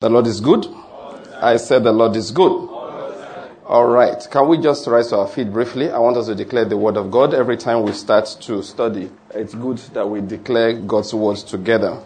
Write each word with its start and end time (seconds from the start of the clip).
The 0.00 0.08
Lord 0.08 0.28
is 0.28 0.40
good. 0.40 0.64
I 1.42 1.56
said 1.56 1.82
the 1.82 1.90
Lord 1.90 2.14
is 2.14 2.30
good. 2.30 2.52
All 3.66 3.88
right. 3.88 4.24
Can 4.30 4.46
we 4.46 4.58
just 4.58 4.86
rise 4.86 5.08
to 5.08 5.18
our 5.18 5.26
feet 5.26 5.52
briefly? 5.52 5.90
I 5.90 5.98
want 5.98 6.16
us 6.16 6.26
to 6.26 6.36
declare 6.36 6.64
the 6.64 6.76
word 6.76 6.96
of 6.96 7.10
God 7.10 7.34
every 7.34 7.56
time 7.56 7.82
we 7.82 7.90
start 7.90 8.26
to 8.42 8.62
study. 8.62 9.10
It's 9.34 9.56
good 9.56 9.78
that 9.94 10.08
we 10.08 10.20
declare 10.20 10.74
God's 10.74 11.12
words 11.12 11.42
together. 11.42 12.00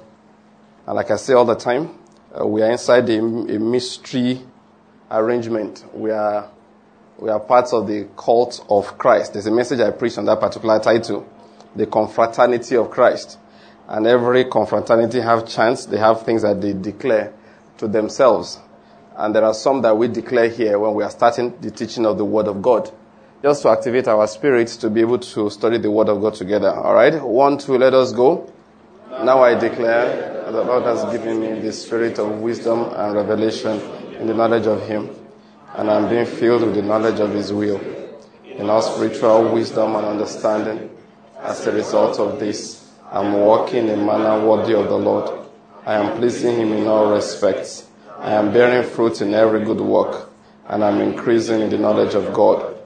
And 0.87 0.97
like 0.97 1.11
I 1.11 1.17
say 1.17 1.35
all 1.35 1.45
the 1.45 1.55
time, 1.55 1.91
uh, 2.35 2.47
we 2.47 2.63
are 2.63 2.71
inside 2.71 3.11
a, 3.11 3.19
a 3.19 3.59
mystery 3.59 4.41
arrangement. 5.11 5.85
We 5.93 6.13
are, 6.13 6.51
we 7.19 7.29
are 7.29 7.41
parts 7.41 7.75
of 7.75 7.89
the 7.89 8.09
cult 8.17 8.65
of 8.71 8.97
Christ. 8.97 9.35
There's 9.35 9.45
a 9.45 9.53
message 9.53 9.81
I 9.81 9.91
preached 9.91 10.17
on 10.17 10.25
that 10.25 10.41
particular 10.41 10.81
title, 10.81 11.29
the 11.77 11.85
confraternity 11.85 12.75
of 12.75 12.89
Christ. 12.91 13.39
And 13.87 14.07
every 14.07 14.47
confraternity 14.47 15.21
have 15.21 15.47
chants. 15.47 15.85
They 15.85 15.99
have 15.99 16.23
things 16.23 16.41
that 16.41 16.59
they 16.59 16.73
declare 16.73 17.35
to 17.83 17.89
themselves. 17.89 18.61
And 19.17 19.35
there 19.35 19.45
are 19.45 19.53
some 19.53 19.83
that 19.83 19.97
we 19.97 20.09
declare 20.09 20.49
here 20.49 20.79
when 20.79 20.95
we 20.95 21.03
are 21.03 21.11
starting 21.11 21.61
the 21.61 21.71
teaching 21.71 22.07
of 22.07 22.17
the 22.17 22.25
Word 22.25 22.47
of 22.47 22.63
God, 22.63 22.91
just 23.43 23.63
to 23.63 23.69
activate 23.69 24.09
our 24.09 24.27
spirits 24.27 24.77
to 24.79 24.89
be 24.89 25.01
able 25.01 25.19
to 25.19 25.51
study 25.51 25.79
the 25.79 25.91
Word 25.91 26.09
of 26.09 26.21
God 26.21 26.35
together. 26.35 26.71
All 26.71 26.95
right? 26.95 27.21
One, 27.21 27.59
two, 27.59 27.77
let 27.77 27.93
us 27.93 28.13
go. 28.13 28.51
Now 29.11 29.43
I 29.43 29.59
declare 29.59 30.45
that 30.45 30.53
the 30.53 30.63
Lord 30.63 30.85
has 30.85 31.05
given 31.13 31.41
me 31.41 31.61
the 31.61 31.73
spirit 31.73 32.19
of 32.19 32.41
wisdom 32.41 32.85
and 32.95 33.15
revelation 33.15 33.81
in 34.15 34.29
the 34.29 34.35
knowledge 34.35 34.67
of 34.67 34.87
Him, 34.87 35.11
and 35.75 35.91
I'm 35.91 36.09
being 36.09 36.25
filled 36.25 36.63
with 36.63 36.77
the 36.77 36.83
knowledge 36.83 37.21
of 37.21 37.33
His 37.33 37.53
will, 37.53 37.81
in 38.45 38.71
all 38.71 38.81
spiritual 38.81 39.53
wisdom 39.53 39.97
and 39.97 40.07
understanding. 40.07 40.89
As 41.41 41.67
a 41.67 41.73
result 41.73 42.21
of 42.21 42.39
this, 42.39 42.89
I'm 43.11 43.33
walking 43.33 43.89
in 43.89 43.99
a 43.99 44.05
manner 44.05 44.47
worthy 44.47 44.75
of 44.75 44.89
the 44.89 44.97
Lord 44.97 45.42
I 45.85 45.95
am 45.95 46.17
pleasing 46.17 46.57
him 46.57 46.73
in 46.73 46.87
all 46.87 47.13
respects. 47.13 47.89
I 48.19 48.35
am 48.35 48.53
bearing 48.53 48.89
fruit 48.89 49.21
in 49.21 49.35
every 49.35 49.65
good 49.65 49.81
work, 49.81 50.31
and 50.69 50.85
I'm 50.85 51.01
increasing 51.01 51.61
in 51.61 51.71
the 51.71 51.79
knowledge 51.79 52.15
of 52.15 52.33
God. 52.33 52.77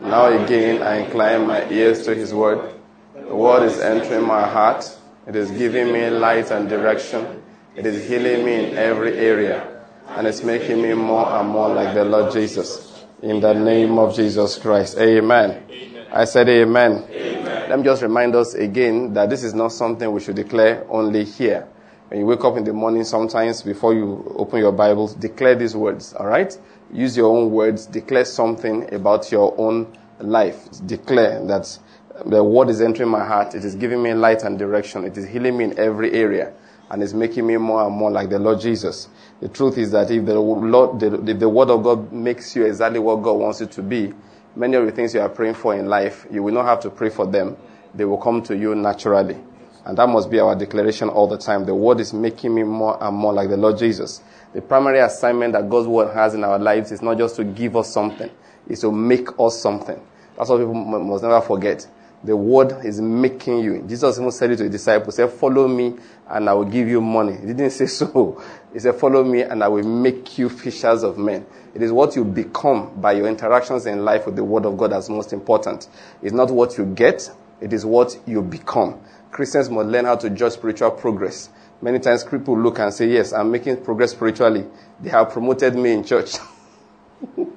Now 0.00 0.26
again, 0.26 0.82
I 0.82 0.96
incline 0.96 1.46
my 1.46 1.66
ears 1.70 2.04
to 2.04 2.14
his 2.14 2.34
word. 2.34 2.74
The 3.14 3.34
word 3.34 3.62
is 3.62 3.80
entering 3.80 4.26
my 4.26 4.46
heart. 4.46 4.84
It 5.26 5.34
is 5.34 5.50
giving 5.50 5.94
me 5.94 6.10
light 6.10 6.50
and 6.50 6.68
direction. 6.68 7.42
It 7.74 7.86
is 7.86 8.06
healing 8.06 8.44
me 8.44 8.68
in 8.68 8.76
every 8.76 9.16
area, 9.16 9.82
and 10.08 10.26
it's 10.26 10.42
making 10.42 10.82
me 10.82 10.92
more 10.92 11.26
and 11.26 11.48
more 11.48 11.70
like 11.70 11.94
the 11.94 12.04
Lord 12.04 12.34
Jesus. 12.34 13.06
In 13.22 13.40
the 13.40 13.54
name 13.54 13.98
of 13.98 14.14
Jesus 14.14 14.58
Christ. 14.58 14.98
Amen. 14.98 15.62
amen. 15.70 16.06
I 16.12 16.26
said 16.26 16.50
amen. 16.50 17.06
amen. 17.08 17.70
Let 17.70 17.78
me 17.78 17.84
just 17.86 18.02
remind 18.02 18.34
us 18.34 18.52
again 18.52 19.14
that 19.14 19.30
this 19.30 19.42
is 19.42 19.54
not 19.54 19.72
something 19.72 20.12
we 20.12 20.20
should 20.20 20.36
declare 20.36 20.84
only 20.90 21.24
here. 21.24 21.66
When 22.12 22.20
you 22.20 22.26
wake 22.26 22.44
up 22.44 22.58
in 22.58 22.64
the 22.64 22.74
morning, 22.74 23.04
sometimes 23.04 23.62
before 23.62 23.94
you 23.94 24.34
open 24.36 24.58
your 24.58 24.70
Bibles, 24.70 25.14
declare 25.14 25.54
these 25.54 25.74
words, 25.74 26.12
alright? 26.12 26.58
Use 26.92 27.16
your 27.16 27.34
own 27.34 27.50
words, 27.50 27.86
declare 27.86 28.26
something 28.26 28.92
about 28.92 29.32
your 29.32 29.54
own 29.56 29.96
life. 30.20 30.68
Declare 30.84 31.46
that 31.46 31.78
the 32.26 32.44
word 32.44 32.68
is 32.68 32.82
entering 32.82 33.08
my 33.08 33.24
heart, 33.24 33.54
it 33.54 33.64
is 33.64 33.74
giving 33.74 34.02
me 34.02 34.12
light 34.12 34.42
and 34.42 34.58
direction, 34.58 35.04
it 35.06 35.16
is 35.16 35.26
healing 35.26 35.56
me 35.56 35.64
in 35.64 35.78
every 35.78 36.12
area, 36.12 36.52
and 36.90 37.02
it's 37.02 37.14
making 37.14 37.46
me 37.46 37.56
more 37.56 37.82
and 37.86 37.96
more 37.96 38.10
like 38.10 38.28
the 38.28 38.38
Lord 38.38 38.60
Jesus. 38.60 39.08
The 39.40 39.48
truth 39.48 39.78
is 39.78 39.90
that 39.92 40.10
if 40.10 40.26
the, 40.26 40.38
Lord, 40.38 41.00
the, 41.00 41.08
the, 41.08 41.32
the 41.32 41.48
word 41.48 41.70
of 41.70 41.82
God 41.82 42.12
makes 42.12 42.54
you 42.54 42.66
exactly 42.66 42.98
what 42.98 43.22
God 43.22 43.38
wants 43.38 43.62
you 43.62 43.68
to 43.68 43.82
be, 43.82 44.12
many 44.54 44.76
of 44.76 44.84
the 44.84 44.92
things 44.92 45.14
you 45.14 45.20
are 45.22 45.30
praying 45.30 45.54
for 45.54 45.74
in 45.74 45.86
life, 45.86 46.26
you 46.30 46.42
will 46.42 46.52
not 46.52 46.66
have 46.66 46.80
to 46.80 46.90
pray 46.90 47.08
for 47.08 47.24
them. 47.24 47.56
They 47.94 48.04
will 48.04 48.18
come 48.18 48.42
to 48.42 48.54
you 48.54 48.74
naturally. 48.74 49.38
And 49.84 49.98
that 49.98 50.08
must 50.08 50.30
be 50.30 50.38
our 50.38 50.54
declaration 50.54 51.08
all 51.08 51.26
the 51.26 51.38
time. 51.38 51.64
The 51.64 51.74
word 51.74 52.00
is 52.00 52.12
making 52.12 52.54
me 52.54 52.62
more 52.62 53.02
and 53.02 53.16
more 53.16 53.32
like 53.32 53.48
the 53.48 53.56
Lord 53.56 53.78
Jesus. 53.78 54.22
The 54.54 54.62
primary 54.62 55.00
assignment 55.00 55.54
that 55.54 55.68
God's 55.68 55.88
word 55.88 56.14
has 56.14 56.34
in 56.34 56.44
our 56.44 56.58
lives 56.58 56.92
is 56.92 57.02
not 57.02 57.18
just 57.18 57.36
to 57.36 57.44
give 57.44 57.76
us 57.76 57.92
something, 57.92 58.30
it's 58.68 58.82
to 58.82 58.92
make 58.92 59.28
us 59.38 59.60
something. 59.60 60.00
That's 60.36 60.50
what 60.50 60.58
people 60.58 60.74
must 60.74 61.22
never 61.22 61.40
forget. 61.40 61.86
The 62.24 62.36
word 62.36 62.84
is 62.84 63.00
making 63.00 63.58
you. 63.58 63.82
Jesus 63.88 64.18
even 64.18 64.30
said 64.30 64.52
it 64.52 64.56
to 64.58 64.62
his 64.64 64.72
disciples, 64.72 65.16
"Say, 65.16 65.26
follow 65.26 65.66
me 65.66 65.96
and 66.28 66.48
I 66.48 66.54
will 66.54 66.64
give 66.64 66.88
you 66.88 67.00
money. 67.00 67.32
He 67.36 67.46
didn't 67.48 67.70
say 67.72 67.86
so. 67.86 68.42
He 68.72 68.78
said, 68.78 68.94
follow 68.94 69.22
me 69.22 69.42
and 69.42 69.62
I 69.62 69.68
will 69.68 69.84
make 69.84 70.38
you 70.38 70.48
fishers 70.48 71.02
of 71.02 71.18
men. 71.18 71.44
It 71.74 71.82
is 71.82 71.92
what 71.92 72.16
you 72.16 72.24
become 72.24 73.00
by 73.00 73.12
your 73.12 73.26
interactions 73.28 73.86
in 73.86 74.04
life 74.04 74.26
with 74.26 74.36
the 74.36 74.44
word 74.44 74.64
of 74.64 74.76
God 74.78 74.92
that's 74.92 75.08
most 75.08 75.32
important. 75.32 75.88
It's 76.22 76.32
not 76.32 76.50
what 76.50 76.78
you 76.78 76.86
get, 76.86 77.30
it 77.60 77.72
is 77.72 77.84
what 77.84 78.18
you 78.26 78.40
become. 78.42 79.00
Christians 79.32 79.70
must 79.70 79.88
learn 79.88 80.04
how 80.04 80.16
to 80.16 80.28
judge 80.28 80.52
spiritual 80.52 80.90
progress. 80.90 81.48
Many 81.80 81.98
times 81.98 82.22
people 82.22 82.56
look 82.56 82.78
and 82.78 82.92
say, 82.92 83.08
Yes, 83.08 83.32
I'm 83.32 83.50
making 83.50 83.82
progress 83.82 84.12
spiritually. 84.12 84.66
They 85.00 85.08
have 85.08 85.30
promoted 85.30 85.74
me 85.74 85.92
in 85.92 86.04
church. 86.04 86.34
you 87.36 87.48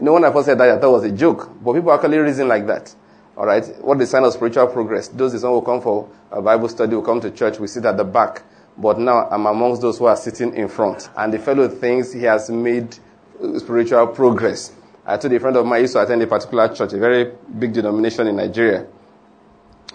know, 0.00 0.14
when 0.14 0.24
I 0.24 0.32
first 0.32 0.46
said 0.46 0.58
that, 0.58 0.70
I 0.70 0.80
thought 0.80 0.88
it 0.88 0.92
was 0.92 1.04
a 1.04 1.12
joke. 1.12 1.50
But 1.62 1.74
people 1.74 1.92
actually 1.92 2.16
reason 2.16 2.48
like 2.48 2.66
that. 2.66 2.94
All 3.36 3.44
right. 3.44 3.64
What 3.82 3.98
the 3.98 4.06
sign 4.06 4.24
of 4.24 4.32
spiritual 4.32 4.68
progress? 4.68 5.08
Those 5.08 5.34
is 5.34 5.44
one 5.44 5.52
who 5.52 5.62
come 5.62 5.82
for 5.82 6.08
a 6.32 6.40
Bible 6.40 6.68
study, 6.70 6.96
will 6.96 7.02
come 7.02 7.20
to 7.20 7.30
church, 7.30 7.58
we 7.60 7.66
sit 7.66 7.84
at 7.84 7.98
the 7.98 8.04
back. 8.04 8.42
But 8.78 8.98
now 8.98 9.28
I'm 9.30 9.44
amongst 9.44 9.82
those 9.82 9.98
who 9.98 10.06
are 10.06 10.16
sitting 10.16 10.54
in 10.56 10.68
front. 10.68 11.10
And 11.14 11.30
the 11.30 11.38
fellow 11.38 11.68
thinks 11.68 12.12
he 12.12 12.22
has 12.22 12.48
made 12.48 12.96
uh, 13.42 13.58
spiritual 13.58 14.06
progress. 14.08 14.72
I 15.04 15.18
told 15.18 15.34
a 15.34 15.40
friend 15.40 15.56
of 15.56 15.66
mine, 15.66 15.82
used 15.82 15.92
to 15.92 16.02
attend 16.02 16.22
a 16.22 16.26
particular 16.26 16.68
church, 16.74 16.94
a 16.94 16.98
very 16.98 17.32
big 17.58 17.74
denomination 17.74 18.26
in 18.26 18.36
Nigeria. 18.36 18.86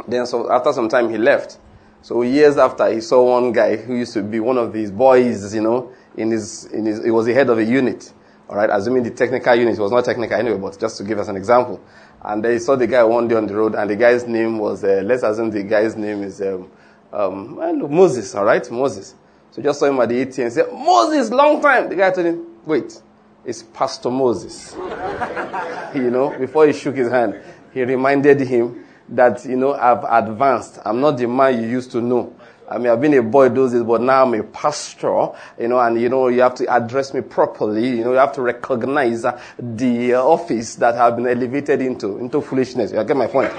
Then 0.08 0.26
so 0.26 0.52
after 0.52 0.74
some 0.74 0.90
time 0.90 1.10
he 1.10 1.18
left. 1.18 1.58
So 2.02 2.24
years 2.24 2.58
after 2.58 2.92
he 2.92 3.02
saw 3.02 3.24
one 3.24 3.52
guy 3.52 3.76
who 3.78 3.96
used 3.96 4.14
to 4.14 4.24
be 4.24 4.40
one 4.40 4.58
of 4.58 4.74
these 4.74 4.90
boys, 4.90 5.54
you 5.54 5.62
know, 5.62 5.92
in 6.18 6.32
his, 6.32 6.66
in 6.66 6.86
his, 6.86 7.04
he 7.04 7.12
was 7.12 7.26
the 7.26 7.34
head 7.34 7.50
of 7.50 7.60
a 7.60 7.64
unit. 7.64 8.12
Alright, 8.50 8.70
assuming 8.72 9.04
the 9.04 9.12
technical 9.12 9.56
unit 9.56 9.78
was 9.78 9.92
not 9.92 10.04
technical 10.04 10.36
anyway, 10.36 10.58
but 10.58 10.78
just 10.80 10.98
to 10.98 11.04
give 11.04 11.20
us 11.20 11.28
an 11.28 11.38
example. 11.38 11.80
And 12.22 12.44
they 12.44 12.60
saw 12.60 12.76
the 12.76 12.88
guy 12.88 13.04
one 13.04 13.28
day 13.28 13.36
on 13.36 13.48
the 13.48 13.56
road 13.56 13.76
and 13.76 13.90
the 13.90 13.96
guy's 13.96 14.28
name 14.28 14.58
was, 14.58 14.84
uh, 14.84 15.04
let's 15.06 15.24
assume 15.24 15.52
the 15.52 15.64
guy's 15.64 15.96
name 15.96 16.24
is, 16.24 16.42
um, 16.42 16.70
um, 17.14 17.56
Moses, 17.96 18.34
alright, 18.36 18.70
Moses. 18.72 19.16
So 19.52 19.62
just 19.62 19.80
saw 19.80 19.86
him 19.86 20.00
at 20.00 20.10
the 20.10 20.26
ATM 20.26 20.44
and 20.44 20.54
said, 20.54 20.72
Moses, 20.72 21.30
long 21.30 21.62
time. 21.62 21.90
The 21.90 21.96
guy 21.96 22.12
told 22.12 22.26
him, 22.26 22.46
wait, 22.66 23.02
it's 23.46 23.64
Pastor 23.64 24.10
Moses. 24.10 24.74
you 25.96 26.10
know, 26.10 26.36
before 26.38 26.68
he 26.68 26.74
shook 26.74 26.96
his 26.96 27.10
hand, 27.10 27.42
he 27.74 27.84
reminded 27.84 28.40
him 28.42 28.86
that, 29.12 29.46
you 29.46 29.56
know, 29.56 29.74
I've 29.74 30.04
advanced. 30.26 30.80
I'm 30.86 31.02
not 31.02 31.18
the 31.18 31.28
man 31.28 31.62
you 31.62 31.70
used 31.70 31.92
to 31.92 32.02
know. 32.02 32.36
I 32.72 32.78
mean, 32.78 32.88
I've 32.88 33.02
been 33.02 33.14
a 33.16 33.22
boy 33.22 33.50
those 33.50 33.74
days, 33.74 33.84
but 33.84 34.00
now 34.02 34.24
I'm 34.24 34.34
a 34.34 34.44
pastor, 34.44 35.32
you 35.60 35.68
know, 35.68 35.78
and 35.78 36.00
you 36.00 36.08
know, 36.08 36.30
you 36.30 36.40
have 36.40 36.56
to 36.56 36.74
address 36.74 37.14
me 37.14 37.20
properly. 37.20 37.98
You 37.98 38.06
know, 38.06 38.12
you 38.14 38.18
have 38.18 38.32
to 38.34 38.42
recognize 38.42 39.26
uh, 39.26 39.42
the 39.60 40.14
uh, 40.14 40.24
office 40.24 40.76
that 40.76 40.96
I've 40.96 41.18
been 41.18 41.28
elevated 41.28 41.82
into, 41.82 42.18
into 42.18 42.40
foolishness. 42.40 42.94
You 42.94 43.04
get 43.04 43.18
my 43.18 43.28
point? 43.28 43.52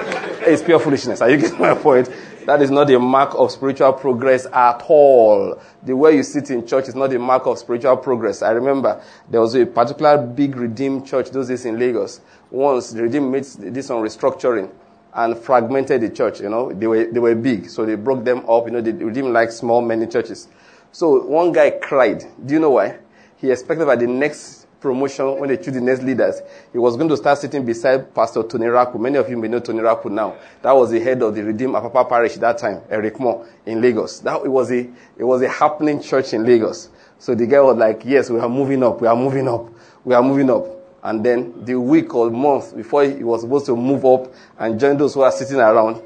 it's 0.46 0.62
pure 0.62 0.80
foolishness. 0.80 1.20
Are 1.20 1.28
you 1.28 1.36
getting 1.36 1.58
my 1.58 1.74
point? 1.74 2.08
That 2.46 2.62
is 2.62 2.70
not 2.70 2.90
a 2.90 2.98
mark 2.98 3.34
of 3.34 3.52
spiritual 3.52 3.92
progress 3.92 4.46
at 4.46 4.82
all. 4.88 5.60
The 5.82 5.94
way 5.94 6.16
you 6.16 6.22
sit 6.22 6.50
in 6.50 6.66
church 6.66 6.88
is 6.88 6.94
not 6.94 7.12
a 7.12 7.18
mark 7.18 7.46
of 7.46 7.58
spiritual 7.58 7.98
progress. 7.98 8.40
I 8.40 8.52
remember 8.52 9.02
there 9.28 9.42
was 9.42 9.54
a 9.54 9.66
particular 9.66 10.16
big 10.18 10.56
redeemed 10.56 11.06
church 11.06 11.30
those 11.30 11.48
days 11.48 11.66
in 11.66 11.78
Lagos. 11.78 12.20
Once 12.50 12.90
the 12.90 13.02
redeemed 13.02 13.30
made 13.30 13.44
this 13.44 13.90
on 13.90 14.02
restructuring 14.02 14.70
and 15.14 15.36
fragmented 15.38 16.00
the 16.00 16.10
church. 16.10 16.40
You 16.40 16.48
know, 16.48 16.72
they 16.72 16.86
were, 16.86 17.04
they 17.04 17.20
were 17.20 17.34
big, 17.34 17.68
so 17.68 17.84
they 17.84 17.96
broke 17.96 18.24
them 18.24 18.48
up. 18.48 18.66
You 18.66 18.72
know, 18.72 18.80
they 18.80 18.92
didn't 18.92 19.32
like 19.32 19.50
small, 19.50 19.82
many 19.82 20.06
churches. 20.06 20.48
So 20.90 21.24
one 21.24 21.52
guy 21.52 21.70
cried. 21.70 22.24
Do 22.44 22.54
you 22.54 22.60
know 22.60 22.70
why? 22.70 22.98
He 23.36 23.50
expected 23.50 23.86
by 23.86 23.96
the 23.96 24.06
next 24.06 24.62
promotion, 24.82 25.38
when 25.38 25.48
they 25.48 25.56
choose 25.56 25.72
the 25.74 25.80
next 25.80 26.02
leaders, 26.02 26.42
he 26.72 26.78
was 26.78 26.96
going 26.96 27.08
to 27.08 27.16
start 27.16 27.38
sitting 27.38 27.64
beside 27.64 28.12
Pastor 28.14 28.42
Tony 28.42 28.66
Rapu. 28.66 29.00
Many 29.00 29.16
of 29.16 29.30
you 29.30 29.38
may 29.38 29.48
know 29.48 29.60
Tony 29.60 29.78
Rapu 29.78 30.10
now. 30.10 30.36
That 30.60 30.72
was 30.72 30.90
the 30.90 31.00
head 31.00 31.22
of 31.22 31.34
the 31.34 31.42
Redeemed 31.42 31.74
Apapa 31.74 32.06
Parish 32.06 32.34
that 32.36 32.58
time, 32.58 32.82
Eric 32.90 33.18
Moore, 33.18 33.46
in 33.64 33.80
Lagos. 33.80 34.18
That 34.20 34.44
it 34.44 34.48
was 34.48 34.70
a, 34.70 34.80
it 35.16 35.24
was 35.24 35.40
a 35.40 35.48
happening 35.48 36.02
church 36.02 36.34
in 36.34 36.44
Lagos. 36.44 36.90
So 37.18 37.34
the 37.34 37.46
guy 37.46 37.60
was 37.60 37.76
like, 37.76 38.02
yes, 38.04 38.28
we 38.28 38.40
are 38.40 38.48
moving 38.48 38.82
up, 38.82 39.00
we 39.00 39.06
are 39.06 39.16
moving 39.16 39.48
up, 39.48 39.70
we 40.04 40.14
are 40.14 40.22
moving 40.22 40.50
up. 40.50 40.66
And 41.02 41.24
then 41.24 41.64
the 41.64 41.74
week 41.80 42.14
or 42.14 42.30
month 42.30 42.76
before 42.76 43.04
he 43.04 43.24
was 43.24 43.40
supposed 43.42 43.66
to 43.66 43.76
move 43.76 44.04
up 44.04 44.32
and 44.58 44.78
join 44.78 44.96
those 44.96 45.14
who 45.14 45.22
are 45.22 45.32
sitting 45.32 45.56
around, 45.56 46.02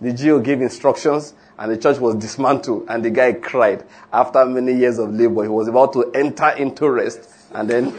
the 0.00 0.12
GO 0.12 0.40
gave 0.40 0.60
instructions 0.60 1.34
and 1.58 1.70
the 1.70 1.76
church 1.76 1.98
was 1.98 2.16
dismantled 2.16 2.86
and 2.88 3.04
the 3.04 3.10
guy 3.10 3.34
cried. 3.34 3.84
After 4.12 4.44
many 4.46 4.74
years 4.74 4.98
of 4.98 5.14
labor, 5.14 5.42
he 5.42 5.48
was 5.48 5.68
about 5.68 5.92
to 5.92 6.10
enter 6.12 6.48
into 6.50 6.90
rest 6.90 7.20
and 7.52 7.70
then 7.70 7.92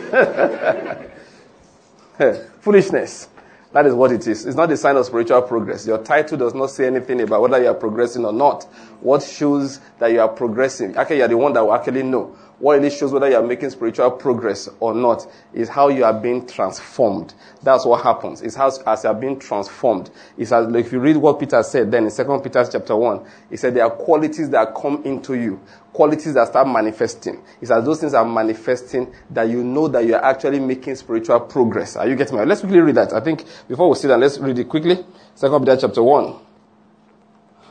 foolishness. 2.60 3.30
That 3.72 3.86
is 3.86 3.94
what 3.94 4.12
it 4.12 4.28
is. 4.28 4.46
It's 4.46 4.58
not 4.58 4.70
a 4.70 4.76
sign 4.76 4.98
of 4.98 5.06
spiritual 5.06 5.44
progress. 5.44 5.88
Your 5.88 6.04
title 6.04 6.38
does 6.38 6.54
not 6.54 6.72
say 6.72 6.88
anything 6.88 7.22
about 7.22 7.42
whether 7.42 7.62
you 7.62 7.70
are 7.70 7.74
progressing 7.74 8.26
or 8.26 8.34
not. 8.34 8.64
What 9.00 9.24
shows 9.24 9.80
that 10.00 10.12
you 10.12 10.20
are 10.20 10.28
progressing? 10.28 10.98
Actually, 10.98 11.18
you 11.18 11.24
are 11.24 11.30
the 11.30 11.38
one 11.38 11.54
that 11.54 11.64
will 11.64 11.74
actually 11.74 12.04
know 12.04 12.36
what 12.62 12.76
really 12.78 12.92
shows 12.92 13.12
whether 13.12 13.28
you 13.28 13.36
are 13.36 13.44
making 13.44 13.72
spiritual 13.72 14.12
progress 14.12 14.70
or 14.80 14.94
not 14.94 15.28
is 15.52 15.68
how 15.68 15.90
you 15.90 16.04
are 16.04 16.14
being 16.14 16.46
transformed. 16.46 17.34
That's 17.64 17.86
what 17.86 18.04
happens. 18.04 18.42
It's 18.44 18.56
how 18.56 18.68
as 18.68 19.04
you 19.04 19.10
are 19.10 19.16
being 19.16 19.40
transformed. 19.40 20.12
It's 20.38 20.52
as 20.52 20.68
like 20.68 20.86
if 20.86 20.92
you 20.92 21.00
read 21.00 21.18
what 21.18 21.40
Peter 21.40 21.62
said 21.64 21.92
then 21.92 22.04
in 22.04 22.12
Second 22.12 22.42
Peter 22.42 22.64
chapter 22.72 22.96
one, 22.96 23.26
he 23.50 23.58
said 23.58 23.74
there 23.74 23.84
are 23.84 23.90
qualities 23.90 24.52
that 24.52 24.76
come 24.76 25.02
into 25.06 25.34
you, 25.34 25.60
qualities 25.92 26.36
that 26.36 26.50
start 26.50 26.68
manifesting. 26.68 27.44
It's 27.62 27.72
as 27.72 27.84
those 27.84 28.00
things 28.00 28.14
are 28.14 28.26
manifesting 28.26 29.12
that 29.32 29.50
you 29.50 29.64
know 29.64 29.88
that 29.88 30.06
you 30.06 30.14
are 30.14 30.24
actually 30.24 30.60
making 30.60 30.96
spiritual 30.96 31.40
progress. 31.40 31.96
Are 31.96 32.08
you 32.08 32.16
getting 32.16 32.38
me? 32.38 32.46
Let's 32.46 32.62
quickly 32.62 32.80
read 32.80 32.96
that. 32.96 33.12
I 33.12 33.22
think 33.22 33.44
before 33.68 33.90
we 33.90 33.96
see 33.96 34.08
that, 34.08 34.20
let's 34.20 34.38
read 34.38 34.60
it 34.60 34.70
quickly. 34.70 35.04
Second 35.34 35.66
Peter 35.66 35.78
chapter 35.78 36.04
one. 36.04 36.36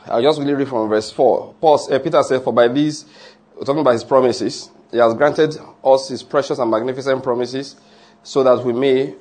I'll 0.05 0.21
just 0.21 0.39
really 0.39 0.53
read 0.53 0.67
from 0.67 0.89
verse 0.89 1.11
4. 1.11 1.55
Paul, 1.61 1.93
uh, 1.93 1.99
Peter 1.99 2.21
said, 2.23 2.43
For 2.43 2.51
by 2.51 2.67
these, 2.67 3.05
talking 3.63 3.79
about 3.81 3.91
his 3.91 4.03
promises, 4.03 4.69
he 4.91 4.97
has 4.97 5.13
granted 5.13 5.57
us 5.83 6.09
his 6.09 6.23
precious 6.23 6.59
and 6.59 6.69
magnificent 6.69 7.23
promises, 7.23 7.75
so 8.23 8.43
that 8.43 8.63
we 8.63 8.73
may, 8.73 9.15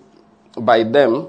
by 0.60 0.82
them, 0.82 1.28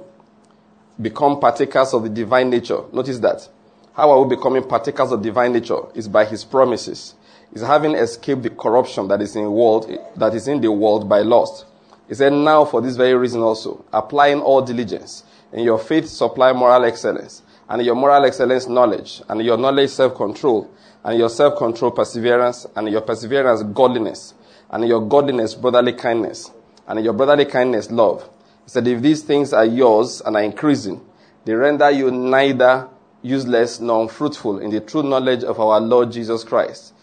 become 1.02 1.40
partakers 1.40 1.94
of 1.94 2.04
the 2.04 2.10
divine 2.10 2.50
nature. 2.50 2.82
Notice 2.92 3.20
that. 3.20 3.48
How 3.94 4.10
are 4.12 4.24
we 4.24 4.36
becoming 4.36 4.64
partakers 4.64 5.12
of 5.12 5.22
divine 5.22 5.54
nature? 5.54 5.80
Is 5.94 6.08
by 6.08 6.26
his 6.26 6.44
promises. 6.44 7.16
Is 7.54 7.62
having 7.62 7.96
escaped 7.96 8.44
the 8.44 8.50
corruption 8.50 9.08
that 9.10 9.22
is 9.22 9.36
in 9.36 9.52
world 9.52 9.92
that 10.16 10.34
is 10.34 10.48
in 10.48 10.62
the 10.62 10.72
world 10.72 11.10
by 11.10 11.20
lust. 11.20 11.66
He 12.08 12.16
said, 12.16 12.34
Now 12.34 12.66
for 12.66 12.82
this 12.82 12.96
very 12.96 13.14
reason 13.14 13.42
also, 13.42 13.86
applying 13.92 14.42
all 14.42 14.62
diligence, 14.62 15.24
in 15.52 15.64
your 15.64 15.78
faith 15.78 16.08
supply 16.08 16.54
moral 16.54 16.86
excellence 16.86 17.42
and 17.70 17.86
your 17.86 17.96
moral 17.96 18.26
excellence, 18.26 18.68
knowledge, 18.68 19.22
and 19.30 19.42
your 19.42 19.58
knowledge, 19.58 19.90
self 19.90 20.16
control, 20.16 20.70
and 21.04 21.18
your 21.18 21.30
self 21.30 21.58
control, 21.58 21.92
perseverance, 21.92 22.66
and 22.76 22.90
your 22.90 23.02
perseverance, 23.02 23.64
godliness, 23.64 24.34
and 24.70 24.88
your 24.88 25.02
godliness, 25.02 25.56
brotherly 25.56 25.94
kindness, 25.94 26.52
and 26.88 27.04
your 27.04 27.14
brotherly 27.14 27.46
kindness, 27.46 27.92
love. 27.92 28.30
He 28.66 28.70
said, 28.70 28.88
If 28.88 29.02
these 29.02 29.24
things 29.24 29.54
are 29.54 29.66
yours 29.66 30.22
and 30.22 30.36
are 30.36 30.44
increasing, 30.44 31.02
they 31.46 31.54
render 31.54 31.90
you 31.90 32.12
neither 32.12 32.88
useless 33.22 33.80
nor 33.80 34.04
unfruitful 34.04 34.60
in 34.60 34.70
the 34.72 34.80
true 34.80 35.04
knowledge 35.04 35.44
of 35.44 35.60
our 35.60 35.80
Lord 35.80 36.12
Jesus 36.12 36.44
Christ. 36.44 36.94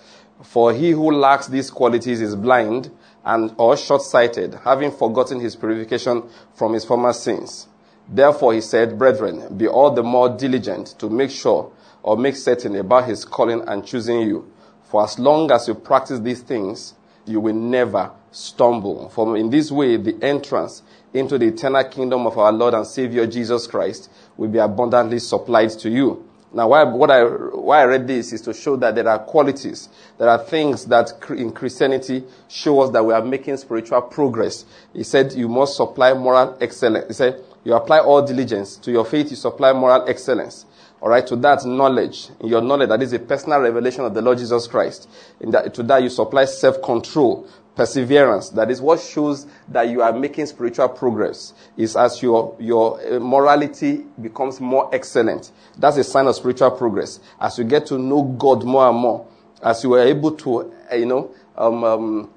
For 0.43 0.73
he 0.73 0.93
who 0.93 1.11
lacks 1.11 1.49
these 1.49 1.71
qualities 1.71 2.21
is 2.21 2.37
blind 2.37 2.91
and 3.25 3.53
or 3.59 3.77
short-sighted, 3.77 4.55
having 4.65 4.93
forgotten 4.93 5.41
his 5.41 5.57
purification 5.57 6.23
from 6.55 6.73
his 6.73 6.85
former 6.85 7.13
sins. 7.13 7.67
Therefore, 8.09 8.55
he 8.55 8.61
said, 8.61 8.99
Brethren, 8.99 9.57
be 9.57 9.69
all 9.69 9.91
the 9.91 10.03
more 10.03 10.29
diligent 10.29 10.99
to 10.99 11.11
make 11.11 11.31
sure 11.31 11.71
or 12.03 12.17
make 12.17 12.37
certain 12.37 12.77
about 12.77 13.07
his 13.07 13.25
calling 13.25 13.63
and 13.67 13.87
choosing 13.87 14.21
you. 14.21 14.51
For 14.85 15.05
as 15.05 15.19
long 15.19 15.51
as 15.51 15.69
you 15.69 15.75
practice 15.75 16.21
these 16.21 16.41
things, 16.41 16.95
you 17.27 17.41
will 17.41 17.55
never 17.55 18.11
stumble. 18.31 19.09
For 19.11 19.37
in 19.37 19.51
this 19.51 19.71
way, 19.71 19.97
the 19.97 20.17
entrance 20.23 20.83
into 21.13 21.39
the 21.39 21.47
eternal 21.47 21.85
kingdom 21.85 22.27
of 22.27 22.39
our 22.39 22.53
Lord 22.53 22.75
and 22.75 22.87
Savior 22.87 23.27
Jesus 23.27 23.67
Christ 23.67 24.11
will 24.37 24.49
be 24.49 24.59
abundantly 24.59 25.19
supplied 25.19 25.71
to 25.71 25.91
you. 25.91 26.25
Now, 26.51 26.69
why, 26.69 26.85
what 26.85 27.11
I, 27.11 27.25
why 27.25 27.83
I 27.83 27.85
read 27.85 28.07
this 28.07 28.33
is 28.33 28.41
to 28.43 28.55
show 28.55 28.77
that 28.77 28.95
there 28.95 29.07
are 29.07 29.19
qualities, 29.19 29.91
there 30.17 30.31
are 30.31 30.39
things 30.39 30.87
that 30.87 31.13
in 31.31 31.53
Christianity 31.53 32.25
show 32.49 32.81
us 32.81 32.91
that 32.93 33.05
we 33.05 33.13
are 33.13 33.23
making 33.23 33.59
spiritual 33.59 34.01
progress. 34.03 34.65
He 34.95 35.03
said 35.03 35.35
you 35.35 35.49
must 35.49 35.77
supply 35.77 36.15
moral 36.15 36.57
excellence. 36.61 37.09
He 37.09 37.13
said 37.13 37.45
you 37.65 37.75
apply 37.75 37.99
all 37.99 38.23
diligence. 38.23 38.77
To 38.79 38.91
your 38.91 39.05
faith, 39.05 39.31
you 39.31 39.37
supply 39.37 39.75
moral 39.75 40.09
excellence. 40.09 40.65
All 41.01 41.09
right, 41.09 41.25
to 41.29 41.37
that 41.37 41.65
knowledge, 41.65 42.29
in 42.41 42.49
your 42.49 42.61
knowledge, 42.61 42.89
that 42.89 43.03
is 43.03 43.13
a 43.13 43.21
personal 43.21 43.61
revelation 43.61 44.05
of 44.05 44.15
the 44.15 44.23
Lord 44.23 44.39
Jesus 44.39 44.67
Christ. 44.67 45.09
In 45.41 45.53
that, 45.53 45.73
to 45.75 45.83
that, 45.85 46.03
you 46.03 46.09
supply 46.09 46.45
self-control, 46.45 47.49
perseverance. 47.77 48.51
That 48.51 48.69
is 48.71 48.81
what 48.81 49.01
shows 49.01 49.47
that 49.69 49.89
you 49.89 50.03
are 50.03 50.13
making 50.13 50.47
spiritual 50.47 50.89
progress. 50.89 51.55
Is 51.77 51.97
as 51.97 52.21
your 52.21 52.57
your 52.59 53.01
uh, 53.01 53.21
morality 53.21 54.05
becomes 54.21 54.61
more 54.61 54.93
excellent. 54.93 55.53
That's 55.77 55.97
a 55.99 56.05
sign 56.05 56.27
of 56.27 56.35
spiritual 56.35 56.73
progress. 56.73 57.21
As 57.41 57.59
you 57.59 57.65
get 57.65 57.87
to 57.87 57.99
know 57.99 58.23
God 58.23 58.65
more 58.65 58.89
and 58.89 58.99
more, 58.99 59.27
as 59.63 59.85
you 59.85 59.93
are 59.95 60.03
able 60.03 60.33
to, 60.33 60.75
uh, 60.91 60.97
you 60.97 61.07
know, 61.07 61.31
um, 61.57 61.85
um, 61.85 62.31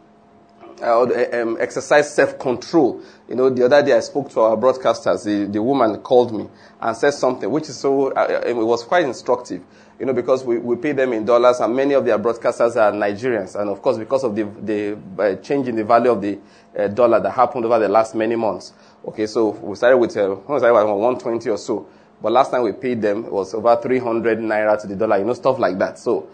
uh, 0.81 1.41
um, 1.41 1.57
exercise 1.59 2.13
self-control. 2.13 3.01
You 3.29 3.35
know, 3.35 3.49
the 3.49 3.65
other 3.65 3.83
day 3.83 3.93
I 3.93 3.99
spoke 3.99 4.29
to 4.31 4.41
our 4.41 4.57
broadcasters. 4.57 5.23
The, 5.23 5.45
the 5.51 5.61
woman 5.61 5.97
called 5.97 6.33
me 6.33 6.47
and 6.79 6.95
said 6.97 7.11
something 7.11 7.49
which 7.49 7.69
is 7.69 7.77
so, 7.77 8.11
uh, 8.11 8.41
uh, 8.43 8.47
it 8.47 8.53
was 8.53 8.83
quite 8.83 9.05
instructive. 9.05 9.61
You 9.99 10.07
know, 10.07 10.13
because 10.13 10.43
we, 10.43 10.57
we 10.57 10.75
pay 10.77 10.93
them 10.93 11.13
in 11.13 11.25
dollars 11.25 11.59
and 11.59 11.75
many 11.75 11.93
of 11.93 12.05
their 12.05 12.17
broadcasters 12.17 12.75
are 12.75 12.91
Nigerians. 12.91 13.59
And 13.59 13.69
of 13.69 13.81
course, 13.81 13.97
because 13.97 14.23
of 14.23 14.35
the, 14.35 14.43
the 14.43 14.97
uh, 15.21 15.35
change 15.41 15.67
in 15.67 15.75
the 15.75 15.83
value 15.83 16.11
of 16.11 16.21
the 16.21 16.39
uh, 16.77 16.87
dollar 16.87 17.19
that 17.19 17.31
happened 17.31 17.65
over 17.65 17.77
the 17.77 17.89
last 17.89 18.15
many 18.15 18.35
months. 18.35 18.73
Okay, 19.05 19.27
so 19.27 19.49
we 19.49 19.75
started 19.75 19.97
with, 19.97 20.17
uh, 20.17 20.35
we 20.47 20.53
with 20.53 20.63
120 20.63 21.49
or 21.49 21.57
so. 21.57 21.87
But 22.21 22.31
last 22.33 22.51
time 22.51 22.63
we 22.63 22.71
paid 22.71 23.01
them, 23.01 23.25
it 23.25 23.31
was 23.31 23.53
over 23.53 23.75
300 23.81 24.37
naira 24.39 24.79
to 24.81 24.87
the 24.87 24.95
dollar, 24.95 25.17
you 25.17 25.25
know, 25.25 25.33
stuff 25.33 25.57
like 25.57 25.77
that. 25.79 25.97
So, 25.97 26.29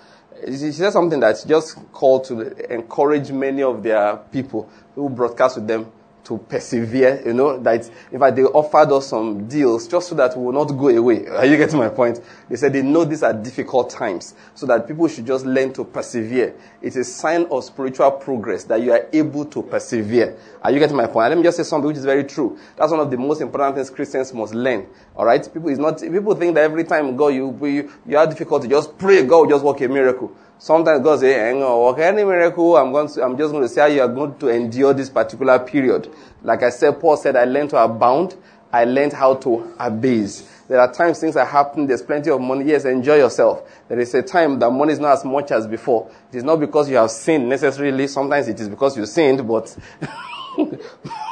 she 0.46 0.72
said 0.72 0.92
something 0.92 1.20
that's 1.20 1.44
just 1.44 1.78
called 1.92 2.26
to 2.26 2.42
encourage 2.74 3.32
many 3.32 3.64
of 3.64 3.84
their 3.84 4.18
people 4.32 4.70
who 4.96 5.10
broadcast 5.10 5.58
with 5.58 5.68
them 5.68 5.92
to 6.28 6.38
persevere, 6.38 7.22
you 7.26 7.34
know, 7.34 7.58
that 7.60 7.90
in 8.12 8.20
fact 8.20 8.36
they 8.36 8.44
offered 8.44 8.92
us 8.92 9.08
some 9.08 9.48
deals 9.48 9.88
just 9.88 10.10
so 10.10 10.16
that 10.16 10.36
we 10.36 10.44
will 10.44 10.52
not 10.52 10.66
go 10.66 10.90
away. 10.90 11.26
Are 11.26 11.46
you 11.46 11.56
getting 11.56 11.80
my 11.80 11.88
point? 11.88 12.20
They 12.50 12.58
said 12.58 12.74
they 12.74 12.82
know 12.82 13.06
these 13.06 13.24
are 13.24 13.34
difficult 13.34 13.90
times, 13.90 14.36
so 14.54 14.66
that 14.66 14.86
people 14.88 15.08
should 15.08 15.26
just 15.26 15.46
learn 15.46 15.72
to 15.74 15.86
persevere. 15.86 16.54
It's 16.82 16.98
a 16.98 17.06
sign 17.06 17.48
of 17.50 17.64
spiritual 17.64 18.12
progress 18.12 18.66
that 18.66 18.82
you 18.82 18.92
are 18.92 19.08
able 19.14 19.46
to 19.46 19.64
persevere. 19.64 20.38
Are 20.62 20.72
you 20.72 20.80
getting 20.80 20.98
my 20.98 21.08
point? 21.08 21.30
Let 21.30 21.38
me 21.38 21.44
just 21.44 21.58
say 21.58 21.64
something 21.64 21.88
which 21.88 21.98
is 21.98 22.06
very 22.06 22.26
true. 22.26 22.60
That's 22.76 22.92
one 22.92 23.00
of 23.00 23.10
the 23.10 23.18
most 23.18 23.40
important 23.40 23.76
things 23.76 23.90
Christians 23.90 24.34
must 24.34 24.54
learn. 24.54 24.86
All 25.16 25.26
right? 25.26 25.42
People 25.54 25.70
is 25.70 25.80
not 25.80 26.02
people 26.02 26.36
think 26.36 26.56
that 26.56 26.64
every 26.66 26.84
time 26.84 27.16
God 27.16 27.30
you 27.30 27.58
you, 27.62 27.90
you 28.06 28.18
have 28.18 28.30
difficulty, 28.30 28.68
just 28.68 28.98
pray, 28.98 29.24
God 29.24 29.42
will 29.42 29.50
just 29.50 29.64
work 29.64 29.80
a 29.80 29.88
miracle. 29.88 30.36
Sometimes 30.60 31.04
God 31.04 31.20
say, 31.20 31.34
"Hang 31.34 31.62
on, 31.62 31.84
work 31.84 32.00
any 32.00 32.24
miracle. 32.24 32.78
I'm 32.78 32.92
going 32.92 33.08
to, 33.10 33.24
I'm 33.24 33.38
just 33.38 33.52
going 33.52 33.64
to 33.64 33.70
say 33.70 33.96
you 33.96 34.02
are 34.02 34.08
going 34.08 34.38
to 34.40 34.50
endure 34.50 34.94
this 34.94 35.10
particular 35.10 35.60
period." 35.60 36.10
Like 36.42 36.64
I 36.64 36.70
said, 36.70 37.00
Paul 37.00 37.18
said, 37.18 37.36
"I 37.36 37.46
learned 37.46 37.72
to 37.72 37.78
abound. 37.84 38.36
I 38.72 38.86
learned 38.86 39.14
how 39.14 39.36
to 39.36 39.74
abase." 39.80 40.50
There 40.68 40.80
are 40.80 40.92
times 40.92 41.20
things 41.20 41.38
are 41.38 41.46
happening. 41.46 41.88
There's 41.88 42.02
plenty 42.02 42.30
of 42.30 42.42
money. 42.42 42.66
Yes, 42.66 42.84
enjoy 42.86 43.18
yourself. 43.18 43.64
There 43.88 44.00
is 44.00 44.14
a 44.14 44.22
time 44.22 44.60
that 44.60 44.70
money 44.70 44.94
is 44.94 45.00
not 45.00 45.14
as 45.14 45.24
much 45.24 45.52
as 45.52 45.66
before. 45.66 46.12
It 46.32 46.38
is 46.38 46.44
not 46.44 46.60
because 46.60 46.90
you 46.90 46.98
have 46.98 47.12
sinned 47.12 47.48
necessarily. 47.48 48.08
Sometimes 48.08 48.48
it 48.50 48.60
is 48.60 48.68
because 48.68 48.98
you 48.98 49.06
sinned, 49.06 49.48
but 49.48 49.76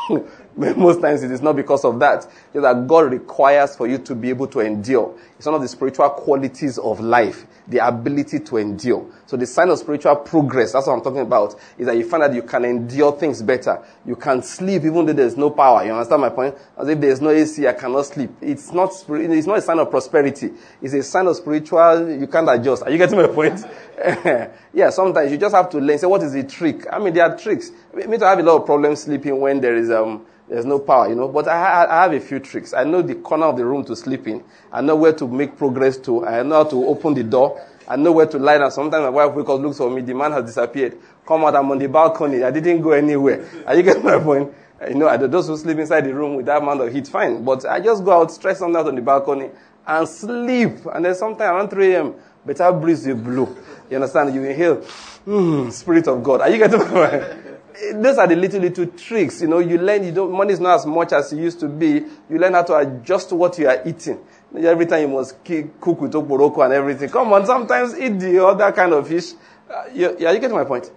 most 0.56 1.02
times 1.02 1.24
it 1.24 1.32
is 1.32 1.42
not 1.42 1.56
because 1.56 1.84
of 1.84 2.00
that. 2.00 2.26
That 2.62 2.88
God 2.88 3.12
requires 3.12 3.76
for 3.76 3.88
you 3.88 3.98
to 4.00 4.16
be 4.16 4.30
able 4.30 4.48
to 4.48 4.62
endure. 4.62 5.18
It's 5.38 5.46
one 5.46 5.56
of 5.56 5.62
the 5.62 5.68
spiritual 5.68 6.10
qualities 6.10 6.78
of 6.78 7.00
life 7.00 7.46
the 7.68 7.86
ability 7.86 8.40
to 8.40 8.58
endure. 8.58 9.06
So 9.26 9.38
the 9.38 9.46
sign 9.46 9.70
of 9.70 9.80
spiritual 9.80 10.16
progress, 10.18 10.74
that's 10.74 10.88
what 10.88 10.94
I'm 10.94 11.02
talking 11.02 11.22
about, 11.22 11.56
is 11.78 11.88
that 11.88 11.98
you 11.98 12.08
find 12.08 12.24
that 12.24 12.34
you 12.34 12.44
can 12.44 12.64
endure 12.64 13.12
things 13.14 13.42
better. 13.42 13.84
You 14.06 14.16
can 14.16 14.44
sleep 14.44 14.84
even 14.84 15.06
though 15.06 15.14
there's 15.14 15.36
no 15.36 15.50
power. 15.50 15.84
You 15.84 15.92
understand 15.94 16.22
my 16.22 16.30
point? 16.30 16.56
As 16.78 16.88
if 16.88 17.00
there's 17.00 17.22
no 17.22 17.30
AC, 17.30 17.68
I 17.68 17.74
cannot 17.74 18.06
sleep. 18.06 18.32
It's 18.42 18.72
not, 18.72 18.92
it's 19.10 19.48
not 19.48 19.58
a 19.58 19.62
sign 19.62 19.80
of 19.80 19.90
prosperity. 19.90 20.52
It's 20.82 20.94
a 20.94 21.02
sign 21.02 21.28
of 21.28 21.36
spiritual, 21.36 22.20
you 22.20 22.28
can't 22.28 22.50
adjust. 22.50 22.84
Are 22.84 22.92
you 22.92 22.98
getting 22.98 23.18
my 23.18 23.28
point? 23.28 23.64
yeah, 24.74 24.90
sometimes 24.92 25.32
you 25.32 25.38
just 25.38 25.56
have 25.56 25.70
to 25.72 25.80
learn. 25.80 25.98
Say, 25.98 26.08
what 26.08 26.22
is 26.22 26.34
the 26.34 26.44
trick? 26.44 26.86
I 26.92 27.00
mean, 27.00 27.14
there 27.14 27.24
are 27.24 27.38
tricks. 27.38 27.72
Me 27.94 28.18
I 28.18 28.30
have 28.30 28.40
a 28.40 28.44
lot 28.44 28.58
of 28.58 28.66
problems 28.66 29.02
sleeping 29.04 29.40
when 29.40 29.60
there 29.60 29.76
is, 29.76 29.90
um, 29.90 30.26
there's 30.48 30.66
no 30.66 30.80
power, 30.80 31.10
you 31.10 31.16
know. 31.16 31.28
But 31.28 31.48
I, 31.48 31.86
I, 31.86 32.04
have 32.04 32.14
a 32.14 32.20
few 32.20 32.40
tricks. 32.46 32.74
I 32.74 32.84
know 32.84 33.02
the 33.02 33.16
corner 33.16 33.48
of 33.48 33.58
the 33.58 33.66
room 33.66 33.84
to 33.86 33.96
sleep 33.96 34.28
in. 34.28 34.44
I 34.72 34.82
know 34.82 34.96
where 34.96 35.14
to 35.14 35.28
make 35.28 35.58
progress 35.58 35.98
to. 35.98 36.26
I 36.26 36.44
know 36.44 36.64
how 36.64 36.70
to 36.70 36.86
open 36.86 37.14
the 37.14 37.24
door. 37.24 37.62
I 37.88 37.96
know 37.96 38.12
where 38.12 38.26
to 38.26 38.40
lie 38.40 38.58
down. 38.58 38.72
Sometimes 38.72 39.04
my 39.04 39.10
wife 39.10 39.36
wakes 39.36 39.50
up, 39.50 39.60
looks 39.60 39.78
for 39.78 39.90
me. 39.90 40.02
The 40.02 40.14
man 40.14 40.32
has 40.32 40.46
disappeared. 40.46 40.98
Come 41.28 41.46
out. 41.46 41.56
I'm 41.56 41.70
on 41.70 41.78
the 41.78 41.88
balcony. 41.88 42.44
I 42.44 42.52
didn't 42.52 42.82
go 42.82 42.92
anywhere. 42.92 43.48
Are 43.66 43.76
you 43.76 43.84
getting 43.84 44.04
my 44.04 44.20
point? 44.20 44.54
You 44.88 44.96
know, 44.96 45.28
those 45.28 45.48
who 45.48 45.58
sleep 45.58 45.78
inside 45.78 46.02
the 46.02 46.14
room 46.14 46.36
with 46.36 46.46
that 46.48 46.62
amount 46.62 46.82
of 46.82 46.92
heat, 46.92 47.08
fine. 47.08 47.44
But 47.44 47.66
I 47.66 47.80
just 47.80 48.04
go 48.04 48.22
out, 48.22 48.32
stretch 48.32 48.58
something 48.58 48.76
out 48.76 48.88
on 48.88 48.96
the 48.96 49.02
balcony, 49.02 49.50
and 49.88 50.08
sleep. 50.08 50.74
And 50.94 51.06
then 51.06 51.16
sometimes 51.16 51.42
around 51.50 51.70
3 51.70 51.94
a.m., 51.94 52.16
better 52.46 52.72
breeze 52.72 53.08
will 53.08 53.16
blow. 53.16 53.56
You 53.90 53.98
understand? 53.98 54.36
You 54.36 54.44
inhale, 54.44 54.78
mm, 55.26 55.72
Spirit 55.72 56.08
of 56.08 56.22
God. 56.24 56.42
Are 56.42 56.50
you 56.50 56.58
getting 56.58 56.80
my 56.80 56.88
point? 56.88 57.45
Those 57.94 58.18
are 58.18 58.28
the 58.28 58.36
little 58.36 58.62
little 58.62 58.86
tricks. 58.88 59.42
You 59.42 59.48
know, 59.48 59.60
you 59.60 59.78
learn. 59.78 60.04
You 60.04 60.12
don't. 60.12 60.32
Money 60.32 60.54
is 60.54 60.60
not 60.60 60.76
as 60.76 60.86
much 60.86 61.12
as 61.14 61.32
it 61.34 61.38
used 61.38 61.60
to 61.62 61.68
be. 61.68 62.04
You 62.30 62.38
learn 62.38 62.54
how 62.54 62.64
to 62.64 62.76
adjust 62.76 63.32
what 63.32 63.58
you 63.58 63.68
are 63.68 63.82
eating. 63.86 64.20
Every 64.58 64.86
time 64.86 65.02
you 65.02 65.08
must 65.10 65.44
cook 65.44 66.02
with 66.02 66.14
okporoko 66.14 66.64
and 66.64 66.74
everything. 66.74 67.10
Come 67.10 67.34
on, 67.34 67.46
sometimes 67.46 67.98
eat 67.98 68.20
the 68.20 68.46
other 68.46 68.72
kind 68.72 68.94
of 68.94 69.08
fish. 69.08 69.34
Uh, 69.70 69.86
you, 69.94 70.16
yeah, 70.20 70.32
you 70.32 70.40
get 70.40 70.52
my 70.52 70.64
point. 70.64 70.92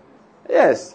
Yes. 0.48 0.94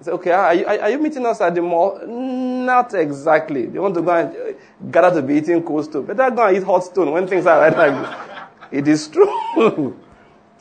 I 0.00 0.04
say, 0.04 0.10
okay, 0.10 0.32
are 0.32 0.54
you, 0.54 0.66
are 0.66 0.90
you 0.90 0.98
meeting 0.98 1.24
us 1.24 1.40
at 1.40 1.54
the 1.54 1.62
mall? 1.62 2.00
Not 2.06 2.92
exactly. 2.94 3.66
They 3.66 3.78
want 3.78 3.94
to 3.94 4.02
go 4.02 4.10
and 4.10 4.36
uh, 4.36 4.58
gather 4.90 5.20
to 5.20 5.26
be 5.26 5.36
eating 5.36 5.62
cold 5.62 5.84
stone. 5.84 6.04
Better 6.04 6.30
go 6.30 6.46
and 6.46 6.56
eat 6.56 6.64
hot 6.64 6.84
stone 6.84 7.12
when 7.12 7.26
things 7.26 7.46
are 7.46 7.60
right 7.60 7.76
like 7.76 8.18
It 8.72 8.88
is 8.88 9.08
true. 9.08 9.30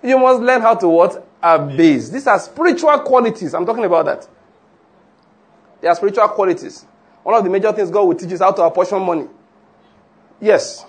you 0.04 0.18
must 0.20 0.42
learn 0.42 0.62
how 0.62 0.76
to 0.76 0.88
what? 0.88 1.28
abase. 1.44 2.10
These 2.10 2.26
are 2.28 2.40
spiritual 2.40 2.98
qualities. 3.00 3.54
I'm 3.54 3.66
talking 3.66 3.84
about 3.84 4.06
that. 4.06 4.28
They 5.84 5.90
are 5.90 5.96
spiritual 5.96 6.30
qualities. 6.30 6.86
One 7.24 7.36
of 7.36 7.44
the 7.44 7.50
major 7.50 7.70
things 7.74 7.92
God 7.92 8.04
will 8.04 8.16
teach 8.16 8.32
is 8.32 8.40
how 8.40 8.54
to 8.54 8.64
apportion 8.64 9.02
money. 9.02 9.28
Yes. 10.40 10.86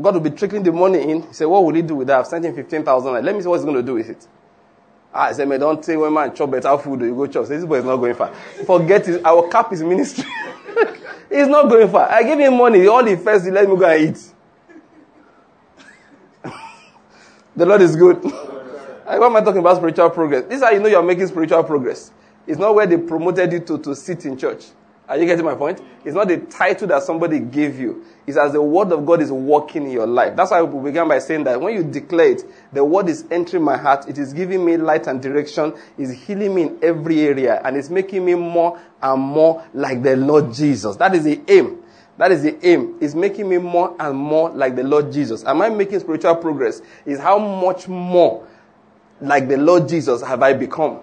God 0.00 0.14
will 0.14 0.20
be 0.20 0.30
trickling 0.30 0.62
the 0.62 0.70
money 0.70 1.10
in. 1.10 1.22
He 1.22 1.32
said, 1.32 1.46
What 1.46 1.64
will 1.64 1.74
he 1.74 1.82
do 1.82 1.96
with 1.96 2.06
that? 2.06 2.20
I've 2.20 2.26
sent 2.28 2.44
him 2.44 2.54
15,000. 2.54 3.24
Let 3.24 3.34
me 3.34 3.42
see 3.42 3.48
what 3.48 3.56
he's 3.56 3.64
going 3.64 3.74
to 3.78 3.82
do 3.82 3.94
with 3.94 4.10
it. 4.10 4.28
Ah, 5.12 5.22
I 5.24 5.32
said, 5.32 5.48
man, 5.48 5.58
don't 5.58 5.84
say 5.84 5.96
when 5.96 6.14
man 6.14 6.32
chop 6.36 6.52
better 6.52 6.78
food, 6.78 7.00
you 7.00 7.12
go 7.12 7.26
chop. 7.26 7.46
This 7.46 7.64
boy 7.64 7.78
is 7.78 7.84
not 7.84 7.96
going 7.96 8.14
far. 8.14 8.32
Forget 8.64 9.08
it. 9.08 9.24
I 9.24 9.32
will 9.32 9.48
cap 9.48 9.72
his 9.72 9.82
ministry. 9.82 10.24
He's 11.28 11.48
not 11.48 11.68
going 11.68 11.90
far. 11.90 12.08
I 12.08 12.22
give 12.22 12.38
him 12.38 12.56
money. 12.56 12.86
All 12.86 13.04
he 13.04 13.16
first, 13.16 13.44
he 13.44 13.50
let 13.50 13.68
me 13.68 13.76
go 13.76 13.86
and 13.86 14.16
eat. 14.16 14.32
the 17.56 17.66
Lord 17.66 17.82
is 17.82 17.96
good. 17.96 18.22
Why 18.22 19.16
am 19.16 19.34
I 19.34 19.40
talking 19.40 19.58
about 19.58 19.78
spiritual 19.78 20.10
progress? 20.10 20.44
This 20.44 20.58
is 20.58 20.62
how 20.62 20.70
you 20.70 20.78
know 20.78 20.86
you're 20.86 21.02
making 21.02 21.26
spiritual 21.26 21.64
progress. 21.64 22.12
It's 22.50 22.58
not 22.58 22.74
where 22.74 22.84
they 22.84 22.96
promoted 22.96 23.52
you 23.52 23.60
to, 23.60 23.78
to 23.78 23.94
sit 23.94 24.24
in 24.26 24.36
church. 24.36 24.64
Are 25.08 25.16
you 25.16 25.24
getting 25.24 25.44
my 25.44 25.54
point? 25.54 25.80
It's 26.04 26.16
not 26.16 26.26
the 26.26 26.38
title 26.38 26.88
that 26.88 27.04
somebody 27.04 27.38
gave 27.38 27.78
you. 27.78 28.04
It's 28.26 28.36
as 28.36 28.54
the 28.54 28.60
word 28.60 28.90
of 28.90 29.06
God 29.06 29.22
is 29.22 29.30
working 29.30 29.84
in 29.84 29.92
your 29.92 30.08
life. 30.08 30.34
That's 30.34 30.50
why 30.50 30.60
we 30.62 30.90
began 30.90 31.06
by 31.06 31.20
saying 31.20 31.44
that 31.44 31.60
when 31.60 31.74
you 31.76 31.84
declare 31.84 32.32
it, 32.32 32.44
the 32.72 32.84
word 32.84 33.08
is 33.08 33.24
entering 33.30 33.62
my 33.62 33.76
heart. 33.76 34.08
It 34.08 34.18
is 34.18 34.32
giving 34.32 34.64
me 34.64 34.76
light 34.78 35.06
and 35.06 35.22
direction. 35.22 35.74
It's 35.96 36.10
healing 36.10 36.56
me 36.56 36.62
in 36.62 36.78
every 36.82 37.20
area. 37.20 37.60
And 37.64 37.76
it's 37.76 37.88
making 37.88 38.24
me 38.24 38.34
more 38.34 38.80
and 39.00 39.22
more 39.22 39.64
like 39.72 40.02
the 40.02 40.16
Lord 40.16 40.52
Jesus. 40.52 40.96
That 40.96 41.14
is 41.14 41.22
the 41.22 41.40
aim. 41.46 41.80
That 42.18 42.32
is 42.32 42.42
the 42.42 42.58
aim. 42.66 42.98
It's 43.00 43.14
making 43.14 43.48
me 43.48 43.58
more 43.58 43.94
and 44.00 44.18
more 44.18 44.50
like 44.50 44.74
the 44.74 44.82
Lord 44.82 45.12
Jesus. 45.12 45.44
Am 45.44 45.62
I 45.62 45.68
making 45.68 46.00
spiritual 46.00 46.34
progress? 46.34 46.82
Is 47.06 47.20
how 47.20 47.38
much 47.38 47.86
more 47.86 48.44
like 49.20 49.46
the 49.46 49.56
Lord 49.56 49.88
Jesus 49.88 50.20
have 50.22 50.42
I 50.42 50.52
become? 50.52 51.02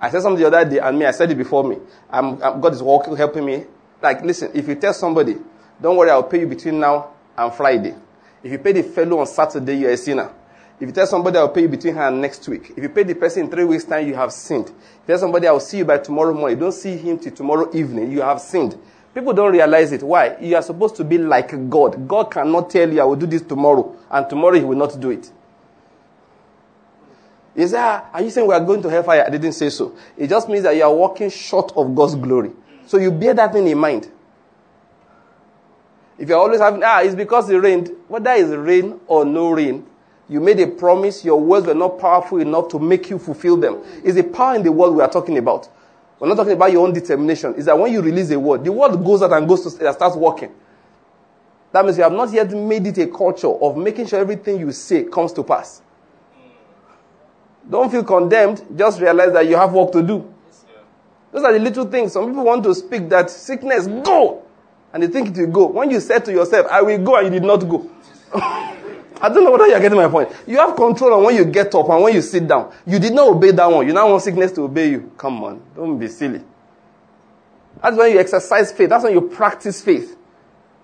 I 0.00 0.10
said 0.10 0.22
something 0.22 0.40
the 0.40 0.46
other 0.46 0.68
day, 0.68 0.78
and 0.78 0.98
me, 0.98 1.06
I 1.06 1.10
said 1.10 1.30
it 1.30 1.36
before 1.36 1.64
me. 1.64 1.78
I'm, 2.10 2.40
I'm, 2.42 2.60
God 2.60 2.72
is 2.72 2.82
working, 2.82 3.16
helping 3.16 3.44
me. 3.44 3.64
Like, 4.00 4.22
listen, 4.22 4.52
if 4.54 4.68
you 4.68 4.76
tell 4.76 4.94
somebody, 4.94 5.36
don't 5.80 5.96
worry, 5.96 6.10
I'll 6.10 6.22
pay 6.22 6.40
you 6.40 6.46
between 6.46 6.78
now 6.78 7.10
and 7.36 7.52
Friday. 7.52 7.94
If 8.42 8.52
you 8.52 8.58
pay 8.58 8.72
the 8.72 8.84
fellow 8.84 9.18
on 9.18 9.26
Saturday, 9.26 9.76
you're 9.78 9.90
a 9.90 9.96
sinner. 9.96 10.32
If 10.80 10.86
you 10.86 10.92
tell 10.92 11.08
somebody, 11.08 11.38
I'll 11.38 11.48
pay 11.48 11.62
you 11.62 11.68
between 11.68 11.94
here 11.94 12.04
and 12.04 12.20
next 12.20 12.46
week. 12.46 12.70
If 12.76 12.78
you 12.78 12.88
pay 12.88 13.02
the 13.02 13.14
person 13.16 13.44
in 13.44 13.50
three 13.50 13.64
weeks' 13.64 13.84
time, 13.84 14.06
you 14.06 14.14
have 14.14 14.32
sinned. 14.32 14.66
If 14.66 14.72
you 14.72 15.06
tell 15.08 15.18
somebody, 15.18 15.48
I'll 15.48 15.58
see 15.58 15.78
you 15.78 15.84
by 15.84 15.98
tomorrow 15.98 16.32
morning, 16.32 16.58
don't 16.58 16.70
see 16.70 16.96
him 16.96 17.18
till 17.18 17.32
tomorrow 17.32 17.68
evening, 17.74 18.12
you 18.12 18.20
have 18.20 18.40
sinned. 18.40 18.78
People 19.12 19.32
don't 19.32 19.52
realize 19.52 19.90
it. 19.90 20.04
Why? 20.04 20.36
You 20.40 20.54
are 20.54 20.62
supposed 20.62 20.94
to 20.96 21.04
be 21.04 21.18
like 21.18 21.68
God. 21.68 22.06
God 22.06 22.30
cannot 22.30 22.70
tell 22.70 22.92
you, 22.92 23.00
I 23.00 23.04
will 23.04 23.16
do 23.16 23.26
this 23.26 23.42
tomorrow, 23.42 23.96
and 24.08 24.30
tomorrow 24.30 24.54
he 24.54 24.64
will 24.64 24.76
not 24.78 25.00
do 25.00 25.10
it. 25.10 25.32
Is 27.58 27.72
that, 27.72 28.08
are 28.12 28.22
you 28.22 28.30
saying 28.30 28.46
we 28.46 28.54
are 28.54 28.64
going 28.64 28.80
to 28.82 28.88
hellfire? 28.88 29.24
I 29.26 29.30
didn't 29.30 29.54
say 29.54 29.68
so. 29.68 29.92
It 30.16 30.28
just 30.28 30.48
means 30.48 30.62
that 30.62 30.76
you 30.76 30.84
are 30.84 30.94
walking 30.94 31.28
short 31.28 31.72
of 31.76 31.92
God's 31.92 32.14
glory. 32.14 32.52
So 32.86 32.98
you 32.98 33.10
bear 33.10 33.34
that 33.34 33.52
thing 33.52 33.66
in 33.66 33.76
mind. 33.76 34.08
If 36.16 36.28
you're 36.28 36.38
always 36.38 36.60
having, 36.60 36.84
ah, 36.84 37.00
it's 37.00 37.16
because 37.16 37.50
it 37.50 37.56
rained. 37.56 37.90
Whether 38.06 38.30
it's 38.30 38.50
rain 38.50 39.00
or 39.08 39.24
no 39.24 39.50
rain, 39.50 39.84
you 40.28 40.38
made 40.38 40.60
a 40.60 40.68
promise, 40.68 41.24
your 41.24 41.40
words 41.40 41.66
were 41.66 41.74
not 41.74 41.98
powerful 41.98 42.38
enough 42.38 42.68
to 42.68 42.78
make 42.78 43.10
you 43.10 43.18
fulfill 43.18 43.56
them. 43.56 43.82
It's 44.04 44.14
the 44.14 44.22
power 44.22 44.54
in 44.54 44.62
the 44.62 44.70
word 44.70 44.92
we 44.92 45.02
are 45.02 45.10
talking 45.10 45.36
about. 45.36 45.68
We're 46.20 46.28
not 46.28 46.36
talking 46.36 46.52
about 46.52 46.70
your 46.70 46.86
own 46.86 46.92
determination. 46.92 47.54
It's 47.56 47.66
that 47.66 47.76
when 47.76 47.90
you 47.92 48.02
release 48.02 48.30
a 48.30 48.38
word, 48.38 48.62
the 48.62 48.70
word 48.70 48.92
goes 49.04 49.20
out 49.20 49.32
and 49.32 49.48
goes 49.48 49.64
to, 49.64 49.70
starts 49.70 50.14
working. 50.14 50.52
That 51.72 51.84
means 51.84 51.96
you 51.96 52.04
have 52.04 52.12
not 52.12 52.32
yet 52.32 52.52
made 52.52 52.86
it 52.86 52.98
a 52.98 53.08
culture 53.08 53.48
of 53.48 53.76
making 53.76 54.06
sure 54.06 54.20
everything 54.20 54.60
you 54.60 54.70
say 54.70 55.02
comes 55.02 55.32
to 55.32 55.42
pass. 55.42 55.82
Don't 57.70 57.90
feel 57.90 58.04
condemned. 58.04 58.64
Just 58.76 59.00
realize 59.00 59.32
that 59.32 59.46
you 59.46 59.56
have 59.56 59.72
work 59.72 59.92
to 59.92 60.02
do. 60.02 60.32
Those 61.32 61.44
are 61.44 61.52
the 61.52 61.58
little 61.58 61.84
things. 61.84 62.12
Some 62.12 62.26
people 62.28 62.44
want 62.44 62.64
to 62.64 62.74
speak 62.74 63.08
that 63.10 63.30
sickness, 63.30 63.86
go! 63.86 64.42
And 64.92 65.02
they 65.02 65.08
think 65.08 65.36
it 65.36 65.40
will 65.40 65.52
go. 65.52 65.66
When 65.66 65.90
you 65.90 66.00
said 66.00 66.24
to 66.24 66.32
yourself, 66.32 66.66
I 66.70 66.80
will 66.80 66.98
go, 66.98 67.16
and 67.16 67.26
you 67.26 67.40
did 67.40 67.46
not 67.46 67.58
go. 67.58 67.90
I 69.20 69.28
don't 69.28 69.44
know 69.44 69.50
whether 69.50 69.66
you're 69.66 69.80
getting 69.80 69.98
my 69.98 70.08
point. 70.08 70.30
You 70.46 70.58
have 70.58 70.76
control 70.76 71.12
on 71.14 71.24
when 71.24 71.36
you 71.36 71.44
get 71.44 71.74
up 71.74 71.88
and 71.88 72.02
when 72.02 72.14
you 72.14 72.22
sit 72.22 72.46
down. 72.46 72.72
You 72.86 72.98
did 72.98 73.12
not 73.12 73.28
obey 73.28 73.50
that 73.50 73.66
one. 73.66 73.86
You 73.86 73.92
now 73.92 74.08
want 74.08 74.22
sickness 74.22 74.52
to 74.52 74.62
obey 74.62 74.90
you. 74.90 75.12
Come 75.18 75.42
on. 75.44 75.62
Don't 75.74 75.98
be 75.98 76.08
silly. 76.08 76.42
That's 77.82 77.96
when 77.96 78.12
you 78.12 78.18
exercise 78.20 78.72
faith. 78.72 78.88
That's 78.88 79.04
when 79.04 79.12
you 79.12 79.22
practice 79.22 79.82
faith. 79.82 80.16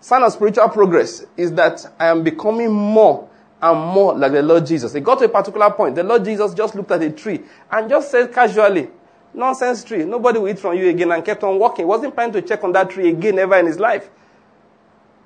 Sign 0.01 0.23
of 0.23 0.33
spiritual 0.33 0.69
progress 0.69 1.25
is 1.37 1.53
that 1.53 1.87
I 1.99 2.09
am 2.09 2.23
becoming 2.25 2.73
more 2.73 3.29
and 3.65 3.81
more 3.81 4.15
like 4.15 4.33
the 4.33 4.43
Lord 4.43 4.67
Jesus. 4.67 4.95
It 4.95 5.01
got 5.01 5.19
to 5.21 5.25
a 5.25 5.29
particular 5.29 5.71
point. 5.71 5.95
The 5.95 6.03
Lord 6.03 6.23
Jesus 6.23 6.53
just 6.53 6.75
looked 6.75 6.91
at 6.91 7.03
a 7.03 7.11
tree 7.11 7.41
and 7.71 7.89
just 7.89 8.11
said 8.11 8.31
casually, 8.31 8.91
nonsense 9.33 9.83
tree, 9.83 10.05
nobody 10.05 10.39
will 10.39 10.51
eat 10.51 10.59
from 10.59 10.77
you 10.77 10.91
again 10.91 11.11
and 11.11 11.25
kept 11.25 11.43
on 11.43 11.59
walking. 11.59 11.87
Wasn't 11.87 12.15
planning 12.15 12.35
to 12.35 12.43
check 12.43 12.63
on 12.63 12.73
that 12.73 12.91
tree 12.91 13.09
again 13.09 13.39
ever 13.39 13.57
in 13.57 13.67
his 13.67 13.79
life. 13.79 14.11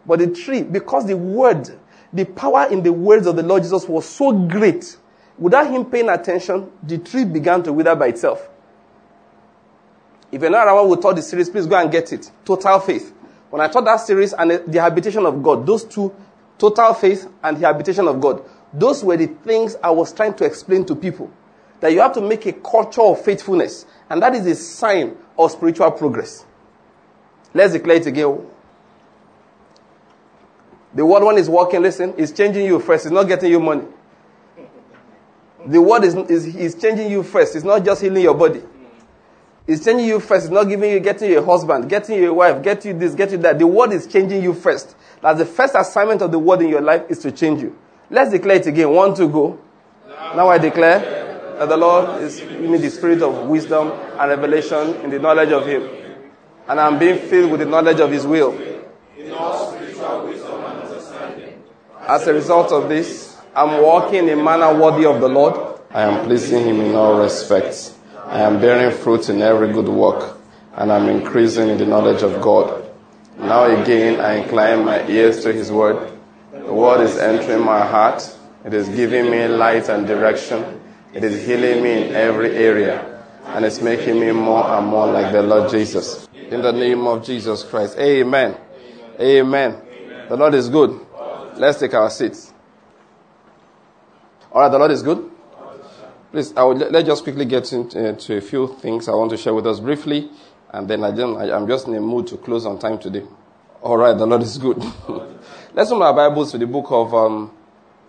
But 0.06 0.20
the 0.20 0.28
tree, 0.28 0.62
because 0.62 1.04
the 1.06 1.16
word, 1.16 1.76
the 2.12 2.24
power 2.24 2.68
in 2.70 2.84
the 2.84 2.92
words 2.92 3.26
of 3.26 3.34
the 3.34 3.42
Lord 3.42 3.64
Jesus 3.64 3.88
was 3.88 4.06
so 4.06 4.30
great, 4.32 4.96
without 5.36 5.68
him 5.68 5.84
paying 5.84 6.08
attention, 6.08 6.70
the 6.84 6.98
tree 6.98 7.24
began 7.24 7.64
to 7.64 7.72
wither 7.72 7.96
by 7.96 8.06
itself. 8.06 8.48
If 10.30 10.42
you're 10.42 10.50
not 10.50 10.68
around 10.68 10.90
with 10.90 11.02
taught 11.02 11.16
the 11.16 11.22
series, 11.22 11.50
please 11.50 11.66
go 11.66 11.76
and 11.76 11.90
get 11.90 12.12
it. 12.12 12.30
Total 12.44 12.78
faith. 12.78 13.12
When 13.50 13.60
I 13.60 13.66
taught 13.66 13.84
that 13.86 13.96
series 13.96 14.32
and 14.32 14.50
the 14.50 14.80
habitation 14.80 15.26
of 15.26 15.42
God, 15.42 15.66
those 15.66 15.82
two 15.84 16.14
total 16.58 16.92
faith, 16.94 17.28
and 17.42 17.56
the 17.56 17.66
habitation 17.66 18.06
of 18.08 18.20
God. 18.20 18.42
Those 18.72 19.02
were 19.02 19.16
the 19.16 19.26
things 19.26 19.76
I 19.82 19.90
was 19.90 20.12
trying 20.12 20.34
to 20.34 20.44
explain 20.44 20.84
to 20.86 20.94
people. 20.94 21.30
That 21.80 21.92
you 21.92 22.00
have 22.00 22.12
to 22.14 22.20
make 22.20 22.44
a 22.46 22.52
culture 22.52 23.02
of 23.02 23.24
faithfulness, 23.24 23.86
and 24.10 24.20
that 24.22 24.34
is 24.34 24.46
a 24.46 24.54
sign 24.54 25.16
of 25.38 25.50
spiritual 25.52 25.90
progress. 25.92 26.44
Let's 27.54 27.72
declare 27.72 27.96
it 27.96 28.06
again. 28.06 28.46
The 30.94 31.06
word 31.06 31.22
one 31.22 31.38
is 31.38 31.48
working, 31.48 31.82
listen, 31.82 32.14
is 32.14 32.32
changing 32.32 32.66
you 32.66 32.80
first, 32.80 33.06
it's 33.06 33.12
not 33.12 33.24
getting 33.24 33.50
you 33.50 33.60
money. 33.60 33.84
The 35.66 35.80
word 35.80 36.04
is, 36.04 36.14
is, 36.14 36.56
is 36.56 36.74
changing 36.74 37.10
you 37.10 37.22
first, 37.22 37.54
it's 37.54 37.64
not 37.64 37.84
just 37.84 38.02
healing 38.02 38.22
your 38.22 38.34
body. 38.34 38.62
It's 39.68 39.84
changing 39.84 40.06
you 40.06 40.18
first. 40.18 40.46
It's 40.46 40.52
not 40.52 40.64
giving 40.64 40.90
you, 40.90 40.98
getting 40.98 41.30
you 41.30 41.40
a 41.40 41.44
husband, 41.44 41.90
getting 41.90 42.22
you 42.22 42.30
a 42.30 42.34
wife, 42.34 42.62
getting 42.62 42.94
you 42.94 42.98
this, 42.98 43.14
getting 43.14 43.34
you 43.34 43.42
that. 43.42 43.58
The 43.58 43.66
word 43.66 43.92
is 43.92 44.06
changing 44.06 44.42
you 44.42 44.54
first. 44.54 44.96
That 45.22 45.38
the 45.38 45.46
first 45.46 45.74
assignment 45.74 46.22
of 46.22 46.30
the 46.30 46.38
word 46.38 46.62
in 46.62 46.68
your 46.68 46.80
life 46.80 47.02
is 47.08 47.18
to 47.20 47.32
change 47.32 47.62
you. 47.62 47.76
Let's 48.10 48.30
declare 48.30 48.56
it 48.56 48.66
again. 48.66 48.90
One 48.90 49.14
two, 49.14 49.28
go. 49.28 49.58
Now 50.34 50.48
I 50.48 50.58
declare 50.58 51.00
that 51.58 51.68
the 51.68 51.76
Lord 51.76 52.22
is 52.22 52.40
giving 52.40 52.70
me 52.70 52.78
the 52.78 52.90
spirit 52.90 53.22
of 53.22 53.46
wisdom 53.48 53.90
and 53.90 54.30
revelation 54.30 54.94
in 55.02 55.10
the 55.10 55.18
knowledge 55.18 55.50
of 55.50 55.66
Him. 55.66 55.88
And 56.68 56.78
I'm 56.78 56.98
being 56.98 57.18
filled 57.18 57.50
with 57.50 57.60
the 57.60 57.66
knowledge 57.66 58.00
of 58.00 58.10
His 58.10 58.26
will. 58.26 58.56
As 62.06 62.26
a 62.26 62.32
result 62.32 62.72
of 62.72 62.88
this, 62.88 63.36
I'm 63.54 63.82
walking 63.82 64.28
in 64.28 64.38
a 64.38 64.42
manner 64.42 64.72
worthy 64.78 65.04
of 65.04 65.20
the 65.20 65.28
Lord. 65.28 65.80
I 65.90 66.02
am 66.02 66.24
pleasing 66.24 66.64
Him 66.64 66.80
in 66.80 66.94
all 66.94 67.20
respects. 67.20 67.94
I 68.24 68.40
am 68.40 68.60
bearing 68.60 68.96
fruit 68.96 69.28
in 69.28 69.42
every 69.42 69.72
good 69.72 69.88
work, 69.88 70.38
and 70.74 70.92
I'm 70.92 71.08
increasing 71.08 71.68
in 71.68 71.78
the 71.78 71.86
knowledge 71.86 72.22
of 72.22 72.40
God. 72.40 72.87
Now 73.38 73.64
again, 73.64 74.20
I 74.20 74.34
incline 74.42 74.84
my 74.84 75.06
ears 75.08 75.42
to 75.44 75.52
His 75.52 75.70
word. 75.70 76.12
The 76.52 76.72
word 76.72 77.00
is 77.02 77.16
entering 77.18 77.64
my 77.64 77.86
heart. 77.86 78.36
It 78.64 78.74
is 78.74 78.88
giving 78.88 79.30
me 79.30 79.46
light 79.46 79.88
and 79.88 80.06
direction. 80.06 80.80
It 81.14 81.24
is 81.24 81.46
healing 81.46 81.82
me 81.82 82.08
in 82.08 82.14
every 82.14 82.54
area, 82.56 83.24
and 83.46 83.64
it's 83.64 83.80
making 83.80 84.20
me 84.20 84.32
more 84.32 84.64
and 84.64 84.86
more 84.86 85.06
like 85.06 85.32
the 85.32 85.42
Lord 85.42 85.70
Jesus. 85.70 86.28
In 86.34 86.62
the 86.62 86.72
name 86.72 87.06
of 87.06 87.24
Jesus 87.24 87.64
Christ. 87.64 87.96
Amen. 87.98 88.56
Amen. 89.20 89.80
The 90.28 90.36
Lord 90.36 90.54
is 90.54 90.68
good. 90.68 91.00
Let's 91.56 91.78
take 91.80 91.94
our 91.94 92.10
seats. 92.10 92.52
All 94.52 94.62
right, 94.62 94.68
the 94.68 94.78
Lord 94.78 94.90
is 94.90 95.02
good. 95.02 95.30
Please, 96.30 96.52
I 96.56 96.62
would, 96.62 96.78
let's 96.78 97.06
just 97.06 97.22
quickly 97.22 97.46
get 97.46 97.72
into, 97.72 97.98
uh, 97.98 98.08
into, 98.10 98.36
a 98.36 98.40
few 98.40 98.76
things 98.80 99.08
I 99.08 99.12
want 99.12 99.30
to 99.30 99.36
share 99.38 99.54
with 99.54 99.66
us 99.66 99.80
briefly, 99.80 100.30
and 100.72 100.88
then 100.88 101.04
I 101.04 101.08
am 101.56 101.66
just 101.66 101.86
in 101.86 101.94
a 101.94 102.00
mood 102.00 102.26
to 102.28 102.36
close 102.36 102.66
on 102.66 102.78
time 102.78 102.98
today. 102.98 103.24
All 103.82 103.96
right, 103.96 104.16
the 104.16 104.26
Lord 104.26 104.42
is 104.42 104.58
good. 104.58 104.78
let's 105.74 105.90
open 105.90 106.02
our 106.02 106.14
Bibles 106.14 106.52
to 106.52 106.58
the 106.58 106.66
book 106.66 106.86
of 106.90 107.14
um, 107.14 107.52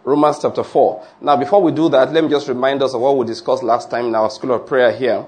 Romans 0.03 0.39
chapter 0.41 0.63
4. 0.63 1.07
Now, 1.21 1.37
before 1.37 1.61
we 1.61 1.71
do 1.71 1.89
that, 1.89 2.11
let 2.11 2.23
me 2.23 2.29
just 2.29 2.47
remind 2.47 2.81
us 2.81 2.93
of 2.93 3.01
what 3.01 3.17
we 3.17 3.25
discussed 3.25 3.63
last 3.63 3.89
time 3.89 4.07
in 4.07 4.15
our 4.15 4.29
school 4.29 4.53
of 4.53 4.65
prayer 4.65 4.91
here. 4.91 5.25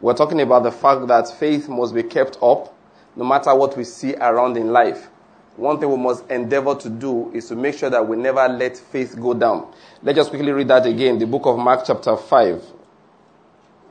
We're 0.00 0.14
talking 0.14 0.40
about 0.40 0.64
the 0.64 0.72
fact 0.72 1.06
that 1.06 1.28
faith 1.38 1.68
must 1.68 1.94
be 1.94 2.02
kept 2.02 2.38
up 2.42 2.74
no 3.16 3.24
matter 3.24 3.54
what 3.54 3.76
we 3.76 3.84
see 3.84 4.14
around 4.16 4.56
in 4.56 4.72
life 4.72 5.08
one 5.56 5.78
thing 5.78 5.88
we 5.88 5.96
must 5.96 6.28
endeavor 6.30 6.74
to 6.74 6.90
do 6.90 7.30
is 7.32 7.46
to 7.48 7.56
make 7.56 7.76
sure 7.78 7.90
that 7.90 8.06
we 8.06 8.16
never 8.16 8.48
let 8.48 8.76
faith 8.76 9.16
go 9.20 9.34
down. 9.34 9.72
Let's 10.02 10.16
just 10.16 10.30
quickly 10.30 10.50
read 10.50 10.68
that 10.68 10.84
again. 10.86 11.18
The 11.18 11.26
book 11.26 11.46
of 11.46 11.58
Mark, 11.58 11.84
chapter 11.86 12.16
5. 12.16 12.64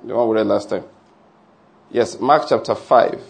The 0.05 0.15
one 0.15 0.27
we 0.29 0.35
read 0.35 0.47
last 0.47 0.69
time. 0.69 0.83
Yes, 1.93 2.19
Mark 2.19 2.45
chapter 2.49 2.73
5. 2.73 3.21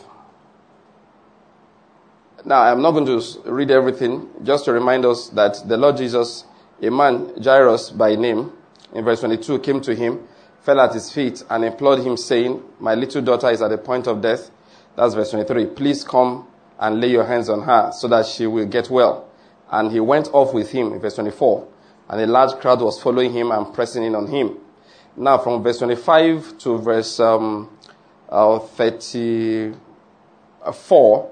Now, 2.46 2.62
I'm 2.62 2.82
not 2.82 2.92
going 2.92 3.06
to 3.06 3.52
read 3.52 3.70
everything, 3.70 4.30
just 4.42 4.64
to 4.66 4.72
remind 4.72 5.06
us 5.06 5.28
that 5.30 5.68
the 5.68 5.76
Lord 5.76 5.98
Jesus, 5.98 6.46
a 6.82 6.90
man, 6.90 7.34
Jairus 7.44 7.90
by 7.90 8.16
name, 8.16 8.54
in 8.94 9.04
verse 9.04 9.20
22, 9.20 9.60
came 9.60 9.82
to 9.82 9.94
him, 9.94 10.26
fell 10.62 10.80
at 10.80 10.94
his 10.94 11.12
feet, 11.12 11.44
and 11.50 11.66
implored 11.66 12.00
him, 12.06 12.16
saying, 12.16 12.64
My 12.80 12.96
little 12.96 13.22
daughter 13.22 13.50
is 13.50 13.62
at 13.62 13.68
the 13.68 13.78
point 13.78 14.08
of 14.08 14.22
death. 14.22 14.50
That's 14.96 15.14
verse 15.14 15.32
23. 15.32 15.66
Please 15.76 16.06
come 16.06 16.48
and 16.80 17.02
lay 17.02 17.10
your 17.10 17.26
hands 17.26 17.50
on 17.50 17.64
her 17.64 17.92
so 17.92 18.08
that 18.08 18.26
she 18.28 18.48
will 18.48 18.66
get 18.66 18.90
well. 18.90 19.28
And 19.72 19.92
he 19.92 20.00
went 20.00 20.30
off 20.32 20.54
with 20.54 20.72
him, 20.72 20.94
in 20.94 21.02
verse 21.02 21.16
24. 21.16 21.68
And 22.08 22.22
a 22.22 22.28
large 22.28 22.58
crowd 22.62 22.80
was 22.80 23.02
following 23.02 23.34
him 23.34 23.52
and 23.52 23.74
pressing 23.74 24.06
in 24.06 24.16
on 24.16 24.28
him. 24.28 24.58
Now, 25.18 25.38
from 25.38 25.62
verse 25.62 25.80
25 25.80 26.60
to 26.60 26.78
verse 26.78 27.20
um, 27.20 27.70
uh, 28.34 28.60
34, 28.60 31.30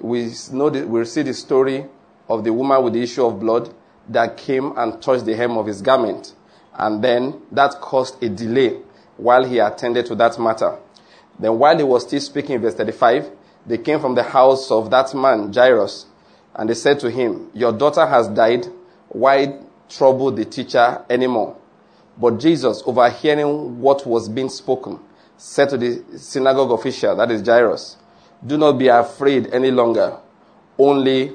we, 0.00 0.32
know 0.52 0.70
the, 0.70 0.86
we 0.86 1.04
see 1.04 1.22
the 1.22 1.34
story 1.34 1.84
of 2.26 2.42
the 2.42 2.50
woman 2.52 2.82
with 2.82 2.94
the 2.94 3.02
issue 3.02 3.26
of 3.26 3.38
blood 3.38 3.72
that 4.08 4.38
came 4.38 4.72
and 4.78 5.02
touched 5.02 5.26
the 5.26 5.36
hem 5.36 5.58
of 5.58 5.66
his 5.66 5.82
garment. 5.82 6.34
And 6.72 7.04
then 7.04 7.42
that 7.52 7.82
caused 7.82 8.22
a 8.22 8.30
delay 8.30 8.80
while 9.18 9.44
he 9.44 9.58
attended 9.58 10.06
to 10.06 10.14
that 10.14 10.38
matter. 10.38 10.78
Then 11.38 11.58
while 11.58 11.76
he 11.76 11.84
was 11.84 12.06
still 12.06 12.20
speaking 12.20 12.54
in 12.54 12.62
verse 12.62 12.74
35, 12.74 13.30
they 13.66 13.76
came 13.76 14.00
from 14.00 14.14
the 14.14 14.22
house 14.22 14.70
of 14.70 14.88
that 14.90 15.14
man, 15.14 15.52
Jairus, 15.52 16.06
and 16.54 16.70
they 16.70 16.74
said 16.74 16.98
to 17.00 17.10
him, 17.10 17.50
Your 17.52 17.72
daughter 17.72 18.06
has 18.06 18.26
died. 18.28 18.66
Why 19.10 19.60
trouble 19.90 20.30
the 20.30 20.46
teacher 20.46 21.04
anymore? 21.10 21.56
But 22.16 22.40
Jesus, 22.40 22.82
overhearing 22.86 23.80
what 23.80 24.06
was 24.06 24.30
being 24.30 24.48
spoken, 24.48 25.00
said 25.38 25.70
to 25.70 25.78
the 25.78 26.18
synagogue 26.18 26.72
official, 26.72 27.16
that 27.16 27.30
is 27.30 27.46
Jairus, 27.46 27.96
Do 28.44 28.58
not 28.58 28.72
be 28.72 28.88
afraid 28.88 29.46
any 29.52 29.70
longer, 29.70 30.18
only 30.76 31.32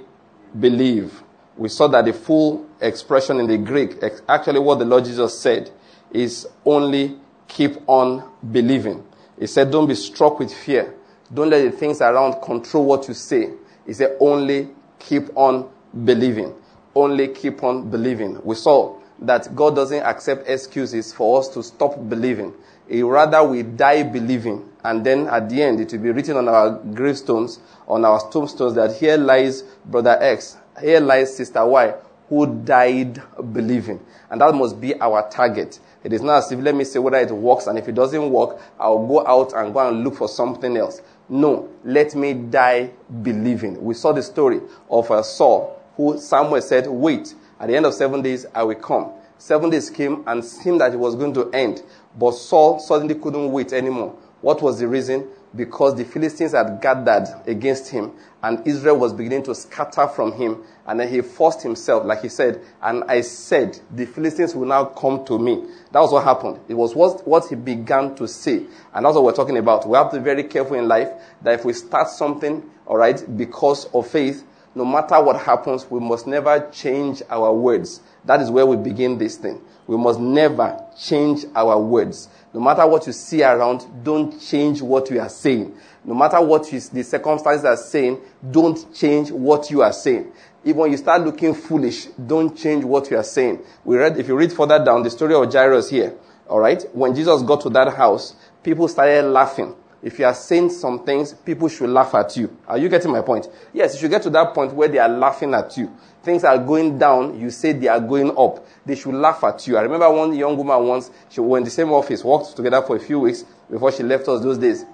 believe. 0.59 1.23
We 1.57 1.69
saw 1.69 1.87
that 1.87 2.05
the 2.05 2.13
full 2.13 2.67
expression 2.81 3.39
in 3.39 3.47
the 3.47 3.57
Greek, 3.57 4.03
actually 4.27 4.59
what 4.59 4.79
the 4.79 4.85
Lord 4.85 5.05
Jesus 5.05 5.39
said, 5.39 5.71
is 6.11 6.47
only 6.65 7.17
keep 7.47 7.77
on 7.87 8.29
believing. 8.51 9.03
He 9.39 9.47
said, 9.47 9.71
Don't 9.71 9.87
be 9.87 9.95
struck 9.95 10.39
with 10.39 10.53
fear. 10.53 10.93
Don't 11.33 11.49
let 11.49 11.63
the 11.63 11.71
things 11.71 12.01
around 12.01 12.41
control 12.41 12.85
what 12.85 13.07
you 13.07 13.13
say. 13.13 13.51
He 13.85 13.93
said, 13.93 14.17
Only 14.19 14.69
keep 14.99 15.35
on 15.35 15.69
believing. 16.03 16.53
Only 16.95 17.29
keep 17.29 17.63
on 17.63 17.89
believing. 17.89 18.39
We 18.43 18.55
saw 18.55 18.97
that 19.19 19.55
God 19.55 19.75
doesn't 19.75 20.03
accept 20.03 20.47
excuses 20.47 21.13
for 21.13 21.39
us 21.39 21.47
to 21.49 21.63
stop 21.63 21.95
believing. 22.09 22.53
He 22.93 23.01
rather 23.01 23.43
we 23.43 23.63
die 23.63 24.03
believing, 24.03 24.69
and 24.83 25.03
then 25.03 25.25
at 25.25 25.49
the 25.49 25.63
end 25.63 25.79
it 25.79 25.91
will 25.91 25.99
be 25.99 26.11
written 26.11 26.37
on 26.37 26.47
our 26.47 26.77
gravestones, 26.93 27.59
on 27.87 28.05
our 28.05 28.29
tombstones 28.29 28.75
that 28.75 28.97
here 28.97 29.17
lies 29.17 29.63
brother 29.83 30.15
X, 30.21 30.57
here 30.79 30.99
lies 30.99 31.35
sister 31.35 31.65
Y, 31.65 31.95
who 32.29 32.45
died 32.63 33.19
believing. 33.51 33.99
And 34.29 34.41
that 34.41 34.53
must 34.53 34.79
be 34.79 34.93
our 35.01 35.27
target. 35.27 35.79
It 36.03 36.13
is 36.13 36.21
not 36.21 36.43
as 36.43 36.51
if, 36.51 36.59
let 36.59 36.75
me 36.75 36.83
say 36.83 36.99
whether 36.99 37.17
it 37.17 37.31
works, 37.31 37.65
and 37.65 37.79
if 37.79 37.89
it 37.89 37.95
doesn't 37.95 38.29
work, 38.29 38.61
I'll 38.79 39.07
go 39.07 39.25
out 39.25 39.53
and 39.53 39.73
go 39.73 39.89
and 39.89 40.03
look 40.03 40.15
for 40.15 40.27
something 40.27 40.77
else. 40.77 41.01
No, 41.27 41.69
let 41.83 42.13
me 42.13 42.35
die 42.35 42.91
believing. 43.23 43.83
We 43.83 43.95
saw 43.95 44.11
the 44.11 44.21
story 44.21 44.61
of 44.91 45.09
a 45.09 45.23
Saul, 45.23 45.81
who 45.97 46.19
Samuel 46.19 46.61
said, 46.61 46.85
wait, 46.85 47.33
at 47.59 47.69
the 47.69 47.75
end 47.75 47.87
of 47.87 47.95
seven 47.95 48.21
days, 48.21 48.45
I 48.53 48.61
will 48.61 48.75
come. 48.75 49.13
Seven 49.39 49.71
days 49.71 49.89
came 49.89 50.23
and 50.27 50.45
seemed 50.45 50.79
that 50.79 50.93
it 50.93 50.97
was 50.97 51.15
going 51.15 51.33
to 51.33 51.49
end. 51.51 51.83
But 52.17 52.31
Saul 52.33 52.79
suddenly 52.79 53.15
couldn't 53.15 53.51
wait 53.51 53.73
anymore. 53.73 54.15
What 54.41 54.61
was 54.61 54.79
the 54.79 54.87
reason? 54.87 55.27
Because 55.55 55.95
the 55.95 56.03
Philistines 56.03 56.51
had 56.51 56.81
gathered 56.81 57.27
against 57.47 57.89
him 57.89 58.11
and 58.41 58.67
Israel 58.67 58.97
was 58.97 59.13
beginning 59.13 59.43
to 59.43 59.55
scatter 59.55 60.07
from 60.07 60.33
him. 60.33 60.63
And 60.85 60.99
then 60.99 61.07
he 61.07 61.21
forced 61.21 61.61
himself, 61.63 62.03
like 62.05 62.21
he 62.21 62.29
said, 62.29 62.61
and 62.81 63.05
I 63.07 63.21
said, 63.21 63.79
the 63.89 64.05
Philistines 64.05 64.53
will 64.53 64.65
now 64.65 64.85
come 64.85 65.23
to 65.25 65.39
me. 65.39 65.63
That 65.91 66.01
was 66.01 66.11
what 66.11 66.25
happened. 66.25 66.59
It 66.67 66.73
was 66.73 66.93
what, 66.93 67.25
what 67.25 67.47
he 67.47 67.55
began 67.55 68.15
to 68.15 68.27
say. 68.27 68.65
And 68.93 69.05
that's 69.05 69.15
what 69.15 69.23
we're 69.23 69.33
talking 69.33 69.57
about. 69.57 69.87
We 69.87 69.95
have 69.95 70.11
to 70.11 70.17
be 70.17 70.23
very 70.23 70.43
careful 70.43 70.75
in 70.75 70.87
life 70.89 71.09
that 71.41 71.59
if 71.59 71.65
we 71.65 71.71
start 71.71 72.09
something, 72.09 72.69
all 72.85 72.97
right, 72.97 73.23
because 73.37 73.85
of 73.93 74.07
faith, 74.07 74.43
no 74.75 74.83
matter 74.83 75.21
what 75.21 75.39
happens, 75.39 75.89
we 75.89 75.99
must 75.99 76.27
never 76.27 76.69
change 76.71 77.21
our 77.29 77.53
words. 77.53 78.01
That 78.25 78.41
is 78.41 78.49
where 78.49 78.65
we 78.65 78.75
begin 78.75 79.17
this 79.17 79.37
thing. 79.37 79.61
We 79.87 79.97
must 79.97 80.19
never 80.19 80.83
change 80.97 81.45
our 81.55 81.79
words. 81.79 82.29
No 82.53 82.59
matter 82.59 82.85
what 82.85 83.07
you 83.07 83.13
see 83.13 83.43
around, 83.43 83.85
don't 84.03 84.39
change 84.39 84.81
what 84.81 85.09
you 85.09 85.19
are 85.19 85.29
saying. 85.29 85.75
No 86.05 86.13
matter 86.13 86.39
what 86.41 86.69
the 86.69 87.03
circumstances 87.03 87.65
are 87.65 87.77
saying, 87.77 88.19
don't 88.51 88.93
change 88.93 89.31
what 89.31 89.71
you 89.71 89.81
are 89.81 89.93
saying. 89.93 90.31
Even 90.63 90.77
when 90.81 90.91
you 90.91 90.97
start 90.97 91.21
looking 91.21 91.53
foolish, 91.53 92.05
don't 92.05 92.55
change 92.57 92.83
what 92.85 93.09
you 93.11 93.17
are 93.17 93.23
saying. 93.23 93.59
We 93.83 93.97
read, 93.97 94.17
if 94.17 94.27
you 94.27 94.35
read 94.37 94.53
further 94.53 94.83
down, 94.83 95.03
the 95.03 95.09
story 95.09 95.33
of 95.35 95.51
Jairus 95.51 95.89
here, 95.89 96.13
alright? 96.47 96.85
When 96.93 97.15
Jesus 97.15 97.41
got 97.41 97.61
to 97.61 97.69
that 97.71 97.93
house, 97.95 98.35
people 98.63 98.87
started 98.87 99.25
laughing. 99.25 99.75
If 100.03 100.19
you 100.19 100.25
are 100.25 100.33
saying 100.33 100.69
some 100.71 101.05
things, 101.05 101.33
people 101.33 101.69
should 101.69 101.89
laugh 101.89 102.13
at 102.13 102.35
you. 102.35 102.55
Are 102.67 102.77
you 102.77 102.89
getting 102.89 103.09
my 103.09 103.21
point? 103.21 103.47
Yes, 103.73 103.93
you 103.93 104.01
should 104.01 104.11
get 104.11 104.21
to 104.23 104.29
that 104.31 104.53
point 104.53 104.73
where 104.73 104.89
they 104.89 104.97
are 104.97 105.07
laughing 105.07 105.53
at 105.53 105.77
you. 105.77 105.95
Things 106.23 106.43
are 106.43 106.57
going 106.57 106.97
down, 106.97 107.39
you 107.39 107.49
say 107.49 107.71
they 107.71 107.87
are 107.87 108.01
going 108.01 108.37
up. 108.37 108.65
They 108.85 108.95
should 108.95 109.13
laugh 109.15 109.43
at 109.45 109.65
you. 109.65 109.77
I 109.77 109.81
remember 109.81 110.11
one 110.11 110.33
young 110.35 110.57
woman 110.57 110.85
once, 110.85 111.09
she 111.29 111.39
was 111.39 111.57
in 111.57 111.63
the 111.63 111.69
same 111.69 111.91
office, 111.91 112.21
worked 112.23 112.55
together 112.55 112.81
for 112.81 112.97
a 112.97 112.99
few 112.99 113.21
weeks 113.21 113.45
before 113.71 113.93
she 113.93 114.03
left 114.03 114.27
us 114.27 114.41
those 114.41 114.57
days. 114.57 114.85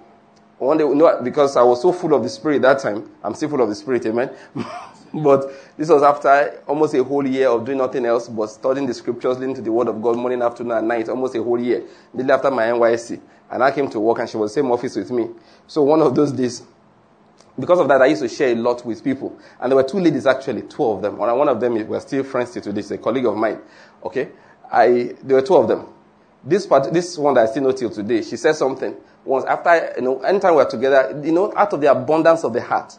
One 0.59 0.77
day, 0.77 0.83
no, 0.83 1.21
because 1.23 1.55
I 1.57 1.63
was 1.63 1.81
so 1.81 1.91
full 1.91 2.13
of 2.13 2.21
the 2.21 2.29
Spirit 2.29 2.61
that 2.61 2.79
time. 2.79 3.09
I'm 3.23 3.33
still 3.33 3.49
full 3.49 3.61
of 3.61 3.69
the 3.69 3.75
Spirit, 3.75 4.05
amen. 4.05 4.29
but 5.13 5.51
this 5.79 5.87
was 5.87 6.03
after 6.03 6.61
almost 6.67 6.93
a 6.93 7.01
whole 7.01 7.25
year 7.25 7.47
of 7.47 7.63
doing 7.63 7.77
nothing 7.77 8.05
else 8.05 8.27
but 8.27 8.47
studying 8.47 8.85
the 8.85 8.93
scriptures, 8.93 9.37
listening 9.37 9.55
to 9.55 9.61
the 9.61 9.71
Word 9.71 9.87
of 9.87 10.01
God 10.01 10.17
morning, 10.17 10.41
afternoon, 10.41 10.77
and 10.77 10.85
night, 10.89 11.07
almost 11.07 11.35
a 11.35 11.41
whole 11.41 11.57
year. 11.57 11.85
Immediately 12.13 12.33
after 12.33 12.51
my 12.51 12.63
NYSC. 12.63 13.21
And 13.49 13.63
I 13.63 13.71
came 13.71 13.89
to 13.91 13.99
work 14.01 14.19
and 14.19 14.29
she 14.29 14.35
was 14.35 14.53
the 14.53 14.55
same 14.59 14.69
office 14.71 14.97
with 14.97 15.09
me. 15.09 15.29
So 15.67 15.81
one 15.83 16.01
of 16.01 16.13
those 16.13 16.33
days, 16.33 16.63
because 17.57 17.79
of 17.79 17.87
that, 17.87 18.01
I 18.01 18.07
used 18.07 18.21
to 18.21 18.27
share 18.27 18.51
a 18.51 18.55
lot 18.55 18.85
with 18.85 19.01
people. 19.01 19.39
And 19.57 19.71
there 19.71 19.77
were 19.77 19.87
two 19.87 20.01
ladies 20.01 20.27
actually, 20.27 20.63
two 20.63 20.83
of 20.83 21.01
them. 21.01 21.15
One 21.15 21.47
of 21.47 21.61
them 21.61 21.87
we're 21.87 22.01
still 22.01 22.25
friends 22.25 22.51
to 22.51 22.59
today, 22.59 22.95
a 22.95 22.97
colleague 22.97 23.25
of 23.25 23.37
mine. 23.37 23.61
Okay? 24.03 24.31
I, 24.69 25.15
there 25.23 25.37
were 25.37 25.47
two 25.47 25.55
of 25.55 25.69
them. 25.69 25.87
This 26.43 26.67
part, 26.67 26.91
this 26.91 27.17
one 27.17 27.35
that 27.35 27.47
I 27.47 27.51
still 27.51 27.63
know 27.63 27.71
till 27.71 27.89
today, 27.89 28.21
she 28.23 28.35
said 28.35 28.57
something 28.57 28.97
once 29.23 29.45
after, 29.45 29.93
you 29.95 30.01
know, 30.01 30.19
anytime 30.23 30.55
we're 30.55 30.69
together, 30.69 31.21
you 31.23 31.31
know, 31.31 31.53
out 31.55 31.71
of 31.71 31.79
the 31.79 31.89
abundance 31.89 32.43
of 32.43 32.51
the 32.51 32.61
heart, 32.61 32.97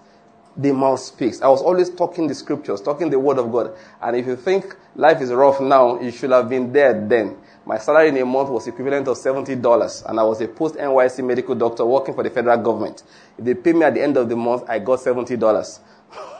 the 0.60 0.72
mouth 0.72 1.00
speaks. 1.00 1.40
I 1.40 1.48
was 1.48 1.62
always 1.62 1.90
talking 1.90 2.26
the 2.26 2.34
scriptures, 2.34 2.82
talking 2.82 3.08
the 3.08 3.18
word 3.18 3.38
of 3.38 3.50
God. 3.50 3.74
And 4.02 4.16
if 4.16 4.26
you 4.26 4.36
think 4.36 4.76
life 4.94 5.20
is 5.20 5.30
rough 5.32 5.60
now, 5.60 6.00
you 6.00 6.10
should 6.10 6.30
have 6.30 6.48
been 6.48 6.72
there 6.72 7.06
then. 7.06 7.36
My 7.64 7.78
salary 7.78 8.08
in 8.08 8.16
a 8.18 8.24
month 8.24 8.50
was 8.50 8.66
equivalent 8.66 9.08
of 9.08 9.16
$70, 9.16 10.08
and 10.08 10.20
I 10.20 10.22
was 10.22 10.40
a 10.40 10.48
post 10.48 10.74
NYSC 10.74 11.24
medical 11.24 11.54
doctor 11.54 11.84
working 11.84 12.14
for 12.14 12.22
the 12.22 12.30
federal 12.30 12.58
government. 12.58 13.02
If 13.38 13.44
they 13.44 13.54
pay 13.54 13.72
me 13.72 13.84
at 13.84 13.94
the 13.94 14.02
end 14.02 14.16
of 14.16 14.28
the 14.28 14.36
month, 14.36 14.64
I 14.68 14.78
got 14.80 14.98
$70. 14.98 15.80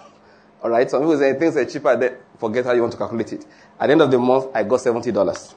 All 0.63 0.71
right, 0.71 0.91
some 0.91 1.01
people 1.01 1.19
say 1.19 1.39
things 1.39 1.57
are 1.57 1.65
cheaper, 1.65 1.97
then 1.97 2.17
forget 2.39 2.65
how 2.65 2.73
you 2.73 2.81
want 2.83 2.93
to 2.93 2.99
calculate 2.99 3.33
it. 3.33 3.47
At 3.79 3.87
the 3.87 3.93
end 3.93 4.03
of 4.03 4.11
the 4.11 4.19
month, 4.19 4.49
I 4.55 4.65
got 4.65 4.81
$70. 4.81 5.55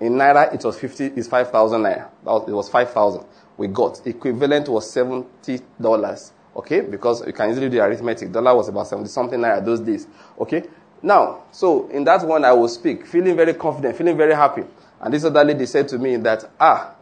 In 0.00 0.14
Naira, 0.14 0.52
it 0.52 0.64
was 0.64 0.78
50, 0.78 1.06
it's 1.16 1.28
5,000 1.28 1.80
Naira. 1.80 2.48
it 2.48 2.52
was 2.52 2.68
5,000 2.68 3.24
we 3.56 3.68
got. 3.68 4.04
Equivalent 4.06 4.68
was 4.68 4.92
$70. 4.92 6.32
Okay? 6.54 6.80
Because 6.80 7.26
you 7.26 7.32
can 7.32 7.50
easily 7.50 7.68
do 7.68 7.78
the 7.78 7.84
arithmetic. 7.84 8.32
Dollar 8.32 8.54
was 8.54 8.68
about 8.68 8.86
70 8.86 9.08
something 9.08 9.40
Naira 9.40 9.64
those 9.64 9.80
days. 9.80 10.06
Okay? 10.38 10.64
Now, 11.02 11.42
so 11.50 11.88
in 11.88 12.04
that 12.04 12.24
one, 12.26 12.44
I 12.44 12.52
will 12.52 12.68
speak, 12.68 13.06
feeling 13.06 13.36
very 13.36 13.54
confident, 13.54 13.96
feeling 13.96 14.16
very 14.16 14.34
happy. 14.34 14.62
And 15.00 15.12
this 15.12 15.24
other 15.24 15.42
lady 15.42 15.66
said 15.66 15.88
to 15.88 15.98
me 15.98 16.16
that, 16.16 16.48
ah, 16.60 16.94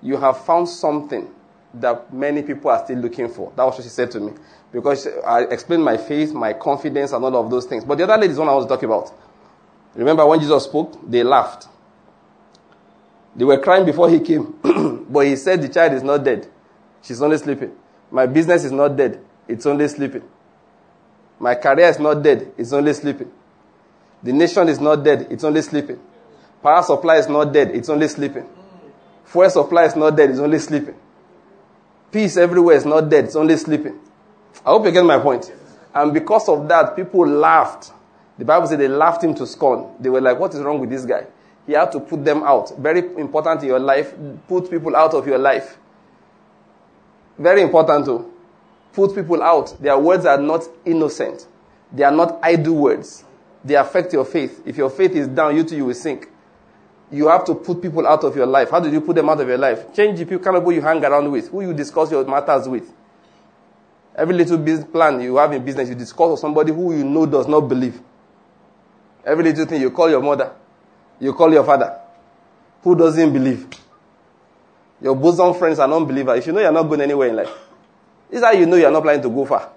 you 0.00 0.16
have 0.16 0.44
found 0.44 0.68
something 0.68 1.30
that 1.74 2.12
many 2.12 2.42
people 2.42 2.70
are 2.70 2.82
still 2.84 2.98
looking 2.98 3.28
for. 3.28 3.52
That 3.56 3.64
was 3.64 3.74
what 3.74 3.84
she 3.84 3.90
said 3.90 4.10
to 4.12 4.20
me. 4.20 4.32
Because 4.72 5.06
I 5.26 5.42
explained 5.42 5.84
my 5.84 5.96
faith, 5.96 6.32
my 6.32 6.54
confidence, 6.54 7.12
and 7.12 7.22
all 7.24 7.36
of 7.36 7.50
those 7.50 7.66
things. 7.66 7.84
But 7.84 7.98
the 7.98 8.04
other 8.04 8.16
lady 8.16 8.32
is 8.32 8.38
one 8.38 8.48
I 8.48 8.54
was 8.54 8.66
talking 8.66 8.86
about. 8.86 9.12
Remember 9.94 10.26
when 10.26 10.40
Jesus 10.40 10.64
spoke? 10.64 10.98
They 11.08 11.22
laughed. 11.22 11.68
They 13.34 13.44
were 13.44 13.58
crying 13.58 13.84
before 13.84 14.08
he 14.08 14.20
came. 14.20 14.58
but 15.10 15.26
he 15.26 15.36
said 15.36 15.60
the 15.60 15.68
child 15.68 15.92
is 15.92 16.02
not 16.02 16.24
dead. 16.24 16.46
She's 17.02 17.20
only 17.20 17.36
sleeping. 17.36 17.72
My 18.10 18.26
business 18.26 18.64
is 18.64 18.72
not 18.72 18.96
dead. 18.96 19.20
It's 19.48 19.66
only 19.66 19.88
sleeping. 19.88 20.22
My 21.38 21.54
career 21.54 21.88
is 21.88 21.98
not 21.98 22.22
dead, 22.22 22.52
it's 22.56 22.72
only 22.72 22.92
sleeping. 22.94 23.30
The 24.22 24.32
nation 24.32 24.68
is 24.68 24.80
not 24.80 25.04
dead, 25.04 25.26
it's 25.30 25.44
only 25.44 25.60
sleeping. 25.62 26.00
Power 26.62 26.82
supply 26.82 27.16
is 27.16 27.28
not 27.28 27.52
dead, 27.52 27.70
it's 27.74 27.88
only 27.88 28.08
sleeping. 28.08 28.46
Fuel 29.26 29.50
supply 29.50 29.84
is 29.84 29.96
not 29.96 30.16
dead, 30.16 30.30
it's 30.30 30.38
only 30.38 30.58
sleeping. 30.58 30.94
Peace 32.10 32.36
everywhere 32.36 32.76
is 32.76 32.86
not 32.86 33.10
dead, 33.10 33.26
it's 33.26 33.36
only 33.36 33.56
sleeping. 33.56 33.98
I 34.64 34.70
hope 34.70 34.86
you 34.86 34.92
get 34.92 35.04
my 35.04 35.18
point. 35.18 35.52
And 35.94 36.14
because 36.14 36.48
of 36.48 36.66
that, 36.68 36.96
people 36.96 37.26
laughed. 37.26 37.92
The 38.38 38.44
Bible 38.44 38.66
said 38.66 38.80
they 38.80 38.88
laughed 38.88 39.22
him 39.22 39.34
to 39.34 39.46
scorn. 39.46 39.94
They 40.00 40.08
were 40.08 40.20
like, 40.20 40.38
What 40.38 40.54
is 40.54 40.60
wrong 40.60 40.78
with 40.80 40.90
this 40.90 41.04
guy? 41.04 41.26
He 41.66 41.72
had 41.72 41.90
to 41.92 42.00
put 42.00 42.24
them 42.24 42.42
out. 42.42 42.76
Very 42.78 43.00
important 43.18 43.62
in 43.62 43.68
your 43.68 43.78
life. 43.78 44.14
Put 44.48 44.70
people 44.70 44.94
out 44.94 45.14
of 45.14 45.26
your 45.26 45.38
life. 45.38 45.78
Very 47.38 47.62
important 47.62 48.06
to 48.06 48.32
put 48.92 49.14
people 49.14 49.42
out. 49.42 49.80
Their 49.80 49.98
words 49.98 50.24
are 50.24 50.38
not 50.40 50.62
innocent. 50.84 51.46
They 51.92 52.02
are 52.02 52.12
not 52.12 52.38
idle 52.42 52.74
words. 52.74 53.24
They 53.64 53.74
affect 53.74 54.12
your 54.12 54.24
faith. 54.24 54.62
If 54.64 54.76
your 54.76 54.90
faith 54.90 55.12
is 55.12 55.28
down, 55.28 55.56
you 55.56 55.64
too, 55.64 55.76
you 55.76 55.84
will 55.86 55.94
sink. 55.94 56.28
you 57.10 57.28
have 57.28 57.44
to 57.44 57.54
put 57.54 57.80
people 57.80 58.06
out 58.06 58.24
of 58.24 58.34
your 58.36 58.46
life. 58.46 58.70
How 58.70 58.80
do 58.80 58.90
you 58.90 59.00
put 59.00 59.14
them 59.16 59.28
out 59.28 59.40
of 59.40 59.48
your 59.48 59.58
life? 59.58 59.94
Change 59.94 60.18
the 60.18 60.24
people, 60.26 60.72
you 60.72 60.82
hang 60.82 61.04
around 61.04 61.30
with, 61.30 61.48
who 61.50 61.62
you 61.62 61.72
discuss 61.72 62.10
your 62.10 62.24
matters 62.24 62.68
with. 62.68 62.92
Every 64.16 64.34
little 64.34 64.58
business 64.58 64.88
plan 64.90 65.20
you 65.20 65.36
have 65.36 65.52
in 65.52 65.64
business, 65.64 65.88
you 65.88 65.94
discuss 65.94 66.30
with 66.30 66.40
somebody 66.40 66.72
who 66.72 66.96
you 66.96 67.04
know 67.04 67.26
does 67.26 67.46
not 67.46 67.60
believe. 67.62 68.00
Every 69.24 69.44
little 69.44 69.66
thing 69.66 69.80
you 69.80 69.90
call 69.90 70.08
your 70.10 70.22
mother, 70.22 70.52
you 71.20 71.32
call 71.32 71.52
your 71.52 71.64
father, 71.64 72.00
who 72.82 72.96
doesn't 72.96 73.32
believe. 73.32 73.68
Your 75.00 75.14
bosom 75.14 75.54
friends 75.54 75.78
are 75.78 75.88
non-believers. 75.88 76.38
If 76.38 76.46
You 76.46 76.52
know 76.52 76.60
you're 76.60 76.72
not 76.72 76.84
going 76.84 77.00
anywhere 77.00 77.28
in 77.28 77.36
life. 77.36 77.52
Is 78.30 78.42
how 78.42 78.52
you 78.52 78.66
know 78.66 78.76
you're 78.76 78.90
not 78.90 79.02
planning 79.02 79.22
to 79.22 79.28
go 79.28 79.44
far. 79.44 79.70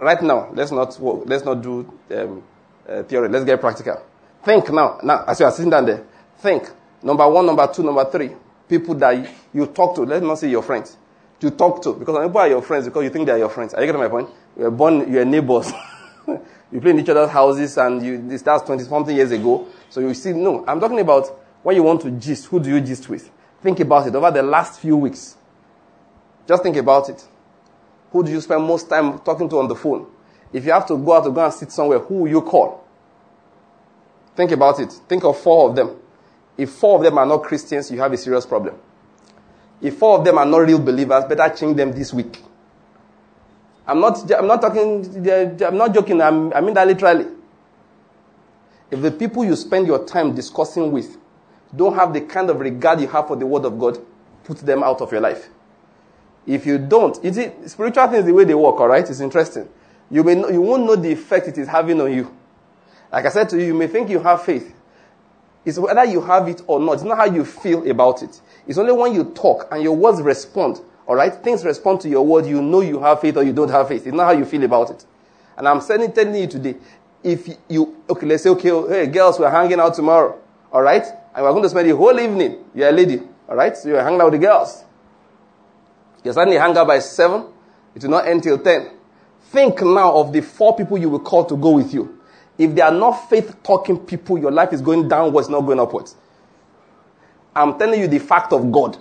Right 0.00 0.20
now, 0.22 0.50
let's 0.52 0.72
not 0.72 0.98
work, 0.98 1.22
let's 1.26 1.44
not 1.44 1.62
do 1.62 1.92
um, 2.14 2.42
uh, 2.88 3.02
theory. 3.04 3.28
Let's 3.28 3.44
get 3.44 3.60
practical. 3.60 4.02
Think 4.42 4.72
now. 4.72 4.98
Now, 5.02 5.24
as 5.26 5.38
you 5.40 5.46
are 5.46 5.52
sitting 5.52 5.70
down 5.70 5.86
there, 5.86 6.04
think. 6.38 6.68
Number 7.02 7.28
one, 7.28 7.46
number 7.46 7.66
two, 7.72 7.82
number 7.82 8.04
three. 8.10 8.30
People 8.68 8.94
that 8.96 9.28
you 9.52 9.66
talk 9.66 9.94
to. 9.94 10.02
Let's 10.02 10.24
not 10.24 10.38
say 10.38 10.50
your 10.50 10.62
friends. 10.62 10.96
You 11.40 11.50
talk 11.50 11.82
to 11.82 11.92
because 11.92 12.26
people 12.26 12.40
are 12.40 12.48
your 12.48 12.62
friends 12.62 12.86
because 12.86 13.04
you 13.04 13.10
think 13.10 13.26
they 13.26 13.32
are 13.32 13.38
your 13.38 13.50
friends. 13.50 13.74
Are 13.74 13.80
you 13.82 13.86
getting 13.86 14.00
my 14.00 14.08
point? 14.08 14.30
You 14.58 14.64
are 14.64 14.70
born, 14.70 15.12
you 15.12 15.20
are 15.20 15.26
neighbors. 15.26 15.70
you 16.26 16.80
play 16.80 16.92
in 16.92 17.00
each 17.00 17.08
other's 17.10 17.28
houses, 17.28 17.76
and 17.76 18.02
you 18.02 18.26
this 18.26 18.40
starts 18.40 18.64
twenty 18.64 18.82
something 18.84 19.14
years 19.14 19.30
ago. 19.30 19.68
So 19.90 20.00
you 20.00 20.14
see, 20.14 20.32
no, 20.32 20.64
I'm 20.66 20.80
talking 20.80 20.98
about 21.00 21.28
when 21.62 21.76
you 21.76 21.82
want 21.82 22.00
to 22.00 22.10
gist. 22.12 22.46
Who 22.46 22.60
do 22.60 22.70
you 22.70 22.80
gist 22.80 23.10
with? 23.10 23.30
Think 23.64 23.80
about 23.80 24.06
it 24.06 24.14
over 24.14 24.30
the 24.30 24.42
last 24.42 24.78
few 24.78 24.94
weeks. 24.94 25.38
Just 26.46 26.62
think 26.62 26.76
about 26.76 27.08
it. 27.08 27.26
Who 28.12 28.22
do 28.22 28.30
you 28.30 28.42
spend 28.42 28.62
most 28.62 28.90
time 28.90 29.18
talking 29.20 29.48
to 29.48 29.58
on 29.58 29.68
the 29.68 29.74
phone? 29.74 30.06
If 30.52 30.66
you 30.66 30.72
have 30.72 30.84
to 30.88 30.98
go 30.98 31.14
out 31.14 31.24
to 31.24 31.30
go 31.30 31.42
and 31.42 31.54
sit 31.54 31.72
somewhere, 31.72 31.98
who 31.98 32.14
will 32.16 32.28
you 32.28 32.42
call? 32.42 32.86
Think 34.36 34.50
about 34.50 34.80
it. 34.80 34.92
Think 35.08 35.24
of 35.24 35.38
four 35.40 35.70
of 35.70 35.76
them. 35.76 35.96
If 36.58 36.72
four 36.72 36.98
of 36.98 37.04
them 37.04 37.16
are 37.16 37.24
not 37.24 37.42
Christians, 37.42 37.90
you 37.90 37.98
have 38.00 38.12
a 38.12 38.18
serious 38.18 38.44
problem. 38.44 38.74
If 39.80 39.96
four 39.96 40.18
of 40.18 40.26
them 40.26 40.36
are 40.36 40.44
not 40.44 40.58
real 40.58 40.78
believers, 40.78 41.24
better 41.24 41.48
change 41.56 41.78
them 41.78 41.90
this 41.92 42.12
week. 42.12 42.42
I'm 43.86 43.98
not, 43.98 44.30
I'm 44.30 44.46
not 44.46 44.60
talking, 44.60 45.26
I'm 45.26 45.78
not 45.78 45.94
joking, 45.94 46.20
I'm, 46.20 46.52
I 46.52 46.60
mean 46.60 46.74
that 46.74 46.86
literally. 46.86 47.28
If 48.90 49.00
the 49.00 49.10
people 49.10 49.42
you 49.42 49.56
spend 49.56 49.86
your 49.86 50.04
time 50.04 50.34
discussing 50.34 50.92
with 50.92 51.16
don't 51.76 51.94
have 51.94 52.12
the 52.12 52.20
kind 52.22 52.50
of 52.50 52.60
regard 52.60 53.00
you 53.00 53.08
have 53.08 53.28
for 53.28 53.36
the 53.36 53.46
Word 53.46 53.64
of 53.64 53.78
God, 53.78 53.98
put 54.44 54.58
them 54.58 54.82
out 54.82 55.00
of 55.00 55.10
your 55.12 55.20
life. 55.20 55.48
If 56.46 56.66
you 56.66 56.78
don't, 56.78 57.22
you 57.24 57.32
see, 57.32 57.50
spiritual 57.66 58.06
things, 58.08 58.26
the 58.26 58.32
way 58.32 58.44
they 58.44 58.54
work, 58.54 58.78
all 58.80 58.88
right, 58.88 59.08
it's 59.08 59.20
interesting. 59.20 59.68
You, 60.10 60.22
may 60.22 60.34
know, 60.34 60.48
you 60.48 60.60
won't 60.60 60.84
know 60.84 60.96
the 60.96 61.10
effect 61.10 61.48
it 61.48 61.58
is 61.58 61.68
having 61.68 62.00
on 62.00 62.12
you. 62.12 62.34
Like 63.10 63.26
I 63.26 63.30
said 63.30 63.48
to 63.50 63.58
you, 63.58 63.66
you 63.66 63.74
may 63.74 63.86
think 63.86 64.10
you 64.10 64.18
have 64.20 64.42
faith. 64.42 64.74
It's 65.64 65.78
whether 65.78 66.04
you 66.04 66.20
have 66.20 66.48
it 66.48 66.62
or 66.66 66.78
not. 66.78 66.94
It's 66.94 67.02
not 67.02 67.16
how 67.16 67.24
you 67.24 67.44
feel 67.44 67.88
about 67.90 68.22
it. 68.22 68.40
It's 68.66 68.76
only 68.76 68.92
when 68.92 69.14
you 69.14 69.24
talk 69.24 69.68
and 69.70 69.82
your 69.82 69.96
words 69.96 70.20
respond, 70.20 70.80
all 71.06 71.16
right, 71.16 71.34
things 71.34 71.64
respond 71.64 72.00
to 72.02 72.08
your 72.08 72.24
word, 72.26 72.46
you 72.46 72.60
know 72.60 72.80
you 72.80 73.00
have 73.00 73.20
faith 73.20 73.36
or 73.36 73.42
you 73.42 73.52
don't 73.52 73.70
have 73.70 73.88
faith. 73.88 74.06
It's 74.06 74.14
not 74.14 74.24
how 74.24 74.32
you 74.32 74.44
feel 74.44 74.64
about 74.64 74.90
it. 74.90 75.04
And 75.56 75.66
I'm 75.68 75.80
saying, 75.80 76.12
telling 76.12 76.34
you 76.34 76.46
today, 76.46 76.74
if 77.22 77.48
you, 77.68 78.02
okay, 78.10 78.26
let's 78.26 78.42
say, 78.42 78.50
okay, 78.50 78.70
oh, 78.70 78.88
hey, 78.88 79.06
girls, 79.06 79.38
we're 79.38 79.50
hanging 79.50 79.80
out 79.80 79.94
tomorrow, 79.94 80.38
all 80.70 80.82
right? 80.82 81.06
We're 81.42 81.50
going 81.50 81.64
to 81.64 81.68
spend 81.68 81.90
the 81.90 81.96
whole 81.96 82.18
evening. 82.18 82.64
You're 82.74 82.88
a 82.88 82.92
lady. 82.92 83.20
All 83.48 83.56
right? 83.56 83.76
So 83.76 83.88
you're 83.88 84.02
hanging 84.02 84.20
out 84.20 84.30
with 84.30 84.40
the 84.40 84.46
girls. 84.46 84.84
Starting 86.20 86.54
to 86.54 86.60
hang 86.60 86.76
out 86.76 86.86
by 86.86 87.00
7. 87.00 87.44
It 87.94 88.02
will 88.02 88.10
not 88.10 88.26
end 88.26 88.42
till 88.42 88.58
10. 88.58 88.90
Think 89.50 89.82
now 89.82 90.14
of 90.14 90.32
the 90.32 90.40
four 90.40 90.74
people 90.76 90.96
you 90.96 91.10
will 91.10 91.20
call 91.20 91.44
to 91.44 91.56
go 91.56 91.72
with 91.72 91.92
you. 91.92 92.20
If 92.56 92.74
they 92.74 92.80
are 92.82 92.92
not 92.92 93.28
faith 93.28 93.62
talking 93.62 93.98
people, 93.98 94.38
your 94.38 94.50
life 94.50 94.72
is 94.72 94.80
going 94.80 95.08
downwards, 95.08 95.48
not 95.48 95.60
going 95.62 95.80
upwards. 95.80 96.16
I'm 97.54 97.78
telling 97.78 98.00
you 98.00 98.08
the 98.08 98.18
fact 98.18 98.52
of 98.52 98.70
God. 98.72 98.96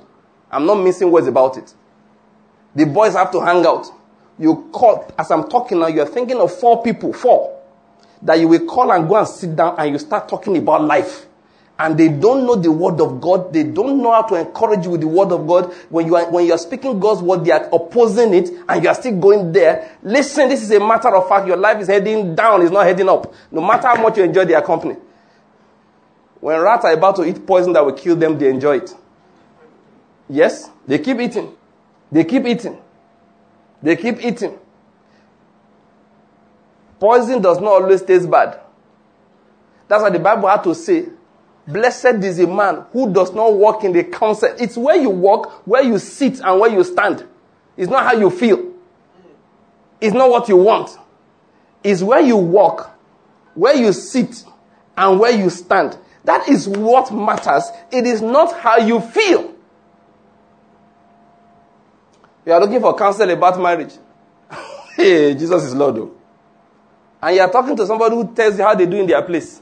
I'm 0.51 0.65
not 0.65 0.75
missing 0.75 1.11
words 1.11 1.27
about 1.27 1.57
it. 1.57 1.73
The 2.75 2.85
boys 2.85 3.13
have 3.13 3.31
to 3.31 3.41
hang 3.41 3.65
out. 3.65 3.87
You 4.37 4.69
call, 4.71 5.11
as 5.17 5.31
I'm 5.31 5.47
talking 5.47 5.79
now, 5.79 5.87
you're 5.87 6.07
thinking 6.07 6.37
of 6.37 6.51
four 6.51 6.83
people, 6.83 7.13
four, 7.13 7.59
that 8.21 8.39
you 8.39 8.47
will 8.47 8.65
call 8.65 8.91
and 8.91 9.07
go 9.07 9.15
and 9.17 9.27
sit 9.27 9.55
down 9.55 9.75
and 9.77 9.91
you 9.91 9.99
start 9.99 10.27
talking 10.27 10.57
about 10.57 10.83
life 10.83 11.27
and 11.79 11.97
they 11.97 12.07
don't 12.07 12.45
know 12.45 12.55
the 12.55 12.71
word 12.71 13.01
of 13.01 13.19
God. 13.19 13.51
They 13.51 13.63
don't 13.63 14.01
know 14.01 14.11
how 14.11 14.21
to 14.23 14.35
encourage 14.35 14.85
you 14.85 14.91
with 14.91 15.01
the 15.01 15.07
word 15.07 15.31
of 15.31 15.47
God. 15.47 15.73
When 15.89 16.05
you 16.05 16.15
are, 16.15 16.29
when 16.29 16.45
you 16.45 16.53
are 16.53 16.57
speaking 16.57 16.99
God's 16.99 17.21
word, 17.21 17.43
they 17.43 17.51
are 17.51 17.67
opposing 17.73 18.33
it 18.33 18.49
and 18.69 18.83
you 18.83 18.89
are 18.89 18.95
still 18.95 19.19
going 19.19 19.51
there. 19.51 19.97
Listen, 20.03 20.49
this 20.49 20.61
is 20.61 20.71
a 20.71 20.79
matter 20.79 21.13
of 21.15 21.27
fact. 21.27 21.47
Your 21.47 21.57
life 21.57 21.81
is 21.81 21.87
heading 21.87 22.35
down, 22.35 22.61
it's 22.61 22.71
not 22.71 22.85
heading 22.85 23.09
up. 23.09 23.33
No 23.51 23.61
matter 23.61 23.87
how 23.87 24.01
much 24.01 24.17
you 24.17 24.23
enjoy 24.23 24.45
their 24.45 24.61
company. 24.61 24.97
When 26.39 26.59
rats 26.59 26.85
are 26.85 26.93
about 26.93 27.15
to 27.17 27.23
eat 27.23 27.45
poison 27.45 27.73
that 27.73 27.85
will 27.85 27.93
kill 27.93 28.15
them, 28.15 28.37
they 28.37 28.49
enjoy 28.49 28.77
it. 28.77 28.93
Yes, 30.29 30.69
they 30.85 30.99
keep 30.99 31.19
eating. 31.19 31.55
They 32.11 32.23
keep 32.23 32.45
eating. 32.45 32.79
They 33.81 33.95
keep 33.95 34.23
eating. 34.23 34.59
Poison 36.99 37.41
does 37.41 37.59
not 37.59 37.81
always 37.81 38.01
taste 38.01 38.29
bad. 38.29 38.59
That's 39.87 40.03
why 40.03 40.09
the 40.09 40.19
Bible 40.19 40.47
had 40.47 40.63
to 40.63 40.75
say 40.75 41.07
Blessed 41.67 42.23
is 42.23 42.39
a 42.39 42.47
man 42.47 42.83
who 42.91 43.13
does 43.13 43.33
not 43.33 43.53
walk 43.53 43.83
in 43.83 43.93
the 43.93 44.03
counsel. 44.03 44.53
It's 44.59 44.75
where 44.75 44.97
you 44.97 45.09
walk, 45.09 45.65
where 45.65 45.81
you 45.83 45.97
sit, 45.97 46.41
and 46.41 46.59
where 46.59 46.69
you 46.69 46.83
stand. 46.83 47.25
It's 47.77 47.89
not 47.89 48.03
how 48.03 48.13
you 48.13 48.29
feel. 48.29 48.73
It's 50.01 50.13
not 50.13 50.29
what 50.29 50.49
you 50.49 50.57
want. 50.57 50.97
It's 51.83 52.03
where 52.03 52.19
you 52.19 52.35
walk, 52.35 52.97
where 53.55 53.75
you 53.75 53.93
sit, 53.93 54.43
and 54.97 55.19
where 55.19 55.31
you 55.31 55.49
stand. 55.49 55.97
That 56.25 56.49
is 56.49 56.67
what 56.67 57.13
matters. 57.13 57.63
It 57.91 58.05
is 58.05 58.21
not 58.21 58.53
how 58.59 58.77
you 58.77 58.99
feel. 58.99 59.53
You 62.45 62.51
are 62.51 62.59
looking 62.59 62.81
for 62.81 62.93
counsel 62.95 63.29
about 63.29 63.59
marriage. 63.59 63.93
hey, 64.97 65.33
Jesus 65.33 65.63
is 65.63 65.73
Lord. 65.73 65.95
Though. 65.95 66.15
And 67.21 67.37
you 67.37 67.41
are 67.41 67.49
talking 67.51 67.75
to 67.77 67.87
somebody 67.87 68.15
who 68.15 68.33
tells 68.35 68.57
you 68.57 68.65
how 68.65 68.75
they 68.75 68.85
do 68.85 68.97
in 68.97 69.07
their 69.07 69.21
place 69.21 69.61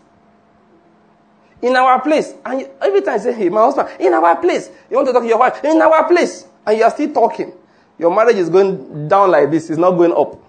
in 1.62 1.76
our 1.76 2.02
place. 2.02 2.34
And 2.46 2.68
every 2.82 3.02
time 3.02 3.16
I 3.16 3.18
say, 3.20 3.34
hey, 3.34 3.50
my 3.50 3.62
husband, 3.62 3.90
in 4.00 4.14
our 4.14 4.36
place. 4.40 4.70
You 4.90 4.98
want 4.98 5.08
to 5.08 5.14
talk 5.14 5.24
to 5.24 5.28
your 5.28 5.40
wife, 5.40 5.64
in 5.64 5.82
our 5.82 6.08
place. 6.08 6.46
And 6.66 6.78
you 6.78 6.84
are 6.84 6.92
still 6.92 7.14
talking. 7.14 7.54
Your 7.98 8.14
marriage 8.14 8.38
is 8.38 8.50
going 8.50 9.08
down 9.08 9.32
like 9.32 9.52
this, 9.52 9.70
it's 9.70 9.78
not 9.80 9.92
going 9.92 10.12
up. 10.12 10.42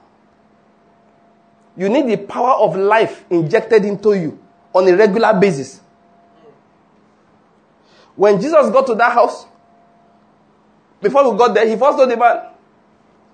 You 1.77 1.88
need 1.88 2.07
the 2.07 2.16
power 2.16 2.53
of 2.53 2.77
life 2.77 3.25
injected 3.31 3.85
into 3.85 4.14
you 4.14 4.38
on 4.75 4.88
a 4.88 4.96
regular 4.96 5.38
basis. 5.38 5.81
When 8.14 8.40
Jesus 8.40 8.70
got 8.70 8.87
to 8.87 8.94
that 8.94 9.12
house, 9.12 9.46
before 11.01 11.31
we 11.31 11.37
got 11.38 11.55
there, 11.55 11.66
he 11.66 11.77
first 11.77 11.98
told 11.98 12.11
the 12.11 12.16
man, 12.16 12.53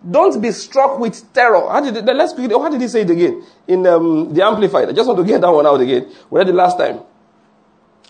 don't 0.08 0.40
be 0.40 0.52
struck 0.52 0.98
with 0.98 1.32
terror. 1.32 1.68
How 1.68 1.80
did 1.80 1.96
it, 1.96 2.04
let's 2.04 2.32
how 2.32 2.68
did 2.68 2.80
he 2.80 2.88
say 2.88 3.02
it 3.02 3.10
again 3.10 3.44
in 3.66 3.86
um, 3.86 4.32
the 4.32 4.44
Amplified? 4.44 4.88
I 4.88 4.92
just 4.92 5.06
want 5.06 5.18
to 5.18 5.24
get 5.24 5.40
that 5.40 5.50
one 5.50 5.66
out 5.66 5.80
again. 5.80 6.10
We 6.30 6.38
read 6.38 6.46
the 6.46 6.52
last 6.52 6.78
time. 6.78 7.00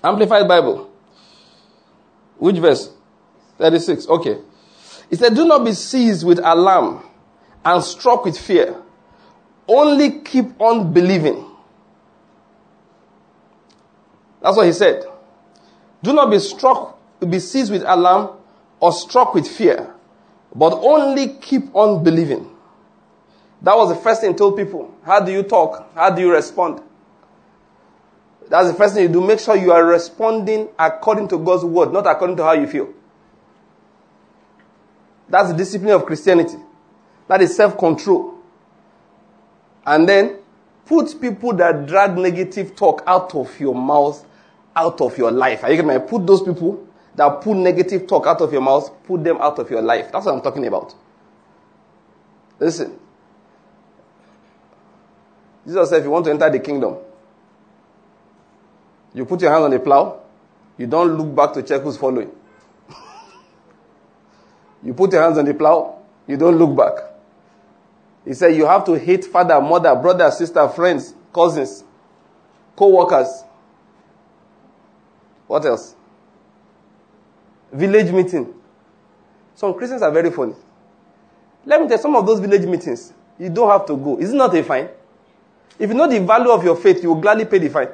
Amplified 0.02 0.46
Bible. 0.46 0.90
Which 2.38 2.56
verse? 2.56 2.90
36. 3.58 4.08
Okay. 4.08 4.38
It 5.10 5.18
said, 5.18 5.34
Do 5.34 5.44
not 5.46 5.64
be 5.64 5.72
seized 5.72 6.24
with 6.24 6.38
alarm 6.38 7.04
and 7.64 7.82
struck 7.82 8.24
with 8.24 8.38
fear. 8.38 8.76
Only 9.66 10.20
keep 10.20 10.60
on 10.60 10.92
believing. 10.92 11.44
That's 14.40 14.56
what 14.56 14.66
he 14.66 14.72
said. 14.72 15.04
Do 16.02 16.12
not 16.12 16.30
be 16.30 16.38
struck, 16.38 16.98
be 17.28 17.40
seized 17.40 17.72
with 17.72 17.82
alarm 17.82 18.36
or 18.80 18.92
struck 18.92 19.34
with 19.34 19.48
fear, 19.48 19.92
but 20.54 20.72
only 20.74 21.34
keep 21.34 21.74
on 21.74 22.04
believing. 22.04 22.48
That 23.62 23.76
was 23.76 23.88
the 23.88 23.96
first 23.96 24.20
thing 24.20 24.30
he 24.30 24.36
told 24.36 24.56
people. 24.56 24.94
How 25.04 25.18
do 25.20 25.32
you 25.32 25.42
talk? 25.42 25.92
How 25.94 26.10
do 26.10 26.22
you 26.22 26.32
respond? 26.32 26.80
That's 28.48 28.68
the 28.68 28.74
first 28.74 28.94
thing 28.94 29.02
you 29.04 29.08
do. 29.08 29.20
Make 29.20 29.40
sure 29.40 29.56
you 29.56 29.72
are 29.72 29.84
responding 29.84 30.68
according 30.78 31.28
to 31.28 31.38
God's 31.38 31.64
word, 31.64 31.92
not 31.92 32.06
according 32.06 32.36
to 32.38 32.44
how 32.44 32.52
you 32.52 32.66
feel. 32.66 32.88
That's 35.28 35.50
the 35.50 35.56
discipline 35.56 35.90
of 35.92 36.06
Christianity. 36.06 36.56
That 37.28 37.42
is 37.42 37.54
self 37.54 37.76
control. 37.76 38.34
And 39.84 40.08
then 40.08 40.38
put 40.86 41.20
people 41.20 41.52
that 41.54 41.86
drag 41.86 42.16
negative 42.16 42.74
talk 42.74 43.02
out 43.06 43.34
of 43.34 43.58
your 43.60 43.74
mouth, 43.74 44.24
out 44.74 45.00
of 45.00 45.18
your 45.18 45.30
life. 45.30 45.62
Are 45.64 45.70
you 45.70 45.76
getting 45.76 45.90
me? 45.90 45.98
Put 46.08 46.26
those 46.26 46.42
people 46.42 46.86
that 47.14 47.40
put 47.42 47.56
negative 47.56 48.06
talk 48.06 48.26
out 48.26 48.40
of 48.40 48.52
your 48.52 48.62
mouth, 48.62 48.90
put 49.04 49.22
them 49.24 49.38
out 49.40 49.58
of 49.58 49.70
your 49.70 49.82
life. 49.82 50.10
That's 50.12 50.24
what 50.24 50.34
I'm 50.34 50.40
talking 50.40 50.66
about. 50.66 50.94
Listen. 52.58 52.98
Jesus 55.66 55.90
said, 55.90 55.98
if 55.98 56.04
you 56.04 56.10
want 56.10 56.24
to 56.24 56.30
enter 56.30 56.48
the 56.48 56.60
kingdom, 56.60 56.96
you 59.14 59.24
put 59.24 59.40
your 59.40 59.50
hand 59.52 59.64
on 59.64 59.70
the 59.70 59.78
plow, 59.80 60.20
you 60.76 60.86
don't 60.86 61.16
look 61.16 61.34
back 61.34 61.52
to 61.54 61.62
check 61.62 61.82
who's 61.82 61.96
following. 61.96 62.30
you 64.82 64.94
put 64.94 65.12
your 65.12 65.22
hands 65.22 65.38
on 65.38 65.44
the 65.44 65.54
plow, 65.54 65.98
you 66.26 66.36
don't 66.36 66.56
look 66.56 66.76
back. 66.76 67.04
He 68.24 68.34
said 68.34 68.54
you 68.54 68.66
have 68.66 68.84
to 68.84 68.94
hate 68.94 69.24
father, 69.24 69.60
mother, 69.60 69.94
brother, 69.94 70.30
sister, 70.30 70.68
friends, 70.68 71.14
cousins, 71.32 71.82
co 72.76 72.88
workers. 72.88 73.44
What 75.46 75.64
else? 75.64 75.94
Village 77.72 78.12
meeting. 78.12 78.54
Some 79.54 79.74
Christians 79.74 80.02
are 80.02 80.10
very 80.12 80.30
funny. 80.30 80.54
Let 81.64 81.80
me 81.80 81.88
tell 81.88 81.96
you, 81.96 82.02
some 82.02 82.16
of 82.16 82.26
those 82.26 82.38
village 82.40 82.66
meetings, 82.66 83.12
you 83.38 83.48
don't 83.50 83.68
have 83.70 83.86
to 83.86 83.96
go. 83.96 84.18
Is 84.18 84.30
it 84.32 84.36
not 84.36 84.54
a 84.54 84.62
fine? 84.62 84.88
If 85.78 85.90
you 85.90 85.94
know 85.96 86.06
the 86.08 86.20
value 86.20 86.50
of 86.50 86.62
your 86.64 86.76
faith, 86.76 87.02
you 87.02 87.10
will 87.10 87.20
gladly 87.20 87.44
pay 87.44 87.58
the 87.58 87.68
fine. 87.68 87.88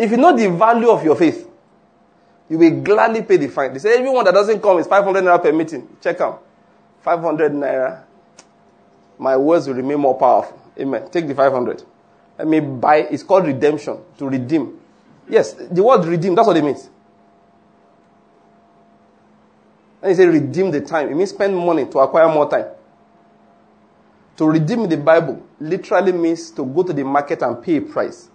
If 0.00 0.10
you 0.12 0.16
know 0.16 0.34
the 0.34 0.48
value 0.48 0.88
of 0.88 1.04
your 1.04 1.14
faith, 1.14 1.46
you 2.48 2.56
will 2.56 2.80
gladly 2.80 3.20
pay 3.22 3.36
the 3.36 3.48
fine. 3.48 3.74
They 3.74 3.78
say 3.80 3.98
everyone 3.98 4.24
that 4.24 4.32
doesn't 4.32 4.62
come 4.62 4.78
is 4.78 4.86
500 4.86 5.22
naira 5.22 5.42
per 5.42 5.52
meeting. 5.52 5.86
Check 6.00 6.22
out. 6.22 6.42
500 7.02 7.52
naira. 7.52 8.02
My 9.18 9.36
words 9.36 9.68
will 9.68 9.74
remain 9.74 10.00
more 10.00 10.18
powerful. 10.18 10.58
Amen. 10.78 11.10
Take 11.10 11.28
the 11.28 11.34
500. 11.34 11.82
Let 12.38 12.48
me 12.48 12.60
buy. 12.60 12.96
It's 13.10 13.22
called 13.22 13.44
redemption. 13.44 13.98
To 14.16 14.26
redeem. 14.26 14.80
Yes, 15.28 15.52
the 15.52 15.82
word 15.82 16.06
redeem, 16.06 16.34
that's 16.34 16.46
what 16.46 16.56
it 16.56 16.64
means. 16.64 16.88
And 20.00 20.10
you 20.10 20.16
say 20.16 20.26
redeem 20.26 20.70
the 20.70 20.80
time, 20.80 21.10
it 21.10 21.14
means 21.14 21.28
spend 21.28 21.54
money 21.54 21.84
to 21.84 21.98
acquire 21.98 22.32
more 22.32 22.48
time. 22.48 22.68
To 24.38 24.46
redeem 24.46 24.88
the 24.88 24.96
Bible 24.96 25.46
literally 25.60 26.12
means 26.12 26.50
to 26.52 26.64
go 26.64 26.84
to 26.84 26.94
the 26.94 27.04
market 27.04 27.42
and 27.42 27.62
pay 27.62 27.76
a 27.76 27.82
price. 27.82 28.30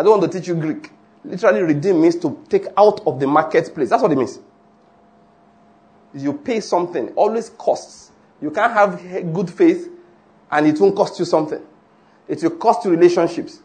I 0.00 0.02
don't 0.02 0.18
want 0.18 0.32
to 0.32 0.38
teach 0.38 0.48
you 0.48 0.54
Greek. 0.54 0.90
Literally, 1.22 1.60
redeem 1.60 2.00
means 2.00 2.16
to 2.16 2.42
take 2.48 2.64
out 2.74 3.06
of 3.06 3.20
the 3.20 3.26
marketplace. 3.26 3.90
That's 3.90 4.02
what 4.02 4.10
it 4.10 4.16
means. 4.16 4.38
You 6.14 6.32
pay 6.32 6.60
something, 6.60 7.10
always 7.10 7.50
costs. 7.50 8.10
You 8.40 8.50
can't 8.50 8.72
have 8.72 9.02
good 9.34 9.50
faith 9.50 9.90
and 10.50 10.66
it 10.66 10.80
won't 10.80 10.96
cost 10.96 11.18
you 11.18 11.26
something. 11.26 11.60
It 12.26 12.42
will 12.42 12.56
cost 12.56 12.82
you 12.86 12.92
relationships. 12.92 13.60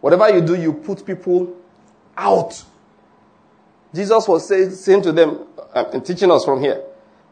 Whatever 0.00 0.28
you 0.34 0.40
do, 0.40 0.56
you 0.56 0.72
put 0.72 1.06
people 1.06 1.56
out. 2.16 2.60
Jesus 3.94 4.26
was 4.26 4.48
say, 4.48 4.68
saying 4.70 5.02
to 5.02 5.12
them 5.12 5.46
uh, 5.72 5.84
and 5.92 6.04
teaching 6.04 6.32
us 6.32 6.44
from 6.44 6.60
here 6.60 6.82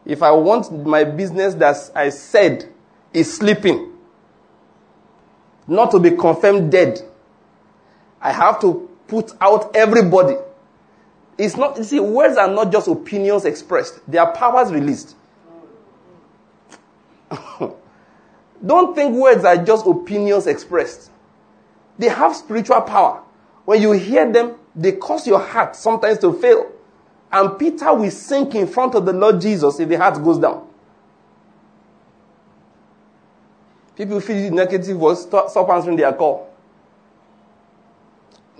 if 0.05 0.23
I 0.23 0.31
want 0.31 0.85
my 0.85 1.03
business 1.03 1.53
that 1.55 1.75
I 1.93 2.11
said 2.11 2.69
is 3.13 3.35
sleeping, 3.35 3.91
not 5.67 5.91
to 5.91 5.99
be 5.99 6.11
confirmed 6.11 6.71
dead, 6.71 7.05
I 8.21 8.31
have 8.31 8.61
to 8.61 8.89
put 9.07 9.31
out 9.41 9.75
everybody. 9.75 10.35
It's 11.37 11.57
not, 11.57 11.77
you 11.77 11.83
see, 11.83 11.99
words 11.99 12.37
are 12.37 12.47
not 12.47 12.71
just 12.71 12.87
opinions 12.87 13.45
expressed, 13.45 13.99
they 14.07 14.17
are 14.17 14.31
powers 14.31 14.71
released. 14.71 15.15
Don't 18.65 18.93
think 18.93 19.15
words 19.15 19.43
are 19.43 19.57
just 19.57 19.87
opinions 19.87 20.45
expressed. 20.45 21.09
They 21.97 22.09
have 22.09 22.35
spiritual 22.35 22.81
power. 22.81 23.23
When 23.65 23.81
you 23.81 23.93
hear 23.93 24.31
them, 24.31 24.55
they 24.75 24.91
cause 24.93 25.25
your 25.25 25.39
heart 25.39 25.75
sometimes 25.75 26.19
to 26.19 26.33
fail. 26.33 26.71
And 27.31 27.57
Peter 27.57 27.93
will 27.93 28.11
sink 28.11 28.55
in 28.55 28.67
front 28.67 28.93
of 28.95 29.05
the 29.05 29.13
Lord 29.13 29.41
Jesus 29.41 29.79
if 29.79 29.89
the 29.89 29.97
heart 29.97 30.21
goes 30.23 30.37
down. 30.37 30.67
People 33.95 34.19
feel 34.19 34.51
negative 34.51 34.97
voice, 34.97 35.21
stop 35.21 35.69
answering 35.69 35.97
their 35.97 36.13
call. 36.13 36.50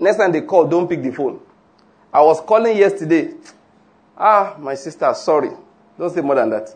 Next 0.02 0.16
time 0.16 0.32
they 0.32 0.40
call, 0.40 0.66
don't 0.66 0.88
pick 0.88 1.00
the 1.00 1.12
phone. 1.12 1.40
I 2.12 2.20
was 2.22 2.40
calling 2.40 2.76
yesterday. 2.76 3.34
Ah, 4.18 4.56
my 4.58 4.74
sister, 4.74 5.14
sorry. 5.14 5.50
Don't 5.96 6.12
say 6.12 6.20
more 6.20 6.34
than 6.34 6.50
that. 6.50 6.74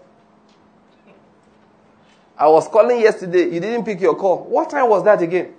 I 2.38 2.46
was 2.46 2.68
calling 2.68 3.00
yesterday. 3.00 3.52
You 3.52 3.58
didn't 3.58 3.84
pick 3.84 4.00
your 4.00 4.14
call. 4.14 4.44
What 4.44 4.70
time 4.70 4.88
was 4.88 5.02
that 5.04 5.20
again? 5.22 5.54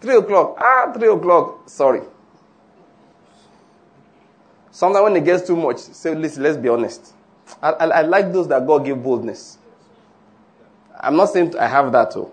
Three 0.00 0.16
o'clock. 0.16 0.56
Ah, 0.58 0.90
three 0.96 1.08
o'clock. 1.12 1.68
Sorry. 1.68 2.00
Sometimes 4.70 5.04
when 5.04 5.16
it 5.16 5.24
gets 5.26 5.46
too 5.46 5.56
much, 5.56 5.76
say, 5.78 6.14
listen, 6.14 6.42
let's 6.42 6.56
be 6.56 6.70
honest. 6.70 7.12
I, 7.62 7.70
I, 7.70 7.84
I 7.86 8.00
like 8.02 8.32
those 8.32 8.48
that 8.48 8.66
God 8.66 8.82
give 8.82 9.02
boldness. 9.02 9.58
I'm 10.98 11.16
not 11.16 11.26
saying 11.26 11.54
I 11.58 11.66
have 11.66 11.92
that 11.92 12.12
too. 12.12 12.32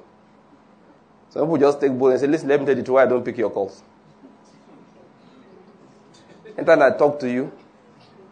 Some 1.35 1.43
people 1.47 1.57
just 1.57 1.81
take 1.81 1.91
bold 1.91 2.11
and 2.11 2.21
say, 2.21 2.27
listen, 2.27 2.47
let 2.47 2.61
me 2.61 2.65
tell 2.65 2.77
you 2.77 2.93
why 2.93 3.03
I 3.03 3.07
don't 3.07 3.23
pick 3.23 3.37
your 3.37 3.49
calls. 3.49 3.83
Anytime 6.57 6.81
I 6.81 6.91
talk 6.91 7.19
to 7.19 7.29
you, 7.29 7.51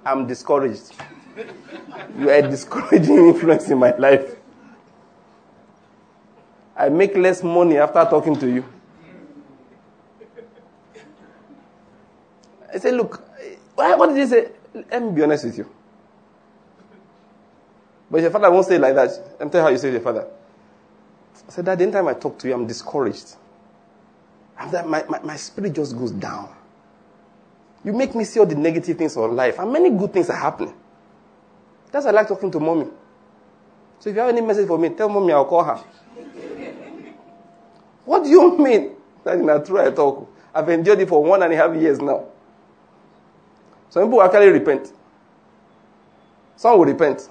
I'm 0.06 0.26
discouraged. 0.26 0.94
You 2.18 2.30
are 2.30 2.36
a 2.36 2.42
discouraging 2.44 3.18
influence 3.28 3.68
in 3.70 3.78
my 3.78 3.94
life. 3.98 4.38
I 6.78 6.88
make 6.88 7.18
less 7.18 7.44
money 7.44 7.78
after 7.78 8.06
talking 8.06 8.38
to 8.40 8.48
you. 8.48 8.64
I 12.74 12.78
say, 12.78 12.92
look, 12.94 13.22
what 13.76 14.08
did 14.08 14.18
you 14.18 14.28
say? 14.28 14.48
Let 14.74 15.04
me 15.04 15.12
be 15.12 15.24
honest 15.24 15.44
with 15.44 15.58
you. 15.58 15.70
But 18.10 18.22
your 18.22 18.32
father 18.32 18.50
won't 18.50 18.66
say 18.66 18.76
it 18.76 18.82
like 18.82 18.96
that. 18.96 19.10
Let 19.40 19.46
me 19.46 19.50
tell 19.50 19.60
you 19.60 19.66
how 19.66 19.70
you 19.72 19.78
say 19.78 19.90
to 19.90 19.94
your 19.94 20.02
father. 20.02 20.26
I 21.48 21.52
said, 21.52 21.66
that 21.66 21.78
the 21.78 21.92
time 21.92 22.08
I 22.08 22.14
talk 22.14 22.40
to 22.40 22.48
you, 22.48 22.54
I'm 22.54 22.66
discouraged. 22.68 23.36
And 24.60 24.72
that 24.72 24.88
my, 24.88 25.04
my, 25.10 25.20
my 25.22 25.36
spirit 25.36 25.74
just 25.74 25.98
goes 25.98 26.12
down. 26.12 26.50
You 27.84 27.92
make 27.92 28.16
me 28.16 28.24
see 28.24 28.40
all 28.40 28.46
the 28.46 28.56
negative 28.56 28.98
things 28.98 29.18
of 29.18 29.32
life, 29.32 29.60
and 29.60 29.72
many 29.72 29.90
good 29.90 30.14
things 30.14 30.30
are 30.30 30.38
happening. 30.38 30.74
That's 31.92 32.06
why 32.06 32.12
I 32.12 32.16
like 32.16 32.28
talking 32.28 32.50
to 32.52 32.60
mommy. 32.60 32.88
So 34.00 34.10
if 34.10 34.16
you 34.16 34.22
have 34.22 34.30
any 34.30 34.42
message 34.42 34.68
for 34.68 34.78
me, 34.78 34.90
tell 34.90 35.10
mommy 35.10 35.34
I'll 35.34 35.46
call 35.46 35.64
her. 35.64 35.76
what 38.06 38.24
do 38.24 38.30
you 38.30 38.58
mean? 38.58 38.96
That's 39.24 39.42
not 39.42 39.66
true 39.66 39.80
I 39.80 39.92
talk. 39.92 40.30
I've 40.54 40.70
endured 40.70 41.00
it 41.00 41.10
for 41.10 41.24
one 41.24 41.44
and 41.44 41.52
a 41.52 41.56
half 41.56 41.76
years 41.76 42.00
now. 42.00 42.26
Some 43.90 44.06
people 44.06 44.22
actually 44.22 44.48
repent. 44.48 44.92
Some 46.56 46.78
will 46.78 46.86
repent. 46.86 47.30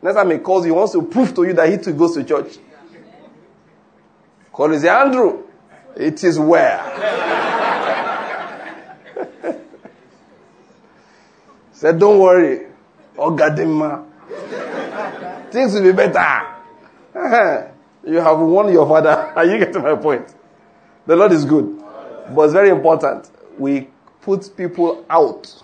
Next 0.00 0.16
time 0.16 0.30
he 0.30 0.38
calls 0.38 0.64
you, 0.64 0.72
he 0.72 0.78
wants 0.78 0.92
to 0.92 1.02
prove 1.02 1.34
to 1.34 1.44
you 1.44 1.52
that 1.54 1.68
he 1.68 1.78
too 1.78 1.92
goes 1.92 2.14
to 2.14 2.24
church. 2.24 2.58
Call 4.58 4.72
is 4.72 4.84
Andrew. 4.84 5.44
It 5.94 6.24
is 6.24 6.36
where? 6.36 6.82
Said, 11.70 12.00
don't 12.00 12.18
worry. 12.18 12.66
Oh, 13.16 13.30
Gadima. 13.36 14.04
Things 15.52 15.74
will 15.74 15.82
be 15.82 15.92
better. 15.92 16.56
you 18.04 18.16
have 18.16 18.40
won 18.40 18.72
your 18.72 18.84
father. 18.88 19.10
Are 19.36 19.44
you 19.44 19.58
getting 19.60 19.80
my 19.80 19.94
point? 19.94 20.34
The 21.06 21.14
Lord 21.14 21.30
is 21.30 21.44
good. 21.44 21.80
But 22.34 22.42
it's 22.42 22.52
very 22.52 22.70
important. 22.70 23.30
We 23.56 23.86
put 24.22 24.56
people 24.56 25.06
out 25.08 25.62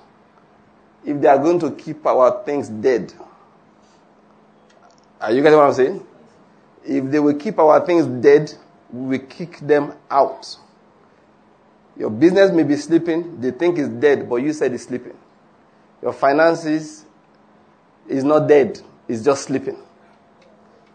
if 1.05 1.21
they 1.21 1.27
are 1.27 1.39
going 1.39 1.59
to 1.59 1.73
keep 1.73 2.07
our 2.07 2.45
things 2.45 2.69
dead. 2.69 3.13
Are 5.21 5.33
you 5.33 5.43
getting 5.43 5.59
what 5.59 5.67
I'm 5.67 5.75
saying? 5.75 6.07
If 6.85 7.11
they 7.11 7.19
will 7.19 7.35
keep 7.35 7.59
our 7.59 7.85
things 7.85 8.07
dead, 8.23 8.55
we 8.95 9.19
kick 9.19 9.59
them 9.59 9.93
out. 10.11 10.57
Your 11.97 12.11
business 12.11 12.53
may 12.53 12.63
be 12.63 12.77
sleeping, 12.77 13.41
they 13.41 13.51
think 13.51 13.79
it's 13.79 13.89
dead, 13.89 14.29
but 14.29 14.37
you 14.37 14.53
said 14.53 14.73
it's 14.73 14.85
sleeping. 14.85 15.17
Your 16.03 16.13
finances 16.13 17.05
is 18.09 18.25
not 18.25 18.49
dead, 18.49 18.81
it's 19.09 19.23
just 19.23 19.45
sleeping. 19.45 19.79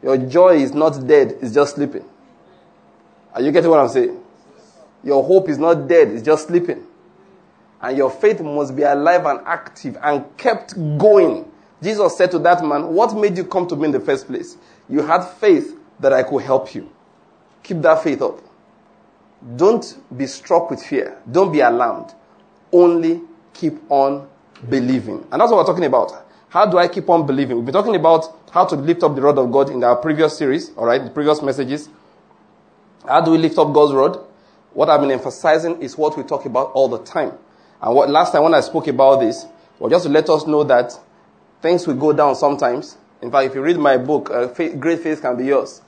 Your 0.01 0.17
joy 0.17 0.57
is 0.57 0.73
not 0.73 1.05
dead, 1.05 1.37
it's 1.41 1.53
just 1.53 1.75
sleeping. 1.75 2.05
Are 3.33 3.41
you 3.41 3.51
getting 3.51 3.69
what 3.69 3.79
I'm 3.79 3.89
saying? 3.89 4.21
Your 5.03 5.23
hope 5.23 5.49
is 5.49 5.57
not 5.57 5.87
dead, 5.87 6.09
it's 6.09 6.23
just 6.23 6.47
sleeping. 6.47 6.85
And 7.81 7.97
your 7.97 8.11
faith 8.11 8.41
must 8.41 8.75
be 8.75 8.83
alive 8.83 9.25
and 9.25 9.39
active 9.45 9.97
and 10.01 10.25
kept 10.37 10.75
going. 10.97 11.49
Jesus 11.81 12.17
said 12.17 12.31
to 12.31 12.39
that 12.39 12.63
man, 12.63 12.87
What 12.93 13.15
made 13.15 13.37
you 13.37 13.45
come 13.45 13.67
to 13.67 13.75
me 13.75 13.85
in 13.85 13.91
the 13.91 13.99
first 14.01 14.27
place? 14.27 14.57
You 14.89 15.01
had 15.01 15.23
faith 15.23 15.77
that 15.99 16.11
I 16.11 16.23
could 16.23 16.43
help 16.43 16.75
you. 16.75 16.89
Keep 17.63 17.81
that 17.81 18.03
faith 18.03 18.21
up. 18.21 18.39
Don't 19.55 19.97
be 20.15 20.27
struck 20.27 20.69
with 20.69 20.83
fear. 20.83 21.17
Don't 21.29 21.51
be 21.51 21.61
alarmed. 21.61 22.13
Only 22.71 23.21
keep 23.53 23.79
on 23.89 24.27
believing. 24.69 25.25
And 25.31 25.41
that's 25.41 25.51
what 25.51 25.57
we're 25.57 25.71
talking 25.71 25.85
about. 25.85 26.11
How 26.49 26.65
do 26.65 26.77
I 26.77 26.87
keep 26.87 27.09
on 27.09 27.25
believing? 27.25 27.57
We've 27.57 27.65
been 27.65 27.73
talking 27.73 27.95
about 27.95 28.51
how 28.51 28.65
to 28.65 28.75
lift 28.75 29.03
up 29.03 29.15
the 29.15 29.21
rod 29.21 29.37
of 29.37 29.51
God 29.51 29.69
in 29.69 29.83
our 29.83 29.95
previous 29.95 30.37
series, 30.37 30.71
all 30.75 30.85
right, 30.85 31.03
the 31.03 31.11
previous 31.11 31.41
messages. 31.41 31.89
How 33.07 33.21
do 33.21 33.31
we 33.31 33.37
lift 33.37 33.57
up 33.57 33.71
God's 33.71 33.93
rod? 33.93 34.19
What 34.73 34.89
I've 34.89 35.01
been 35.01 35.11
emphasizing 35.11 35.81
is 35.81 35.97
what 35.97 36.17
we 36.17 36.23
talk 36.23 36.45
about 36.45 36.71
all 36.71 36.87
the 36.87 36.99
time. 37.03 37.33
And 37.81 37.95
what 37.95 38.09
last 38.09 38.33
time 38.33 38.43
when 38.43 38.53
I 38.53 38.61
spoke 38.61 38.87
about 38.87 39.19
this, 39.19 39.45
well, 39.77 39.89
just 39.89 40.03
to 40.05 40.09
let 40.09 40.29
us 40.29 40.45
know 40.45 40.63
that 40.65 40.99
things 41.61 41.87
will 41.87 41.95
go 41.95 42.13
down 42.13 42.35
sometimes. 42.35 42.97
In 43.21 43.31
fact, 43.31 43.47
if 43.47 43.55
you 43.55 43.61
read 43.61 43.77
my 43.77 43.97
book, 43.97 44.29
uh, 44.31 44.47
Faith, 44.49 44.79
Great 44.79 44.99
Faith 44.99 45.21
Can 45.21 45.37
Be 45.37 45.45
Yours, 45.45 45.81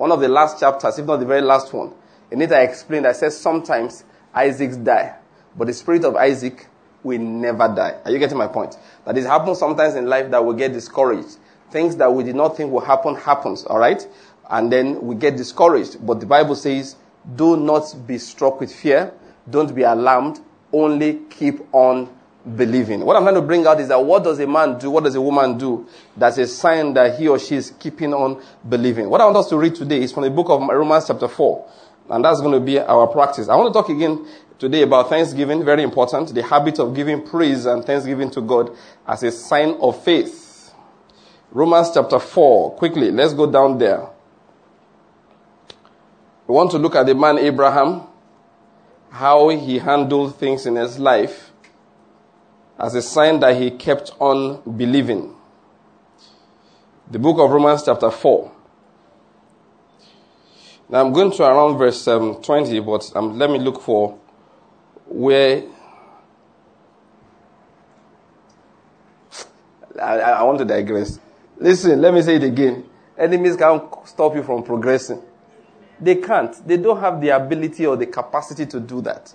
one 0.00 0.12
of 0.12 0.20
the 0.20 0.28
last 0.28 0.58
chapters, 0.58 0.98
if 0.98 1.04
not 1.04 1.18
the 1.18 1.26
very 1.26 1.42
last 1.42 1.72
one, 1.72 1.92
in 2.30 2.40
it 2.40 2.50
I 2.52 2.62
explained, 2.62 3.06
I 3.06 3.12
said 3.12 3.32
sometimes 3.32 4.04
Isaacs 4.34 4.76
die, 4.76 5.14
but 5.54 5.66
the 5.66 5.74
spirit 5.74 6.04
of 6.04 6.16
Isaac 6.16 6.66
will 7.02 7.20
never 7.20 7.68
die. 7.68 7.98
Are 8.04 8.10
you 8.10 8.18
getting 8.18 8.38
my 8.38 8.46
point? 8.46 8.76
That 9.04 9.18
it 9.18 9.24
happens 9.24 9.58
sometimes 9.58 9.94
in 9.96 10.06
life 10.06 10.30
that 10.30 10.44
we 10.44 10.54
get 10.56 10.72
discouraged. 10.72 11.36
Things 11.70 11.96
that 11.96 12.12
we 12.12 12.24
did 12.24 12.34
not 12.34 12.56
think 12.56 12.72
will 12.72 12.80
happen 12.80 13.14
happens, 13.14 13.66
alright? 13.66 14.06
and 14.50 14.70
then 14.70 15.00
we 15.00 15.14
get 15.14 15.36
discouraged. 15.36 16.04
But 16.04 16.20
the 16.20 16.26
Bible 16.26 16.56
says, 16.56 16.96
do 17.36 17.56
not 17.56 17.94
be 18.06 18.18
struck 18.18 18.60
with 18.60 18.74
fear. 18.74 19.12
Don't 19.48 19.74
be 19.74 19.82
alarmed. 19.82 20.40
Only 20.72 21.20
keep 21.30 21.60
on 21.72 22.14
believing. 22.56 23.04
What 23.04 23.16
I'm 23.16 23.22
trying 23.22 23.34
to 23.34 23.42
bring 23.42 23.66
out 23.66 23.80
is 23.80 23.88
that 23.88 24.02
what 24.02 24.24
does 24.24 24.38
a 24.40 24.46
man 24.46 24.78
do? 24.78 24.90
What 24.90 25.04
does 25.04 25.14
a 25.14 25.20
woman 25.20 25.58
do? 25.58 25.86
That's 26.16 26.38
a 26.38 26.46
sign 26.46 26.94
that 26.94 27.18
he 27.18 27.28
or 27.28 27.38
she 27.38 27.56
is 27.56 27.72
keeping 27.78 28.14
on 28.14 28.42
believing. 28.68 29.10
What 29.10 29.20
I 29.20 29.24
want 29.24 29.36
us 29.36 29.48
to 29.50 29.56
read 29.56 29.74
today 29.74 30.02
is 30.02 30.12
from 30.12 30.24
the 30.24 30.30
book 30.30 30.48
of 30.48 30.60
Romans 30.62 31.06
chapter 31.06 31.28
4. 31.28 31.68
And 32.10 32.24
that's 32.24 32.40
going 32.40 32.52
to 32.52 32.60
be 32.60 32.78
our 32.78 33.06
practice. 33.06 33.48
I 33.48 33.56
want 33.56 33.72
to 33.72 33.78
talk 33.78 33.88
again 33.88 34.26
today 34.58 34.82
about 34.82 35.08
Thanksgiving, 35.08 35.64
very 35.64 35.82
important. 35.82 36.34
The 36.34 36.42
habit 36.42 36.78
of 36.78 36.94
giving 36.94 37.22
praise 37.22 37.66
and 37.66 37.84
thanksgiving 37.84 38.30
to 38.32 38.40
God 38.40 38.76
as 39.06 39.22
a 39.22 39.30
sign 39.30 39.76
of 39.80 40.02
faith. 40.02 40.72
Romans 41.52 41.90
chapter 41.92 42.18
4. 42.18 42.72
Quickly, 42.76 43.10
let's 43.10 43.34
go 43.34 43.50
down 43.50 43.78
there. 43.78 44.08
We 46.46 46.54
want 46.54 46.70
to 46.72 46.78
look 46.78 46.96
at 46.96 47.06
the 47.06 47.14
man 47.14 47.38
Abraham, 47.38 48.02
how 49.10 49.48
he 49.50 49.78
handled 49.78 50.36
things 50.36 50.66
in 50.66 50.76
his 50.76 50.98
life 50.98 51.49
as 52.80 52.94
a 52.94 53.02
sign 53.02 53.40
that 53.40 53.56
he 53.56 53.70
kept 53.70 54.12
on 54.18 54.62
believing. 54.76 55.34
The 57.10 57.18
book 57.18 57.38
of 57.38 57.50
Romans, 57.50 57.82
chapter 57.84 58.10
4. 58.10 58.52
Now 60.88 61.04
I'm 61.04 61.12
going 61.12 61.30
to 61.30 61.44
around 61.44 61.76
verse 61.76 62.08
um, 62.08 62.42
20, 62.42 62.80
but 62.80 63.12
um, 63.14 63.38
let 63.38 63.50
me 63.50 63.58
look 63.58 63.82
for 63.82 64.18
where. 65.06 65.64
I, 70.00 70.18
I 70.18 70.42
want 70.44 70.58
to 70.58 70.64
digress. 70.64 71.20
Listen, 71.58 72.00
let 72.00 72.14
me 72.14 72.22
say 72.22 72.36
it 72.36 72.44
again. 72.44 72.88
Enemies 73.18 73.56
can't 73.56 73.84
stop 74.06 74.34
you 74.34 74.42
from 74.42 74.62
progressing. 74.62 75.20
They 76.00 76.16
can't. 76.16 76.66
They 76.66 76.78
don't 76.78 76.98
have 76.98 77.20
the 77.20 77.28
ability 77.30 77.86
or 77.86 77.96
the 77.96 78.06
capacity 78.06 78.64
to 78.66 78.80
do 78.80 79.02
that. 79.02 79.32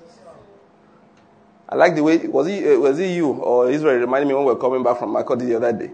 I 1.68 1.76
like 1.76 1.96
the 1.96 2.04
way 2.04 2.18
was 2.28 2.48
it 2.48 2.76
uh, 2.76 2.80
was 2.80 3.00
it 3.00 3.16
you 3.16 3.28
or 3.32 3.70
Israel 3.70 3.96
reminded 4.00 4.28
me 4.28 4.34
when 4.36 4.46
we 4.46 4.54
were 4.54 4.60
coming 4.60 4.84
back 4.84 5.00
from 5.00 5.14
Makurdi 5.14 5.48
the 5.48 5.56
other 5.56 5.74
day 5.74 5.92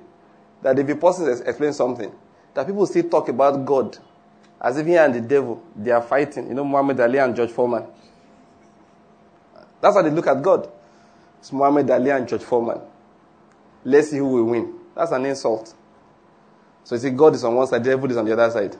that 0.62 0.78
if 0.78 0.88
a 0.90 0.96
person 0.96 1.28
explains 1.46 1.76
something, 1.78 2.12
that 2.54 2.68
people 2.68 2.86
still 2.86 3.08
talk 3.10 3.30
about 3.30 3.66
God 3.66 3.98
as 4.62 4.78
if 4.78 4.86
he 4.86 4.96
and 4.96 5.14
the 5.16 5.22
devil 5.22 5.64
they 5.76 5.92
are 5.92 6.02
fighting. 6.02 6.48
You 6.48 6.54
know, 6.54 6.64
Muhammad 6.66 7.00
Ali 7.00 7.18
and 7.18 7.36
George 7.36 7.50
Foreman. 7.52 7.86
That's 9.82 9.96
how 9.96 10.02
they 10.04 10.12
look 10.12 10.28
at 10.28 10.42
God. 10.42 10.70
It's 11.40 11.52
Muhammad 11.52 11.90
Ali 11.90 12.12
and 12.12 12.28
George 12.28 12.44
Foreman. 12.44 12.80
Let's 13.84 14.12
see 14.12 14.18
who 14.18 14.28
will 14.28 14.44
win. 14.44 14.74
That's 14.96 15.12
an 15.12 15.26
insult. 15.26 15.74
So 16.84 16.96
you 16.96 17.02
see, 17.02 17.10
God 17.10 17.34
is 17.36 17.44
on 17.44 17.56
one 17.56 17.66
side, 17.68 17.84
the 17.84 17.90
devil 17.92 18.10
is 18.12 18.18
on 18.18 18.26
the 18.26 18.34
other 18.34 18.52
side. 18.52 18.78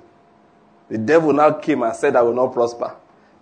The 0.90 0.98
devil 0.98 1.34
now 1.34 1.54
came 1.54 1.82
and 1.84 1.96
said, 1.96 2.16
I 2.16 2.22
will 2.22 2.34
not 2.34 2.54
prosper. 2.54 2.96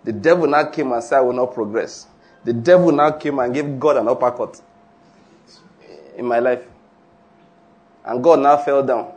The 0.04 0.12
devil 0.12 0.46
now 0.46 0.64
came 0.66 0.92
and 0.92 1.02
said, 1.02 1.18
I 1.18 1.20
will 1.20 1.32
not 1.32 1.52
progress. 1.52 2.06
The 2.44 2.52
devil 2.52 2.92
now 2.92 3.12
came 3.12 3.38
and 3.38 3.52
gave 3.52 3.78
God 3.78 3.98
an 3.98 4.08
uppercut 4.08 4.60
in 6.16 6.24
my 6.24 6.38
life. 6.38 6.62
And 8.04 8.22
God 8.22 8.40
now 8.40 8.56
fell 8.56 8.82
down. 8.82 9.12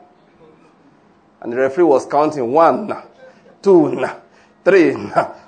And 1.42 1.52
the 1.52 1.58
referee 1.58 1.84
was 1.86 2.06
counting 2.06 2.52
one, 2.52 2.94
two, 3.62 4.06
three, 4.64 4.96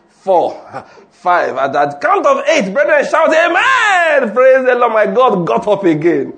four, 0.10 0.86
five. 1.10 1.56
At 1.58 1.74
that 1.74 2.02
count 2.02 2.26
of 2.26 2.44
eight, 2.48 2.74
brethren 2.74 3.06
shout, 3.06 3.30
Amen! 3.30 4.34
Praise 4.34 4.66
the 4.66 4.76
Lord, 4.76 4.94
my 4.94 5.06
God 5.08 5.46
got 5.46 5.68
up 5.68 5.84
again. 5.84 6.34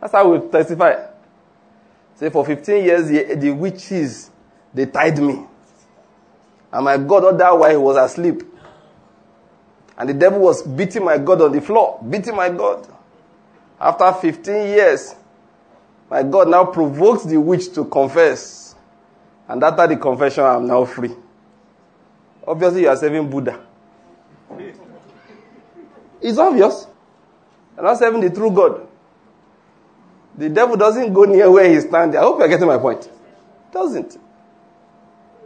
That's 0.00 0.12
how 0.12 0.30
we 0.30 0.48
testify. 0.50 1.06
Say, 2.14 2.30
for 2.30 2.44
15 2.44 2.84
years, 2.84 3.08
the, 3.08 3.34
the 3.36 3.50
witches, 3.50 4.30
they 4.74 4.86
tied 4.86 5.18
me. 5.18 5.44
And 6.72 6.84
my 6.84 6.96
God 6.98 7.24
all 7.24 7.36
that 7.36 7.58
while 7.58 7.70
he 7.70 7.76
was 7.76 7.96
asleep. 7.96 8.42
And 9.96 10.08
the 10.08 10.14
devil 10.14 10.40
was 10.40 10.62
beating 10.62 11.04
my 11.04 11.18
God 11.18 11.42
on 11.42 11.52
the 11.52 11.60
floor, 11.60 12.00
beating 12.08 12.36
my 12.36 12.48
God. 12.50 12.86
After 13.80 14.12
15 14.12 14.54
years, 14.54 15.14
my 16.10 16.22
God 16.22 16.48
now 16.48 16.64
provoked 16.64 17.26
the 17.28 17.38
witch 17.38 17.72
to 17.74 17.84
confess. 17.84 18.74
And 19.48 19.62
after 19.62 19.86
the 19.86 19.96
confession, 19.96 20.44
I'm 20.44 20.66
now 20.66 20.84
free. 20.84 21.14
Obviously, 22.46 22.82
you 22.82 22.88
are 22.88 22.96
serving 22.96 23.28
Buddha. 23.28 23.60
It's 26.20 26.38
obvious. 26.38 26.86
You're 27.76 27.84
not 27.84 27.98
serving 27.98 28.20
the 28.20 28.30
true 28.30 28.50
God. 28.50 28.86
The 30.36 30.48
devil 30.48 30.76
doesn't 30.76 31.12
go 31.12 31.24
near 31.24 31.50
where 31.50 31.68
he's 31.68 31.84
standing. 31.84 32.18
I 32.18 32.22
hope 32.22 32.38
you're 32.38 32.48
getting 32.48 32.66
my 32.66 32.78
point. 32.78 33.08
Doesn't. 33.72 34.18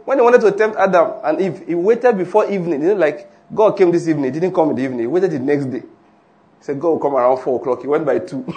When 0.05 0.17
he 0.17 0.21
wanted 0.23 0.41
to 0.41 0.51
tempt 0.51 0.77
Adam 0.77 1.13
and 1.23 1.41
Eve, 1.41 1.63
he 1.67 1.75
waited 1.75 2.17
before 2.17 2.49
evening. 2.49 2.81
You 2.81 2.89
know, 2.89 2.95
like 2.95 3.31
God 3.53 3.77
came 3.77 3.91
this 3.91 4.07
evening, 4.07 4.33
he 4.33 4.39
didn't 4.39 4.53
come 4.53 4.71
in 4.71 4.75
the 4.75 4.83
evening. 4.83 4.99
He 5.01 5.07
waited 5.07 5.31
the 5.31 5.39
next 5.39 5.65
day. 5.65 5.79
He 5.79 6.63
said, 6.63 6.79
God 6.79 6.89
will 6.89 6.99
come 6.99 7.15
around 7.15 7.37
4 7.37 7.59
o'clock. 7.59 7.81
He 7.81 7.87
went 7.87 8.05
by 8.05 8.19
2. 8.19 8.45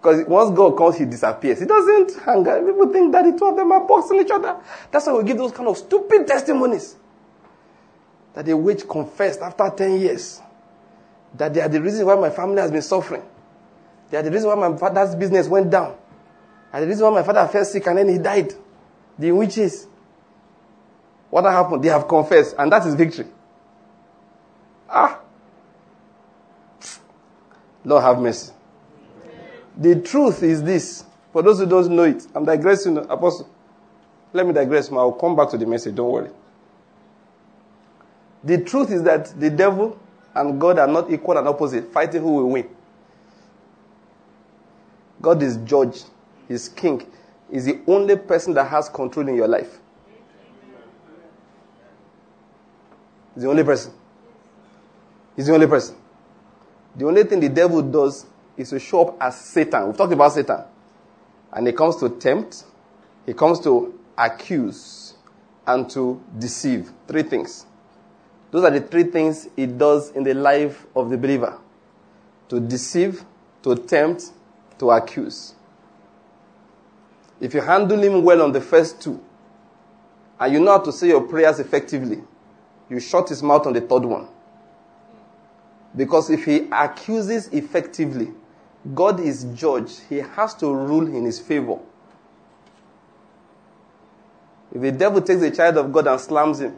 Because 0.00 0.26
once 0.28 0.56
God 0.56 0.76
comes, 0.76 0.96
he 0.96 1.04
disappears. 1.04 1.58
He 1.58 1.66
doesn't 1.66 2.14
hang 2.22 2.46
out. 2.46 2.64
People 2.64 2.92
think 2.92 3.12
that 3.12 3.24
the 3.24 3.36
two 3.36 3.46
of 3.46 3.56
them 3.56 3.72
are 3.72 3.86
boxing 3.86 4.20
each 4.20 4.30
other. 4.30 4.56
That's 4.92 5.06
why 5.06 5.14
we 5.14 5.24
give 5.24 5.36
those 5.38 5.50
kind 5.50 5.68
of 5.68 5.76
stupid 5.76 6.26
testimonies. 6.26 6.94
That 8.34 8.46
the 8.46 8.56
witch 8.56 8.88
confessed 8.88 9.40
after 9.40 9.68
10 9.68 10.00
years. 10.00 10.40
That 11.34 11.52
they 11.52 11.60
are 11.60 11.68
the 11.68 11.82
reason 11.82 12.06
why 12.06 12.14
my 12.14 12.30
family 12.30 12.60
has 12.60 12.70
been 12.70 12.82
suffering. 12.82 13.22
They 14.10 14.18
are 14.18 14.22
the 14.22 14.30
reason 14.30 14.48
why 14.48 14.68
my 14.68 14.76
father's 14.76 15.16
business 15.16 15.48
went 15.48 15.70
down. 15.70 15.96
Are 16.72 16.80
the 16.80 16.86
reason 16.86 17.04
why 17.04 17.20
my 17.20 17.26
father 17.26 17.46
fell 17.48 17.64
sick 17.64 17.86
and 17.88 17.98
then 17.98 18.08
he 18.08 18.18
died. 18.18 18.54
The 19.18 19.32
witches. 19.32 19.86
What 21.30 21.44
happened? 21.44 21.82
They 21.82 21.88
have 21.88 22.06
confessed, 22.08 22.54
and 22.58 22.70
that 22.72 22.86
is 22.86 22.94
victory. 22.94 23.26
Ah. 24.88 25.20
Lord 27.84 28.02
have 28.02 28.20
mercy. 28.20 28.52
The 29.76 30.00
truth 30.00 30.42
is 30.42 30.62
this. 30.62 31.04
For 31.32 31.42
those 31.42 31.58
who 31.58 31.66
don't 31.66 31.90
know 31.90 32.04
it, 32.04 32.26
I'm 32.34 32.44
digressing, 32.44 32.96
Apostle. 32.96 33.48
Let 34.32 34.46
me 34.46 34.52
digress, 34.52 34.90
I'll 34.92 35.12
come 35.12 35.36
back 35.36 35.50
to 35.50 35.58
the 35.58 35.66
message, 35.66 35.94
don't 35.94 36.10
worry. 36.10 36.30
The 38.44 38.62
truth 38.62 38.90
is 38.90 39.02
that 39.04 39.38
the 39.38 39.50
devil 39.50 39.98
and 40.34 40.60
God 40.60 40.78
are 40.78 40.86
not 40.86 41.10
equal 41.10 41.38
and 41.38 41.48
opposite, 41.48 41.92
fighting 41.92 42.22
who 42.22 42.32
will 42.32 42.50
win. 42.50 42.68
God 45.20 45.42
is 45.42 45.56
judge, 45.58 46.02
He's 46.46 46.68
king 46.68 47.06
is 47.50 47.64
the 47.64 47.80
only 47.86 48.16
person 48.16 48.54
that 48.54 48.64
has 48.64 48.88
control 48.88 49.28
in 49.28 49.34
your 49.34 49.48
life. 49.48 49.78
He's 53.34 53.44
the 53.44 53.50
only 53.50 53.64
person. 53.64 53.92
He's 55.36 55.46
the 55.46 55.54
only 55.54 55.66
person. 55.66 55.96
The 56.96 57.06
only 57.06 57.22
thing 57.24 57.40
the 57.40 57.48
devil 57.48 57.80
does 57.82 58.26
is 58.56 58.70
to 58.70 58.80
show 58.80 59.08
up 59.08 59.16
as 59.20 59.40
Satan. 59.40 59.86
We've 59.86 59.96
talked 59.96 60.12
about 60.12 60.32
Satan. 60.32 60.64
And 61.52 61.66
he 61.66 61.72
comes 61.72 61.96
to 61.96 62.08
tempt, 62.08 62.64
he 63.24 63.32
comes 63.32 63.60
to 63.60 63.98
accuse, 64.18 65.14
and 65.66 65.88
to 65.90 66.20
deceive. 66.38 66.90
Three 67.06 67.22
things. 67.22 67.66
Those 68.50 68.64
are 68.64 68.70
the 68.70 68.80
three 68.80 69.04
things 69.04 69.48
he 69.54 69.66
does 69.66 70.10
in 70.10 70.24
the 70.24 70.34
life 70.34 70.86
of 70.96 71.10
the 71.10 71.18
believer 71.18 71.58
to 72.48 72.60
deceive, 72.60 73.24
to 73.62 73.76
tempt, 73.76 74.30
to 74.78 74.90
accuse. 74.90 75.54
If 77.40 77.54
you 77.54 77.60
handle 77.60 78.02
him 78.02 78.22
well 78.22 78.42
on 78.42 78.52
the 78.52 78.60
first 78.60 79.00
two, 79.00 79.22
and 80.40 80.52
you 80.52 80.60
know 80.60 80.72
how 80.72 80.78
to 80.78 80.92
say 80.92 81.08
your 81.08 81.22
prayers 81.22 81.58
effectively, 81.58 82.22
you 82.88 83.00
shut 83.00 83.28
his 83.28 83.42
mouth 83.42 83.66
on 83.66 83.72
the 83.72 83.80
third 83.80 84.04
one. 84.04 84.28
Because 85.96 86.30
if 86.30 86.44
he 86.44 86.68
accuses 86.70 87.48
effectively, 87.48 88.32
God 88.94 89.20
is 89.20 89.44
judge. 89.54 90.00
He 90.08 90.18
has 90.18 90.54
to 90.56 90.72
rule 90.72 91.06
in 91.06 91.24
his 91.24 91.38
favor. 91.38 91.78
If 94.74 94.80
the 94.80 94.92
devil 94.92 95.20
takes 95.20 95.42
a 95.42 95.50
child 95.50 95.78
of 95.78 95.92
God 95.92 96.06
and 96.06 96.20
slams 96.20 96.60
him, 96.60 96.76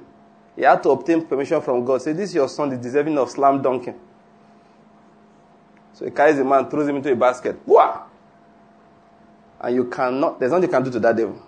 he 0.57 0.63
had 0.63 0.83
to 0.83 0.91
obtain 0.91 1.27
permission 1.27 1.61
from 1.61 1.85
God. 1.85 2.03
Say, 2.03 2.13
this 2.13 2.31
is 2.31 2.35
your 2.35 2.49
son 2.49 2.73
is 2.73 2.79
deserving 2.79 3.19
of 3.19 3.31
slam 3.31 3.63
dunking. 3.63 3.99
So 5.93 6.05
he 6.05 6.11
carries 6.11 6.37
the 6.37 6.45
man, 6.45 6.71
throws 6.71 6.89
him 6.89 6.97
into 6.97 7.13
a 7.13 7.17
basket. 7.17 7.57
Wah! 7.67 8.05
And 9.61 9.75
you 9.75 9.85
cannot, 9.85 10.41
there's 10.41 10.53
nothing 10.53 10.65
you 10.65 10.69
can 10.69 10.83
do 10.85 10.91
to 10.93 11.01
that 11.01 11.17
devil. 11.17 11.41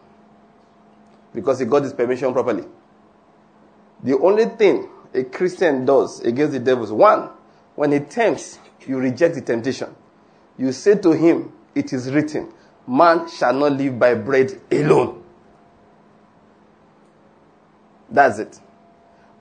Because 1.35 1.59
he 1.59 1.65
got 1.65 1.83
his 1.83 1.93
permission 1.95 2.33
properly. 2.33 2.65
The 4.03 4.19
only 4.19 4.47
thing 4.47 4.89
a 5.15 5.25
Christian 5.25 5.85
does 5.85 6.21
against 6.21 6.53
the 6.53 6.59
devil 6.59 6.85
is 6.85 6.93
one, 6.93 7.31
when 7.75 7.93
he 7.93 8.01
tempts, 8.01 8.59
you 8.87 8.99
reject 8.99 9.35
the 9.35 9.41
temptation. 9.41 9.95
You 10.59 10.73
say 10.73 10.97
to 10.97 11.13
him, 11.13 11.53
It 11.75 11.93
is 11.93 12.11
written, 12.13 12.53
man 12.87 13.29
shall 13.29 13.55
not 13.55 13.73
live 13.73 13.99
by 13.99 14.15
bread 14.15 14.61
alone. 14.71 15.23
That's 18.11 18.39
it. 18.39 18.61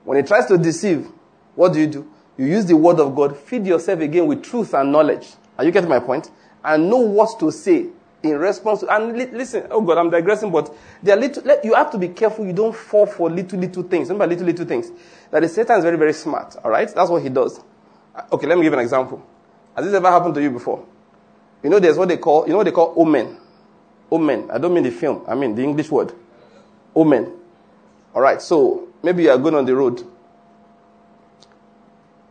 When 0.04 0.16
he 0.16 0.22
tries 0.22 0.46
to 0.46 0.56
deceive, 0.56 1.08
what 1.54 1.74
do 1.74 1.80
you 1.80 1.86
do? 1.86 2.10
You 2.38 2.46
use 2.46 2.64
the 2.64 2.76
word 2.76 2.98
of 2.98 3.14
God, 3.14 3.36
feed 3.36 3.66
yourself 3.66 4.00
again 4.00 4.26
with 4.26 4.42
truth 4.42 4.72
and 4.74 4.90
knowledge. 4.90 5.28
Are 5.58 5.64
you 5.64 5.70
getting 5.70 5.90
my 5.90 6.00
point? 6.00 6.30
And 6.64 6.88
know 6.88 6.98
what 6.98 7.38
to 7.40 7.50
say 7.52 7.88
in 8.22 8.38
response 8.38 8.80
to, 8.80 8.94
and 8.94 9.16
li- 9.16 9.30
listen, 9.32 9.66
oh 9.70 9.80
God, 9.80 9.98
I'm 9.98 10.10
digressing, 10.10 10.50
but 10.50 10.74
there 11.02 11.16
are 11.16 11.20
little, 11.20 11.42
let, 11.42 11.64
you 11.64 11.74
have 11.74 11.90
to 11.90 11.98
be 11.98 12.08
careful 12.08 12.46
you 12.46 12.52
don't 12.52 12.74
fall 12.74 13.06
for 13.06 13.28
little, 13.28 13.58
little 13.58 13.82
things. 13.82 14.08
Remember 14.08 14.26
little, 14.26 14.46
little 14.46 14.66
things. 14.66 14.90
That 15.30 15.40
the 15.40 15.48
Satan 15.48 15.78
is 15.78 15.84
very, 15.84 15.96
very 15.96 16.12
smart, 16.12 16.56
alright? 16.64 16.92
That's 16.94 17.10
what 17.10 17.22
he 17.22 17.28
does. 17.28 17.60
Uh, 18.14 18.22
okay, 18.32 18.46
let 18.46 18.56
me 18.56 18.64
give 18.64 18.72
an 18.72 18.78
example. 18.78 19.22
Has 19.74 19.84
this 19.84 19.94
ever 19.94 20.10
happened 20.10 20.34
to 20.34 20.42
you 20.42 20.50
before? 20.50 20.86
You 21.62 21.70
know, 21.70 21.78
there's 21.78 21.98
what 21.98 22.08
they 22.08 22.16
call, 22.16 22.44
you 22.46 22.50
know 22.50 22.58
what 22.58 22.64
they 22.64 22.72
call 22.72 22.94
omen. 22.96 23.38
Omen. 24.10 24.50
I 24.50 24.58
don't 24.58 24.74
mean 24.74 24.84
the 24.84 24.90
film, 24.90 25.24
I 25.26 25.34
mean 25.34 25.54
the 25.54 25.62
English 25.62 25.90
word. 25.90 26.12
Omen. 26.94 27.32
Alright, 28.14 28.42
so 28.42 28.88
maybe 29.02 29.24
you 29.24 29.30
are 29.30 29.38
going 29.38 29.54
on 29.54 29.64
the 29.64 29.74
road. 29.74 30.06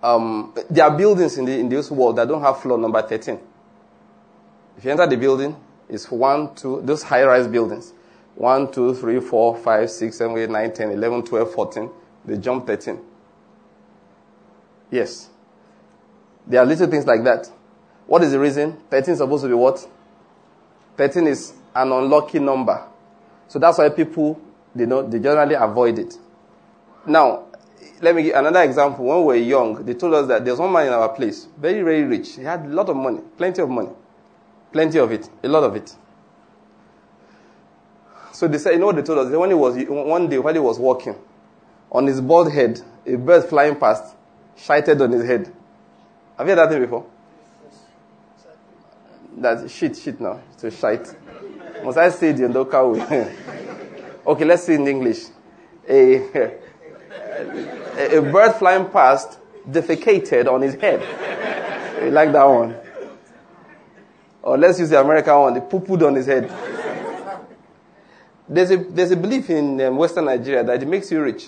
Um, 0.04 0.54
there 0.70 0.86
are 0.86 0.98
buildings 0.98 1.38
in, 1.38 1.46
the, 1.46 1.60
in 1.60 1.70
this 1.70 1.92
world 1.92 2.16
that 2.16 2.28
don't 2.28 2.42
have 2.42 2.62
floor 2.62 2.78
number 2.78 3.02
13. 3.02 3.40
If 4.78 4.86
you 4.86 4.92
enter 4.92 5.06
the 5.06 5.18
building, 5.18 5.56
it's 5.92 6.10
one, 6.10 6.56
two, 6.56 6.82
those 6.84 7.04
high 7.04 7.24
rise 7.24 7.48
buildings. 7.48 7.94
1, 8.36 8.72
2, 8.72 8.96
3, 8.96 9.20
4, 9.20 9.58
5, 9.58 9.90
6, 9.90 10.18
7, 10.18 10.38
8, 10.38 10.50
9, 10.50 10.74
10, 10.74 10.92
11, 10.92 11.24
12, 11.26 11.54
14. 11.54 11.90
They 12.26 12.38
jump 12.38 12.66
13. 12.66 13.00
Yes. 14.90 15.30
There 16.48 16.62
are 16.62 16.66
little 16.66 16.88
things 16.88 17.06
like 17.06 17.24
that. 17.24 17.52
What 18.08 18.24
is 18.24 18.32
the 18.32 18.40
reason? 18.40 18.78
13 18.90 19.14
is 19.14 19.18
supposed 19.20 19.44
to 19.44 19.48
be 19.48 19.54
what? 19.54 19.88
13 20.98 21.28
is 21.28 21.54
an 21.76 21.92
unlucky 21.92 22.40
number. 22.40 22.88
So 23.48 23.60
that's 23.60 23.78
why 23.78 23.90
people, 23.90 24.40
they, 24.74 24.86
know, 24.86 25.08
they 25.08 25.20
generally 25.20 25.56
avoid 25.56 26.00
it. 26.00 26.18
Now, 27.06 27.46
let 28.02 28.16
me 28.16 28.24
give 28.24 28.36
another 28.36 28.64
example. 28.64 29.06
When 29.06 29.20
we 29.20 29.24
were 29.26 29.36
young, 29.36 29.86
they 29.86 29.94
told 29.94 30.14
us 30.14 30.28
that 30.28 30.44
there's 30.44 30.58
one 30.60 30.72
man 30.72 30.88
in 30.88 30.94
our 30.94 31.10
place, 31.10 31.48
very, 31.58 31.82
very 31.82 32.04
rich. 32.04 32.36
He 32.36 32.44
had 32.44 32.66
a 32.66 32.70
lot 32.70 32.90
of 32.90 32.96
money, 32.96 33.22
plenty 33.38 33.62
of 33.62 33.70
money. 33.70 33.90
Plenty 34.72 35.00
of 35.00 35.12
it, 35.12 35.30
a 35.44 35.48
lot 35.48 35.64
of 35.64 35.76
it. 35.76 35.96
So 38.32 38.48
they 38.48 38.58
said, 38.58 38.74
you 38.74 38.80
know 38.80 38.88
what 38.88 38.96
they 38.96 39.02
told 39.02 39.20
us? 39.20 39.32
When 39.32 39.50
he 39.50 39.56
was, 39.56 39.76
one 39.88 40.30
day 40.30 40.40
while 40.40 40.54
he 40.54 40.60
was 40.60 40.80
walking, 40.80 41.16
on 41.92 42.08
his 42.08 42.22
bald 42.22 42.52
head, 42.52 42.82
a 43.06 43.16
bird 43.16 43.44
flying 43.46 43.76
past, 43.76 44.16
shited 44.56 45.02
on 45.02 45.12
his 45.12 45.26
head. 45.26 45.52
Have 46.38 46.48
you 46.48 46.56
heard 46.56 46.60
that 46.60 46.70
thing 46.70 46.82
before? 46.82 47.06
That 49.38 49.70
shit, 49.70 49.98
shit 49.98 50.20
now. 50.20 50.40
It's 50.54 50.64
a 50.64 50.72
shite. 50.72 51.14
Must 51.84 51.98
I 51.98 52.10
say 52.10 52.30
it 52.30 52.40
in 52.40 52.54
local 52.54 52.94
way? 52.94 53.36
okay, 54.28 54.46
let's 54.46 54.64
see 54.64 54.76
in 54.76 54.88
English. 54.88 55.26
A, 55.90 56.16
a, 57.98 58.18
a 58.18 58.22
bird 58.22 58.54
flying 58.54 58.90
past 58.90 59.40
defecated 59.70 60.48
on 60.52 60.62
his 60.62 60.76
head. 60.76 61.02
You 62.04 62.12
like 62.12 62.32
that 62.32 62.44
one? 62.46 62.76
Or 64.44 64.58
let's 64.58 64.80
use 64.80 64.90
the 64.90 65.00
American 65.00 65.36
one, 65.36 65.54
the 65.54 65.62
poo-pooed 65.62 66.06
on 66.06 66.16
his 66.16 66.26
head. 66.26 66.52
There's 68.50 68.72
a, 68.72 68.78
there's 68.78 69.12
a 69.12 69.16
belief 69.16 69.50
in 69.50 69.80
um, 69.82 69.98
Western 69.98 70.26
Nigeria 70.26 70.64
that 70.64 70.82
it 70.82 70.88
makes 70.88 71.12
you 71.12 71.22
rich. 71.22 71.48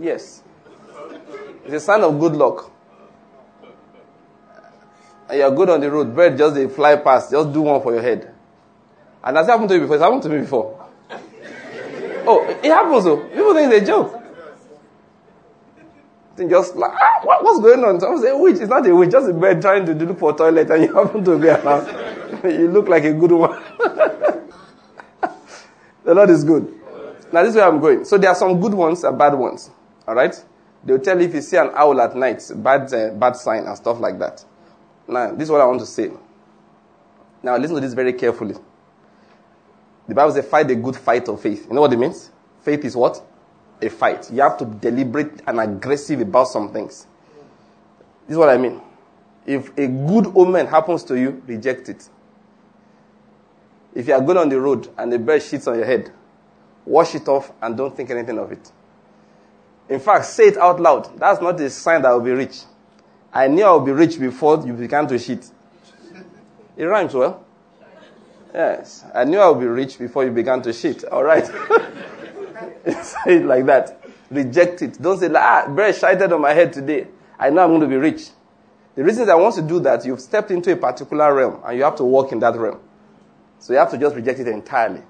Yes. 0.00 0.42
It's 1.64 1.74
a 1.74 1.80
sign 1.80 2.02
of 2.02 2.18
good 2.18 2.32
luck. 2.34 2.72
And 5.28 5.38
you're 5.38 5.50
good 5.50 5.68
on 5.68 5.80
the 5.80 5.90
road, 5.90 6.14
bird 6.16 6.38
just 6.38 6.54
they 6.54 6.66
fly 6.68 6.96
past, 6.96 7.30
just 7.30 7.52
do 7.52 7.60
one 7.60 7.82
for 7.82 7.92
your 7.92 8.02
head. 8.02 8.34
And 9.22 9.36
that's 9.36 9.48
happened 9.48 9.68
to 9.68 9.74
you 9.74 9.82
before. 9.82 9.96
It's 9.96 10.02
happened 10.02 10.22
to 10.22 10.28
me 10.30 10.40
before. 10.40 10.88
Oh, 12.26 12.44
it 12.48 12.64
happens 12.64 13.04
though. 13.04 13.18
People 13.28 13.54
think 13.54 13.72
it's 13.72 13.82
a 13.82 13.86
joke. 13.86 14.17
Think 16.38 16.50
just 16.52 16.76
like, 16.76 16.92
ah, 16.94 17.20
what, 17.24 17.42
what's 17.42 17.58
going 17.58 17.82
on? 17.82 17.98
Someone 17.98 18.22
say, 18.22 18.32
witch. 18.32 18.58
It's 18.60 18.68
not 18.70 18.86
a 18.86 18.94
witch, 18.94 19.10
just 19.10 19.28
a 19.28 19.32
bird 19.32 19.60
trying 19.60 19.84
to 19.86 19.92
look 19.92 20.20
for 20.20 20.30
a 20.30 20.36
toilet 20.36 20.70
and 20.70 20.84
you 20.84 20.94
happen 20.94 21.24
to 21.24 21.36
be 21.36 21.48
around. 21.48 22.44
you 22.44 22.68
look 22.70 22.86
like 22.86 23.02
a 23.02 23.12
good 23.12 23.32
one. 23.32 23.60
the 26.04 26.14
Lord 26.14 26.30
is 26.30 26.44
good. 26.44 26.72
Now 27.32 27.42
this 27.42 27.50
is 27.50 27.56
where 27.56 27.66
I'm 27.66 27.80
going. 27.80 28.04
So 28.04 28.16
there 28.18 28.30
are 28.30 28.36
some 28.36 28.60
good 28.60 28.72
ones 28.72 29.02
and 29.02 29.18
bad 29.18 29.34
ones. 29.34 29.68
Alright? 30.06 30.44
They'll 30.84 31.00
tell 31.00 31.18
you 31.20 31.26
if 31.26 31.34
you 31.34 31.42
see 31.42 31.56
an 31.56 31.70
owl 31.74 32.00
at 32.00 32.14
night, 32.14 32.40
bad, 32.54 32.94
uh, 32.94 33.10
bad 33.14 33.34
sign 33.34 33.64
and 33.64 33.76
stuff 33.76 33.98
like 33.98 34.20
that. 34.20 34.44
Now, 35.08 35.32
this 35.32 35.46
is 35.46 35.50
what 35.50 35.60
I 35.60 35.64
want 35.64 35.80
to 35.80 35.86
say. 35.86 36.12
Now 37.42 37.56
listen 37.56 37.74
to 37.74 37.80
this 37.80 37.94
very 37.94 38.12
carefully. 38.12 38.54
The 40.06 40.14
Bible 40.14 40.32
says, 40.34 40.46
fight 40.46 40.70
a 40.70 40.76
good 40.76 40.94
fight 40.94 41.28
of 41.28 41.40
faith. 41.40 41.66
You 41.68 41.74
know 41.74 41.80
what 41.80 41.92
it 41.92 41.98
means? 41.98 42.30
Faith 42.62 42.84
is 42.84 42.94
what? 42.94 43.20
A 43.80 43.88
fight. 43.88 44.30
You 44.32 44.42
have 44.42 44.56
to 44.58 44.64
deliberate 44.64 45.42
and 45.46 45.60
aggressive 45.60 46.20
about 46.20 46.48
some 46.48 46.72
things. 46.72 47.06
This 48.26 48.34
is 48.34 48.36
what 48.38 48.48
I 48.48 48.56
mean. 48.56 48.80
If 49.46 49.70
a 49.78 49.86
good 49.86 50.32
omen 50.34 50.66
happens 50.66 51.04
to 51.04 51.18
you, 51.18 51.42
reject 51.46 51.88
it. 51.88 52.08
If 53.94 54.08
you 54.08 54.14
are 54.14 54.20
going 54.20 54.36
on 54.36 54.48
the 54.48 54.60
road 54.60 54.88
and 54.98 55.12
the 55.12 55.18
bird 55.18 55.40
shits 55.40 55.66
on 55.66 55.76
your 55.76 55.86
head, 55.86 56.12
wash 56.84 57.14
it 57.14 57.28
off 57.28 57.52
and 57.62 57.76
don't 57.76 57.96
think 57.96 58.10
anything 58.10 58.38
of 58.38 58.52
it. 58.52 58.70
In 59.88 60.00
fact, 60.00 60.26
say 60.26 60.48
it 60.48 60.58
out 60.58 60.80
loud. 60.80 61.18
That's 61.18 61.40
not 61.40 61.58
a 61.60 61.70
sign 61.70 62.02
that 62.02 62.08
I 62.08 62.14
will 62.14 62.20
be 62.20 62.32
rich. 62.32 62.62
I 63.32 63.48
knew 63.48 63.64
I 63.64 63.72
would 63.72 63.86
be 63.86 63.92
rich 63.92 64.18
before 64.18 64.66
you 64.66 64.72
began 64.72 65.06
to 65.08 65.18
shit. 65.18 65.50
It 66.76 66.84
rhymes 66.84 67.14
well. 67.14 67.44
Yes. 68.52 69.04
I 69.14 69.24
knew 69.24 69.38
I 69.38 69.48
would 69.48 69.60
be 69.60 69.66
rich 69.66 69.98
before 69.98 70.24
you 70.24 70.30
began 70.30 70.62
to 70.62 70.72
shit. 70.72 71.04
All 71.04 71.24
right. 71.24 71.48
say 73.02 73.36
it 73.36 73.44
like 73.44 73.66
that. 73.66 74.04
Reject 74.30 74.82
it. 74.82 75.00
Don't 75.00 75.18
say, 75.18 75.30
ah, 75.34 75.66
bread 75.68 75.94
shited 75.94 76.32
on 76.32 76.40
my 76.40 76.52
head 76.52 76.72
today. 76.72 77.06
I 77.38 77.50
know 77.50 77.62
I'm 77.64 77.70
going 77.70 77.80
to 77.82 77.86
be 77.86 77.96
rich. 77.96 78.28
The 78.94 79.04
reason 79.04 79.30
I 79.30 79.36
want 79.36 79.54
to 79.54 79.62
do 79.62 79.80
that, 79.80 80.04
you've 80.04 80.20
stepped 80.20 80.50
into 80.50 80.72
a 80.72 80.76
particular 80.76 81.32
realm 81.34 81.60
and 81.64 81.78
you 81.78 81.84
have 81.84 81.96
to 81.96 82.04
walk 82.04 82.32
in 82.32 82.40
that 82.40 82.56
realm. 82.56 82.80
So 83.60 83.72
you 83.72 83.78
have 83.78 83.90
to 83.92 83.98
just 83.98 84.16
reject 84.16 84.40
it 84.40 84.48
entirely. 84.48 85.02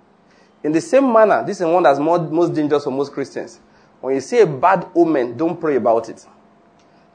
In 0.62 0.72
the 0.72 0.80
same 0.80 1.10
manner, 1.12 1.44
this 1.44 1.60
is 1.60 1.66
one 1.66 1.82
that's 1.82 1.98
more, 1.98 2.18
most 2.18 2.54
dangerous 2.54 2.84
for 2.84 2.90
most 2.90 3.12
Christians. 3.12 3.60
When 4.00 4.14
you 4.14 4.20
see 4.20 4.40
a 4.40 4.46
bad 4.46 4.88
omen, 4.94 5.36
don't 5.36 5.60
pray 5.60 5.76
about 5.76 6.08
it. 6.08 6.26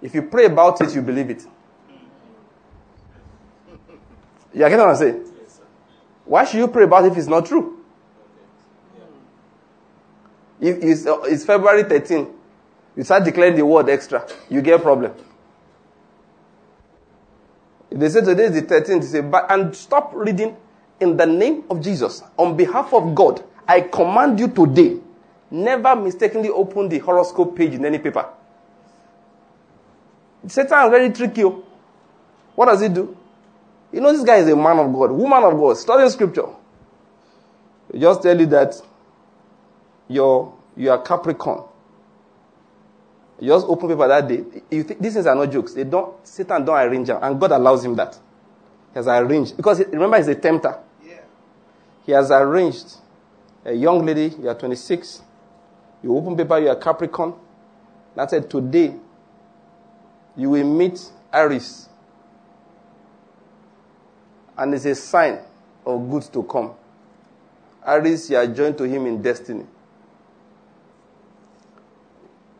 If 0.01 0.13
you 0.15 0.23
pray 0.23 0.45
about 0.45 0.81
it, 0.81 0.93
you 0.95 1.01
believe 1.01 1.29
it. 1.29 1.45
You 4.53 4.59
get 4.59 4.77
what 4.77 4.89
I'm 4.89 4.95
saying? 4.95 5.31
Why 6.25 6.45
should 6.45 6.57
you 6.57 6.67
pray 6.67 6.83
about 6.83 7.05
it 7.05 7.11
if 7.11 7.17
it's 7.17 7.27
not 7.27 7.45
true? 7.45 7.82
If 10.63 10.77
it's, 10.81 11.45
February 11.45 11.83
13, 11.83 12.25
you 12.95 13.03
start 13.03 13.25
declaring 13.25 13.55
the 13.57 13.65
word 13.65 13.89
extra, 13.89 14.25
you 14.49 14.61
get 14.61 14.79
a 14.79 14.81
problem. 14.81 15.11
If 17.91 17.99
they 17.99 18.07
say 18.07 18.21
today 18.21 18.45
is 18.45 18.53
the 18.53 18.61
13th, 18.61 19.01
they 19.01 19.07
say, 19.07 19.21
but, 19.21 19.51
and 19.51 19.75
stop 19.75 20.11
reading 20.15 20.55
in 21.01 21.17
the 21.17 21.25
name 21.25 21.65
of 21.69 21.81
Jesus, 21.81 22.23
on 22.37 22.55
behalf 22.55 22.93
of 22.93 23.13
God, 23.13 23.43
I 23.67 23.81
command 23.81 24.39
you 24.39 24.47
today, 24.47 24.99
never 25.51 25.97
mistakenly 25.97 26.47
open 26.47 26.87
the 26.87 26.99
horoscope 26.99 27.57
page 27.57 27.73
in 27.73 27.85
any 27.85 27.99
paper. 27.99 28.25
Satan 30.47 30.85
is 30.85 30.91
very 30.91 31.09
tricky. 31.11 31.43
Oh. 31.43 31.61
What 32.55 32.67
does 32.67 32.79
he 32.79 32.87
do? 32.87 33.17
You 33.91 33.99
know, 33.99 34.13
this 34.13 34.23
guy 34.23 34.37
is 34.37 34.47
a 34.47 34.55
man 34.55 34.79
of 34.79 34.93
God, 34.93 35.11
woman 35.11 35.43
of 35.43 35.59
God, 35.59 35.77
studying 35.77 36.09
scripture. 36.09 36.47
He 37.91 37.99
just 37.99 38.23
tell 38.23 38.39
you 38.39 38.45
that 38.47 38.81
you're, 40.13 40.53
you 40.75 40.91
are 40.91 41.01
Capricorn. 41.01 41.63
You 43.39 43.49
just 43.49 43.65
open 43.67 43.89
paper 43.89 44.07
that 44.07 44.27
day. 44.27 44.43
You 44.69 44.83
think, 44.83 45.01
these 45.01 45.13
things 45.13 45.25
are 45.25 45.35
not 45.35 45.51
jokes. 45.51 45.73
They 45.73 45.83
don't, 45.83 46.25
Satan 46.25 46.63
don't 46.63 46.77
arrange 46.77 47.07
them. 47.07 47.19
And 47.21 47.39
God 47.39 47.51
allows 47.51 47.83
him 47.83 47.95
that. 47.95 48.17
He 48.93 48.99
has 48.99 49.07
arranged. 49.07 49.57
Because 49.57 49.79
remember, 49.87 50.17
he's 50.17 50.27
a 50.27 50.35
tempter. 50.35 50.77
Yeah. 51.05 51.15
He 52.05 52.11
has 52.11 52.31
arranged 52.31 52.95
a 53.65 53.73
young 53.73 54.05
lady, 54.05 54.35
you 54.39 54.49
are 54.49 54.55
26. 54.55 55.21
You 56.03 56.15
open 56.15 56.35
paper, 56.35 56.59
you 56.59 56.69
are 56.69 56.75
Capricorn. 56.75 57.33
That 58.15 58.29
said, 58.29 58.49
today, 58.49 58.93
you 60.35 60.49
will 60.49 60.65
meet 60.65 60.99
Aries 61.33 61.89
and 64.57 64.73
it's 64.73 64.85
a 64.85 64.95
sign 64.95 65.39
of 65.85 66.09
good 66.09 66.23
to 66.33 66.43
come. 66.43 66.73
Aries, 67.85 68.29
you 68.29 68.37
are 68.37 68.47
joined 68.47 68.77
to 68.77 68.83
him 68.83 69.05
in 69.05 69.21
destiny. 69.21 69.65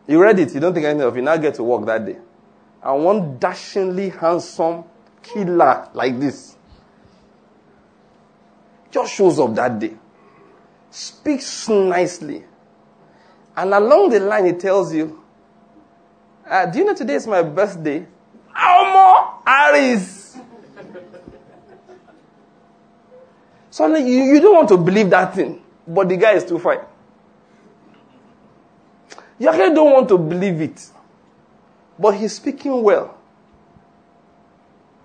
You 0.06 0.20
read 0.20 0.38
it, 0.38 0.54
you 0.54 0.60
don't 0.60 0.74
think 0.74 0.86
anything 0.86 1.06
of 1.06 1.16
it, 1.16 1.22
now 1.22 1.36
get 1.36 1.54
to 1.54 1.62
work 1.62 1.86
that 1.86 2.04
day. 2.04 2.18
And 2.82 3.04
one 3.04 3.38
dashingly 3.38 4.10
handsome 4.10 4.84
killer 5.22 5.88
like 5.94 6.20
this 6.20 6.56
just 8.90 9.14
shows 9.14 9.40
up 9.40 9.54
that 9.56 9.78
day, 9.78 9.94
speaks 10.90 11.68
nicely, 11.68 12.44
and 13.56 13.74
along 13.74 14.10
the 14.10 14.20
line 14.20 14.44
he 14.46 14.52
tells 14.52 14.94
you, 14.94 15.20
uh, 16.48 16.66
Do 16.66 16.78
you 16.78 16.84
know 16.84 16.94
today 16.94 17.14
is 17.14 17.26
my 17.26 17.42
birthday? 17.42 18.06
How 18.52 18.92
more 18.92 19.52
Aries? 19.52 20.36
So 23.70 23.92
you, 23.96 24.04
you 24.06 24.40
don't 24.40 24.54
want 24.54 24.68
to 24.68 24.76
believe 24.76 25.10
that 25.10 25.34
thing, 25.34 25.60
but 25.88 26.08
the 26.08 26.16
guy 26.16 26.34
is 26.34 26.44
too 26.44 26.60
fine. 26.60 26.78
You 29.38 29.48
actually 29.48 29.74
don't 29.74 29.92
want 29.92 30.08
to 30.08 30.18
believe 30.18 30.60
it, 30.60 30.90
but 31.98 32.12
he's 32.12 32.34
speaking 32.34 32.82
well. 32.82 33.18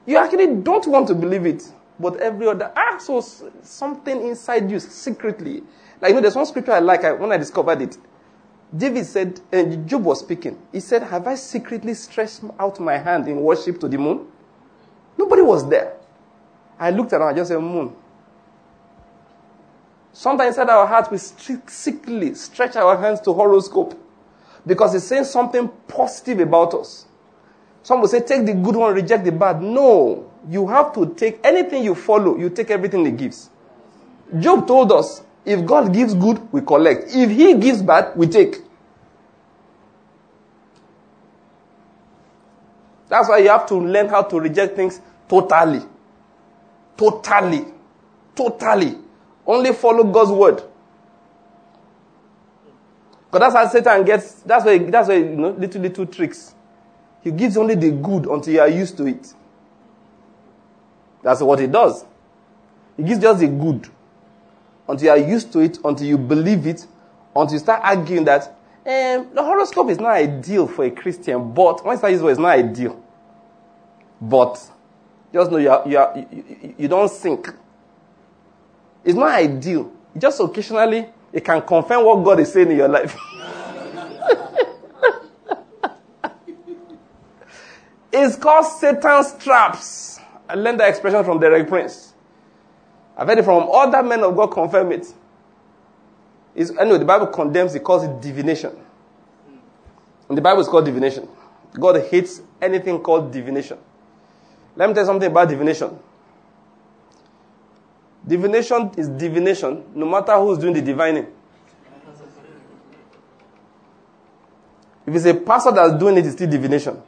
You 0.05 0.17
actually 0.17 0.55
don't 0.55 0.85
want 0.87 1.07
to 1.07 1.15
believe 1.15 1.45
it, 1.45 1.71
but 1.99 2.17
every 2.17 2.47
other. 2.47 2.71
Ah, 2.75 2.97
so 2.97 3.21
something 3.61 4.27
inside 4.27 4.69
you 4.69 4.79
secretly. 4.79 5.63
Like, 6.01 6.09
you 6.09 6.15
know, 6.15 6.21
there's 6.21 6.35
one 6.35 6.45
scripture 6.45 6.71
I 6.71 6.79
like 6.79 7.03
I, 7.03 7.11
when 7.13 7.31
I 7.31 7.37
discovered 7.37 7.81
it. 7.81 7.97
David 8.75 9.05
said, 9.05 9.41
and 9.51 9.73
uh, 9.73 9.87
Job 9.87 10.03
was 10.03 10.19
speaking. 10.19 10.57
He 10.71 10.79
said, 10.79 11.03
Have 11.03 11.27
I 11.27 11.35
secretly 11.35 11.95
stretched 11.95 12.41
out 12.59 12.79
my 12.79 12.97
hand 12.97 13.27
in 13.27 13.41
worship 13.41 13.79
to 13.79 13.87
the 13.87 13.97
moon? 13.97 14.27
Nobody 15.17 15.41
was 15.41 15.67
there. 15.67 15.97
I 16.79 16.91
looked 16.91 17.11
around, 17.11 17.33
I 17.33 17.33
just 17.33 17.49
said, 17.49 17.59
Moon. 17.59 17.93
Sometimes 20.13 20.57
inside 20.57 20.69
our 20.69 20.87
hearts, 20.87 21.09
we 21.11 21.17
secretly 21.17 22.35
stretch 22.35 22.75
our 22.75 22.95
hands 22.97 23.19
to 23.21 23.33
horoscope 23.33 23.99
because 24.69 24.95
it's 24.95 25.05
saying 25.05 25.25
something 25.25 25.67
positive 25.87 26.39
about 26.39 26.73
us. 26.75 27.05
Some 27.83 28.01
will 28.01 28.07
say, 28.07 28.21
Take 28.21 28.45
the 28.45 28.53
good 28.53 28.75
one, 28.75 28.93
reject 28.93 29.25
the 29.25 29.31
bad. 29.31 29.61
No. 29.61 30.31
You 30.47 30.67
have 30.67 30.93
to 30.93 31.13
take 31.15 31.39
anything 31.43 31.83
you 31.83 31.95
follow, 31.95 32.37
you 32.37 32.49
take 32.49 32.69
everything 32.71 33.03
he 33.05 33.11
gives. 33.11 33.49
Job 34.39 34.67
told 34.67 34.91
us, 34.91 35.23
if 35.43 35.65
God 35.65 35.91
gives 35.93 36.13
good, 36.13 36.39
we 36.53 36.61
collect. 36.61 37.05
If 37.07 37.31
He 37.31 37.55
gives 37.55 37.81
bad, 37.81 38.15
we 38.15 38.27
take. 38.27 38.57
That's 43.07 43.27
why 43.27 43.39
you 43.39 43.49
have 43.49 43.65
to 43.67 43.75
learn 43.75 44.07
how 44.07 44.21
to 44.21 44.39
reject 44.39 44.75
things 44.75 45.01
totally. 45.27 45.81
Totally. 46.95 47.65
Totally. 48.35 48.97
Only 49.47 49.73
follow 49.73 50.03
God's 50.03 50.31
word. 50.31 50.63
Because 53.31 53.53
that's 53.53 53.55
how 53.55 53.71
Satan 53.71 54.05
gets, 54.05 54.33
that's 54.41 54.65
why, 54.65 54.77
that's 54.77 55.07
why, 55.07 55.15
you 55.15 55.35
know, 55.35 55.51
little, 55.51 55.81
little 55.81 56.05
tricks. 56.05 56.55
He 57.21 57.31
gives 57.31 57.57
only 57.57 57.75
the 57.75 57.91
good 57.91 58.25
until 58.25 58.53
you 58.53 58.61
are 58.61 58.69
used 58.69 58.97
to 58.97 59.05
it. 59.05 59.33
That's 61.21 61.41
what 61.41 61.59
he 61.59 61.67
does. 61.67 62.05
He 62.97 63.03
gives 63.03 63.19
just 63.19 63.39
the 63.39 63.47
good 63.47 63.87
until 64.87 65.05
you 65.05 65.11
are 65.11 65.29
used 65.29 65.51
to 65.53 65.59
it, 65.59 65.77
until 65.83 66.07
you 66.07 66.17
believe 66.17 66.65
it, 66.65 66.87
until 67.35 67.53
you 67.53 67.59
start 67.59 67.81
arguing 67.83 68.25
that 68.25 68.47
um, 68.85 69.29
the 69.35 69.43
horoscope 69.43 69.89
is 69.89 69.99
not 69.99 70.11
ideal 70.11 70.65
for 70.65 70.85
a 70.85 70.91
Christian, 70.91 71.53
but 71.53 71.85
when 71.85 71.97
start 71.97 72.11
using 72.11 72.27
it's 72.29 72.39
not 72.39 72.57
ideal. 72.57 73.03
But 74.19 74.59
just 75.31 75.51
know 75.51 75.57
you, 75.57 75.69
are, 75.69 75.87
you, 75.87 75.97
are, 75.97 76.17
you, 76.17 76.75
you 76.77 76.87
don't 76.87 77.11
think. 77.11 77.53
It's 79.03 79.15
not 79.15 79.29
ideal. 79.29 79.91
Just 80.17 80.39
occasionally, 80.39 81.07
it 81.31 81.45
can 81.45 81.61
confirm 81.61 82.05
what 82.05 82.23
God 82.23 82.39
is 82.39 82.51
saying 82.51 82.71
in 82.71 82.77
your 82.77 82.87
life. 82.87 83.15
it's 88.11 88.35
called 88.35 88.65
Satan's 88.65 89.35
traps. 89.43 90.19
I 90.47 90.55
learned 90.55 90.79
that 90.79 90.89
expression 90.89 91.23
from 91.23 91.39
Derek 91.39 91.67
Prince. 91.67 92.13
I've 93.15 93.27
heard 93.27 93.37
it 93.39 93.45
from 93.45 93.69
other 93.71 94.01
men 94.01 94.23
of 94.23 94.35
God 94.35 94.47
confirm 94.47 94.91
it. 94.91 95.05
It's, 96.55 96.71
anyway, 96.71 96.97
the 96.97 97.05
Bible 97.05 97.27
condemns 97.27 97.75
it, 97.75 97.83
calls 97.83 98.03
it 98.03 98.21
divination. 98.21 98.75
And 100.27 100.37
the 100.37 100.41
Bible 100.41 100.61
is 100.61 100.67
called 100.67 100.85
divination. 100.85 101.27
God 101.73 102.01
hates 102.09 102.41
anything 102.61 102.99
called 102.99 103.31
divination. 103.31 103.77
Let 104.75 104.89
me 104.89 104.95
tell 104.95 105.03
you 105.03 105.07
something 105.07 105.29
about 105.29 105.49
divination. 105.49 105.99
Divination 108.27 108.91
is 108.97 109.07
divination, 109.09 109.83
no 109.95 110.05
matter 110.05 110.35
who's 110.37 110.57
doing 110.57 110.73
the 110.73 110.81
divining. 110.81 111.27
If 115.05 115.15
it's 115.15 115.25
a 115.25 115.33
pastor 115.33 115.71
that's 115.71 115.93
doing 115.97 116.17
it, 116.17 116.25
it's 116.25 116.35
still 116.35 116.49
divination. 116.49 117.01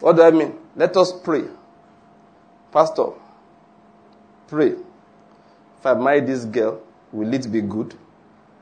What 0.00 0.16
do 0.16 0.22
I 0.22 0.30
mean? 0.30 0.54
Let 0.74 0.96
us 0.96 1.12
pray. 1.12 1.44
Pastor, 2.72 3.10
pray. 4.48 4.74
If 5.78 5.86
I 5.86 5.94
marry 5.94 6.20
this 6.20 6.44
girl, 6.44 6.80
will 7.12 7.32
it 7.32 7.50
be 7.50 7.60
good? 7.60 7.94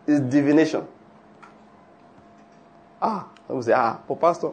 It's 0.06 0.20
divination. 0.20 0.86
Ah, 3.00 3.28
I 3.48 3.52
will 3.52 3.62
say, 3.62 3.72
ah, 3.72 3.98
but 4.06 4.20
Pastor, 4.20 4.50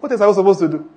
what 0.00 0.12
is 0.12 0.20
I 0.20 0.32
supposed 0.32 0.60
to 0.60 0.68
do? 0.68 0.90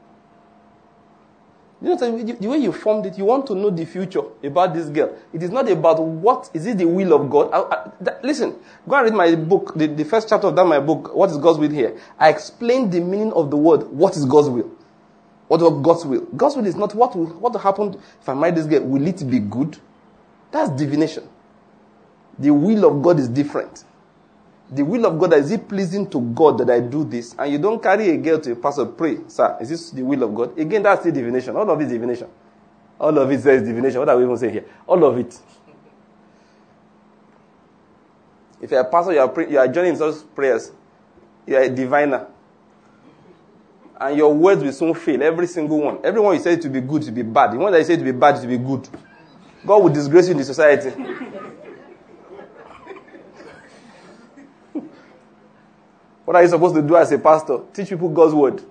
You 1.81 1.95
know, 1.95 1.95
the 1.95 2.47
way 2.47 2.57
you 2.57 2.73
formed 2.73 3.05
it, 3.05 3.17
you 3.17 3.23
want 3.23 3.47
to 3.47 3.55
know 3.55 3.69
the 3.69 3.85
future 3.85 4.21
about 4.43 4.73
this 4.73 4.89
girl. 4.89 5.15
It 5.31 5.41
is 5.41 5.49
not 5.49 5.69
about 5.69 6.03
what 6.03 6.49
is 6.53 6.65
it 6.65 6.77
the 6.77 6.85
will 6.85 7.13
of 7.13 7.29
God. 7.29 7.51
I, 7.53 7.59
I, 7.61 7.91
that, 8.01 8.23
listen, 8.23 8.55
go 8.87 8.95
and 8.95 9.05
read 9.05 9.13
my 9.13 9.35
book, 9.35 9.73
the, 9.75 9.87
the 9.87 10.03
first 10.03 10.27
chapter 10.27 10.47
of 10.47 10.57
that 10.57 10.65
my 10.65 10.79
book. 10.81 11.15
What 11.15 11.29
is 11.29 11.37
God's 11.37 11.57
will 11.57 11.69
here? 11.69 11.97
I 12.17 12.29
explain 12.29 12.89
the 12.89 12.99
meaning 12.99 13.31
of 13.31 13.49
the 13.49 13.55
word. 13.55 13.83
What 13.83 14.17
is 14.17 14.25
God's 14.25 14.49
will? 14.49 14.69
What 15.47 15.59
God's 15.81 16.05
will? 16.05 16.25
God's 16.35 16.57
will 16.57 16.65
is 16.65 16.75
not 16.75 16.93
what 16.93 17.15
will 17.15 17.27
what 17.27 17.59
happened 17.61 17.97
if 18.21 18.27
I 18.27 18.33
marry 18.33 18.51
this 18.51 18.65
girl. 18.65 18.81
Will 18.81 19.07
it 19.07 19.27
be 19.29 19.39
good? 19.39 19.77
That's 20.51 20.69
divination. 20.71 21.29
The 22.37 22.51
will 22.51 22.85
of 22.85 23.01
God 23.01 23.19
is 23.19 23.29
different. 23.29 23.85
The 24.71 24.83
will 24.83 25.05
of 25.05 25.17
God 25.19 25.33
is 25.33 25.51
it 25.51 25.67
pleasing 25.67 26.09
to 26.11 26.21
God 26.21 26.59
that 26.59 26.69
I 26.69 26.79
do 26.79 27.03
this? 27.03 27.35
And 27.37 27.51
you 27.51 27.57
don't 27.57 27.81
carry 27.81 28.09
a 28.09 28.17
girl 28.17 28.39
to 28.39 28.51
a 28.51 28.55
pastor, 28.55 28.85
pray, 28.85 29.17
sir, 29.27 29.57
is 29.59 29.69
this 29.69 29.89
the 29.91 30.03
will 30.03 30.23
of 30.23 30.35
God? 30.35 30.57
Again, 30.59 30.83
that's 30.83 31.03
the 31.03 31.11
divination. 31.11 31.55
All 31.55 31.69
of 31.69 31.81
it 31.81 31.85
is 31.85 31.91
divination. 31.91 32.27
All 32.99 33.17
of 33.17 33.31
it 33.31 33.41
says 33.41 33.63
divination. 33.63 33.99
What 33.99 34.09
are 34.09 34.17
we 34.17 34.23
even 34.23 34.37
saying 34.37 34.53
here? 34.53 34.65
All 34.85 35.03
of 35.03 35.17
it. 35.17 35.39
If 38.61 38.69
you're 38.71 38.81
a 38.81 38.85
pastor, 38.85 39.13
you 39.13 39.19
are, 39.19 39.29
pray, 39.29 39.49
you 39.49 39.57
are 39.57 39.67
joining 39.67 39.97
those 39.97 40.21
prayers. 40.21 40.71
You 41.47 41.55
are 41.55 41.61
a 41.61 41.69
diviner 41.69 42.27
and 43.99 44.17
your 44.17 44.33
words 44.33 44.63
will 44.63 44.71
soon 44.71 44.93
fail. 44.93 45.21
Every 45.21 45.47
single 45.47 45.79
one. 45.79 45.99
Everyone 46.03 46.35
you 46.35 46.41
say 46.41 46.55
to 46.55 46.69
be 46.69 46.81
good 46.81 47.01
to 47.03 47.11
be 47.11 47.21
bad. 47.21 47.51
The 47.51 47.57
one 47.57 47.71
that 47.71 47.79
you 47.79 47.85
say 47.85 47.97
to 47.97 48.03
be 48.03 48.11
bad 48.11 48.41
to 48.41 48.47
be 48.47 48.57
good. 48.57 48.87
God 49.65 49.83
will 49.83 49.93
disgrace 49.93 50.27
you 50.27 50.31
in 50.31 50.37
the 50.37 50.45
society. 50.45 50.91
What 56.29 56.35
are 56.35 56.43
you 56.43 56.47
supposed 56.47 56.75
to 56.75 56.83
do 56.83 56.95
as 56.95 57.11
a 57.11 57.17
pastor? 57.17 57.57
Teach 57.73 57.89
people 57.89 58.07
God's 58.07 58.35
word. 58.35 58.61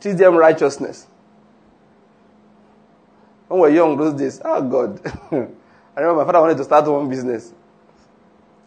Teach 0.00 0.16
them 0.16 0.34
righteousness. 0.34 1.06
When 3.46 3.60
we 3.60 3.68
were 3.68 3.74
young 3.76 3.96
those 3.96 4.14
days, 4.14 4.40
oh 4.44 4.60
God. 4.60 5.00
I 5.30 6.00
remember 6.00 6.16
my 6.16 6.24
father 6.24 6.40
wanted 6.40 6.56
to 6.56 6.64
start 6.64 6.84
one 6.88 7.08
business. 7.08 7.54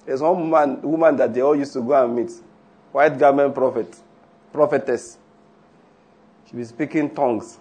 There's 0.06 0.22
one 0.22 0.50
woman, 0.50 0.82
woman 0.84 1.18
that 1.18 1.34
they 1.34 1.42
all 1.42 1.54
used 1.54 1.74
to 1.74 1.82
go 1.82 2.02
and 2.02 2.16
meet. 2.16 2.32
White 2.94 3.20
garment 3.20 3.54
prophet, 3.54 3.94
prophetess. 4.54 5.18
She 6.50 6.56
was 6.56 6.70
speaking 6.70 7.14
tongues. 7.14 7.60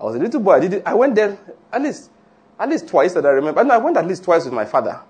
I 0.00 0.04
was 0.04 0.16
a 0.16 0.18
little 0.18 0.40
boy. 0.40 0.52
I 0.52 0.60
did. 0.60 0.82
I 0.86 0.94
went 0.94 1.14
there 1.14 1.38
at 1.70 1.82
least, 1.82 2.10
at 2.58 2.70
least 2.70 2.88
twice 2.88 3.12
that 3.12 3.26
I 3.26 3.28
remember. 3.28 3.60
And 3.60 3.70
I 3.70 3.76
went 3.76 3.98
at 3.98 4.06
least 4.06 4.24
twice 4.24 4.46
with 4.46 4.54
my 4.54 4.64
father. 4.64 5.02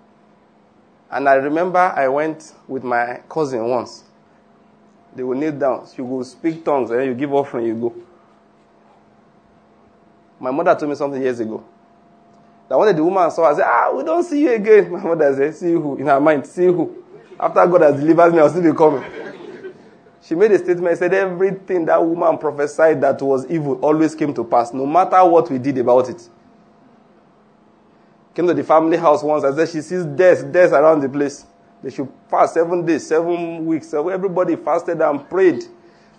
And 1.08 1.28
I 1.28 1.34
remember 1.34 1.78
I 1.78 2.08
went 2.08 2.52
with 2.66 2.82
my 2.82 3.20
cousin 3.28 3.64
once. 3.68 4.02
They 5.16 5.22
will 5.22 5.36
kneel 5.36 5.52
down. 5.52 5.86
She 5.94 6.02
will 6.02 6.22
speak 6.24 6.62
tongues 6.62 6.90
and 6.90 7.04
you 7.06 7.14
give 7.14 7.32
offering, 7.32 7.66
you 7.66 7.74
go. 7.74 7.94
My 10.38 10.50
mother 10.50 10.74
told 10.74 10.90
me 10.90 10.94
something 10.94 11.20
years 11.20 11.40
ago. 11.40 11.64
That 12.68 12.76
one 12.76 12.88
day 12.88 12.92
the 12.92 13.02
woman 13.02 13.30
saw, 13.30 13.50
I 13.50 13.54
said, 13.54 13.64
ah, 13.66 13.92
we 13.96 14.04
don't 14.04 14.22
see 14.22 14.42
you 14.42 14.52
again. 14.52 14.92
My 14.92 15.02
mother 15.02 15.34
said, 15.34 15.54
see 15.54 15.72
who? 15.72 15.96
In 15.96 16.06
her 16.06 16.20
mind, 16.20 16.46
see 16.46 16.66
who? 16.66 17.02
After 17.40 17.66
God 17.66 17.80
has 17.80 18.00
delivered 18.00 18.32
me, 18.32 18.40
I'll 18.40 18.50
still 18.50 18.62
be 18.62 18.76
coming. 18.76 19.04
She 20.20 20.34
made 20.34 20.50
a 20.52 20.58
statement, 20.58 20.98
said 20.98 21.14
everything 21.14 21.86
that 21.86 22.04
woman 22.04 22.36
prophesied 22.36 23.00
that 23.00 23.22
was 23.22 23.46
evil 23.46 23.78
always 23.80 24.14
came 24.14 24.34
to 24.34 24.44
pass, 24.44 24.72
no 24.74 24.84
matter 24.84 25.24
what 25.24 25.50
we 25.50 25.58
did 25.58 25.78
about 25.78 26.10
it. 26.10 26.28
Came 28.34 28.46
to 28.48 28.52
the 28.54 28.64
family 28.64 28.96
house 28.96 29.22
once, 29.22 29.44
I 29.44 29.54
said 29.54 29.68
she 29.68 29.80
sees 29.80 30.04
death, 30.04 30.50
death 30.52 30.72
around 30.72 31.00
the 31.00 31.08
place. 31.08 31.46
They 31.86 31.92
should 31.92 32.08
fast 32.28 32.54
seven 32.54 32.84
days, 32.84 33.06
seven 33.06 33.64
weeks. 33.64 33.90
So 33.90 34.08
everybody 34.08 34.56
fasted 34.56 35.00
and 35.00 35.30
prayed. 35.30 35.66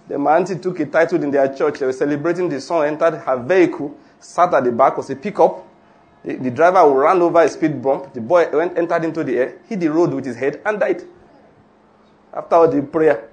Then 0.08 0.22
my 0.22 0.38
auntie 0.38 0.56
took 0.58 0.80
a 0.80 0.86
title 0.86 1.22
in 1.22 1.30
their 1.30 1.54
church. 1.54 1.80
They 1.80 1.86
were 1.86 1.92
celebrating 1.92 2.48
the 2.48 2.62
son, 2.62 2.88
entered 2.88 3.18
her 3.18 3.36
vehicle, 3.36 3.94
sat 4.18 4.54
at 4.54 4.64
the 4.64 4.72
back, 4.72 4.96
was 4.96 5.10
a 5.10 5.18
pickup. 5.18 5.68
The, 6.24 6.38
the 6.38 6.52
driver 6.52 6.90
ran 6.90 7.22
over 7.22 7.42
a 7.42 7.50
speed 7.50 7.82
bump. 7.82 8.14
The 8.14 8.22
boy 8.22 8.48
went, 8.50 8.78
entered 8.78 9.04
into 9.04 9.26
the 9.26 9.38
air, 9.38 9.58
hit 9.68 9.82
the 9.82 9.90
road 9.90 10.14
with 10.14 10.24
his 10.24 10.38
head, 10.38 10.62
and 10.66 10.80
died. 10.80 11.04
After 12.34 12.56
all 12.56 12.72
the 12.72 12.82
prayer. 12.84 13.30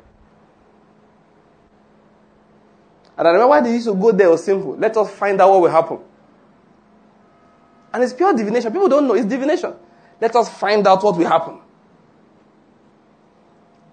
And 3.17 3.29
I 3.29 3.31
remember 3.31 3.51
why 3.51 3.61
they 3.61 3.75
used 3.75 3.87
to 3.87 3.95
go 3.95 4.11
there 4.11 4.31
was 4.31 4.43
simple. 4.43 4.75
Let 4.75 4.97
us 4.97 5.09
find 5.09 5.41
out 5.41 5.51
what 5.53 5.61
will 5.61 5.71
happen. 5.71 5.99
And 7.93 8.03
it's 8.03 8.13
pure 8.13 8.35
divination. 8.35 8.73
People 8.73 8.89
don't 8.89 9.07
know 9.07 9.15
it's 9.15 9.25
divination. 9.25 9.73
Let 10.21 10.35
us 10.35 10.49
find 10.49 10.85
out 10.85 11.01
what 11.05 11.17
will 11.17 11.29
happen. 11.29 11.61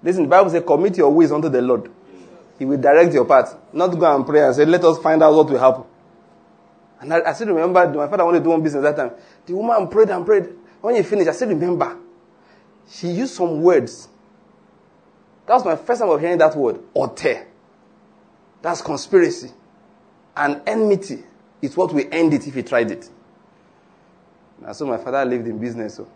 Listen, 0.04 0.24
the 0.24 0.30
Bible 0.30 0.50
says, 0.50 0.64
commit 0.66 0.98
your 0.98 1.10
ways 1.12 1.32
unto 1.32 1.50
the 1.50 1.62
Lord. 1.62 1.90
He 2.58 2.66
will 2.66 2.78
direct 2.78 3.14
your 3.14 3.26
path. 3.26 3.56
Not 3.74 3.88
go 3.98 4.16
and 4.16 4.26
pray 4.26 4.46
and 4.46 4.56
say, 4.56 4.66
let 4.66 4.84
us 4.84 5.00
find 5.00 5.22
out 5.22 5.34
what 5.34 5.50
will 5.50 5.60
happen. 5.60 5.84
And 7.00 7.14
I, 7.14 7.30
I 7.30 7.34
still 7.34 7.48
remember 7.48 7.88
my 7.94 8.08
father 8.08 8.26
wanted 8.26 8.40
to 8.40 8.44
do 8.44 8.50
one 8.52 8.62
business 8.62 8.84
that 8.84 8.96
time. 8.96 9.12
The 9.46 9.56
woman 9.56 9.88
prayed 9.88 10.10
and 10.10 10.26
prayed. 10.26 10.50
When 10.82 10.96
he 10.96 11.04
finished, 11.04 11.30
I 11.30 11.34
still 11.34 11.50
remember. 11.50 11.98
She 12.90 13.08
used 13.08 13.34
some 13.34 13.62
words. 13.62 14.08
That 15.48 15.56
was 15.56 15.66
my 15.66 15.76
first 15.76 16.02
time 16.02 16.10
of 16.10 16.20
hearing 16.20 16.38
that 16.38 16.56
word, 16.56 16.80
ote. 16.96 17.46
That's 18.62 18.82
conspiracy 18.82 19.52
and 20.36 20.62
enmity 20.68 21.24
It's 21.62 21.78
what 21.78 21.94
will 21.94 22.06
end 22.12 22.34
it 22.34 22.48
if 22.48 22.56
he 22.56 22.64
tried 22.64 22.92
it. 22.92 23.10
And 24.64 24.76
so 24.76 24.86
my 24.86 24.98
father 24.98 25.24
lived 25.26 25.48
in 25.48 25.58
business. 25.60 25.96
So. 25.96 26.08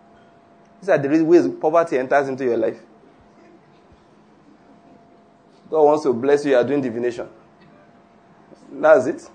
These 0.81 0.89
are 0.89 0.97
the 0.97 1.23
ways 1.23 1.47
poverty 1.59 1.97
enters 1.97 2.27
into 2.27 2.43
your 2.43 2.57
life. 2.57 2.79
God 5.69 5.83
wants 5.83 6.03
to 6.03 6.13
bless 6.13 6.45
you, 6.45 6.51
you 6.51 6.57
are 6.57 6.63
doing 6.63 6.81
divination. 6.81 7.27
That's 8.71 9.05
it. 9.07 9.29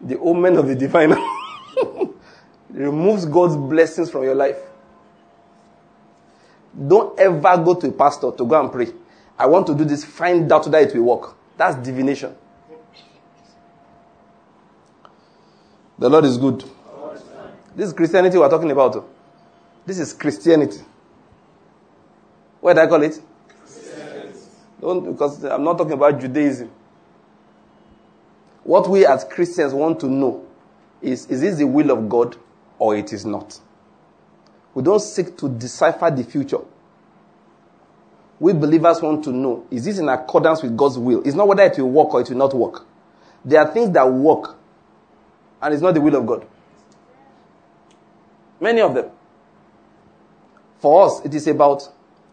The 0.00 0.18
omen 0.18 0.56
of 0.56 0.66
the 0.66 0.74
diviner 0.74 1.16
removes 2.70 3.24
God's 3.24 3.56
blessings 3.56 4.10
from 4.10 4.24
your 4.24 4.34
life. 4.34 4.58
Don't 6.86 7.18
ever 7.18 7.56
go 7.62 7.74
to 7.74 7.88
a 7.88 7.92
pastor 7.92 8.32
to 8.32 8.44
go 8.44 8.60
and 8.60 8.70
pray. 8.70 8.88
I 9.38 9.46
want 9.46 9.66
to 9.68 9.74
do 9.74 9.84
this, 9.84 10.04
find 10.04 10.50
out 10.52 10.66
whether 10.66 10.78
it 10.78 10.94
will 10.94 11.16
work. 11.16 11.36
That's 11.56 11.76
divination. 11.76 12.34
The 15.98 16.08
Lord 16.08 16.24
is 16.24 16.36
good. 16.36 16.64
This 17.74 17.88
is 17.88 17.92
Christianity 17.92 18.36
we're 18.36 18.48
talking 18.48 18.70
about. 18.70 19.08
This 19.86 19.98
is 19.98 20.12
Christianity. 20.12 20.80
What 22.60 22.74
do 22.74 22.80
I 22.80 22.86
call 22.86 23.02
it? 23.02 23.20
Don't, 24.84 25.12
because 25.12 25.42
I'm 25.44 25.64
not 25.64 25.78
talking 25.78 25.94
about 25.94 26.20
Judaism. 26.20 26.70
What 28.64 28.86
we 28.86 29.06
as 29.06 29.24
Christians 29.24 29.72
want 29.72 29.98
to 30.00 30.08
know 30.08 30.44
is 31.00 31.24
is 31.28 31.40
this 31.40 31.56
the 31.56 31.66
will 31.66 31.90
of 31.90 32.06
God 32.06 32.36
or 32.78 32.94
it 32.94 33.10
is 33.14 33.24
not? 33.24 33.58
We 34.74 34.82
don't 34.82 35.00
seek 35.00 35.38
to 35.38 35.48
decipher 35.48 36.10
the 36.10 36.22
future. 36.22 36.58
We 38.38 38.52
believers 38.52 39.00
want 39.00 39.24
to 39.24 39.32
know 39.32 39.66
is 39.70 39.86
this 39.86 39.98
in 39.98 40.06
accordance 40.10 40.62
with 40.62 40.76
God's 40.76 40.98
will? 40.98 41.22
It's 41.24 41.34
not 41.34 41.48
whether 41.48 41.62
it 41.62 41.78
will 41.78 41.90
work 41.90 42.12
or 42.12 42.20
it 42.20 42.28
will 42.28 42.36
not 42.36 42.52
work. 42.52 42.84
There 43.42 43.60
are 43.62 43.72
things 43.72 43.90
that 43.94 44.04
work, 44.06 44.54
and 45.62 45.72
it's 45.72 45.82
not 45.82 45.94
the 45.94 46.00
will 46.02 46.14
of 46.14 46.26
God. 46.26 46.46
Many 48.60 48.82
of 48.82 48.94
them. 48.94 49.10
For 50.80 51.06
us, 51.06 51.24
it 51.24 51.34
is 51.34 51.46
about 51.46 51.88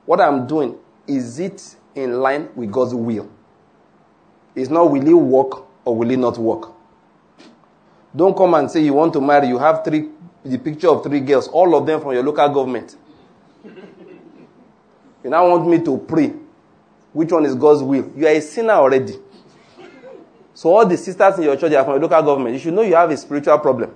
what 0.05 0.19
I'm 0.19 0.47
doing. 0.47 0.75
Is 1.07 1.39
it 1.39 1.77
in 1.95 2.19
line 2.19 2.49
with 2.55 2.71
God's 2.71 2.93
will? 2.93 3.29
It's 4.55 4.69
not 4.69 4.91
will 4.91 5.07
it 5.07 5.13
work 5.13 5.65
or 5.85 5.95
will 5.95 6.11
it 6.11 6.17
not 6.17 6.37
work? 6.37 6.71
Don't 8.15 8.35
come 8.35 8.53
and 8.55 8.69
say 8.69 8.81
you 8.81 8.93
want 8.93 9.13
to 9.13 9.21
marry, 9.21 9.47
you 9.47 9.57
have 9.57 9.83
three 9.83 10.09
the 10.43 10.57
picture 10.57 10.89
of 10.89 11.03
three 11.03 11.19
girls, 11.19 11.47
all 11.47 11.75
of 11.75 11.85
them 11.85 12.01
from 12.01 12.13
your 12.13 12.23
local 12.23 12.49
government. 12.49 12.95
You 15.23 15.29
now 15.29 15.47
want 15.47 15.67
me 15.67 15.79
to 15.83 15.97
pray. 15.99 16.33
Which 17.13 17.31
one 17.31 17.45
is 17.45 17.53
God's 17.55 17.83
will? 17.83 18.11
You 18.15 18.25
are 18.25 18.31
a 18.31 18.41
sinner 18.41 18.73
already. 18.73 19.19
So 20.53 20.73
all 20.75 20.85
the 20.85 20.97
sisters 20.97 21.37
in 21.37 21.43
your 21.43 21.57
church 21.57 21.73
are 21.73 21.83
from 21.83 21.93
your 21.93 22.01
local 22.01 22.21
government. 22.23 22.53
You 22.55 22.59
should 22.59 22.73
know 22.73 22.81
you 22.81 22.95
have 22.95 23.11
a 23.11 23.17
spiritual 23.17 23.59
problem. 23.59 23.93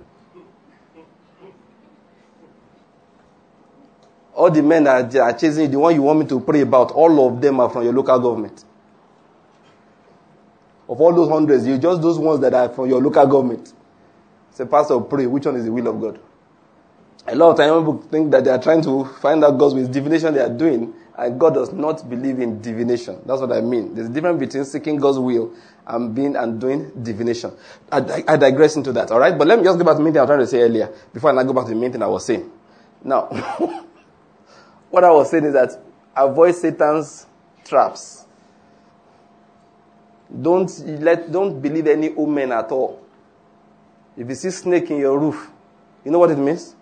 All 4.36 4.50
the 4.50 4.62
men 4.62 4.84
that 4.84 5.16
are 5.16 5.32
chasing 5.32 5.62
you, 5.64 5.68
the 5.68 5.78
one 5.78 5.94
you 5.94 6.02
want 6.02 6.18
me 6.18 6.26
to 6.26 6.38
pray 6.40 6.60
about, 6.60 6.92
all 6.92 7.26
of 7.26 7.40
them 7.40 7.58
are 7.58 7.70
from 7.70 7.84
your 7.84 7.94
local 7.94 8.18
government. 8.18 8.64
Of 10.86 11.00
all 11.00 11.14
those 11.14 11.30
hundreds, 11.30 11.66
you 11.66 11.78
just 11.78 12.02
those 12.02 12.18
ones 12.18 12.40
that 12.40 12.52
are 12.52 12.68
from 12.68 12.88
your 12.90 13.00
local 13.00 13.26
government. 13.26 13.72
Say, 14.50 14.66
Pastor, 14.66 15.00
pray. 15.00 15.26
Which 15.26 15.46
one 15.46 15.56
is 15.56 15.64
the 15.64 15.72
will 15.72 15.86
of 15.88 16.00
God? 16.00 16.20
A 17.26 17.34
lot 17.34 17.52
of 17.52 17.56
times 17.56 17.80
people 17.80 18.02
think 18.10 18.30
that 18.30 18.44
they 18.44 18.50
are 18.50 18.60
trying 18.60 18.82
to 18.82 19.06
find 19.20 19.42
out 19.42 19.58
God's 19.58 19.74
will. 19.74 19.88
divination 19.88 20.34
they 20.34 20.40
are 20.40 20.50
doing, 20.50 20.92
and 21.16 21.40
God 21.40 21.54
does 21.54 21.72
not 21.72 22.08
believe 22.08 22.38
in 22.38 22.60
divination. 22.60 23.18
That's 23.24 23.40
what 23.40 23.52
I 23.52 23.62
mean. 23.62 23.94
There's 23.94 24.08
a 24.08 24.12
difference 24.12 24.38
between 24.38 24.64
seeking 24.66 24.96
God's 24.96 25.18
will 25.18 25.52
and 25.86 26.14
being 26.14 26.36
and 26.36 26.60
doing 26.60 26.92
divination. 27.02 27.52
I, 27.90 28.22
I 28.28 28.36
digress 28.36 28.76
into 28.76 28.92
that, 28.92 29.10
all 29.10 29.18
right? 29.18 29.36
But 29.36 29.46
let 29.48 29.58
me 29.58 29.64
just 29.64 29.78
go 29.78 29.84
back 29.84 29.94
to 29.94 29.98
the 29.98 30.04
main 30.04 30.12
thing 30.12 30.20
I 30.20 30.24
was 30.24 30.28
trying 30.28 30.40
to 30.40 30.46
say 30.46 30.60
earlier 30.60 30.92
before 31.12 31.30
I 31.30 31.32
now 31.34 31.42
go 31.42 31.54
back 31.54 31.64
to 31.64 31.70
the 31.70 31.76
main 31.76 31.90
thing 31.90 32.02
I 32.02 32.06
was 32.06 32.24
saying. 32.24 32.50
Now, 33.02 33.28
what 34.90 35.04
I 35.04 35.10
was 35.10 35.30
saying 35.30 35.44
is 35.44 35.52
that 35.52 35.78
avoid 36.14 36.54
Satan's 36.54 37.26
traps. 37.64 38.24
Don't 40.42 40.70
let, 41.00 41.30
don't 41.30 41.60
believe 41.60 41.86
any 41.86 42.14
omen 42.14 42.52
at 42.52 42.70
all. 42.72 43.02
If 44.16 44.28
you 44.28 44.34
see 44.34 44.50
snake 44.50 44.90
in 44.90 44.98
your 44.98 45.18
roof, 45.18 45.50
you 46.04 46.10
know 46.10 46.18
what 46.18 46.30
it 46.30 46.38
means? 46.38 46.76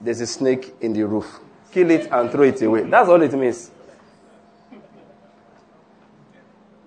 there's 0.00 0.20
a 0.20 0.26
snake 0.26 0.74
in 0.80 0.92
the 0.92 1.02
roof. 1.06 1.40
Kill 1.72 1.90
it 1.90 2.08
and 2.10 2.30
throw 2.30 2.42
it 2.44 2.60
away. 2.62 2.82
That's 2.84 3.08
all 3.08 3.20
it 3.20 3.32
means. 3.34 3.70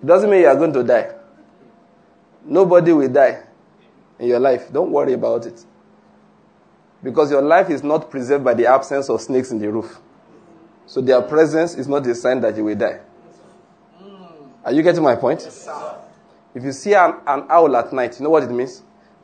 It 0.02 0.06
doesn't 0.06 0.30
mean 0.30 0.42
you 0.42 0.48
are 0.48 0.56
going 0.56 0.74
to 0.74 0.84
die. 0.84 1.14
Nobody 2.44 2.92
will 2.92 3.08
die 3.08 3.44
in 4.20 4.28
your 4.28 4.40
life. 4.40 4.72
Don't 4.74 4.92
worry 4.92 5.14
about 5.14 5.46
it. 5.46 5.64
Because 7.02 7.32
your 7.32 7.42
life 7.42 7.70
is 7.70 7.84
not 7.84 8.10
preserved 8.10 8.44
by 8.44 8.54
the 8.54 8.66
absence 8.66 9.10
of 9.10 9.22
snakes 9.22 9.52
in 9.52 9.60
the 9.60 9.72
roof. 9.72 10.00
So 10.86 11.02
their 11.02 11.22
presence 11.22 11.76
is 11.76 11.88
not 11.88 12.06
a 12.08 12.16
sign 12.16 12.42
that 12.42 12.56
you 12.58 12.66
will 12.66 12.76
die. 12.76 13.00
Are 14.66 14.72
you 14.72 14.82
getting 14.82 15.04
my 15.04 15.16
point? 15.16 15.42
Yes, 15.44 15.68
if 16.56 16.64
you 16.64 16.72
see 16.72 16.94
an, 16.94 17.16
an 17.26 17.46
owl 17.50 17.76
at 17.76 17.92
night, 17.92 18.20
you 18.20 18.24
know 18.24 18.30
what 18.30 18.44
it 18.44 18.52
means? 18.52 18.84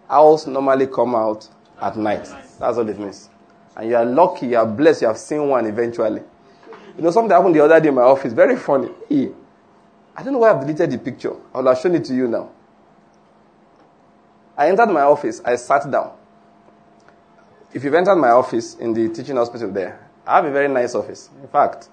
Owls 0.09 0.47
normally 0.47 0.87
come 0.87 1.15
out 1.15 1.47
at 1.81 1.95
night. 1.95 2.25
That's 2.59 2.77
what 2.77 2.89
it 2.89 2.99
means. 2.99 3.29
And 3.77 3.89
you 3.89 3.95
are 3.95 4.05
lucky, 4.05 4.47
you 4.47 4.57
are 4.57 4.65
blessed, 4.65 5.03
you 5.03 5.07
have 5.07 5.17
seen 5.17 5.47
one 5.47 5.65
eventually. 5.65 6.21
You 6.97 7.03
know, 7.03 7.11
something 7.11 7.31
happened 7.31 7.55
the 7.55 7.63
other 7.63 7.79
day 7.79 7.89
in 7.89 7.95
my 7.95 8.01
office, 8.01 8.33
very 8.33 8.57
funny. 8.57 8.89
I 9.09 10.23
don't 10.23 10.33
know 10.33 10.39
why 10.39 10.49
I've 10.51 10.59
deleted 10.59 10.91
the 10.91 10.97
picture. 10.97 11.33
I'll 11.53 11.65
have 11.67 11.77
shown 11.77 11.95
it 11.95 12.03
to 12.05 12.13
you 12.15 12.27
now. 12.27 12.49
I 14.57 14.67
entered 14.67 14.87
my 14.87 15.01
office, 15.01 15.41
I 15.45 15.55
sat 15.55 15.89
down. 15.89 16.11
If 17.73 17.83
you've 17.83 17.93
entered 17.93 18.15
my 18.17 18.31
office 18.31 18.75
in 18.75 18.93
the 18.93 19.07
teaching 19.09 19.37
hospital 19.37 19.71
there, 19.71 20.08
I 20.29 20.35
have 20.35 20.45
a 20.45 20.51
very 20.51 20.67
nice 20.67 20.93
office. 20.93 21.29
In 21.41 21.47
fact, 21.47 21.89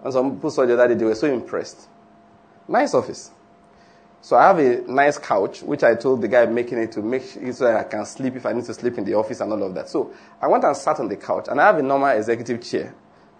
when 0.00 0.12
some 0.12 0.34
people 0.34 0.50
saw 0.50 0.66
the 0.66 0.74
other 0.74 0.88
day, 0.88 0.94
they 0.94 1.04
were 1.04 1.14
so 1.14 1.32
impressed. 1.32 1.88
Nice 2.66 2.94
office. 2.94 3.30
So 4.22 4.36
I 4.36 4.48
have 4.48 4.58
a 4.58 4.80
nice 4.90 5.18
couch, 5.18 5.62
which 5.62 5.84
I 5.84 5.94
told 5.94 6.20
the 6.20 6.28
guy 6.28 6.44
making 6.46 6.78
it 6.78 6.92
to 6.92 7.00
make 7.00 7.22
sure 7.24 7.52
so 7.52 7.74
I 7.74 7.84
can 7.84 8.04
sleep 8.04 8.34
if 8.34 8.44
I 8.44 8.52
need 8.52 8.64
to 8.64 8.74
sleep 8.74 8.98
in 8.98 9.04
the 9.04 9.14
office 9.14 9.40
and 9.40 9.52
all 9.52 9.62
of 9.62 9.74
that. 9.74 9.88
So 9.88 10.12
I 10.42 10.48
went 10.48 10.64
and 10.64 10.76
sat 10.76 10.98
on 10.98 11.08
the 11.08 11.16
couch, 11.16 11.46
and 11.48 11.60
I 11.60 11.66
have 11.66 11.78
a 11.78 11.82
normal 11.82 12.08
executive 12.08 12.60
chair. 12.62 12.92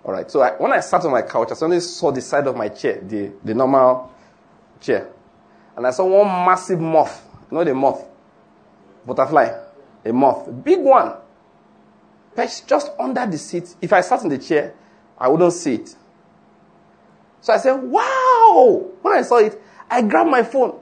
All 0.04 0.12
right. 0.12 0.30
So 0.30 0.40
I, 0.40 0.52
when 0.52 0.72
I 0.72 0.80
sat 0.80 1.04
on 1.04 1.10
my 1.10 1.22
couch, 1.22 1.48
I 1.50 1.54
suddenly 1.54 1.80
saw 1.80 2.12
the 2.12 2.22
side 2.22 2.46
of 2.46 2.56
my 2.56 2.68
chair, 2.68 3.00
the, 3.02 3.32
the 3.44 3.52
normal 3.52 4.12
chair, 4.80 5.08
and 5.76 5.86
I 5.86 5.90
saw 5.90 6.06
one 6.06 6.26
massive 6.46 6.80
moth. 6.80 7.26
Know 7.50 7.64
the 7.64 7.74
moth, 7.74 8.06
butterfly, 9.04 9.50
a 10.04 10.12
moth, 10.12 10.46
a 10.46 10.52
big 10.52 10.78
one, 10.78 11.14
just 12.66 12.90
under 12.98 13.26
the 13.26 13.38
seat. 13.38 13.74
If 13.80 13.92
I 13.92 14.00
sat 14.00 14.22
in 14.22 14.28
the 14.28 14.38
chair, 14.38 14.74
I 15.18 15.28
wouldn't 15.28 15.52
see 15.52 15.74
it. 15.74 15.94
So 17.40 17.52
I 17.52 17.58
said, 17.58 17.74
"Wow!" 17.74 18.86
When 19.02 19.16
I 19.16 19.22
saw 19.22 19.38
it. 19.38 19.60
I 19.90 20.02
grabbed 20.02 20.30
my 20.30 20.44
phone, 20.44 20.78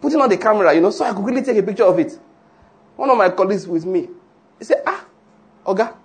putting 0.00 0.20
on 0.20 0.28
the 0.28 0.36
camera, 0.36 0.72
you 0.72 0.80
know, 0.80 0.90
so 0.90 1.04
I 1.04 1.12
could 1.12 1.24
really 1.24 1.42
take 1.42 1.56
a 1.56 1.62
picture 1.62 1.84
of 1.84 1.98
it. 1.98 2.16
One 2.94 3.10
of 3.10 3.18
my 3.18 3.28
colleagues 3.30 3.66
with 3.66 3.84
me, 3.84 4.08
he 4.60 4.64
said, 4.64 4.82
ah, 4.86 5.04
Oga. 5.66 5.96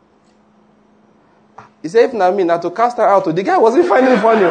He 1.84 1.88
said, 1.88 2.06
if 2.06 2.14
not 2.14 2.36
me, 2.36 2.43
not 2.43 2.62
to 2.64 2.72
cast 2.72 2.97
her 2.97 3.08
out. 3.08 3.24
The 3.24 3.43
guy 3.43 3.58
wasn't 3.58 3.86
finding 3.89 4.18
funny. 4.20 4.47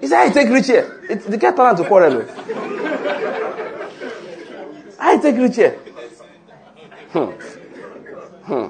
he 0.00 0.06
said, 0.06 0.18
I 0.20 0.28
take 0.30 0.48
rich 0.50 0.66
here. 0.66 1.00
It, 1.08 1.22
the 1.24 1.38
guy 1.38 1.52
turned 1.52 1.78
to 1.78 1.84
quarrel. 1.84 2.26
I 5.00 5.16
take 5.16 5.36
rich 5.36 5.56
here. 5.56 5.78
Hmm. 7.12 7.30
Hmm. 8.44 8.66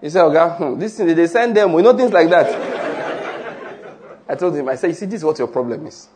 He 0.00 0.10
said, 0.10 0.22
Oga, 0.22 0.56
hmm, 0.56 0.78
this 0.80 0.96
thing, 0.96 1.14
they 1.14 1.26
send 1.26 1.56
them, 1.56 1.72
we 1.72 1.82
know 1.82 1.96
things 1.96 2.12
like 2.12 2.28
that. 2.30 2.72
I 4.28 4.34
told 4.34 4.56
him, 4.56 4.68
I 4.68 4.76
said, 4.76 4.88
you 4.88 4.94
see, 4.94 5.06
this 5.06 5.20
is 5.20 5.24
what 5.24 5.38
your 5.38 5.48
problem 5.48 5.86
is. 5.86 6.08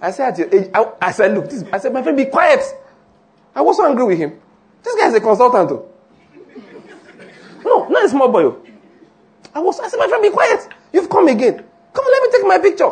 I 0.00 0.10
said, 0.10 0.32
at 0.32 0.38
your 0.38 0.54
age, 0.54 0.70
I, 0.74 0.92
I 1.00 1.12
said, 1.12 1.34
look, 1.34 1.48
this, 1.50 1.64
I 1.72 1.78
said, 1.78 1.92
my 1.92 2.02
friend, 2.02 2.16
be 2.16 2.26
quiet. 2.26 2.60
I 3.54 3.60
was 3.60 3.76
so 3.76 3.86
angry 3.88 4.04
with 4.04 4.18
him. 4.18 4.40
This 4.82 4.94
guy 4.96 5.08
is 5.08 5.14
a 5.14 5.20
consultant. 5.20 5.68
Though. 5.68 5.88
No, 7.64 7.88
not 7.88 8.04
a 8.04 8.08
small 8.08 8.28
boy. 8.30 8.44
Oh. 8.44 8.62
I 9.54 9.60
was, 9.60 9.78
I 9.80 9.88
said, 9.88 9.98
my 9.98 10.08
friend, 10.08 10.22
be 10.22 10.30
quiet. 10.30 10.68
You've 10.92 11.10
come 11.10 11.28
again. 11.28 11.64
Come 11.92 12.04
on, 12.04 12.12
let 12.12 12.22
me 12.22 12.38
take 12.38 12.46
my 12.46 12.58
picture. 12.58 12.90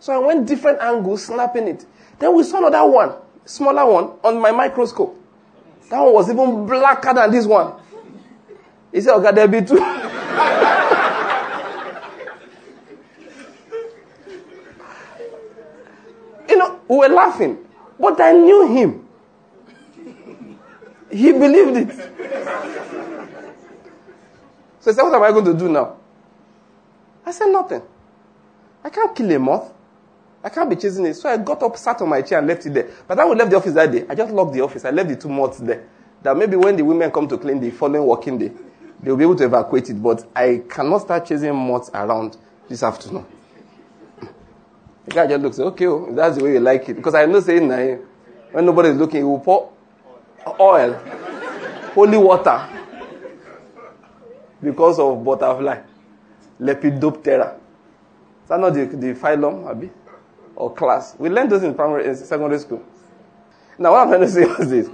So 0.00 0.12
I 0.14 0.18
went 0.18 0.46
different 0.46 0.80
angles, 0.80 1.26
snapping 1.26 1.68
it. 1.68 1.86
Then 2.18 2.34
we 2.34 2.42
saw 2.42 2.58
another 2.58 2.90
one, 2.90 3.12
smaller 3.44 3.90
one, 3.90 4.04
on 4.22 4.40
my 4.40 4.50
microscope. 4.52 5.18
That 5.90 6.00
one 6.00 6.14
was 6.14 6.30
even 6.30 6.66
blacker 6.66 7.12
than 7.14 7.30
this 7.30 7.46
one. 7.46 7.74
He 8.92 9.00
said, 9.00 9.14
okay, 9.16 9.32
there'll 9.32 9.50
be 9.50 9.62
two. 9.62 9.74
you 16.48 16.56
know, 16.56 16.80
We 16.88 16.96
were 16.98 17.08
laughing. 17.08 17.58
But 17.98 18.20
I 18.20 18.32
knew 18.32 18.66
him. 18.68 19.08
He 21.10 21.32
believed 21.32 21.76
it. 21.76 21.96
So 24.80 24.90
he 24.90 24.94
said, 24.94 25.02
What 25.02 25.14
am 25.14 25.22
I 25.22 25.30
going 25.32 25.44
to 25.46 25.54
do 25.54 25.68
now? 25.68 25.96
I 27.24 27.30
said, 27.30 27.46
Nothing. 27.46 27.82
I 28.82 28.90
can't 28.90 29.14
kill 29.16 29.30
a 29.32 29.38
moth. 29.38 29.72
I 30.44 30.50
can't 30.50 30.68
be 30.68 30.76
chasing 30.76 31.06
it. 31.06 31.14
So 31.14 31.30
I 31.30 31.38
got 31.38 31.62
up, 31.62 31.74
sat 31.78 32.02
on 32.02 32.10
my 32.10 32.20
chair, 32.20 32.38
and 32.38 32.46
left 32.46 32.66
it 32.66 32.74
there. 32.74 32.90
But 33.08 33.18
I 33.18 33.24
we 33.24 33.34
left 33.34 33.50
the 33.50 33.56
office 33.56 33.72
that 33.72 33.90
day. 33.90 34.04
I 34.06 34.14
just 34.14 34.30
locked 34.30 34.52
the 34.52 34.60
office. 34.60 34.84
I 34.84 34.90
left 34.90 35.08
the 35.08 35.16
two 35.16 35.30
moths 35.30 35.58
there. 35.58 35.86
That 36.22 36.36
maybe 36.36 36.56
when 36.56 36.76
the 36.76 36.82
women 36.82 37.10
come 37.10 37.26
to 37.28 37.38
clean 37.38 37.60
the 37.60 37.70
following 37.70 38.04
working 38.06 38.36
day, 38.36 38.52
they'll 39.02 39.16
be 39.16 39.24
able 39.24 39.36
to 39.36 39.44
evacuate 39.44 39.88
it. 39.88 40.02
But 40.02 40.26
I 40.36 40.62
cannot 40.68 40.98
start 40.98 41.24
chasing 41.24 41.56
moths 41.56 41.90
around 41.94 42.36
this 42.68 42.82
afternoon. 42.82 43.24
The 45.06 45.10
guy 45.10 45.26
just 45.26 45.42
looks, 45.42 45.58
okay, 45.58 45.86
oh, 45.86 46.08
that's 46.14 46.36
the 46.36 46.44
way 46.44 46.52
you 46.52 46.60
like 46.60 46.88
it. 46.90 46.94
Because 46.94 47.14
I 47.14 47.24
know 47.24 47.40
saying 47.40 47.66
nah, 47.66 47.96
when 48.52 48.66
nobody 48.66 48.90
is 48.90 48.96
looking, 48.96 49.20
he 49.20 49.24
will 49.24 49.40
pour 49.40 49.72
oil, 50.60 50.92
holy 51.94 52.18
water, 52.18 52.68
because 54.62 54.98
of 54.98 55.24
butterfly, 55.24 55.80
Lepidoptera. 56.60 57.54
Is 57.54 58.48
that 58.48 58.60
not 58.60 58.74
the, 58.74 58.84
the 58.86 59.14
phylum, 59.14 59.66
Abi? 59.66 59.90
Or 60.56 60.72
class? 60.72 61.16
We 61.18 61.28
learned 61.28 61.50
those 61.50 61.62
in 61.62 61.74
primary 61.74 62.06
in 62.06 62.16
secondary 62.16 62.58
school. 62.60 62.82
Now, 63.78 63.92
what 63.92 64.02
I'm 64.02 64.08
trying 64.08 64.20
to 64.20 64.28
say 64.28 64.42
is 64.42 64.70
this. 64.70 64.90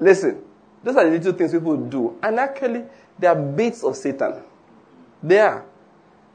Listen, 0.00 0.42
those 0.82 0.96
are 0.96 1.04
the 1.04 1.10
little 1.10 1.32
things 1.32 1.52
people 1.52 1.76
do. 1.76 2.18
And 2.22 2.38
actually, 2.38 2.84
they 3.18 3.26
are 3.26 3.36
baits 3.36 3.84
of 3.84 3.96
Satan. 3.96 4.42
They 5.22 5.40
are. 5.40 5.64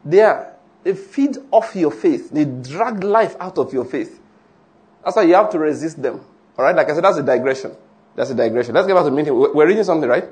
They 0.03 0.21
are. 0.21 0.53
They 0.83 0.93
feed 0.93 1.37
off 1.51 1.75
your 1.75 1.91
faith. 1.91 2.29
They 2.29 2.45
drag 2.45 3.03
life 3.03 3.35
out 3.39 3.57
of 3.57 3.71
your 3.73 3.85
faith. 3.85 4.19
That's 5.03 5.15
why 5.15 5.23
you 5.23 5.35
have 5.35 5.49
to 5.51 5.59
resist 5.59 6.01
them. 6.01 6.21
All 6.57 6.65
right? 6.65 6.75
Like 6.75 6.89
I 6.89 6.93
said, 6.93 7.03
that's 7.03 7.17
a 7.17 7.23
digression. 7.23 7.75
That's 8.15 8.29
a 8.29 8.35
digression. 8.35 8.75
Let's 8.75 8.87
get 8.87 8.93
back 8.93 9.03
to 9.03 9.09
the 9.09 9.15
meeting. 9.15 9.33
We're 9.35 9.67
reading 9.67 9.83
something, 9.83 10.09
right? 10.09 10.25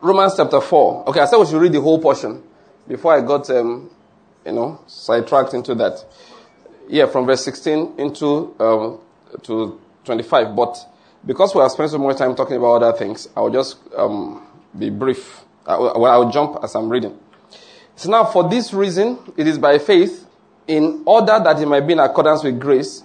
Romans 0.00 0.34
chapter 0.36 0.60
4. 0.60 1.08
Okay, 1.08 1.20
I 1.20 1.24
said 1.26 1.38
we 1.38 1.46
should 1.46 1.60
read 1.60 1.72
the 1.72 1.80
whole 1.80 1.98
portion 1.98 2.42
before 2.86 3.14
I 3.14 3.20
got, 3.20 3.48
um, 3.50 3.90
you 4.44 4.52
know, 4.52 4.80
sidetracked 4.86 5.54
into 5.54 5.74
that. 5.76 6.04
Yeah, 6.88 7.06
from 7.06 7.26
verse 7.26 7.44
16 7.44 7.94
into 7.98 8.54
um, 8.60 9.00
to 9.42 9.80
25. 10.04 10.54
But 10.54 10.76
because 11.26 11.54
we 11.54 11.60
have 11.60 11.70
spent 11.70 11.90
so 11.90 11.98
much 11.98 12.18
time 12.18 12.34
talking 12.34 12.56
about 12.56 12.82
other 12.82 12.96
things, 12.96 13.28
I 13.36 13.40
will 13.40 13.50
just 13.50 13.78
um, 13.96 14.46
be 14.78 14.90
brief. 14.90 15.42
I 15.66 15.78
well, 15.78 16.06
I 16.06 16.16
will 16.18 16.30
jump 16.30 16.58
as 16.62 16.74
I'm 16.74 16.88
reading. 16.88 17.18
So 17.96 18.10
now, 18.10 18.24
for 18.24 18.48
this 18.48 18.74
reason, 18.74 19.18
it 19.36 19.46
is 19.46 19.56
by 19.56 19.78
faith, 19.78 20.26
in 20.66 21.02
order 21.06 21.40
that 21.42 21.60
it 21.60 21.66
might 21.66 21.86
be 21.86 21.92
in 21.92 22.00
accordance 22.00 22.42
with 22.42 22.58
grace, 22.58 23.02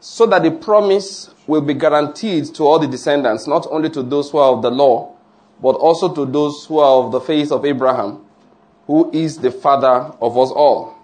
so 0.00 0.24
that 0.26 0.42
the 0.42 0.52
promise 0.52 1.30
will 1.46 1.60
be 1.60 1.74
guaranteed 1.74 2.44
to 2.54 2.62
all 2.62 2.78
the 2.78 2.86
descendants, 2.86 3.46
not 3.46 3.66
only 3.70 3.90
to 3.90 4.02
those 4.02 4.30
who 4.30 4.38
are 4.38 4.52
of 4.52 4.62
the 4.62 4.70
law, 4.70 5.14
but 5.60 5.70
also 5.70 6.14
to 6.14 6.24
those 6.24 6.64
who 6.66 6.78
are 6.78 7.04
of 7.04 7.12
the 7.12 7.20
faith 7.20 7.50
of 7.50 7.64
Abraham, 7.64 8.24
who 8.88 9.10
is 9.12 9.36
the 9.36 9.50
father 9.50 10.12
of 10.20 10.36
us 10.36 10.50
all. 10.50 10.96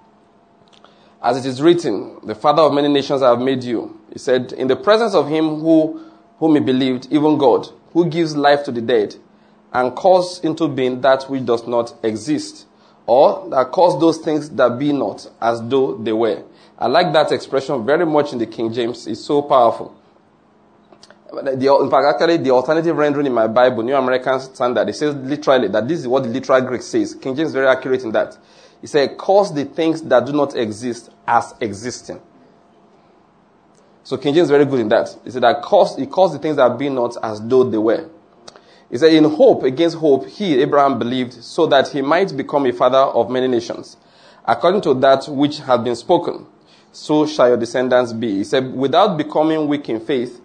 As 1.23 1.37
it 1.37 1.47
is 1.49 1.61
written, 1.61 2.19
the 2.25 2.35
father 2.35 2.63
of 2.63 2.73
many 2.73 2.89
nations 2.89 3.23
I 3.23 3.29
have 3.29 3.41
made 3.41 3.63
you. 3.63 4.01
He 4.11 4.19
said, 4.19 4.53
in 4.55 4.69
the 4.69 4.77
presence 4.77 5.15
of 5.15 5.29
him 5.29 5.61
who, 5.61 6.03
whom 6.39 6.55
he 6.55 6.61
believed, 6.61 7.09
even 7.13 7.37
God, 7.37 7.69
who 7.93 8.07
gives 8.07 8.37
life 8.37 8.65
to 8.65 8.73
the 8.73 8.81
dead, 8.81 9.15
and 9.73 9.95
calls 9.95 10.41
into 10.41 10.67
being 10.67 11.03
that 11.03 11.25
which 11.25 11.45
does 11.45 11.67
not 11.67 11.95
exist, 12.03 12.67
or 13.07 13.51
that 13.51 13.71
calls 13.71 14.01
those 14.01 14.17
things 14.17 14.49
that 14.51 14.79
be 14.79 14.91
not 14.91 15.31
as 15.43 15.61
though 15.69 15.95
they 15.99 16.13
were. 16.13 16.43
I 16.79 16.87
like 16.87 17.13
that 17.13 17.33
expression 17.33 17.85
very 17.85 18.07
much 18.07 18.33
in 18.33 18.39
the 18.39 18.47
King 18.47 18.73
James. 18.73 19.07
It's 19.07 19.21
so 19.21 19.43
powerful. 19.43 19.95
The, 21.43 21.79
in 21.83 21.91
fact, 21.91 22.07
actually, 22.15 22.39
the 22.39 22.51
alternative 22.51 22.97
rendering 22.97 23.27
in 23.27 23.33
my 23.33 23.47
Bible, 23.47 23.83
New 23.83 23.95
American 23.95 24.41
Standard, 24.41 24.89
it 24.89 24.95
says 24.95 25.15
literally 25.15 25.69
that 25.69 25.89
this 25.89 26.01
is 26.01 26.09
what 26.09 26.23
the 26.23 26.29
literal 26.29 26.61
Greek 26.63 26.83
says. 26.83 27.15
King 27.15 27.35
James 27.37 27.49
is 27.49 27.55
very 27.55 27.67
accurate 27.67 28.03
in 28.03 28.13
that. 28.13 28.37
He 28.81 28.87
said, 28.87 29.17
cause 29.17 29.55
the 29.55 29.65
things 29.65 30.03
that 30.03 30.27
do 30.27 30.33
not 30.33 30.55
exist 30.55 31.11
as 31.27 31.55
existing. 31.61 32.21
So 34.03 34.19
King 34.19 34.35
James 34.35 34.47
is 34.47 34.51
very 34.51 34.67
good 34.67 34.81
in 34.81 34.89
that. 34.91 35.17
He 35.25 35.31
said 35.31 35.43
that 35.43 35.63
cause, 35.63 35.97
he 35.97 36.07
caused 36.07 36.35
the 36.35 36.39
things 36.39 36.57
that 36.57 36.79
be 36.79 36.91
not 36.91 37.17
as 37.23 37.41
though 37.41 37.65
they 37.65 37.79
were. 37.79 38.11
He 38.91 38.99
said, 38.99 39.13
in 39.13 39.25
hope 39.25 39.63
against 39.63 39.97
hope, 39.97 40.27
he, 40.27 40.61
Abraham, 40.61 40.99
believed 40.99 41.33
so 41.33 41.67
that 41.67 41.89
he 41.89 42.03
might 42.03 42.37
become 42.37 42.67
a 42.67 42.73
father 42.73 42.99
of 42.99 43.31
many 43.31 43.49
nations. 43.49 43.97
According 44.45 44.83
to 44.83 44.95
that 44.95 45.27
which 45.27 45.59
had 45.61 45.83
been 45.83 45.97
spoken, 45.97 46.47
so 46.93 47.27
shall 47.27 47.49
your 47.49 47.57
descendants 47.57 48.13
be. 48.13 48.37
He 48.37 48.45
said, 48.45 48.75
without 48.75 49.17
becoming 49.17 49.67
weak 49.67 49.89
in 49.89 50.01
faith, 50.01 50.41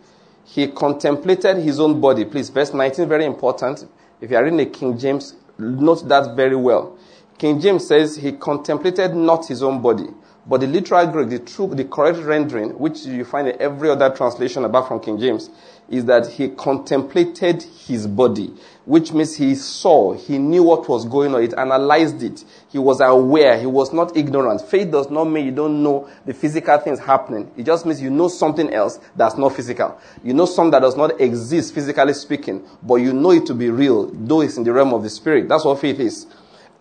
he 0.52 0.68
contemplated 0.68 1.58
his 1.58 1.80
own 1.80 2.02
body. 2.02 2.26
Please, 2.26 2.50
verse 2.50 2.74
19, 2.74 3.08
very 3.08 3.26
important. 3.26 3.86
If 4.20 4.32
you 4.32 4.38
are 4.38 4.44
reading 4.44 4.58
the 4.58 4.66
King 4.66 4.98
James, 4.98 5.36
note 5.58 6.08
that 6.10 6.36
very 6.36 6.56
well. 6.56 6.98
King 7.38 7.60
James 7.62 7.88
says 7.88 8.16
he 8.16 8.34
contemplated 8.34 9.16
not 9.16 9.48
his 9.48 9.62
own 9.64 9.82
body, 9.82 10.08
but 10.48 10.62
the 10.62 10.68
literal 10.68 11.08
Greek, 11.08 11.30
the 11.30 11.40
true, 11.40 11.68
the 11.68 11.86
correct 11.86 12.18
rendering, 12.20 12.72
which 12.80 13.06
you 13.06 13.24
find 13.24 13.48
in 13.48 13.62
every 13.62 13.90
other 13.90 14.10
translation 14.10 14.66
apart 14.66 14.88
from 14.88 15.00
King 15.00 15.20
James, 15.20 15.50
is 15.88 16.06
that 16.06 16.28
he 16.28 16.50
contemplated 16.50 17.64
his 17.64 18.08
body, 18.08 18.52
which 18.90 19.14
means 19.14 19.36
he 19.36 19.54
saw, 19.54 20.14
he 20.14 20.40
knew 20.40 20.64
what 20.64 20.90
was 20.90 21.06
going 21.06 21.36
on, 21.36 21.44
it 21.44 21.54
analyzed 21.56 22.24
it. 22.24 22.44
He 22.70 22.80
was 22.80 23.00
aware, 23.02 23.60
he 23.60 23.68
was 23.68 23.94
not 23.94 24.18
ignorant. 24.18 24.62
Faith 24.62 24.90
does 24.90 25.12
not 25.12 25.26
mean 25.26 25.46
you 25.46 25.52
don't 25.52 25.84
know 25.84 26.10
the 26.26 26.34
physical 26.34 26.76
things 26.80 26.98
happening. 26.98 27.52
It 27.56 27.68
just 27.68 27.86
means 27.86 28.02
you 28.02 28.10
know 28.10 28.28
something 28.30 28.74
else 28.74 29.00
that's 29.16 29.38
not 29.38 29.56
physical. 29.56 29.96
You 30.24 30.34
know 30.34 30.48
something 30.48 30.72
that 30.72 30.80
does 30.80 30.98
not 30.98 31.22
exist 31.22 31.76
physically 31.76 32.14
speaking, 32.16 32.68
but 32.82 32.96
you 32.96 33.14
know 33.14 33.30
it 33.30 33.46
to 33.46 33.54
be 33.54 33.70
real, 33.70 34.10
though 34.12 34.42
it's 34.42 34.58
in 34.58 34.64
the 34.64 34.74
realm 34.74 34.92
of 34.96 35.04
the 35.04 35.10
spirit. 35.12 35.48
That's 35.48 35.66
what 35.66 35.80
faith 35.80 36.00
is. 36.00 36.26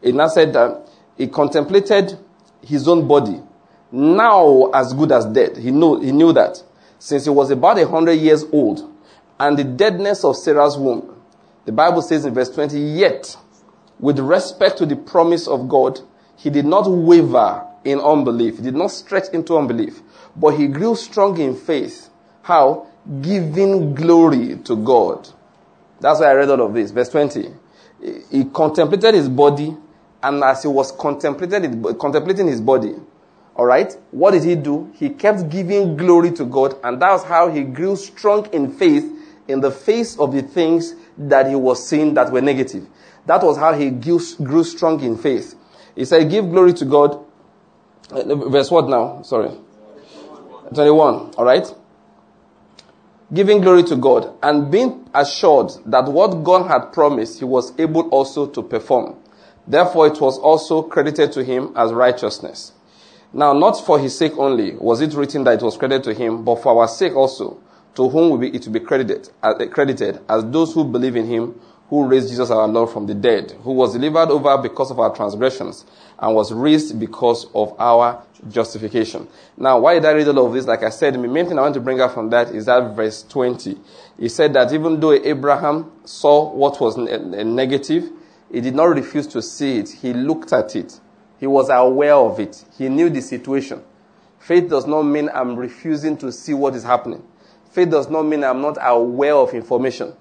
It 0.00 0.14
now 0.14 0.28
said 0.28 0.54
that 0.54 0.88
he 1.14 1.26
contemplated 1.26 2.18
his 2.62 2.88
own 2.88 3.06
body, 3.06 3.42
now 3.92 4.70
as 4.72 4.94
good 4.94 5.12
as 5.12 5.26
dead. 5.26 5.58
He 5.58 5.70
knew, 5.70 6.00
he 6.00 6.12
knew 6.12 6.32
that. 6.32 6.62
Since 6.98 7.24
he 7.24 7.30
was 7.30 7.50
about 7.50 7.78
a 7.78 7.86
hundred 7.86 8.14
years 8.14 8.46
old, 8.50 8.90
and 9.38 9.58
the 9.58 9.64
deadness 9.64 10.24
of 10.24 10.36
Sarah's 10.36 10.78
womb. 10.78 11.16
The 11.68 11.72
Bible 11.72 12.00
says 12.00 12.24
in 12.24 12.32
verse 12.32 12.48
20, 12.48 12.80
yet, 12.80 13.36
with 14.00 14.18
respect 14.20 14.78
to 14.78 14.86
the 14.86 14.96
promise 14.96 15.46
of 15.46 15.68
God, 15.68 16.00
he 16.34 16.48
did 16.48 16.64
not 16.64 16.90
waver 16.90 17.62
in 17.84 18.00
unbelief. 18.00 18.56
He 18.56 18.62
did 18.62 18.74
not 18.74 18.90
stretch 18.90 19.28
into 19.34 19.54
unbelief, 19.54 20.00
but 20.34 20.52
he 20.52 20.66
grew 20.66 20.96
strong 20.96 21.36
in 21.36 21.54
faith. 21.54 22.08
How? 22.40 22.86
Giving 23.20 23.94
glory 23.94 24.56
to 24.64 24.76
God. 24.76 25.28
That's 26.00 26.20
why 26.20 26.30
I 26.30 26.32
read 26.36 26.48
all 26.48 26.62
of 26.62 26.72
this. 26.72 26.90
Verse 26.90 27.10
20. 27.10 27.50
He 28.30 28.44
contemplated 28.46 29.12
his 29.12 29.28
body, 29.28 29.76
and 30.22 30.42
as 30.42 30.62
he 30.62 30.68
was 30.68 30.90
contemplating 30.90 32.46
his 32.46 32.62
body, 32.62 32.94
all 33.54 33.66
right, 33.66 33.92
what 34.10 34.30
did 34.30 34.44
he 34.44 34.54
do? 34.54 34.90
He 34.94 35.10
kept 35.10 35.50
giving 35.50 35.98
glory 35.98 36.30
to 36.32 36.46
God, 36.46 36.76
and 36.82 37.02
that's 37.02 37.24
how 37.24 37.50
he 37.50 37.62
grew 37.62 37.94
strong 37.94 38.46
in 38.54 38.72
faith 38.72 39.16
in 39.48 39.60
the 39.60 39.70
face 39.70 40.18
of 40.18 40.32
the 40.32 40.40
things 40.42 40.94
that 41.18 41.48
he 41.48 41.56
was 41.56 41.86
seeing 41.86 42.14
that 42.14 42.32
were 42.32 42.40
negative. 42.40 42.86
That 43.26 43.42
was 43.42 43.58
how 43.58 43.74
he 43.74 43.90
grew, 43.90 44.20
grew 44.42 44.64
strong 44.64 45.02
in 45.02 45.18
faith. 45.18 45.54
He 45.94 46.04
said, 46.04 46.30
Give 46.30 46.48
glory 46.48 46.72
to 46.74 46.84
God. 46.84 47.24
Uh, 48.10 48.34
verse 48.48 48.70
what 48.70 48.88
now? 48.88 49.22
Sorry. 49.22 49.50
21. 50.74 51.34
All 51.36 51.44
right. 51.44 51.66
Giving 53.32 53.60
glory 53.60 53.82
to 53.84 53.96
God 53.96 54.34
and 54.42 54.70
being 54.70 55.08
assured 55.12 55.72
that 55.84 56.06
what 56.06 56.42
God 56.44 56.66
had 56.68 56.92
promised, 56.92 57.40
he 57.40 57.44
was 57.44 57.78
able 57.78 58.08
also 58.08 58.46
to 58.46 58.62
perform. 58.62 59.16
Therefore, 59.66 60.06
it 60.06 60.18
was 60.20 60.38
also 60.38 60.80
credited 60.82 61.32
to 61.32 61.44
him 61.44 61.72
as 61.76 61.92
righteousness. 61.92 62.72
Now, 63.32 63.52
not 63.52 63.84
for 63.84 63.98
his 63.98 64.16
sake 64.16 64.32
only 64.38 64.74
was 64.76 65.02
it 65.02 65.12
written 65.12 65.44
that 65.44 65.60
it 65.60 65.62
was 65.62 65.76
credited 65.76 66.04
to 66.04 66.14
him, 66.14 66.44
but 66.44 66.62
for 66.62 66.80
our 66.80 66.88
sake 66.88 67.14
also, 67.14 67.60
to 67.94 68.08
whom 68.08 68.30
will 68.30 68.38
be, 68.38 68.48
it 68.48 68.64
will 68.66 68.72
be 68.72 68.80
credited, 68.80 69.28
uh, 69.42 69.54
credited 69.70 70.20
as 70.28 70.44
those 70.50 70.74
who 70.74 70.84
believe 70.84 71.16
in 71.16 71.26
him 71.26 71.60
who 71.88 72.06
raised 72.06 72.28
Jesus 72.28 72.50
our 72.50 72.68
Lord 72.68 72.90
from 72.90 73.06
the 73.06 73.14
dead, 73.14 73.52
who 73.62 73.72
was 73.72 73.94
delivered 73.94 74.28
over 74.28 74.58
because 74.58 74.90
of 74.90 75.00
our 75.00 75.14
transgressions 75.14 75.86
and 76.18 76.34
was 76.34 76.52
raised 76.52 76.98
because 77.00 77.46
of 77.54 77.74
our 77.80 78.22
justification. 78.50 79.26
Now, 79.56 79.78
why 79.80 79.94
did 79.94 80.04
I 80.04 80.12
read 80.12 80.28
all 80.28 80.46
of 80.46 80.52
this? 80.52 80.66
Like 80.66 80.82
I 80.82 80.90
said, 80.90 81.14
the 81.14 81.18
main 81.18 81.46
thing 81.46 81.58
I 81.58 81.62
want 81.62 81.74
to 81.74 81.80
bring 81.80 82.00
out 82.00 82.12
from 82.12 82.28
that 82.30 82.48
is 82.50 82.66
that 82.66 82.94
verse 82.94 83.22
20. 83.22 83.78
He 84.18 84.28
said 84.28 84.52
that 84.52 84.72
even 84.72 85.00
though 85.00 85.12
Abraham 85.12 85.90
saw 86.04 86.52
what 86.52 86.78
was 86.80 86.98
negative, 86.98 88.10
he 88.52 88.60
did 88.60 88.74
not 88.74 88.84
refuse 88.84 89.26
to 89.28 89.40
see 89.40 89.78
it. 89.78 89.88
He 89.88 90.12
looked 90.12 90.52
at 90.52 90.76
it. 90.76 91.00
He 91.40 91.46
was 91.46 91.70
aware 91.70 92.14
of 92.14 92.38
it. 92.38 92.64
He 92.76 92.88
knew 92.88 93.08
the 93.08 93.22
situation. 93.22 93.82
Faith 94.38 94.68
does 94.68 94.86
not 94.86 95.02
mean 95.02 95.30
I'm 95.32 95.56
refusing 95.56 96.16
to 96.18 96.32
see 96.32 96.54
what 96.54 96.74
is 96.74 96.82
happening. 96.82 97.22
Faith 97.70 97.90
does 97.90 98.08
not 98.08 98.22
mean 98.22 98.44
I'm 98.44 98.60
not 98.62 98.78
aware 98.80 99.34
of 99.34 99.54
information. 99.54 100.14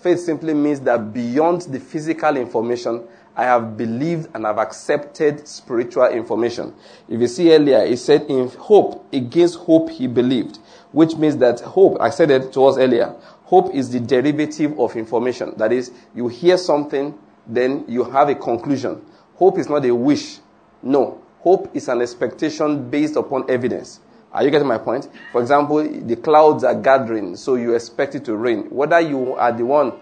Faith 0.00 0.20
simply 0.20 0.54
means 0.54 0.80
that 0.80 1.12
beyond 1.12 1.62
the 1.62 1.80
physical 1.80 2.36
information, 2.36 3.04
I 3.36 3.44
have 3.44 3.76
believed 3.76 4.28
and 4.34 4.44
have 4.44 4.58
accepted 4.58 5.46
spiritual 5.48 6.06
information. 6.06 6.74
If 7.08 7.20
you 7.20 7.26
see 7.26 7.52
earlier, 7.52 7.84
he 7.84 7.96
said 7.96 8.22
in 8.22 8.48
hope, 8.48 9.12
against 9.12 9.56
hope 9.56 9.90
he 9.90 10.06
believed, 10.06 10.58
which 10.92 11.16
means 11.16 11.36
that 11.38 11.60
hope, 11.60 11.96
I 12.00 12.10
said 12.10 12.30
it 12.30 12.52
to 12.52 12.66
us 12.66 12.78
earlier, 12.78 13.14
hope 13.44 13.74
is 13.74 13.90
the 13.90 14.00
derivative 14.00 14.78
of 14.78 14.94
information. 14.94 15.54
That 15.56 15.72
is, 15.72 15.90
you 16.14 16.28
hear 16.28 16.56
something, 16.56 17.18
then 17.46 17.84
you 17.88 18.04
have 18.04 18.28
a 18.28 18.34
conclusion. 18.34 19.04
Hope 19.36 19.58
is 19.58 19.68
not 19.68 19.84
a 19.84 19.94
wish. 19.94 20.38
No. 20.82 21.20
Hope 21.40 21.74
is 21.74 21.88
an 21.88 22.00
expectation 22.00 22.88
based 22.88 23.16
upon 23.16 23.50
evidence. 23.50 24.00
Are 24.34 24.42
you 24.42 24.50
getting 24.50 24.66
my 24.66 24.78
point? 24.78 25.08
For 25.30 25.40
example, 25.40 25.88
the 25.88 26.16
clouds 26.16 26.64
are 26.64 26.74
gathering, 26.74 27.36
so 27.36 27.54
you 27.54 27.74
expect 27.74 28.16
it 28.16 28.24
to 28.24 28.34
rain. 28.34 28.68
Whether 28.68 28.98
you 28.98 29.34
are 29.34 29.52
the 29.52 29.64
one, 29.64 29.92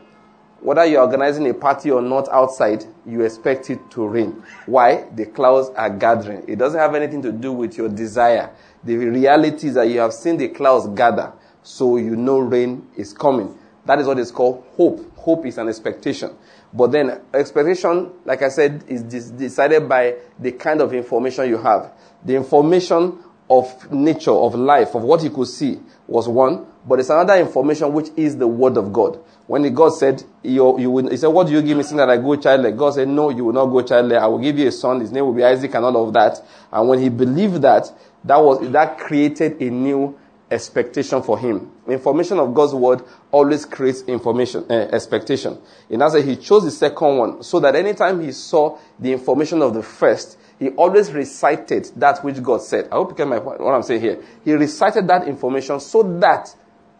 whether 0.61 0.87
you're 0.87 1.03
organizing 1.03 1.47
a 1.51 1.55
party 1.55 1.91
or 1.91 2.01
not 2.01 2.31
outside, 2.31 2.87
you 3.05 3.21
expect 3.23 3.69
it 3.69 3.91
to 3.91 4.07
rain. 4.07 4.43
Why? 4.65 5.07
The 5.15 5.27
clouds 5.27 5.69
are 5.77 5.91
gathering. 5.91 6.45
It 6.49 6.57
doesn't 6.57 6.81
have 6.81 6.95
anything 6.95 7.21
to 7.23 7.33
do 7.33 7.53
with 7.53 7.77
your 7.77 7.91
desire. 7.91 8.51
The 8.85 8.97
reality 8.97 9.69
is 9.69 9.75
that 9.75 9.89
you 9.89 10.01
have 10.01 10.15
seen 10.15 10.39
the 10.39 10.49
clouds 10.49 10.87
gather, 10.97 11.35
so 11.63 11.99
you 11.99 12.17
know 12.17 12.39
rain 12.39 12.89
is 12.97 13.13
coming. 13.13 13.59
That 13.85 13.99
is 13.99 14.07
what 14.07 14.19
is 14.19 14.31
called 14.31 14.65
hope. 14.77 15.15
Hope 15.17 15.45
is 15.45 15.59
an 15.59 15.69
expectation. 15.69 16.31
But 16.73 16.93
then 16.93 17.21
expectation, 17.35 18.13
like 18.25 18.41
I 18.43 18.49
said, 18.49 18.85
is 18.89 19.03
decided 19.03 19.89
by 19.89 20.15
the 20.39 20.53
kind 20.53 20.81
of 20.81 20.95
information 20.95 21.49
you 21.51 21.59
have. 21.59 21.93
The 22.25 22.35
information 22.37 23.19
of 23.51 23.93
nature, 23.93 24.31
of 24.31 24.55
life, 24.55 24.95
of 24.95 25.03
what 25.03 25.23
he 25.23 25.29
could 25.29 25.49
see 25.49 25.79
was 26.07 26.29
one, 26.29 26.67
but 26.87 26.99
it's 26.99 27.11
another 27.11 27.37
information 27.37 27.93
which 27.93 28.09
is 28.17 28.37
the 28.37 28.47
word 28.47 28.77
of 28.77 28.93
God. 28.93 29.19
When 29.47 29.73
God 29.75 29.91
said, 29.91 30.23
you, 30.43 30.79
you 30.79 30.91
will, 30.91 31.11
he 31.11 31.17
said, 31.17 31.29
what 31.29 31.47
do 31.47 31.53
you 31.53 31.63
give 31.63 31.77
me, 31.77 31.83
seeing 31.83 31.99
that 31.99 32.11
I 32.11 32.17
go 32.17 32.37
childless? 32.37 32.75
God 32.77 32.95
said, 32.95 33.09
no, 33.09 33.31
you 33.31 33.45
will 33.45 33.53
not 33.53 33.67
go 33.67 33.83
childless. 33.83 34.23
I 34.23 34.27
will 34.27 34.39
give 34.39 34.59
you 34.59 34.69
a 34.69 34.73
son. 34.73 35.01
His 35.01 35.13
name 35.13 35.25
will 35.27 35.35
be 35.35 35.45
Isaac 35.45 35.75
and 35.75 35.85
all 35.85 36.07
of 36.07 36.13
that. 36.15 36.41
And 36.73 36.89
when 36.89 37.01
he 37.01 37.09
believed 37.09 37.63
that, 37.63 37.93
that 38.25 38.37
was, 38.37 38.71
that 38.71 38.99
created 38.99 39.61
a 39.61 39.71
new 39.71 40.19
expectation 40.51 41.23
for 41.23 41.39
him. 41.39 41.71
Information 41.89 42.39
of 42.39 42.55
God's 42.55 42.75
word 42.75 43.03
always 43.31 43.65
creates 43.65 44.03
information, 44.03 44.65
uh, 44.71 44.89
expectation. 44.93 45.59
In 45.89 46.03
other 46.03 46.21
he 46.21 46.37
chose 46.37 46.65
the 46.65 46.71
second 46.71 47.17
one 47.17 47.43
so 47.43 47.59
that 47.61 47.75
anytime 47.75 48.21
he 48.21 48.33
saw 48.33 48.79
the 48.99 49.13
information 49.13 49.63
of 49.63 49.75
the 49.75 49.83
first, 49.83 50.39
he 50.63 50.69
always 50.71 51.11
recited 51.11 51.91
that 51.97 52.23
which 52.23 52.41
God 52.41 52.63
said. 52.63 52.89
I 52.93 52.95
hope 52.95 53.11
you 53.11 53.17
get 53.17 53.27
my 53.27 53.41
point, 53.41 53.59
what 53.59 53.75
I'm 53.75 53.83
saying 53.83 54.01
here. 54.01 54.23
He 54.45 54.53
recited 54.53 55.09
that 55.09 55.27
information 55.27 55.81
so 55.81 56.05
that 56.21 56.55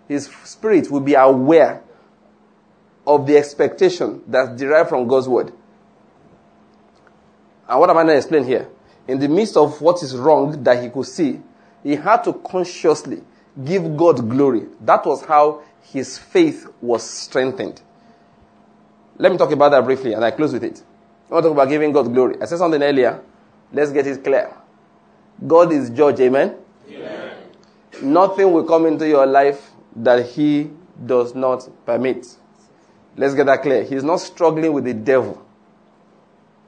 his 0.09 0.29
spirit 0.43 0.91
will 0.91 0.99
be 1.01 1.15
aware 1.15 1.81
of 3.07 3.25
the 3.25 3.37
expectation 3.37 4.21
that's 4.27 4.59
derived 4.61 4.89
from 4.89 5.07
God's 5.07 5.29
word. 5.29 5.53
And 7.69 7.79
what 7.79 7.89
am 7.89 7.99
I 7.99 8.03
going 8.03 8.15
to 8.15 8.17
explain 8.17 8.43
here? 8.43 8.69
In 9.07 9.21
the 9.21 9.29
midst 9.29 9.57
of 9.57 9.81
what 9.81 10.03
is 10.03 10.17
wrong 10.17 10.65
that 10.65 10.83
he 10.83 10.91
could 10.91 11.07
see, 11.07 11.41
he 11.85 11.95
had 11.95 12.25
to 12.25 12.33
consciously 12.33 13.23
give 13.65 13.97
God 13.97 14.29
glory. 14.29 14.67
That 14.81 15.07
was 15.07 15.25
how 15.25 15.63
his 15.83 16.19
faith 16.19 16.67
was 16.81 17.09
strengthened. 17.09 17.81
Let 19.19 19.31
me 19.31 19.39
talk 19.39 19.53
about 19.53 19.69
that 19.69 19.85
briefly 19.85 20.15
and 20.15 20.25
I 20.25 20.33
close 20.33 20.53
with 20.53 20.65
it. 20.65 20.83
I 21.31 21.35
want 21.35 21.45
to 21.45 21.51
talk 21.51 21.57
about 21.57 21.69
giving 21.69 21.93
God 21.93 22.13
glory. 22.13 22.43
I 22.43 22.47
said 22.47 22.59
something 22.59 22.83
earlier 22.83 23.23
Let's 23.73 23.91
get 23.91 24.07
it 24.07 24.23
clear. 24.23 24.55
God 25.47 25.73
is 25.73 25.91
judge, 25.91 26.21
amen? 26.21 26.57
amen? 26.91 27.37
Nothing 28.03 28.53
will 28.53 28.65
come 28.65 28.87
into 28.87 29.09
your 29.09 29.27
life 29.27 29.71
that 29.97 30.27
He 30.27 30.71
does 31.05 31.35
not 31.35 31.69
permit. 31.87 32.27
Let's 33.17 33.35
get 33.35 33.47
that 33.47 33.63
clear. 33.63 33.83
He's 33.85 34.05
not 34.05 34.21
struggling 34.21 34.73
with 34.73 34.85
the 34.85 34.95
devil. 34.95 35.45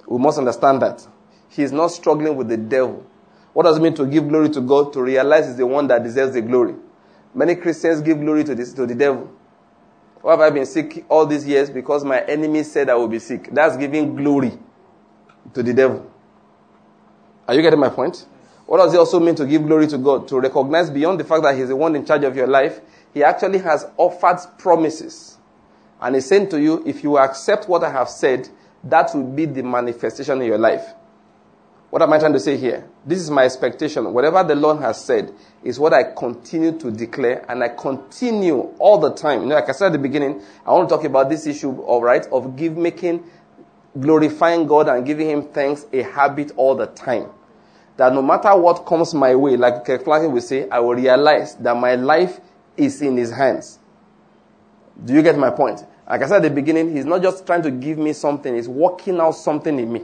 We 0.06 0.18
must 0.18 0.38
understand 0.38 0.82
that. 0.82 1.06
He's 1.48 1.72
not 1.72 1.88
struggling 1.88 2.36
with 2.36 2.48
the 2.48 2.56
devil. 2.56 3.06
What 3.52 3.64
does 3.64 3.78
it 3.78 3.80
mean 3.80 3.94
to 3.94 4.06
give 4.06 4.28
glory 4.28 4.50
to 4.50 4.60
God? 4.60 4.92
To 4.94 5.02
realize 5.02 5.46
He's 5.46 5.56
the 5.56 5.66
one 5.66 5.86
that 5.88 6.02
deserves 6.02 6.34
the 6.34 6.42
glory. 6.42 6.74
Many 7.34 7.54
Christians 7.54 8.00
give 8.00 8.20
glory 8.20 8.44
to, 8.44 8.54
this, 8.54 8.72
to 8.74 8.86
the 8.86 8.94
devil. 8.94 9.30
Why 10.20 10.32
have 10.32 10.40
I 10.40 10.50
been 10.50 10.66
sick 10.66 11.04
all 11.08 11.26
these 11.26 11.46
years? 11.46 11.70
Because 11.70 12.04
my 12.04 12.20
enemy 12.22 12.62
said 12.62 12.88
I 12.88 12.94
will 12.94 13.08
be 13.08 13.18
sick. 13.18 13.50
That's 13.52 13.76
giving 13.76 14.16
glory 14.16 14.52
to 15.52 15.62
the 15.62 15.74
devil. 15.74 16.10
Are 17.46 17.54
you 17.54 17.62
getting 17.62 17.80
my 17.80 17.90
point? 17.90 18.26
What 18.66 18.78
does 18.78 18.94
it 18.94 18.96
also 18.96 19.20
mean 19.20 19.34
to 19.34 19.46
give 19.46 19.66
glory 19.66 19.86
to 19.88 19.98
God? 19.98 20.26
To 20.28 20.40
recognize 20.40 20.90
beyond 20.90 21.20
the 21.20 21.24
fact 21.24 21.42
that 21.42 21.56
He's 21.56 21.68
the 21.68 21.76
one 21.76 21.94
in 21.94 22.06
charge 22.06 22.24
of 22.24 22.34
your 22.34 22.46
life, 22.46 22.80
He 23.12 23.22
actually 23.22 23.58
has 23.58 23.86
offered 23.96 24.38
promises. 24.58 25.36
And 26.00 26.14
He's 26.14 26.26
saying 26.26 26.48
to 26.50 26.60
you, 26.60 26.82
if 26.86 27.04
you 27.04 27.18
accept 27.18 27.68
what 27.68 27.84
I 27.84 27.90
have 27.90 28.08
said, 28.08 28.48
that 28.84 29.14
will 29.14 29.24
be 29.24 29.44
the 29.44 29.62
manifestation 29.62 30.40
in 30.40 30.46
your 30.46 30.58
life. 30.58 30.86
What 31.94 32.02
am 32.02 32.12
I 32.12 32.18
trying 32.18 32.32
to 32.32 32.40
say 32.40 32.56
here? 32.56 32.88
This 33.06 33.20
is 33.20 33.30
my 33.30 33.44
expectation. 33.44 34.12
Whatever 34.12 34.42
the 34.42 34.56
Lord 34.56 34.80
has 34.80 35.04
said 35.04 35.32
is 35.62 35.78
what 35.78 35.94
I 35.94 36.02
continue 36.02 36.76
to 36.80 36.90
declare 36.90 37.44
and 37.48 37.62
I 37.62 37.68
continue 37.68 38.74
all 38.80 38.98
the 38.98 39.14
time. 39.14 39.42
You 39.42 39.46
know, 39.46 39.54
like 39.54 39.68
I 39.68 39.72
said 39.72 39.86
at 39.86 39.92
the 39.92 39.98
beginning, 39.98 40.42
I 40.66 40.72
want 40.72 40.88
to 40.88 40.96
talk 40.96 41.04
about 41.04 41.28
this 41.28 41.46
issue, 41.46 41.70
all 41.82 42.02
right, 42.02 42.26
of 42.32 42.56
give 42.56 42.76
making 42.76 43.22
glorifying 43.98 44.66
God 44.66 44.88
and 44.88 45.04
giving 45.06 45.28
Him 45.28 45.42
thanks 45.48 45.86
a 45.92 46.02
habit 46.02 46.52
all 46.56 46.74
the 46.74 46.86
time. 46.86 47.30
That 47.96 48.12
no 48.12 48.22
matter 48.22 48.54
what 48.56 48.86
comes 48.86 49.14
my 49.14 49.34
way, 49.34 49.56
like 49.56 49.86
Franklin 49.86 50.32
will 50.32 50.40
say, 50.40 50.68
I 50.68 50.80
will 50.80 50.94
realize 50.94 51.54
that 51.56 51.76
my 51.76 51.94
life 51.94 52.40
is 52.76 53.00
in 53.02 53.16
His 53.16 53.30
hands. 53.30 53.78
Do 55.04 55.14
you 55.14 55.22
get 55.22 55.38
my 55.38 55.50
point? 55.50 55.84
Like 56.08 56.22
I 56.22 56.26
said 56.26 56.36
at 56.36 56.42
the 56.42 56.50
beginning, 56.50 56.94
He's 56.94 57.04
not 57.04 57.22
just 57.22 57.46
trying 57.46 57.62
to 57.62 57.70
give 57.70 57.98
me 57.98 58.12
something, 58.12 58.54
He's 58.54 58.68
working 58.68 59.20
out 59.20 59.32
something 59.32 59.78
in 59.78 59.92
me. 59.92 60.02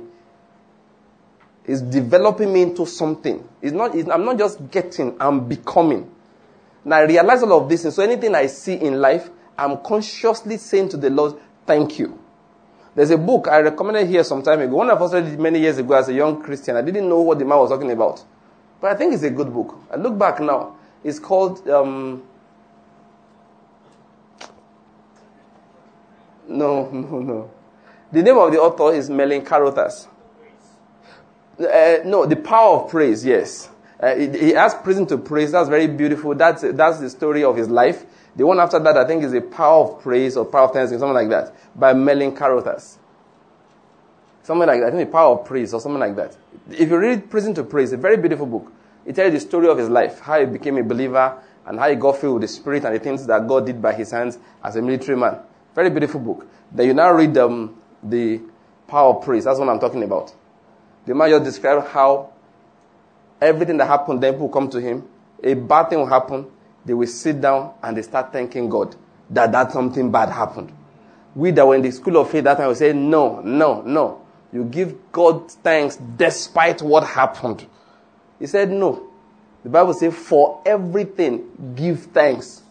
He's 1.67 1.83
developing 1.83 2.53
me 2.53 2.63
into 2.63 2.87
something. 2.87 3.47
It's 3.61 3.73
not, 3.73 3.95
it's, 3.95 4.09
I'm 4.09 4.25
not 4.25 4.39
just 4.39 4.71
getting, 4.71 5.17
I'm 5.21 5.47
becoming. 5.49 6.11
Now 6.85 6.97
I 6.97 7.03
realize 7.03 7.43
all 7.43 7.63
of 7.63 7.69
this, 7.69 7.85
and 7.85 7.93
so 7.93 8.03
anything 8.03 8.35
I 8.35 8.47
see 8.47 8.75
in 8.75 9.01
life, 9.01 9.31
I'm 9.59 9.83
consciously 9.83 10.57
saying 10.57 10.89
to 10.91 10.97
the 10.97 11.11
Lord, 11.11 11.35
thank 11.67 11.99
you. 11.99 12.20
There's 12.95 13.11
a 13.11 13.19
book 13.19 13.49
I 13.49 13.61
recommended 13.61 14.09
here 14.09 14.25
some 14.25 14.43
time 14.43 14.61
ago. 14.61 14.77
One 14.77 14.91
of 14.91 15.01
us 15.01 15.13
read 15.13 15.27
it 15.27 15.39
many 15.39 15.61
years 15.61 15.79
ago 15.79 15.95
as 15.95 16.09
a 16.09 16.13
young 16.13 16.43
Christian. 16.43 16.77
I 16.77 16.83
didn't 16.83 17.09
know 17.09 17.21
what 17.21 17.39
the 17.39 17.45
man 17.45 17.59
was 17.59 17.71
talking 17.71 17.91
about. 17.91 18.25
But 18.81 18.93
I 18.93 18.95
think 18.95 19.15
it's 19.15 19.23
a 19.23 19.31
good 19.31 19.53
book. 19.53 19.79
I 19.91 19.97
look 19.97 20.19
back 20.19 20.41
now. 20.41 20.77
It's 21.05 21.19
called, 21.19 21.67
um, 21.69 22.23
no, 26.49 26.89
no, 26.93 27.19
no. 27.21 27.51
The 28.13 28.23
name 28.23 28.39
of 28.39 28.51
the 28.51 28.59
author 28.59 28.93
is 28.97 29.09
Merlin 29.09 29.43
Carothers. 29.43 30.09
Uh, 31.59 31.99
no, 32.05 32.27
The 32.27 32.37
Power 32.37 32.81
of 32.81 32.91
Praise, 32.91 33.25
yes. 33.25 33.69
Uh, 34.01 34.17
he 34.17 34.51
has 34.51 34.75
prison 34.75 35.07
to 35.07 35.19
praise. 35.19 35.53
That's 35.53 35.69
very 35.69 35.87
beautiful. 35.87 36.35
That's, 36.35 36.63
that's 36.63 37.01
the 37.01 37.11
story 37.11 37.45
of 37.45 37.57
his 37.57 37.69
life. 37.69 38.07
The 38.37 38.47
one 38.47 38.61
after 38.61 38.79
that, 38.79 38.97
I 38.97 39.07
think, 39.07 39.25
is 39.25 39.33
a 39.33 39.41
power 39.41 39.85
of 39.85 40.03
praise 40.03 40.37
or 40.37 40.45
power 40.45 40.65
of 40.65 40.73
thanksgiving, 40.73 41.01
something 41.01 41.15
like 41.15 41.29
that, 41.31 41.55
by 41.79 41.93
Merlin 41.93 42.35
Carothers. 42.35 42.99
Something 44.43 44.67
like 44.67 44.81
that. 44.81 44.87
I 44.89 44.91
think 44.91 45.09
the 45.09 45.13
power 45.13 45.39
of 45.39 45.47
praise 45.47 45.75
or 45.75 45.81
something 45.81 46.01
like 46.01 46.17
that. 46.17 46.37
If 46.71 46.89
you 46.91 46.97
read 46.97 47.31
Prison 47.31 47.55
to 47.55 47.65
Praise, 47.65 47.93
a 47.93 47.97
very 47.97 48.17
beautiful 48.17 48.47
book. 48.47 48.73
It 49.05 49.17
tells 49.17 49.33
the 49.33 49.41
story 49.41 49.69
of 49.69 49.79
his 49.79 49.89
life, 49.89 50.21
how 50.21 50.39
he 50.39 50.47
became 50.47 50.77
a 50.77 50.83
believer, 50.83 51.37
and 51.67 51.79
how 51.79 51.89
he 51.89 51.97
got 51.97 52.19
filled 52.19 52.35
with 52.35 52.43
the 52.43 52.49
Spirit 52.49 52.85
and 52.85 52.95
the 52.95 52.99
things 52.99 53.27
that 53.27 53.47
God 53.47 53.67
did 53.67 53.81
by 53.81 53.93
his 53.93 54.11
hands 54.11 54.39
as 54.63 54.77
a 54.77 54.83
military 54.83 55.17
man. 55.17 55.39
Very 55.75 55.91
beautiful 55.91 56.21
book. 56.21 56.47
Then 56.73 56.87
you 56.87 56.95
now 56.95 57.13
read 57.13 57.37
um, 57.39 57.77
the 58.03 58.41
power 58.87 59.15
of 59.15 59.25
praise. 59.25 59.45
That's 59.45 59.59
what 59.59 59.69
I'm 59.69 59.81
talking 59.81 60.03
about. 60.03 60.35
The 61.07 61.15
man 61.15 61.31
just 61.31 61.45
described 61.45 61.89
how 61.89 62.33
everything 63.41 63.77
that 63.79 63.87
happened, 63.87 64.23
then 64.23 64.35
people 64.35 64.49
come 64.49 64.69
to 64.71 64.81
him. 64.81 65.09
A 65.43 65.55
bad 65.55 65.89
thing 65.91 65.99
will 65.99 66.07
happen, 66.07 66.47
they 66.85 66.95
will 66.95 67.07
sit 67.07 67.41
down 67.41 67.75
and 67.83 67.97
they 67.97 68.03
start 68.03 68.33
thanking 68.33 68.69
God 68.69 68.97
that 69.31 69.53
that 69.53 69.73
something 69.73 70.11
bad 70.11 70.29
happened. 70.31 70.73
We 71.35 71.53
that 71.53 71.67
were 71.67 71.77
in 71.77 71.83
the 71.83 71.93
school 71.93 72.17
of 72.17 72.31
faith 72.31 72.45
that 72.45 72.57
time 72.57 72.69
will 72.69 72.75
say, 72.75 72.93
no, 72.93 73.41
no, 73.41 73.83
no. 73.83 74.27
You 74.53 74.65
give 74.65 75.13
God 75.13 75.51
thanks 75.51 75.97
despite 76.17 76.83
what 76.83 77.05
happened. 77.07 77.67
He 78.39 78.47
said, 78.47 78.71
no. 78.71 79.09
The 79.63 79.69
Bible 79.69 79.95
says, 79.95 80.15
for 80.17 80.63
everything, 80.67 81.75
give 81.77 82.05
thanks. 82.07 82.63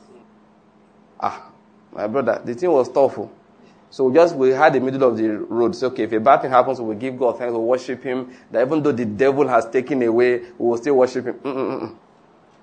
Ah, 1.20 1.50
my 1.94 2.08
brother, 2.08 2.42
the 2.44 2.54
thing 2.56 2.72
was 2.72 2.90
tough. 2.90 3.18
Oh. 3.18 3.32
So 3.92 4.06
we 4.06 4.14
just 4.14 4.36
we 4.36 4.50
had 4.50 4.74
the 4.74 4.80
middle 4.80 5.04
of 5.04 5.18
the 5.18 5.30
road. 5.30 5.76
So 5.76 5.88
okay, 5.88 6.04
if 6.04 6.12
a 6.12 6.20
bad 6.20 6.42
thing 6.42 6.52
happens, 6.52 6.80
we 6.80 6.96
give 6.96 7.18
God 7.18 7.38
thanks, 7.38 7.54
we 7.54 7.60
worship 7.60 8.04
Him. 8.04 8.36
That 8.52 8.66
even 8.66 8.84
though 8.84 8.92
the 8.92 9.06
devil 9.06 9.48
has 9.48 9.66
taken 9.70 10.02
away, 10.04 10.40
we 10.40 10.68
will 10.68 10.78
still 10.78 10.96
worship 10.96 11.26
Him. 11.26 11.34
Mm-mm-mm. 11.36 11.96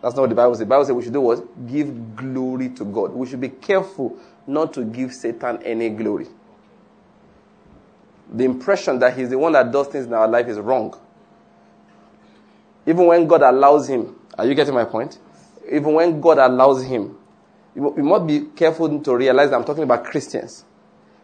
That's 0.03 0.15
not 0.15 0.23
what 0.23 0.31
the 0.31 0.37
Bible 0.37 0.55
says. 0.55 0.61
The 0.61 0.67
Bible 0.67 0.85
says 0.85 0.95
we 0.95 1.03
should 1.05 1.13
do 1.13 1.21
what? 1.21 1.67
Give 1.67 2.17
glory 2.17 2.69
to 2.71 2.85
God. 2.85 3.13
We 3.13 3.27
should 3.27 3.41
be 3.41 3.49
careful 3.49 4.19
not 4.47 4.73
to 4.75 4.85
give 4.85 5.13
Satan 5.13 5.63
any 5.63 5.91
glory. 5.91 6.29
The 8.33 8.45
impression 8.45 8.99
that 8.99 9.17
he's 9.17 9.31
the 9.31 9.39
one 9.39 9.53
that 9.53 9.73
does 9.73 9.89
things 9.89 10.07
in 10.07 10.13
our 10.13 10.29
life 10.29 10.47
is 10.49 10.59
wrong. 10.59 10.99
Even 12.87 13.07
when 13.07 13.27
God 13.27 13.43
allows 13.43 13.89
him, 13.89 14.17
are 14.37 14.47
you 14.47 14.55
getting 14.55 14.75
my 14.75 14.85
point? 14.85 15.19
Even 15.71 15.95
when 15.95 16.21
God 16.21 16.39
allows 16.39 16.85
him, 16.85 17.17
we 17.75 18.03
must 18.03 18.27
be 18.27 18.47
careful 18.55 19.01
to 19.01 19.17
realize 19.17 19.51
that 19.51 19.57
I'm 19.57 19.65
talking 19.65 19.83
about 19.83 20.05
Christians. 20.05 20.65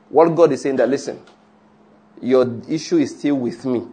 What 0.08 0.34
God 0.34 0.52
is 0.52 0.62
saying 0.62 0.76
that, 0.76 0.88
listen, 0.88 1.20
your 2.20 2.60
issue 2.68 2.98
is 2.98 3.16
still 3.18 3.36
with 3.36 3.64
me. 3.64 3.86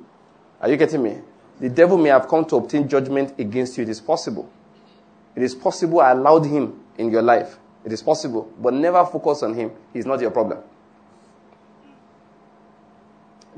Are 0.59 0.69
you 0.69 0.77
getting 0.77 1.01
me? 1.01 1.19
The 1.59 1.69
devil 1.69 1.97
may 1.97 2.09
have 2.09 2.27
come 2.27 2.45
to 2.45 2.57
obtain 2.57 2.87
judgment 2.87 3.39
against 3.39 3.77
you. 3.77 3.83
It 3.83 3.89
is 3.89 4.01
possible. 4.01 4.51
It 5.35 5.43
is 5.43 5.55
possible 5.55 6.01
I 6.01 6.11
allowed 6.11 6.45
him 6.45 6.79
in 6.97 7.11
your 7.11 7.21
life. 7.21 7.57
It 7.85 7.93
is 7.93 8.01
possible. 8.01 8.51
But 8.59 8.73
never 8.73 9.05
focus 9.05 9.43
on 9.43 9.53
him. 9.53 9.71
He's 9.93 10.05
not 10.05 10.19
your 10.19 10.31
problem. 10.31 10.59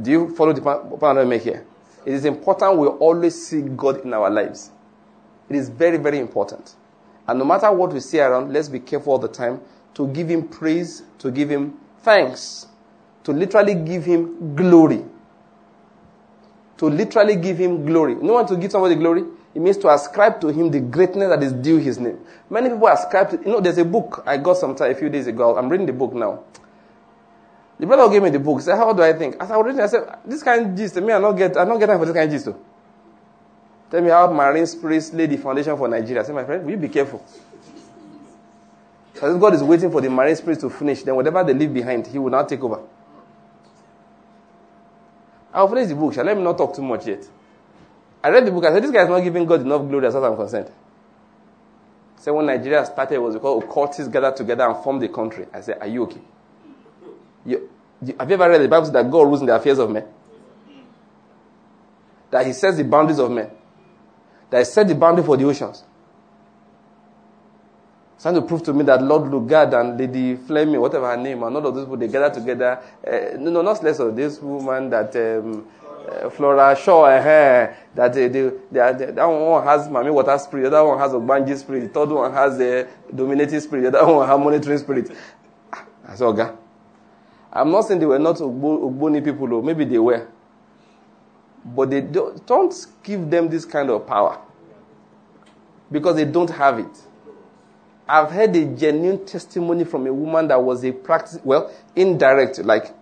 Do 0.01 0.11
you 0.11 0.35
follow 0.35 0.53
the 0.53 0.61
point 0.61 1.17
I 1.17 1.23
make 1.25 1.43
here? 1.43 1.65
It 2.05 2.13
is 2.13 2.25
important 2.25 2.77
we 2.77 2.87
always 2.87 3.47
see 3.47 3.61
God 3.61 4.03
in 4.03 4.13
our 4.13 4.29
lives. 4.29 4.71
It 5.49 5.55
is 5.55 5.69
very, 5.69 5.97
very 5.97 6.19
important. 6.19 6.75
And 7.27 7.37
no 7.39 7.45
matter 7.45 7.71
what 7.71 7.93
we 7.93 7.99
see 7.99 8.19
around, 8.19 8.51
let's 8.51 8.69
be 8.69 8.79
careful 8.79 9.13
all 9.13 9.19
the 9.19 9.27
time 9.27 9.61
to 9.93 10.07
give 10.07 10.29
Him 10.29 10.47
praise, 10.47 11.03
to 11.19 11.29
give 11.29 11.49
Him 11.49 11.77
thanks, 11.99 12.67
to 13.23 13.31
literally 13.31 13.75
give 13.75 14.05
Him 14.05 14.55
glory. 14.55 15.03
To 16.77 16.85
literally 16.87 17.35
give 17.35 17.57
Him 17.57 17.85
glory. 17.85 18.13
You 18.13 18.23
know 18.23 18.33
what 18.33 18.47
to 18.47 18.55
give 18.57 18.71
somebody 18.71 18.95
glory? 18.95 19.23
It 19.53 19.59
means 19.61 19.77
to 19.79 19.89
ascribe 19.89 20.39
to 20.41 20.47
him 20.47 20.71
the 20.71 20.79
greatness 20.79 21.29
that 21.29 21.43
is 21.43 21.51
due 21.51 21.77
his 21.77 21.99
name. 21.99 22.19
Many 22.49 22.69
people 22.69 22.87
ascribe 22.87 23.31
to, 23.31 23.37
you 23.37 23.51
know, 23.51 23.59
there's 23.59 23.77
a 23.77 23.85
book 23.85 24.23
I 24.25 24.37
got 24.37 24.57
some 24.57 24.75
time, 24.75 24.91
a 24.91 24.95
few 24.95 25.09
days 25.09 25.27
ago. 25.27 25.57
I'm 25.57 25.67
reading 25.67 25.85
the 25.85 25.93
book 25.93 26.13
now. 26.13 26.43
The 27.77 27.85
brother 27.85 28.09
gave 28.11 28.21
me 28.21 28.29
the 28.29 28.39
book. 28.39 28.59
He 28.59 28.65
said, 28.65 28.77
How 28.77 28.93
do 28.93 29.01
I 29.01 29.11
think? 29.11 29.35
As 29.39 29.51
I 29.51 29.57
was 29.57 29.65
reading, 29.65 29.81
I 29.81 29.87
said, 29.87 30.19
This 30.23 30.43
kind 30.43 30.67
of 30.67 30.75
gist, 30.77 30.95
me, 30.97 31.11
I'm 31.11 31.21
not 31.21 31.33
get, 31.33 31.57
I'm 31.57 31.67
not 31.67 31.79
get 31.79 31.87
time 31.87 31.99
for 31.99 32.05
this 32.05 32.15
kind 32.15 32.31
of 32.31 32.31
gist. 32.31 32.57
Tell 33.89 34.01
me 34.01 34.09
how 34.09 34.31
marine 34.31 34.67
spirits 34.67 35.11
lay 35.11 35.25
the 35.25 35.37
foundation 35.37 35.75
for 35.75 35.87
Nigeria. 35.87 36.21
I 36.21 36.25
said, 36.25 36.35
My 36.35 36.45
friend, 36.45 36.63
will 36.63 36.71
you 36.71 36.77
be 36.77 36.87
careful? 36.89 37.25
Because 39.13 39.37
God 39.37 39.53
is 39.55 39.63
waiting 39.63 39.91
for 39.91 39.99
the 39.99 40.09
marine 40.09 40.35
spirits 40.35 40.61
to 40.61 40.69
finish, 40.69 41.03
then 41.03 41.15
whatever 41.15 41.43
they 41.43 41.53
leave 41.53 41.73
behind, 41.73 42.07
He 42.07 42.17
will 42.19 42.29
now 42.29 42.43
take 42.43 42.63
over. 42.63 42.81
I'll 45.53 45.67
finish 45.67 45.89
the 45.89 45.95
book. 45.95 46.13
Shall 46.13 46.23
let 46.23 46.37
me 46.37 46.43
not 46.43 46.57
talk 46.57 46.75
too 46.75 46.81
much 46.81 47.07
yet. 47.07 47.27
I 48.23 48.29
read 48.29 48.45
the 48.45 48.51
book. 48.51 48.65
I 48.65 48.71
said, 48.71 48.83
This 48.83 48.91
guy 48.91 49.03
is 49.03 49.09
not 49.09 49.21
giving 49.21 49.45
God 49.45 49.61
enough 49.61 49.87
glory 49.87 50.07
as 50.07 50.13
far 50.13 50.23
as 50.25 50.31
I'm 50.31 50.37
concerned. 50.37 50.71
So 52.17 52.33
when 52.35 52.45
Nigeria 52.45 52.85
started, 52.85 53.15
it 53.15 53.21
was 53.21 53.33
because 53.35 53.63
occultists 53.63 54.07
gathered 54.07 54.35
together 54.35 54.63
and 54.67 54.83
formed 54.83 55.03
a 55.03 55.09
country. 55.09 55.47
I 55.51 55.61
said, 55.61 55.77
Are 55.81 55.87
you 55.87 56.03
okay? 56.03 56.21
You, 57.45 57.69
you, 58.05 58.15
have 58.19 58.29
you 58.29 58.35
ever 58.35 58.49
read 58.49 58.61
the 58.61 58.67
Bible 58.67 58.91
that 58.91 59.09
God 59.09 59.23
rules 59.23 59.41
in 59.41 59.47
the 59.47 59.55
affairs 59.55 59.79
of 59.79 59.89
men? 59.89 60.05
That 62.29 62.45
He 62.45 62.53
sets 62.53 62.77
the 62.77 62.83
boundaries 62.83 63.19
of 63.19 63.31
men. 63.31 63.49
That 64.51 64.59
He 64.59 64.65
set 64.65 64.87
the 64.87 64.95
boundary 64.95 65.25
for 65.25 65.35
the 65.35 65.45
oceans. 65.45 65.83
Trying 68.21 68.35
to 68.35 68.43
prove 68.43 68.61
to 68.63 68.73
me 68.73 68.83
that 68.83 69.01
Lord 69.01 69.31
Lugard 69.31 69.73
and 69.73 69.97
Lady 69.99 70.35
Fleming, 70.35 70.79
whatever 70.79 71.09
her 71.09 71.17
name, 71.17 71.41
and 71.41 71.55
all 71.55 71.65
of 71.65 71.73
those 71.73 71.85
people, 71.85 71.97
they 71.97 72.07
together. 72.29 72.79
Uh, 73.05 73.35
no, 73.39 73.49
no, 73.49 73.63
not 73.63 73.83
less 73.83 73.97
of 73.97 74.15
this 74.15 74.39
woman 74.39 74.91
that 74.91 75.15
um, 75.15 75.65
uh, 76.09 76.29
Flora 76.29 76.75
Shaw, 76.75 77.05
uh, 77.05 77.21
that 77.23 77.75
uh, 77.95 78.09
they, 78.09 78.27
they, 78.27 78.51
that 78.71 79.25
one 79.25 79.63
has 79.63 79.87
Mami 79.87 80.13
Water 80.13 80.37
Spirit, 80.37 80.69
the 80.69 80.77
other 80.77 80.87
one 80.87 80.99
has 80.99 81.11
Ogbanje 81.11 81.57
Spirit, 81.57 81.81
the 81.81 81.87
third 81.89 82.09
one 82.09 82.31
has 82.33 82.59
a 82.59 82.87
dominating 83.13 83.59
spirit, 83.59 83.91
the 83.91 84.01
other 84.01 84.13
one 84.13 84.27
has 84.27 84.39
monitoring 84.39 84.77
spirit. 84.77 85.11
I 86.07 86.15
said, 86.15 86.25
okay. 86.25 86.49
I'm 87.53 87.71
not 87.71 87.81
saying 87.81 87.99
they 87.99 88.05
were 88.05 88.19
not 88.19 88.37
Ogboni 88.37 89.23
people, 89.23 89.53
or 89.53 89.63
maybe 89.63 89.85
they 89.85 89.99
were. 89.99 90.27
But 91.63 91.89
they 91.89 92.01
don't, 92.01 92.45
don't 92.45 92.73
give 93.03 93.29
them 93.29 93.49
this 93.49 93.65
kind 93.65 93.89
of 93.89 94.07
power. 94.07 94.39
Because 95.91 96.15
they 96.15 96.25
don't 96.25 96.49
have 96.49 96.79
it. 96.79 97.01
I've 98.07 98.31
heard 98.31 98.55
a 98.55 98.65
genuine 98.65 99.25
testimony 99.25 99.83
from 99.83 100.07
a 100.07 100.13
woman 100.13 100.47
that 100.47 100.61
was 100.61 100.83
a 100.83 100.91
practice, 100.91 101.39
well, 101.43 101.71
indirect, 101.95 102.59
like 102.59 102.93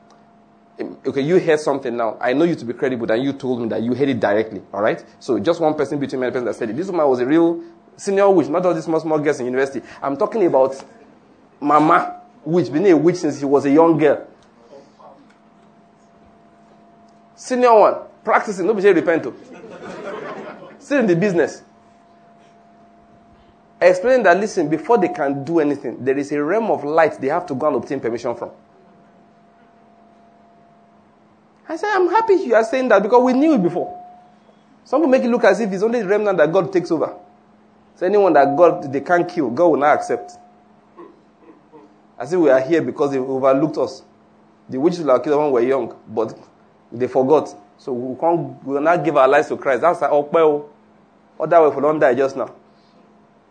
okay, 1.05 1.21
you 1.21 1.39
heard 1.39 1.59
something 1.59 1.95
now. 1.95 2.17
I 2.19 2.33
know 2.33 2.45
you 2.45 2.55
to 2.55 2.65
be 2.65 2.73
credible, 2.73 3.11
and 3.11 3.23
you 3.23 3.33
told 3.33 3.61
me 3.61 3.67
that 3.69 3.81
you 3.81 3.93
heard 3.93 4.09
it 4.09 4.19
directly. 4.19 4.61
All 4.73 4.81
right. 4.81 5.03
So 5.19 5.39
just 5.39 5.59
one 5.59 5.73
person 5.73 5.99
between 5.99 6.21
many 6.21 6.31
persons 6.31 6.47
that 6.47 6.55
said 6.55 6.69
it. 6.69 6.75
This 6.75 6.87
woman 6.87 7.07
was 7.07 7.19
a 7.19 7.25
real 7.25 7.61
senior 7.97 8.29
witch, 8.29 8.47
not 8.47 8.65
all 8.65 8.73
these 8.73 8.85
small 8.85 8.99
small 8.99 9.19
girls 9.19 9.39
in 9.39 9.45
university. 9.45 9.85
I'm 10.01 10.17
talking 10.17 10.45
about 10.45 10.81
Mama 11.59 12.21
witch, 12.45 12.71
been 12.71 12.85
a 12.87 12.93
witch 12.95 13.17
since 13.17 13.39
she 13.39 13.45
was 13.45 13.65
a 13.65 13.71
young 13.71 13.97
girl. 13.97 14.25
Senior 17.35 17.73
one, 17.73 17.95
practicing, 18.23 18.65
nobody 18.65 18.87
say 18.87 18.93
repent 18.93 19.23
to. 19.23 19.33
Still 20.79 20.99
in 20.99 21.07
the 21.07 21.15
business. 21.15 21.63
Explaining 23.81 24.23
that, 24.23 24.37
listen, 24.37 24.69
before 24.69 24.97
they 24.97 25.07
can 25.07 25.43
do 25.45 25.59
anything, 25.59 26.03
there 26.03 26.17
is 26.17 26.31
a 26.33 26.43
realm 26.43 26.69
of 26.69 26.83
light 26.83 27.19
they 27.21 27.27
have 27.27 27.45
to 27.45 27.55
go 27.55 27.67
and 27.67 27.77
obtain 27.77 27.99
permission 27.99 28.35
from. 28.35 28.51
I 31.69 31.75
said, 31.75 31.91
I'm 31.93 32.09
happy 32.09 32.33
you 32.33 32.55
are 32.55 32.63
saying 32.63 32.89
that 32.89 33.03
because 33.03 33.23
we 33.23 33.33
knew 33.33 33.53
it 33.53 33.61
before. 33.61 33.95
Some 34.83 35.01
people 35.01 35.11
make 35.11 35.23
it 35.23 35.29
look 35.29 35.43
as 35.43 35.59
if 35.59 35.71
it's 35.71 35.83
only 35.83 36.01
the 36.01 36.07
remnant 36.07 36.39
that 36.39 36.51
God 36.51 36.73
takes 36.73 36.89
over. 36.89 37.15
So 37.95 38.07
anyone 38.07 38.33
that 38.33 38.57
God 38.57 38.91
they 38.91 39.01
can't 39.01 39.29
kill, 39.29 39.51
God 39.51 39.67
will 39.67 39.77
not 39.77 39.95
accept. 39.97 40.31
As 42.17 42.33
if 42.33 42.39
we 42.39 42.49
are 42.49 42.59
here 42.59 42.81
because 42.81 43.11
they 43.11 43.19
overlooked 43.19 43.77
us. 43.77 44.01
The 44.67 44.79
witches 44.79 45.05
have 45.05 45.23
killed 45.23 45.37
when 45.37 45.47
we 45.47 45.51
were 45.53 45.61
young, 45.67 45.95
but 46.07 46.37
they 46.91 47.07
forgot. 47.07 47.55
So 47.77 47.93
we 47.93 48.19
can't 48.19 48.63
we 48.65 48.73
will 48.73 48.81
not 48.81 49.03
give 49.05 49.15
our 49.15 49.27
lives 49.27 49.47
to 49.49 49.57
Christ. 49.57 49.81
That's 49.81 50.01
like, 50.01 50.11
oh, 50.11 50.69
other 51.39 51.61
way 51.69 51.73
for 51.73 51.81
don't 51.81 51.99
die 51.99 52.15
just 52.15 52.35
now. 52.35 52.53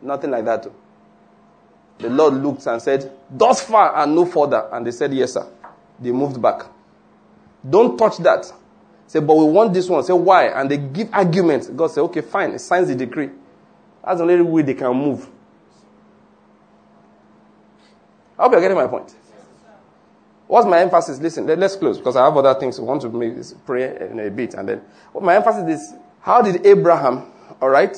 Nothing 0.03 0.33
like 0.33 0.45
that. 0.45 0.66
The 1.99 2.11
Lord 2.11 2.35
looked 2.35 2.66
and 2.66 2.81
said, 2.83 3.12
Thus 3.31 3.62
far 3.62 3.97
and 3.97 4.14
no 4.14 4.27
further. 4.27 4.69
And 4.73 4.87
they 4.87 4.91
said, 4.91 5.12
Yes, 5.14 5.35
sir. 5.35 5.47
They 6.01 6.11
moved 6.12 6.41
back. 6.43 6.62
Don't 7.68 7.96
touch 7.96 8.18
that. 8.18 8.52
Say, 9.06 9.20
but 9.20 9.36
we 9.36 9.44
want 9.44 9.72
this 9.72 9.88
one. 9.88 10.04
Say, 10.04 10.12
why? 10.12 10.48
And 10.48 10.70
they 10.70 10.76
give 10.76 11.09
arguments. 11.12 11.68
God 11.68 11.88
say, 11.88 12.02
okay, 12.02 12.20
fine. 12.20 12.52
It 12.52 12.59
signs 12.61 12.88
the 12.88 12.94
decree. 12.94 13.30
That's 14.04 14.18
the 14.18 14.24
only 14.24 14.42
way 14.42 14.62
they 14.62 14.74
can 14.74 14.94
move. 14.94 15.26
I 18.38 18.42
hope 18.42 18.52
you're 18.52 18.61
getting 18.61 18.76
my 18.76 18.86
point. 18.86 19.14
What's 20.46 20.66
my 20.66 20.80
emphasis? 20.80 21.18
Listen, 21.20 21.46
let, 21.46 21.62
us 21.62 21.76
close 21.76 21.98
because 21.98 22.16
I 22.16 22.24
have 22.24 22.36
other 22.36 22.59
things 22.59 22.78
I 22.78 22.82
want 22.82 23.02
to 23.02 23.09
make 23.09 23.34
this 23.34 23.54
pray 23.66 24.09
in 24.11 24.20
a 24.20 24.30
bit. 24.30 24.54
And 24.54 24.68
then, 24.68 24.82
what 25.12 25.24
my 25.24 25.36
emphasis 25.36 25.80
is, 25.80 25.94
how 26.20 26.40
did 26.42 26.64
Abraham, 26.66 27.32
all 27.61 27.68
right, 27.68 27.96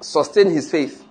sustain 0.00 0.50
his 0.50 0.70
faith? 0.70 1.04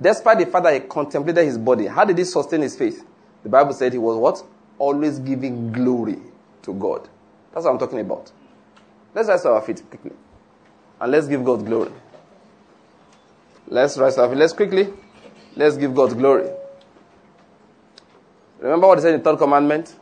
Despite 0.00 0.38
the 0.38 0.46
fact 0.46 0.64
that 0.64 0.74
he 0.74 0.80
contemplated 0.80 1.44
his 1.44 1.58
body, 1.58 1.86
how 1.86 2.04
did 2.04 2.16
he 2.16 2.24
sustain 2.24 2.62
his 2.62 2.76
faith? 2.76 3.04
The 3.42 3.48
Bible 3.48 3.74
said 3.74 3.92
he 3.92 3.98
was 3.98 4.16
what? 4.16 4.42
Always 4.78 5.18
giving 5.18 5.72
glory 5.72 6.18
to 6.62 6.74
God. 6.74 7.08
That's 7.52 7.64
what 7.64 7.72
I'm 7.72 7.78
talking 7.78 8.00
about. 8.00 8.30
Let's 9.14 9.28
rise 9.28 9.42
to 9.42 9.50
our 9.50 9.62
feet 9.62 9.82
quickly. 9.88 10.12
And 11.00 11.12
let's 11.12 11.26
give 11.26 11.44
God 11.44 11.64
glory. 11.64 11.90
Let's 13.66 13.96
rise 13.98 14.14
to 14.16 14.22
our 14.22 14.28
feet. 14.28 14.38
Let's 14.38 14.52
quickly. 14.52 14.88
Let's 15.56 15.76
give 15.76 15.94
God 15.94 16.16
glory. 16.16 16.48
Remember 18.60 18.86
what 18.86 18.98
he 18.98 19.02
said 19.02 19.14
in 19.14 19.20
the 19.20 19.24
third 19.24 19.38
commandment? 19.38 19.94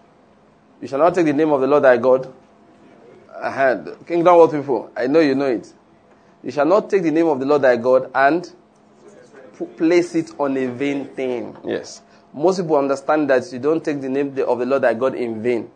You 0.81 0.89
shall 0.89 0.99
not 0.99 1.15
take 1.15 1.27
the 1.27 1.33
name 1.33 1.51
of 1.53 1.61
the 1.61 1.67
Lord 1.67 1.85
thy 1.85 1.97
God. 1.97 2.33
Ahead. 3.35 3.97
Kingdom 4.07 4.37
world 4.37 4.51
people, 4.51 4.91
I 4.97 5.07
know 5.07 5.21
you 5.21 5.35
know 5.35 5.47
it. 5.47 5.73
You 6.43 6.51
shall 6.51 6.67
not 6.67 6.91
take 6.91 7.03
the 7.03 7.11
name 7.11 7.27
of 7.27 7.39
the 7.41 7.47
Lord 7.47 7.63
thy 7.63 7.77
God 7.77 8.11
and 8.15 8.51
place 9.77 10.15
it 10.15 10.33
on 10.39 10.57
a 10.57 10.67
vain 10.67 11.07
thing. 11.07 11.57
Yes. 11.65 12.03
Most 12.33 12.61
people 12.61 12.77
understand 12.77 13.31
that 13.31 13.51
you 13.53 13.59
don't 13.59 13.85
take 13.85 14.01
the 14.01 14.09
name 14.09 14.37
of 14.39 14.59
the 14.59 14.67
Lord 14.67 14.83
thy 14.83 14.95
God 14.95 15.15
in 15.15 15.43
vain. 15.43 15.71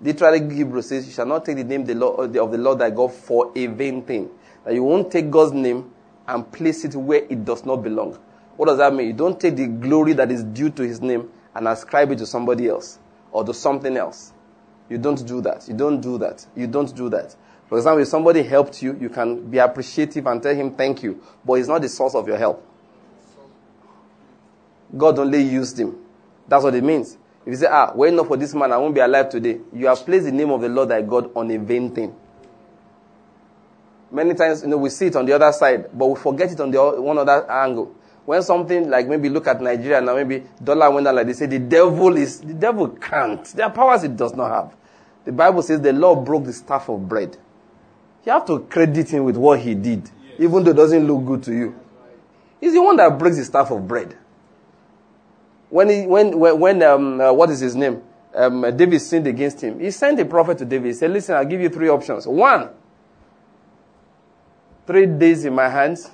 Literally, 0.00 0.54
Hebrew 0.54 0.82
says, 0.82 1.06
You 1.06 1.12
shall 1.12 1.26
not 1.26 1.44
take 1.44 1.56
the 1.56 1.64
name 1.64 1.82
of 1.82 1.86
the 1.88 1.94
Lord 1.94 2.36
uh, 2.36 2.44
of 2.44 2.52
the 2.52 2.58
Lord 2.58 2.78
thy 2.78 2.90
God 2.90 3.12
for 3.12 3.52
a 3.56 3.66
vain 3.66 4.02
thing. 4.02 4.30
That 4.64 4.74
you 4.74 4.84
won't 4.84 5.10
take 5.10 5.30
God's 5.30 5.52
name 5.52 5.90
and 6.26 6.50
place 6.52 6.84
it 6.84 6.94
where 6.94 7.24
it 7.28 7.44
does 7.44 7.64
not 7.64 7.76
belong. 7.76 8.18
What 8.56 8.66
does 8.66 8.78
that 8.78 8.94
mean? 8.94 9.08
You 9.08 9.12
don't 9.12 9.40
take 9.40 9.56
the 9.56 9.66
glory 9.66 10.12
that 10.14 10.30
is 10.30 10.42
due 10.44 10.70
to 10.70 10.82
his 10.82 11.00
name 11.00 11.30
and 11.54 11.66
ascribe 11.66 12.10
it 12.12 12.18
to 12.18 12.26
somebody 12.26 12.68
else 12.68 12.98
or 13.32 13.44
to 13.44 13.54
something 13.54 13.96
else. 13.96 14.32
You 14.88 14.98
don't 14.98 15.26
do 15.26 15.40
that. 15.42 15.68
You 15.68 15.74
don't 15.74 16.00
do 16.00 16.18
that. 16.18 16.46
You 16.56 16.66
don't 16.66 16.94
do 16.94 17.08
that. 17.10 17.34
For 17.68 17.76
example, 17.76 18.02
if 18.02 18.08
somebody 18.08 18.42
helped 18.42 18.82
you, 18.82 18.96
you 18.98 19.10
can 19.10 19.50
be 19.50 19.58
appreciative 19.58 20.26
and 20.26 20.42
tell 20.42 20.54
him 20.54 20.74
thank 20.74 21.02
you, 21.02 21.22
but 21.44 21.54
he's 21.54 21.68
not 21.68 21.82
the 21.82 21.88
source 21.88 22.14
of 22.14 22.26
your 22.26 22.38
help. 22.38 22.64
God 24.96 25.18
only 25.18 25.42
used 25.42 25.78
him. 25.78 25.98
That's 26.46 26.64
what 26.64 26.74
it 26.74 26.82
means. 26.82 27.17
If 27.48 27.52
you 27.52 27.56
say, 27.60 27.66
ah, 27.70 27.92
wait 27.94 28.12
not 28.12 28.26
for 28.26 28.36
this 28.36 28.52
man, 28.54 28.70
I 28.72 28.76
won't 28.76 28.94
be 28.94 29.00
alive 29.00 29.30
today, 29.30 29.58
you 29.72 29.86
have 29.86 30.04
placed 30.04 30.26
the 30.26 30.32
name 30.32 30.50
of 30.50 30.60
the 30.60 30.68
Lord 30.68 30.90
thy 30.90 31.00
God 31.00 31.30
on 31.34 31.50
a 31.50 31.56
vain 31.56 31.94
thing. 31.94 32.14
Many 34.10 34.34
times, 34.34 34.60
you 34.60 34.68
know, 34.68 34.76
we 34.76 34.90
see 34.90 35.06
it 35.06 35.16
on 35.16 35.24
the 35.24 35.32
other 35.32 35.50
side, 35.52 35.86
but 35.94 36.08
we 36.08 36.20
forget 36.20 36.52
it 36.52 36.60
on 36.60 36.70
the 36.70 36.78
one 37.00 37.16
other 37.16 37.50
angle. 37.50 37.94
When 38.26 38.42
something 38.42 38.90
like 38.90 39.08
maybe 39.08 39.30
look 39.30 39.46
at 39.46 39.62
Nigeria 39.62 39.98
now, 40.02 40.14
maybe 40.14 40.44
dollar 40.62 40.90
went 40.90 41.06
down 41.06 41.16
like 41.16 41.26
they 41.26 41.32
say, 41.32 41.46
the 41.46 41.58
devil 41.58 42.14
is, 42.18 42.38
the 42.42 42.52
devil 42.52 42.86
can't. 42.88 43.42
There 43.46 43.64
are 43.64 43.72
powers 43.72 44.04
it 44.04 44.14
does 44.14 44.34
not 44.34 44.50
have. 44.50 44.76
The 45.24 45.32
Bible 45.32 45.62
says 45.62 45.80
the 45.80 45.94
Lord 45.94 46.26
broke 46.26 46.44
the 46.44 46.52
staff 46.52 46.90
of 46.90 47.08
bread. 47.08 47.34
You 48.26 48.32
have 48.32 48.44
to 48.48 48.58
credit 48.60 49.08
him 49.08 49.24
with 49.24 49.38
what 49.38 49.60
he 49.60 49.74
did, 49.74 50.10
even 50.38 50.64
though 50.64 50.72
it 50.72 50.76
doesn't 50.76 51.06
look 51.06 51.24
good 51.24 51.42
to 51.44 51.54
you. 51.54 51.80
He's 52.60 52.74
the 52.74 52.82
one 52.82 52.96
that 52.96 53.18
breaks 53.18 53.38
the 53.38 53.44
staff 53.46 53.70
of 53.70 53.88
bread. 53.88 54.18
When, 55.70 55.88
he, 55.88 56.06
when, 56.06 56.38
when 56.38 56.82
um, 56.82 57.20
uh, 57.20 57.32
what 57.32 57.50
is 57.50 57.60
his 57.60 57.76
name? 57.76 58.02
Um, 58.34 58.64
uh, 58.64 58.70
David 58.70 59.00
sinned 59.00 59.26
against 59.26 59.60
him. 59.60 59.80
He 59.80 59.90
sent 59.90 60.18
a 60.20 60.24
prophet 60.24 60.58
to 60.58 60.64
David. 60.64 60.86
He 60.88 60.92
said, 60.92 61.10
Listen, 61.10 61.36
I'll 61.36 61.44
give 61.44 61.60
you 61.60 61.68
three 61.68 61.88
options. 61.88 62.26
One, 62.26 62.70
three 64.86 65.06
days 65.06 65.44
in 65.44 65.54
my 65.54 65.68
hands. 65.68 66.10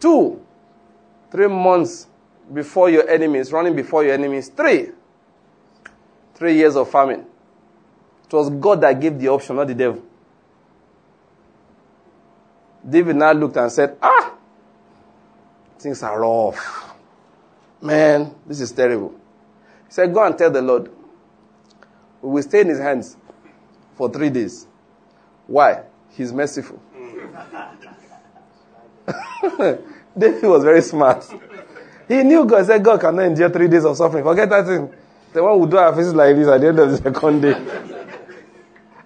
Two, 0.00 0.44
three 1.30 1.48
months 1.48 2.06
before 2.52 2.90
your 2.90 3.08
enemies, 3.08 3.52
running 3.52 3.74
before 3.74 4.04
your 4.04 4.14
enemies. 4.14 4.48
Three, 4.48 4.88
three 6.34 6.56
years 6.56 6.76
of 6.76 6.90
famine. 6.90 7.26
It 8.26 8.32
was 8.32 8.50
God 8.50 8.80
that 8.80 9.00
gave 9.00 9.18
the 9.18 9.28
option, 9.28 9.56
not 9.56 9.68
the 9.68 9.74
devil. 9.74 10.02
David 12.88 13.16
now 13.16 13.32
looked 13.32 13.56
and 13.56 13.70
said, 13.70 13.96
Ah, 14.02 14.34
things 15.78 16.02
are 16.02 16.20
rough. 16.20 16.83
Man, 17.84 18.34
this 18.46 18.62
is 18.62 18.72
terrible. 18.72 19.10
He 19.86 19.92
said, 19.92 20.14
Go 20.14 20.24
and 20.24 20.36
tell 20.38 20.50
the 20.50 20.62
Lord. 20.62 20.90
We 22.22 22.30
will 22.30 22.42
stay 22.42 22.62
in 22.62 22.68
his 22.68 22.78
hands 22.78 23.14
for 23.94 24.10
three 24.10 24.30
days. 24.30 24.66
Why? 25.46 25.82
He's 26.16 26.32
merciful. 26.32 26.80
David 30.16 30.44
was 30.44 30.64
very 30.64 30.80
smart. 30.80 31.26
He 32.08 32.22
knew 32.22 32.46
God 32.46 32.64
said 32.64 32.82
God 32.82 33.02
cannot 33.02 33.26
endure 33.26 33.50
three 33.50 33.68
days 33.68 33.84
of 33.84 33.98
suffering. 33.98 34.24
Forget 34.24 34.48
that 34.48 34.64
thing. 34.64 34.90
The 35.34 35.42
one 35.42 35.58
who 35.58 35.68
do 35.68 35.76
our 35.76 35.94
faces 35.94 36.14
like 36.14 36.36
this 36.36 36.48
at 36.48 36.62
the 36.62 36.68
end 36.68 36.78
of 36.78 36.90
the 36.90 36.96
second 36.96 37.42
day. 37.42 37.54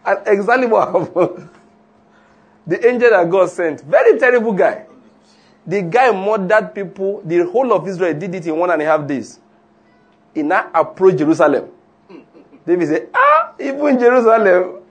And 0.07 0.21
exactly 0.27 0.69
what 0.69 0.89
happened. 0.89 1.51
The 2.67 2.87
angel 2.87 3.11
that 3.11 3.29
God 3.31 3.49
sent, 3.49 3.81
very 3.81 4.19
terrible 4.19 4.53
guy. 4.53 4.88
The 5.69 5.83
guy 5.83 6.11
murdered 6.13 6.75
people. 6.75 7.21
The 7.23 7.45
whole 7.45 7.75
of 7.75 7.87
Israel 7.87 8.15
did 8.15 8.35
it 8.35 8.47
in 8.47 8.57
one 8.57 8.71
and 8.71 8.81
a 8.81 8.87
half 8.87 9.07
days. 9.07 9.39
He 10.35 10.43
now 10.43 10.71
approached 10.75 11.19
Jerusalem. 11.19 11.71
David 12.67 12.89
said, 12.89 13.09
Ah, 13.15 13.53
even 13.61 13.99
Jerusalem. 13.99 14.83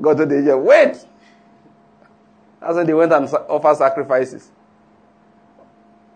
God 0.00 0.16
to 0.18 0.26
the 0.26 0.38
angel, 0.38 0.60
Wait. 0.60 1.04
That's 2.60 2.74
when 2.74 2.86
they 2.86 2.94
went 2.94 3.12
and 3.12 3.28
offered 3.48 3.76
sacrifices. 3.76 4.50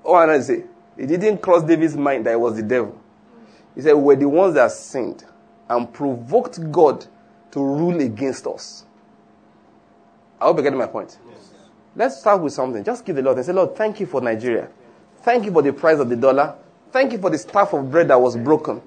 Oh, 0.04 0.16
and 0.16 0.30
I 0.30 0.40
say, 0.40 0.64
it 0.96 1.06
didn't 1.06 1.38
cross 1.38 1.62
David's 1.64 1.96
mind 1.96 2.26
that 2.26 2.32
it 2.32 2.40
was 2.40 2.56
the 2.56 2.62
devil. 2.62 2.98
He 3.74 3.82
said, 3.82 3.94
We're 3.94 4.16
the 4.16 4.28
ones 4.28 4.54
that 4.54 4.70
sinned 4.70 5.24
and 5.68 5.92
provoked 5.92 6.70
God 6.70 7.06
to 7.52 7.60
rule 7.60 8.00
against 8.00 8.46
us. 8.46 8.84
I 10.40 10.44
hope 10.44 10.56
you're 10.56 10.64
getting 10.64 10.78
my 10.78 10.86
point. 10.86 11.18
Let's 11.96 12.20
start 12.20 12.40
with 12.40 12.52
something. 12.52 12.84
Just 12.84 13.04
give 13.04 13.16
the 13.16 13.22
Lord 13.22 13.36
and 13.36 13.46
say, 13.46 13.52
Lord, 13.52 13.76
thank 13.76 14.00
you 14.00 14.06
for 14.06 14.20
Nigeria. 14.20 14.68
Thank 15.22 15.44
you 15.44 15.52
for 15.52 15.62
the 15.62 15.72
price 15.72 15.98
of 15.98 16.08
the 16.08 16.16
dollar. 16.16 16.56
Thank 16.92 17.12
you 17.12 17.18
for 17.18 17.30
the 17.30 17.38
staff 17.38 17.72
of 17.72 17.90
bread 17.90 18.08
that 18.08 18.20
was 18.20 18.36
broken. 18.36 18.80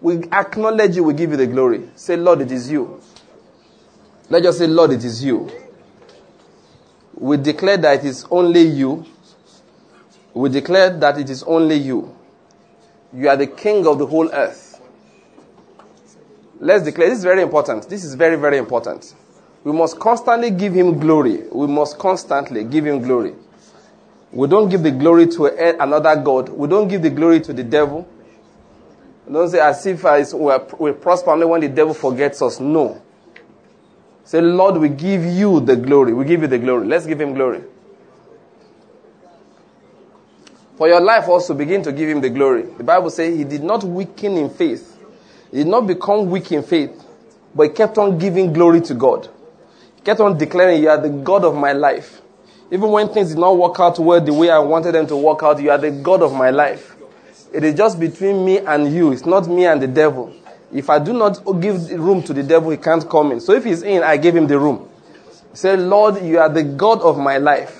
We 0.00 0.24
acknowledge 0.32 0.96
you, 0.96 1.04
we 1.04 1.14
give 1.14 1.30
you 1.30 1.36
the 1.36 1.46
glory. 1.46 1.88
Say, 1.94 2.16
Lord, 2.16 2.40
it 2.40 2.50
is 2.50 2.70
you. 2.70 3.00
Let's 4.28 4.44
just 4.44 4.58
say, 4.58 4.66
Lord, 4.66 4.92
it 4.92 5.04
is 5.04 5.22
you. 5.22 5.50
We 7.14 7.36
declare 7.36 7.76
that 7.78 8.00
it 8.00 8.04
is 8.06 8.24
only 8.30 8.62
you. 8.62 9.04
We 10.32 10.48
declare 10.48 10.90
that 10.98 11.18
it 11.18 11.28
is 11.28 11.42
only 11.42 11.74
you. 11.76 12.16
You 13.12 13.28
are 13.28 13.36
the 13.36 13.48
king 13.48 13.86
of 13.86 13.98
the 13.98 14.06
whole 14.06 14.30
earth. 14.32 14.80
Let's 16.60 16.84
declare. 16.84 17.08
This 17.08 17.18
is 17.18 17.24
very 17.24 17.42
important. 17.42 17.88
This 17.88 18.04
is 18.04 18.14
very, 18.14 18.36
very 18.36 18.58
important. 18.58 19.14
We 19.62 19.72
must 19.72 19.98
constantly 19.98 20.50
give 20.50 20.72
him 20.72 20.98
glory. 20.98 21.42
We 21.52 21.66
must 21.66 21.98
constantly 21.98 22.64
give 22.64 22.86
him 22.86 23.02
glory. 23.02 23.34
We 24.32 24.48
don't 24.48 24.68
give 24.68 24.82
the 24.82 24.90
glory 24.90 25.26
to 25.28 25.46
another 25.82 26.16
God. 26.16 26.48
We 26.48 26.68
don't 26.68 26.88
give 26.88 27.02
the 27.02 27.10
glory 27.10 27.40
to 27.40 27.52
the 27.52 27.64
devil. 27.64 28.08
Don't 29.30 29.48
say 29.48 29.60
as 29.60 29.84
if 29.86 30.02
we 30.80 30.92
prosper 30.92 31.30
only 31.30 31.46
when 31.46 31.60
the 31.60 31.68
devil 31.68 31.94
forgets 31.94 32.40
us. 32.42 32.58
No. 32.58 33.00
Say, 34.24 34.40
Lord, 34.40 34.76
we 34.76 34.88
give 34.88 35.24
you 35.24 35.60
the 35.60 35.76
glory. 35.76 36.12
We 36.14 36.24
give 36.24 36.42
you 36.42 36.48
the 36.48 36.58
glory. 36.58 36.86
Let's 36.86 37.06
give 37.06 37.20
him 37.20 37.34
glory. 37.34 37.62
For 40.76 40.88
your 40.88 41.00
life 41.00 41.28
also, 41.28 41.52
begin 41.52 41.82
to 41.82 41.92
give 41.92 42.08
him 42.08 42.20
the 42.20 42.30
glory. 42.30 42.62
The 42.62 42.84
Bible 42.84 43.10
says 43.10 43.36
he 43.36 43.44
did 43.44 43.62
not 43.62 43.84
weaken 43.84 44.36
in 44.36 44.48
faith. 44.48 44.98
He 45.50 45.58
did 45.58 45.66
not 45.66 45.86
become 45.86 46.30
weak 46.30 46.52
in 46.52 46.62
faith, 46.62 47.04
but 47.54 47.64
he 47.64 47.68
kept 47.70 47.98
on 47.98 48.18
giving 48.18 48.52
glory 48.52 48.80
to 48.82 48.94
God. 48.94 49.28
Kept 50.04 50.20
on 50.20 50.38
declaring, 50.38 50.82
You 50.82 50.88
are 50.88 51.00
the 51.00 51.10
God 51.10 51.44
of 51.44 51.54
my 51.54 51.72
life. 51.72 52.20
Even 52.70 52.90
when 52.90 53.08
things 53.08 53.30
did 53.30 53.38
not 53.38 53.56
work 53.56 53.78
out 53.80 53.98
well 53.98 54.20
the 54.20 54.32
way 54.32 54.48
I 54.48 54.58
wanted 54.58 54.92
them 54.92 55.06
to 55.08 55.16
work 55.16 55.42
out, 55.42 55.60
you 55.60 55.70
are 55.70 55.78
the 55.78 55.90
God 55.90 56.22
of 56.22 56.32
my 56.32 56.50
life. 56.50 56.96
It 57.52 57.64
is 57.64 57.74
just 57.74 57.98
between 57.98 58.44
me 58.44 58.58
and 58.58 58.92
you. 58.94 59.12
It's 59.12 59.26
not 59.26 59.48
me 59.48 59.66
and 59.66 59.82
the 59.82 59.88
devil. 59.88 60.32
If 60.72 60.88
I 60.88 61.00
do 61.00 61.12
not 61.12 61.42
give 61.60 61.90
room 61.90 62.22
to 62.22 62.32
the 62.32 62.44
devil, 62.44 62.70
he 62.70 62.76
can't 62.76 63.08
come 63.10 63.32
in. 63.32 63.40
So 63.40 63.52
if 63.54 63.64
he's 63.64 63.82
in, 63.82 64.04
I 64.04 64.16
give 64.18 64.36
him 64.36 64.46
the 64.46 64.58
room. 64.58 64.88
Say, 65.52 65.76
Lord, 65.76 66.22
you 66.22 66.38
are 66.38 66.48
the 66.48 66.62
God 66.62 67.00
of 67.02 67.18
my 67.18 67.38
life. 67.38 67.79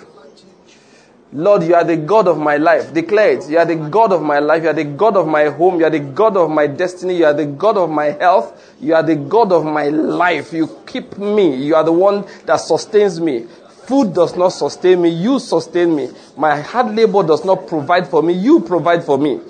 Lord, 1.33 1.63
you 1.63 1.77
are 1.77 1.85
the 1.85 1.97
God 1.97 2.27
of 2.27 2.39
my 2.39 2.57
life. 2.57 2.93
Declare 2.93 3.31
it. 3.35 3.49
You 3.51 3.59
are 3.59 3.65
the 3.65 3.77
God 3.77 4.13
of 4.13 4.21
my 4.21 4.41
life. 4.41 4.65
You 4.65 4.71
are 4.71 4.75
the 4.75 4.85
God 4.85 5.17
of 5.17 5.29
my 5.29 5.45
home. 5.45 5.79
You 5.79 5.87
are 5.87 5.91
the 5.91 6.01
God 6.01 6.37
of 6.37 6.51
my 6.51 6.67
destiny. 6.67 7.19
You 7.19 7.27
are 7.27 7.35
the 7.35 7.47
God 7.47 7.77
of 7.77 7.89
my 7.89 8.07
health. 8.07 8.75
You 8.81 8.95
are 8.97 9.03
the 9.03 9.15
God 9.15 9.53
of 9.53 9.65
my 9.65 9.89
life. 9.91 10.53
You 10.53 10.69
keep 10.87 11.17
me. 11.19 11.55
You 11.55 11.77
are 11.77 11.85
the 11.85 11.93
one 11.93 12.27
that 12.47 12.57
sustains 12.57 13.21
me. 13.21 13.47
Food 13.87 14.13
does 14.13 14.37
not 14.37 14.49
sustain 14.49 15.03
me. 15.03 15.11
You 15.11 15.39
sustain 15.39 15.95
me. 15.95 16.11
My 16.37 16.61
hard 16.61 16.97
labor 16.97 17.23
does 17.23 17.45
not 17.45 17.69
provide 17.69 18.09
for 18.09 18.25
me. 18.25 18.33
You 18.33 18.61
provide 18.61 19.05
for 19.05 19.17
me. 19.17 19.41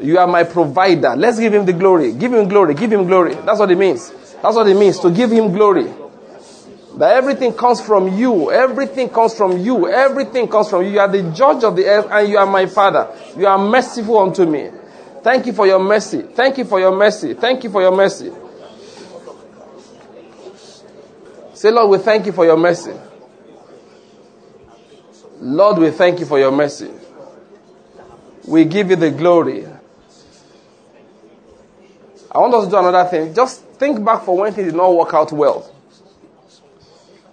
You 0.00 0.18
are 0.18 0.28
my 0.28 0.44
provider. 0.44 1.16
Let's 1.16 1.40
give 1.40 1.54
him 1.54 1.66
the 1.66 1.72
glory. 1.72 2.12
Give 2.12 2.32
him 2.32 2.48
glory. 2.48 2.74
Give 2.74 2.92
him 2.92 3.06
glory. 3.06 3.34
That's 3.34 3.58
what 3.58 3.70
it 3.70 3.78
means. 3.78 4.10
That's 4.42 4.54
what 4.54 4.68
it 4.68 4.76
means 4.76 5.00
to 5.00 5.10
give 5.10 5.32
him 5.32 5.52
glory. 5.52 5.92
That 6.96 7.16
everything 7.16 7.52
comes 7.54 7.80
from 7.80 8.16
you. 8.16 8.52
Everything 8.52 9.08
comes 9.08 9.34
from 9.36 9.58
you. 9.58 9.88
Everything 9.88 10.46
comes 10.46 10.70
from 10.70 10.82
you. 10.84 10.90
You 10.90 11.00
are 11.00 11.08
the 11.08 11.22
judge 11.32 11.64
of 11.64 11.74
the 11.74 11.86
earth 11.86 12.06
and 12.10 12.28
you 12.28 12.38
are 12.38 12.46
my 12.46 12.66
father. 12.66 13.08
You 13.36 13.46
are 13.46 13.58
merciful 13.58 14.18
unto 14.18 14.44
me. 14.46 14.70
Thank 15.22 15.46
you 15.46 15.52
for 15.52 15.66
your 15.66 15.80
mercy. 15.80 16.22
Thank 16.22 16.58
you 16.58 16.64
for 16.64 16.78
your 16.78 16.94
mercy. 16.96 17.34
Thank 17.34 17.64
you 17.64 17.70
for 17.70 17.82
your 17.82 17.96
mercy. 17.96 18.30
Say, 21.54 21.70
Lord, 21.70 21.90
we 21.90 21.98
thank 21.98 22.26
you 22.26 22.32
for 22.32 22.44
your 22.44 22.56
mercy. 22.56 22.92
Lord, 25.40 25.78
we 25.78 25.90
thank 25.90 26.20
you 26.20 26.26
for 26.26 26.38
your 26.38 26.52
mercy. 26.52 26.90
We 28.46 28.66
give 28.66 28.90
you 28.90 28.96
the 28.96 29.10
glory. 29.10 29.66
I 32.30 32.38
want 32.38 32.54
us 32.54 32.64
to 32.64 32.70
do 32.70 32.76
another 32.78 33.08
thing. 33.08 33.34
Just 33.34 33.64
think 33.64 34.04
back 34.04 34.24
for 34.24 34.36
when 34.36 34.52
things 34.52 34.68
did 34.68 34.76
not 34.76 34.94
work 34.94 35.12
out 35.14 35.32
well. 35.32 35.73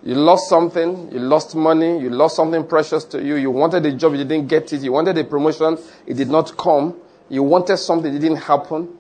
You 0.04 0.16
lost 0.16 0.50
something, 0.50 1.12
you 1.12 1.20
lost 1.20 1.56
money, 1.56 2.00
you 2.00 2.10
lost 2.10 2.36
something 2.36 2.66
precious 2.66 3.04
to 3.06 3.24
you, 3.24 3.36
you 3.36 3.52
wanted 3.52 3.86
a 3.86 3.92
job, 3.92 4.14
you 4.14 4.24
didn't 4.24 4.48
get 4.48 4.74
it, 4.74 4.82
you 4.82 4.92
wanted 4.92 5.18
a 5.18 5.24
promotion, 5.24 5.78
it 6.08 6.16
did 6.16 6.30
not 6.30 6.58
come, 6.58 6.96
you 7.30 7.44
wanted 7.44 7.78
something, 7.78 8.14
it 8.14 8.20
didn't 8.20 8.38
happen. 8.38 8.98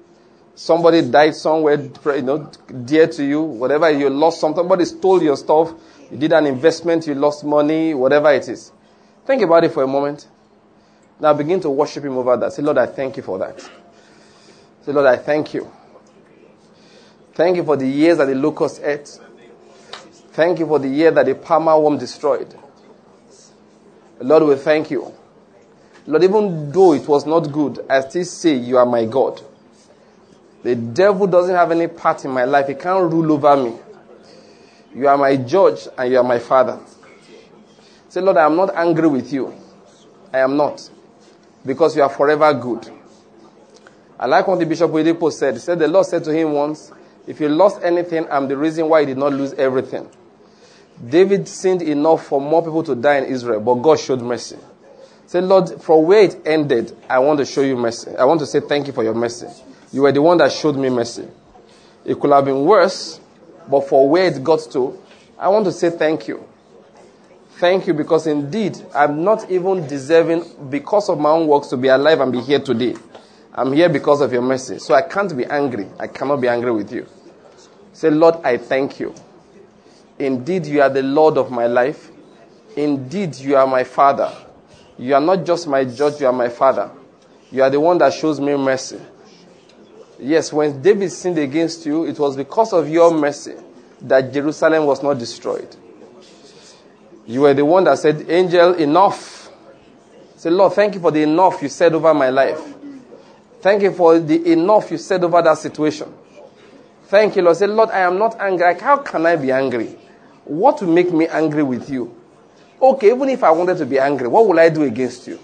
Somebody 0.53 1.01
died 1.01 1.33
somewhere, 1.33 1.81
you 1.81 2.21
know, 2.21 2.51
dear 2.85 3.07
to 3.07 3.23
you, 3.25 3.41
whatever, 3.41 3.89
you 3.89 4.09
lost 4.11 4.39
something, 4.39 4.59
somebody 4.59 4.85
stole 4.85 5.23
your 5.23 5.37
stuff, 5.37 5.73
you 6.11 6.17
did 6.17 6.33
an 6.33 6.45
investment, 6.45 7.07
you 7.07 7.15
lost 7.15 7.43
money, 7.43 7.95
whatever 7.95 8.31
it 8.31 8.47
is. 8.47 8.71
Think 9.25 9.41
about 9.41 9.63
it 9.63 9.71
for 9.71 9.81
a 9.81 9.87
moment. 9.87 10.27
Now 11.19 11.33
begin 11.33 11.59
to 11.61 11.69
worship 11.69 12.03
Him 12.03 12.17
over 12.17 12.35
that. 12.37 12.53
Say, 12.53 12.61
Lord, 12.61 12.77
I 12.77 12.85
thank 12.85 13.17
you 13.17 13.23
for 13.23 13.39
that. 13.39 13.59
Say, 14.83 14.91
Lord, 14.91 15.05
I 15.07 15.17
thank 15.17 15.53
you. 15.53 15.71
Thank 17.33 17.57
you 17.57 17.63
for 17.63 17.77
the 17.77 17.87
years 17.87 18.17
that 18.17 18.25
the 18.25 18.35
locust 18.35 18.81
ate. 18.83 19.19
Thank 20.34 20.59
you 20.59 20.67
for 20.67 20.79
the 20.79 20.88
year 20.88 21.11
that 21.11 21.25
the 21.25 21.36
palmer 21.36 21.78
worm 21.78 21.97
destroyed. 21.97 22.53
Lord, 24.20 24.43
we 24.43 24.55
thank 24.55 24.91
you. 24.91 25.13
Lord, 26.08 26.24
even 26.24 26.71
though 26.71 26.93
it 26.93 27.08
was 27.08 27.25
not 27.25 27.51
good, 27.51 27.86
I 27.89 28.01
still 28.01 28.24
say 28.25 28.55
you 28.55 28.78
are 28.78 28.86
my 28.86 29.05
God. 29.05 29.41
The 30.63 30.75
devil 30.75 31.28
doesn't 31.28 31.55
have 31.55 31.71
any 31.71 31.87
part 31.87 32.24
in 32.24 32.32
my 32.32 32.45
life. 32.45 32.67
He 32.67 32.75
can't 32.75 33.12
rule 33.12 33.32
over 33.33 33.58
me. 33.58 33.78
You 34.95 35.08
are 35.08 35.17
my 35.17 35.36
judge 35.36 35.87
and 35.97 36.12
you 36.12 36.17
are 36.17 36.24
my 36.24 36.39
father. 36.39 36.79
Say, 38.09 38.21
Lord, 38.21 38.37
I 38.37 38.45
am 38.45 38.55
not 38.55 38.75
angry 38.75 39.08
with 39.08 39.32
you. 39.33 39.53
I 40.33 40.39
am 40.39 40.55
not. 40.58 40.89
Because 41.66 41.95
you 41.95 42.03
are 42.03 42.09
forever 42.09 42.53
good. 42.53 42.89
I 44.20 44.28
like 44.28 44.47
what 44.47 44.59
the 44.59 44.66
Bishop 44.66 44.91
Oyedepo 44.91 45.32
said. 45.32 45.55
He 45.55 45.59
said, 45.59 45.79
the 45.79 45.87
Lord 45.87 46.05
said 46.05 46.24
to 46.25 46.33
him 46.33 46.53
once, 46.53 46.91
if 47.25 47.39
you 47.39 47.49
lost 47.49 47.82
anything, 47.83 48.28
I'm 48.29 48.47
the 48.47 48.58
reason 48.58 48.87
why 48.87 49.01
you 49.01 49.08
did 49.08 49.17
not 49.17 49.33
lose 49.33 49.53
everything. 49.53 50.09
David 51.07 51.47
sinned 51.47 51.82
enough 51.82 52.25
for 52.28 52.39
more 52.39 52.61
people 52.61 52.83
to 52.83 52.95
die 52.95 53.17
in 53.17 53.25
Israel, 53.25 53.59
but 53.59 53.75
God 53.75 53.99
showed 53.99 54.21
mercy. 54.21 54.57
Say, 55.25 55.41
Lord, 55.41 55.82
for 55.82 56.05
where 56.05 56.23
it 56.23 56.45
ended, 56.45 56.95
I 57.09 57.19
want 57.19 57.39
to 57.39 57.45
show 57.45 57.61
you 57.61 57.78
mercy. 57.78 58.15
I 58.17 58.25
want 58.25 58.41
to 58.41 58.45
say 58.45 58.59
thank 58.59 58.87
you 58.87 58.93
for 58.93 59.03
your 59.03 59.13
mercy. 59.13 59.47
You 59.91 60.01
were 60.03 60.11
the 60.11 60.21
one 60.21 60.37
that 60.39 60.51
showed 60.51 60.75
me 60.75 60.89
mercy. 60.89 61.28
It 62.05 62.19
could 62.19 62.32
have 62.32 62.45
been 62.45 62.65
worse, 62.65 63.19
but 63.69 63.87
for 63.87 64.09
where 64.09 64.25
it 64.25 64.43
got 64.43 64.59
to, 64.71 64.99
I 65.39 65.47
want 65.49 65.65
to 65.65 65.71
say 65.71 65.89
thank 65.89 66.28
you. 66.28 66.45
Thank 67.61 67.87
you 67.87 67.93
because 67.93 68.28
indeed 68.28 68.78
I'm 68.93 69.23
not 69.23 69.49
even 69.49 69.87
deserving 69.87 70.69
because 70.69 71.09
of 71.09 71.19
my 71.19 71.29
own 71.29 71.47
works 71.47 71.67
to 71.67 71.78
be 71.78 71.87
alive 71.89 72.19
and 72.19 72.32
be 72.32 72.41
here 72.41 72.59
today. 72.59 72.95
I'm 73.53 73.71
here 73.71 73.89
because 73.89 74.21
of 74.21 74.33
your 74.33 74.41
mercy. 74.41 74.79
So 74.79 74.93
I 74.93 75.01
can't 75.01 75.36
be 75.36 75.45
angry. 75.45 75.87
I 75.99 76.07
cannot 76.07 76.41
be 76.41 76.47
angry 76.47 76.71
with 76.71 76.91
you. 76.91 77.05
Say, 77.93 78.09
Lord, 78.09 78.36
I 78.43 78.57
thank 78.57 78.99
you. 78.99 79.13
Indeed, 80.21 80.67
you 80.67 80.81
are 80.81 80.89
the 80.89 81.01
Lord 81.01 81.37
of 81.37 81.49
my 81.49 81.65
life. 81.65 82.11
Indeed, 82.75 83.35
you 83.37 83.55
are 83.55 83.65
my 83.65 83.83
Father. 83.83 84.31
You 84.97 85.15
are 85.15 85.21
not 85.21 85.45
just 85.45 85.67
my 85.67 85.83
judge, 85.83 86.21
you 86.21 86.27
are 86.27 86.33
my 86.33 86.49
Father. 86.49 86.91
You 87.51 87.63
are 87.63 87.69
the 87.69 87.79
one 87.79 87.97
that 87.97 88.13
shows 88.13 88.39
me 88.39 88.55
mercy. 88.55 89.01
Yes, 90.19 90.53
when 90.53 90.79
David 90.79 91.11
sinned 91.11 91.39
against 91.39 91.85
you, 91.87 92.05
it 92.05 92.19
was 92.19 92.37
because 92.37 92.71
of 92.71 92.87
your 92.87 93.11
mercy 93.11 93.55
that 94.01 94.31
Jerusalem 94.31 94.85
was 94.85 95.01
not 95.01 95.17
destroyed. 95.17 95.75
You 97.25 97.41
were 97.41 97.55
the 97.55 97.65
one 97.65 97.85
that 97.85 97.97
said, 97.97 98.29
Angel, 98.29 98.75
enough. 98.75 99.49
Say, 100.35 100.51
Lord, 100.51 100.73
thank 100.73 100.93
you 100.93 101.01
for 101.01 101.09
the 101.09 101.23
enough 101.23 101.61
you 101.63 101.69
said 101.69 101.93
over 101.93 102.13
my 102.13 102.29
life. 102.29 102.61
Thank 103.61 103.81
you 103.81 103.91
for 103.91 104.19
the 104.19 104.51
enough 104.51 104.91
you 104.91 104.97
said 104.97 105.23
over 105.23 105.41
that 105.41 105.57
situation. 105.57 106.13
Thank 107.05 107.35
you, 107.35 107.41
Lord. 107.41 107.57
Say, 107.57 107.67
Lord, 107.67 107.89
I 107.89 107.99
am 107.99 108.19
not 108.19 108.39
angry. 108.39 108.67
Like, 108.67 108.81
how 108.81 108.97
can 108.97 109.25
I 109.25 109.35
be 109.35 109.51
angry? 109.51 109.97
What 110.51 110.82
will 110.82 110.91
make 110.91 111.13
me 111.13 111.29
angry 111.29 111.63
with 111.63 111.89
you? 111.89 112.13
Okay, 112.82 113.07
even 113.07 113.29
if 113.29 113.41
I 113.41 113.51
wanted 113.51 113.78
to 113.78 113.86
be 113.86 113.97
angry, 113.97 114.28
what 114.28 114.45
will 114.45 114.59
I 114.59 114.67
do 114.67 114.83
against 114.83 115.25
you? 115.25 115.39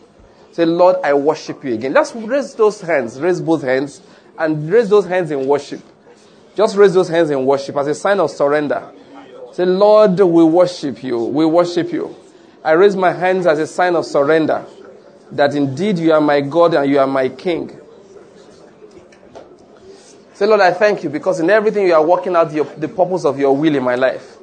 Say, 0.52 0.66
Lord, 0.66 0.98
I 1.02 1.14
worship 1.14 1.64
you 1.64 1.76
again. 1.76 1.94
Just 1.94 2.14
raise 2.14 2.54
those 2.56 2.82
hands, 2.82 3.18
raise 3.18 3.40
both 3.40 3.62
hands, 3.62 4.02
and 4.38 4.70
raise 4.70 4.90
those 4.90 5.06
hands 5.06 5.32
in 5.32 5.48
worship. 5.48 5.80
Just 6.58 6.76
raise 6.76 6.94
those 6.94 7.08
hands 7.08 7.30
in 7.30 7.46
worship 7.46 7.78
as 7.78 7.88
a 7.88 7.96
sign 7.96 8.20
of 8.20 8.30
surrender. 8.32 8.92
Say, 9.54 9.64
Lord, 9.64 10.20
we 10.20 10.44
worship 10.44 11.02
you. 11.02 11.24
We 11.24 11.46
worship 11.46 11.94
you. 11.94 12.14
I 12.62 12.74
raise 12.74 12.98
my 12.98 13.14
hands 13.14 13.48
as 13.48 13.60
a 13.60 13.68
sign 13.68 13.96
of 13.96 14.06
surrender 14.06 14.66
that 15.32 15.56
indeed 15.56 16.00
you 16.00 16.12
are 16.12 16.20
my 16.20 16.42
God 16.42 16.74
and 16.74 16.90
you 16.92 17.00
are 17.00 17.08
my 17.08 17.30
King. 17.30 17.80
Say, 20.34 20.48
Lord, 20.48 20.60
I 20.60 20.74
thank 20.74 21.06
you 21.06 21.10
because 21.10 21.40
in 21.40 21.50
everything 21.50 21.88
you 21.88 21.94
are 21.94 22.06
working 22.06 22.36
out 22.36 22.52
the 22.52 22.90
purpose 22.90 23.24
of 23.24 23.40
your 23.40 23.56
will 23.56 23.74
in 23.74 23.84
my 23.84 23.96
life. 23.96 24.37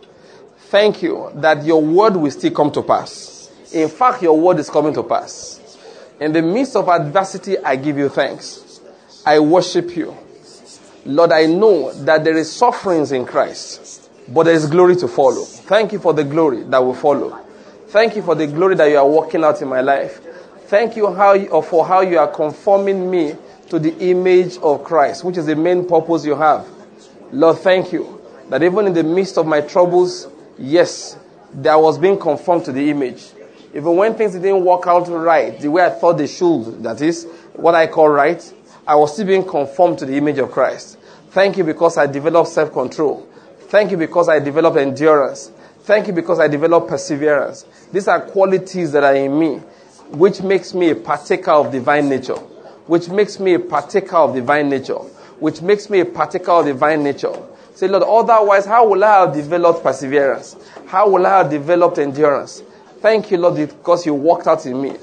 Thank 0.75 1.05
you 1.05 1.31
that 1.37 1.65
your 1.65 1.81
word 1.81 2.17
will 2.17 2.33
still 2.33 2.51
come 2.51 2.73
to 2.73 2.83
pass. 2.83 3.49
In 3.73 3.89
fact, 3.89 4.25
your 4.25 4.37
word 4.37 4.59
is 4.59 4.69
coming 4.69 4.93
to 4.95 5.05
pass. 5.05 5.79
In 6.19 6.33
the 6.33 6.43
midst 6.43 6.75
of 6.75 6.89
adversity, 6.89 7.57
I 7.59 7.77
give 7.77 7.97
you 7.97 8.09
thanks. 8.09 8.81
I 9.25 9.39
worship 9.39 9.95
you. 9.95 10.17
Lord, 11.07 11.31
I 11.31 11.47
know 11.47 11.93
that 12.03 12.25
there 12.25 12.37
is 12.37 12.51
sufferings 12.51 13.13
in 13.13 13.25
Christ, 13.25 14.11
but 14.27 14.47
there 14.47 14.55
is 14.55 14.67
glory 14.67 14.97
to 14.97 15.07
follow. 15.07 15.45
Thank 15.45 15.93
you 15.93 16.01
for 16.01 16.13
the 16.13 16.25
glory 16.25 16.65
that 16.65 16.83
will 16.83 16.97
follow. 16.97 17.39
Thank 17.91 18.17
you 18.17 18.23
for 18.23 18.35
the 18.35 18.49
glory 18.49 18.75
that 18.75 18.91
you 18.91 18.97
are 18.97 19.09
working 19.09 19.45
out 19.45 19.63
in 19.63 19.69
my 19.69 19.81
life. 19.81 20.21
Thank 20.67 20.97
you 20.97 21.15
how 21.15 21.35
you, 21.35 21.57
uh, 21.57 21.63
for 21.63 21.87
how 21.87 22.01
you 22.01 22.19
are 22.19 22.27
conforming 22.27 23.09
me 23.09 23.37
to 23.69 23.79
the 23.79 23.97
image 24.11 24.57
of 24.57 24.83
Christ, 24.83 25.23
which 25.23 25.37
is 25.37 25.47
the 25.47 25.55
main 25.55 25.87
purpose 25.87 26.25
you 26.25 26.35
have. 26.35 26.67
Lord, 27.31 27.59
thank 27.59 27.93
you 27.93 28.21
that 28.49 28.65
even 28.65 28.89
in 28.89 28.93
the 28.93 29.05
midst 29.05 29.39
of 29.39 29.47
my 29.47 29.61
troubles, 29.61 30.27
yes, 30.59 31.19
that 31.55 31.77
was 31.77 31.99
being 31.99 32.19
conformed 32.19 32.65
to 32.67 32.73
the 32.73 32.91
image. 32.91 33.25
Even 33.75 33.97
when 33.97 34.15
things 34.15 34.33
didn't 34.33 34.65
work 34.65 34.87
out 34.87 35.09
right, 35.09 35.59
the 35.61 35.69
way 35.69 35.85
I 35.85 35.91
thought 35.91 36.19
they 36.19 36.27
should, 36.27 36.83
that 36.85 37.01
is 37.01 37.27
what 37.55 37.75
I 37.75 37.87
call 37.87 38.09
right, 38.09 38.41
I 38.87 38.95
was 38.97 39.15
still 39.15 39.27
being 39.27 39.45
conformed 39.47 39.99
to 39.99 40.07
the 40.07 40.17
image 40.17 40.39
of 40.39 40.51
Christ. 40.53 40.99
Thank 41.31 41.57
you 41.57 41.65
because 41.65 41.99
I 41.99 42.07
developed 42.07 42.51
self 42.51 42.73
control. 42.73 43.27
Thank 43.69 43.91
you 43.91 43.97
because 43.97 44.29
I 44.29 44.39
developed 44.39 44.77
endurance. 44.77 45.51
Thank 45.83 46.07
you 46.07 46.13
because 46.13 46.39
I 46.39 46.49
developed 46.49 46.89
perseverance. 46.89 47.67
These 47.93 48.09
are 48.09 48.21
qualities 48.21 48.93
that 48.93 49.03
are 49.03 49.15
in 49.17 49.39
me, 49.39 49.57
which 50.11 50.41
makes 50.43 50.73
me 50.75 50.91
a 50.91 50.95
partaker 50.95 51.51
of 51.51 51.73
divine 51.73 52.09
nature, 52.09 52.37
which 52.87 53.09
makes 53.09 53.41
me 53.41 53.55
a 53.55 53.59
partaker 53.59 54.17
of 54.17 54.35
divine 54.35 54.69
nature, 54.69 54.95
which 55.41 55.61
makes 55.61 55.91
me 55.91 56.01
a 56.01 56.05
partaker 56.05 56.53
of 56.53 56.67
divine 56.67 57.03
nature. 57.03 57.35
Say, 57.75 57.89
Lord, 57.89 58.05
otherwise, 58.05 58.67
how 58.67 58.87
will 58.89 59.03
I 59.03 59.21
have 59.21 59.35
developed 59.35 59.83
perseverance? 59.83 60.57
How 60.87 61.09
will 61.09 61.27
I 61.27 61.39
have 61.39 61.51
developed 61.51 61.99
endurance? 61.99 62.63
Thank 63.01 63.31
you, 63.31 63.39
Lord, 63.39 63.57
because 63.57 64.07
you 64.07 64.15
worked 64.15 64.47
out 64.47 64.65
in 64.65 64.81
me. 64.81 64.97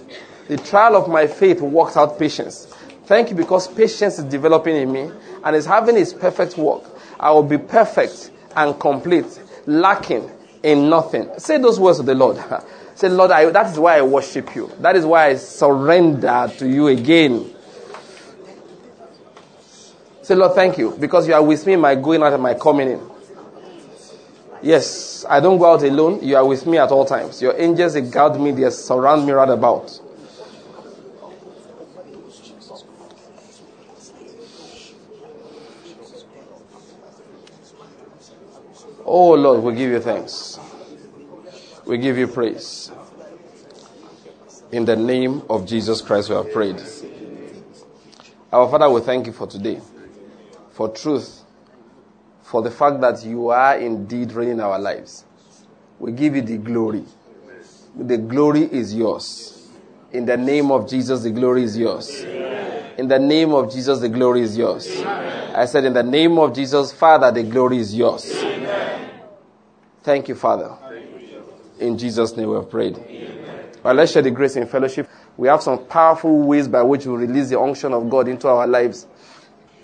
The 0.47 0.57
trial 0.57 0.95
of 0.95 1.07
my 1.09 1.27
faith 1.27 1.61
worked 1.61 1.97
out 1.97 2.17
patience. 2.17 2.65
Thank 3.05 3.29
you 3.29 3.35
because 3.35 3.67
patience 3.67 4.19
is 4.19 4.23
developing 4.25 4.75
in 4.77 4.91
me 4.91 5.11
and 5.43 5.55
is 5.55 5.65
having 5.65 5.97
its 5.97 6.13
perfect 6.13 6.57
work. 6.57 6.83
I 7.19 7.31
will 7.31 7.43
be 7.43 7.57
perfect 7.57 8.31
and 8.55 8.79
complete, 8.79 9.39
lacking 9.65 10.31
in 10.63 10.89
nothing. 10.89 11.29
Say 11.37 11.57
those 11.57 11.79
words 11.79 11.97
to 11.99 12.03
the 12.03 12.15
Lord. 12.15 12.41
Say, 12.95 13.09
Lord, 13.09 13.31
I, 13.31 13.49
that 13.49 13.71
is 13.71 13.79
why 13.79 13.97
I 13.97 14.01
worship 14.01 14.55
you. 14.55 14.71
That 14.79 14.95
is 14.95 15.05
why 15.05 15.27
I 15.27 15.35
surrender 15.35 16.51
to 16.57 16.67
you 16.67 16.87
again. 16.87 17.50
Say, 20.23 20.35
Lord, 20.35 20.53
thank 20.53 20.77
you 20.77 20.95
because 20.99 21.27
you 21.27 21.33
are 21.33 21.43
with 21.43 21.65
me 21.65 21.73
in 21.73 21.79
my 21.81 21.95
going 21.95 22.21
out 22.21 22.33
and 22.33 22.43
my 22.43 22.53
coming 22.53 22.91
in. 22.91 23.11
Yes, 24.61 25.25
I 25.27 25.39
don't 25.39 25.57
go 25.57 25.73
out 25.73 25.81
alone. 25.83 26.19
You 26.21 26.35
are 26.35 26.45
with 26.45 26.67
me 26.67 26.77
at 26.77 26.91
all 26.91 27.05
times. 27.05 27.41
Your 27.41 27.59
angels, 27.59 27.93
they 27.93 28.01
guard 28.01 28.39
me, 28.39 28.51
they 28.51 28.69
surround 28.69 29.25
me 29.25 29.31
right 29.31 29.49
about. 29.49 29.99
Oh 39.03 39.33
Lord, 39.33 39.63
we 39.63 39.73
give 39.75 39.91
you 39.91 39.99
thanks. 39.99 40.59
We 41.85 41.97
give 41.97 42.17
you 42.17 42.27
praise. 42.27 42.91
In 44.71 44.85
the 44.85 44.95
name 44.95 45.41
of 45.49 45.65
Jesus 45.65 46.01
Christ, 46.01 46.29
we 46.29 46.35
have 46.35 46.51
prayed. 46.53 46.81
Our 48.53 48.69
Father, 48.69 48.89
we 48.89 49.01
thank 49.01 49.25
you 49.25 49.33
for 49.33 49.47
today, 49.47 49.81
for 50.71 50.89
truth, 50.89 51.41
for 52.41 52.61
the 52.61 52.71
fact 52.71 53.01
that 53.01 53.23
you 53.25 53.49
are 53.49 53.77
indeed 53.77 54.31
reigning 54.31 54.59
our 54.59 54.79
lives. 54.79 55.25
We 55.99 56.11
give 56.11 56.35
you 56.35 56.41
the 56.41 56.57
glory. 56.57 57.03
The 57.95 58.17
glory 58.17 58.63
is 58.63 58.95
yours. 58.95 59.69
In 60.11 60.25
the 60.25 60.37
name 60.37 60.71
of 60.71 60.89
Jesus, 60.89 61.23
the 61.23 61.31
glory 61.31 61.63
is 61.63 61.77
yours. 61.77 62.23
In 62.97 63.07
the 63.07 63.19
name 63.19 63.53
of 63.53 63.71
Jesus, 63.71 63.99
the 63.99 64.09
glory 64.09 64.41
is 64.41 64.57
yours. 64.57 65.01
I 65.01 65.65
said, 65.65 65.85
in 65.85 65.93
the 65.93 66.03
name 66.03 66.37
of 66.37 66.53
Jesus, 66.53 66.91
Father, 66.91 67.31
the 67.31 67.43
glory 67.43 67.77
is 67.77 67.95
yours. 67.95 68.43
Thank 70.03 70.29
you, 70.29 70.35
Father. 70.35 70.75
In 71.79 71.97
Jesus' 71.97 72.35
name 72.35 72.49
we 72.49 72.55
have 72.55 72.69
prayed. 72.69 72.97
Well, 73.83 73.93
let's 73.95 74.11
share 74.11 74.21
the 74.21 74.31
grace 74.31 74.55
in 74.55 74.67
fellowship. 74.67 75.09
We 75.37 75.47
have 75.47 75.61
some 75.63 75.85
powerful 75.85 76.41
ways 76.43 76.67
by 76.67 76.83
which 76.83 77.05
we 77.05 77.15
release 77.15 77.49
the 77.49 77.59
unction 77.59 77.93
of 77.93 78.09
God 78.09 78.27
into 78.27 78.47
our 78.47 78.67
lives. 78.67 79.07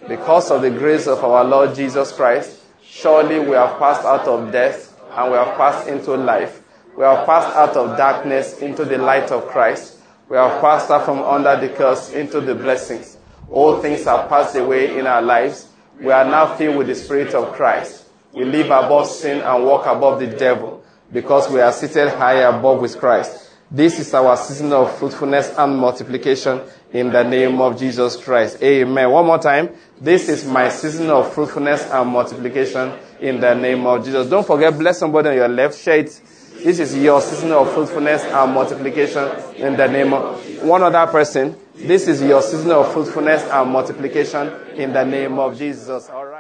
Because 0.08 0.52
of 0.52 0.62
the 0.62 0.70
grace 0.70 1.06
of 1.06 1.24
our 1.24 1.44
Lord 1.44 1.76
Jesus 1.76 2.14
Christ, 2.14 2.62
surely 2.82 3.40
we 3.40 3.52
have 3.52 3.78
passed 3.78 4.06
out 4.06 4.28
of 4.28 4.52
death 4.52 4.98
and 5.12 5.32
we 5.32 5.38
have 5.38 5.58
passed 5.58 5.88
into 5.88 6.16
life. 6.16 6.62
We 6.98 7.04
have 7.04 7.26
passed 7.26 7.56
out 7.56 7.76
of 7.76 7.98
darkness 7.98 8.60
into 8.60 8.86
the 8.86 8.98
light 8.98 9.32
of 9.32 9.48
Christ. 9.48 9.98
We 10.30 10.38
have 10.38 10.62
passed 10.62 10.90
out 10.92 11.06
from 11.06 11.22
under 11.22 11.60
the 11.60 11.74
curse 11.74 12.12
into 12.12 12.40
the 12.40 12.56
blessings. 12.56 13.18
All 13.50 13.82
things 13.82 14.06
have 14.06 14.30
passed 14.30 14.56
away 14.56 14.98
in 14.98 15.08
our 15.08 15.22
lives. 15.22 15.68
We 16.00 16.12
are 16.12 16.26
now 16.26 16.56
filled 16.56 16.78
with 16.78 16.88
the 16.88 16.96
Spirit 16.96 17.34
of 17.34 17.54
Christ. 17.54 18.06
We 18.34 18.46
live 18.46 18.68
above 18.68 19.08
sin 19.08 19.42
and 19.42 19.66
walk 19.66 19.86
above 19.88 20.20
the 20.20 20.28
devil 20.28 20.84
because 21.12 21.52
we 21.52 21.60
are 21.60 21.72
seated 21.72 22.10
high 22.10 22.42
above 22.42 22.82
with 22.82 22.98
Christ. 22.98 23.48
This 23.70 24.00
is 24.00 24.14
our 24.14 24.38
season 24.38 24.72
of 24.72 24.98
fruitfulness 24.98 25.54
and 25.58 25.78
multiplication 25.78 26.62
in 26.94 27.12
the 27.12 27.24
name 27.24 27.60
of 27.60 27.78
Jesus 27.78 28.16
Christ. 28.16 28.64
Amen. 28.64 29.12
One 29.12 29.26
more 29.26 29.40
time. 29.40 29.76
This 30.00 30.30
is 30.30 30.46
my 30.46 30.70
season 30.70 31.10
of 31.10 31.34
fruitfulness 31.34 31.90
and 31.90 32.10
multiplication 32.10 32.94
in 33.20 33.40
the 33.40 33.56
name 33.56 33.86
of 33.88 34.06
Jesus. 34.06 34.30
Don't 34.30 34.46
forget, 34.46 34.78
bless 34.78 35.00
somebody 35.00 35.30
on 35.30 35.36
your 35.36 35.48
left. 35.48 35.88
It. 35.88 36.22
This 36.64 36.80
is 36.80 36.96
your 36.96 37.20
season 37.22 37.52
of 37.52 37.74
fruitfulness 37.74 38.24
and 38.24 38.54
multiplication 38.54 39.28
in 39.56 39.76
the 39.76 39.88
name 39.88 40.14
of 40.14 40.64
one 40.64 40.84
other 40.84 41.12
person. 41.12 41.56
This 41.76 42.08
is 42.08 42.22
your 42.22 42.42
season 42.44 42.72
of 42.72 42.92
fruitfulness 42.94 43.44
and 43.44 43.72
multiplication 43.72 44.52
in 44.76 44.94
the 44.94 45.04
name 45.04 45.40
of 45.40 45.58
Jesus. 45.58 46.10
All 46.10 46.26
right. 46.26 46.38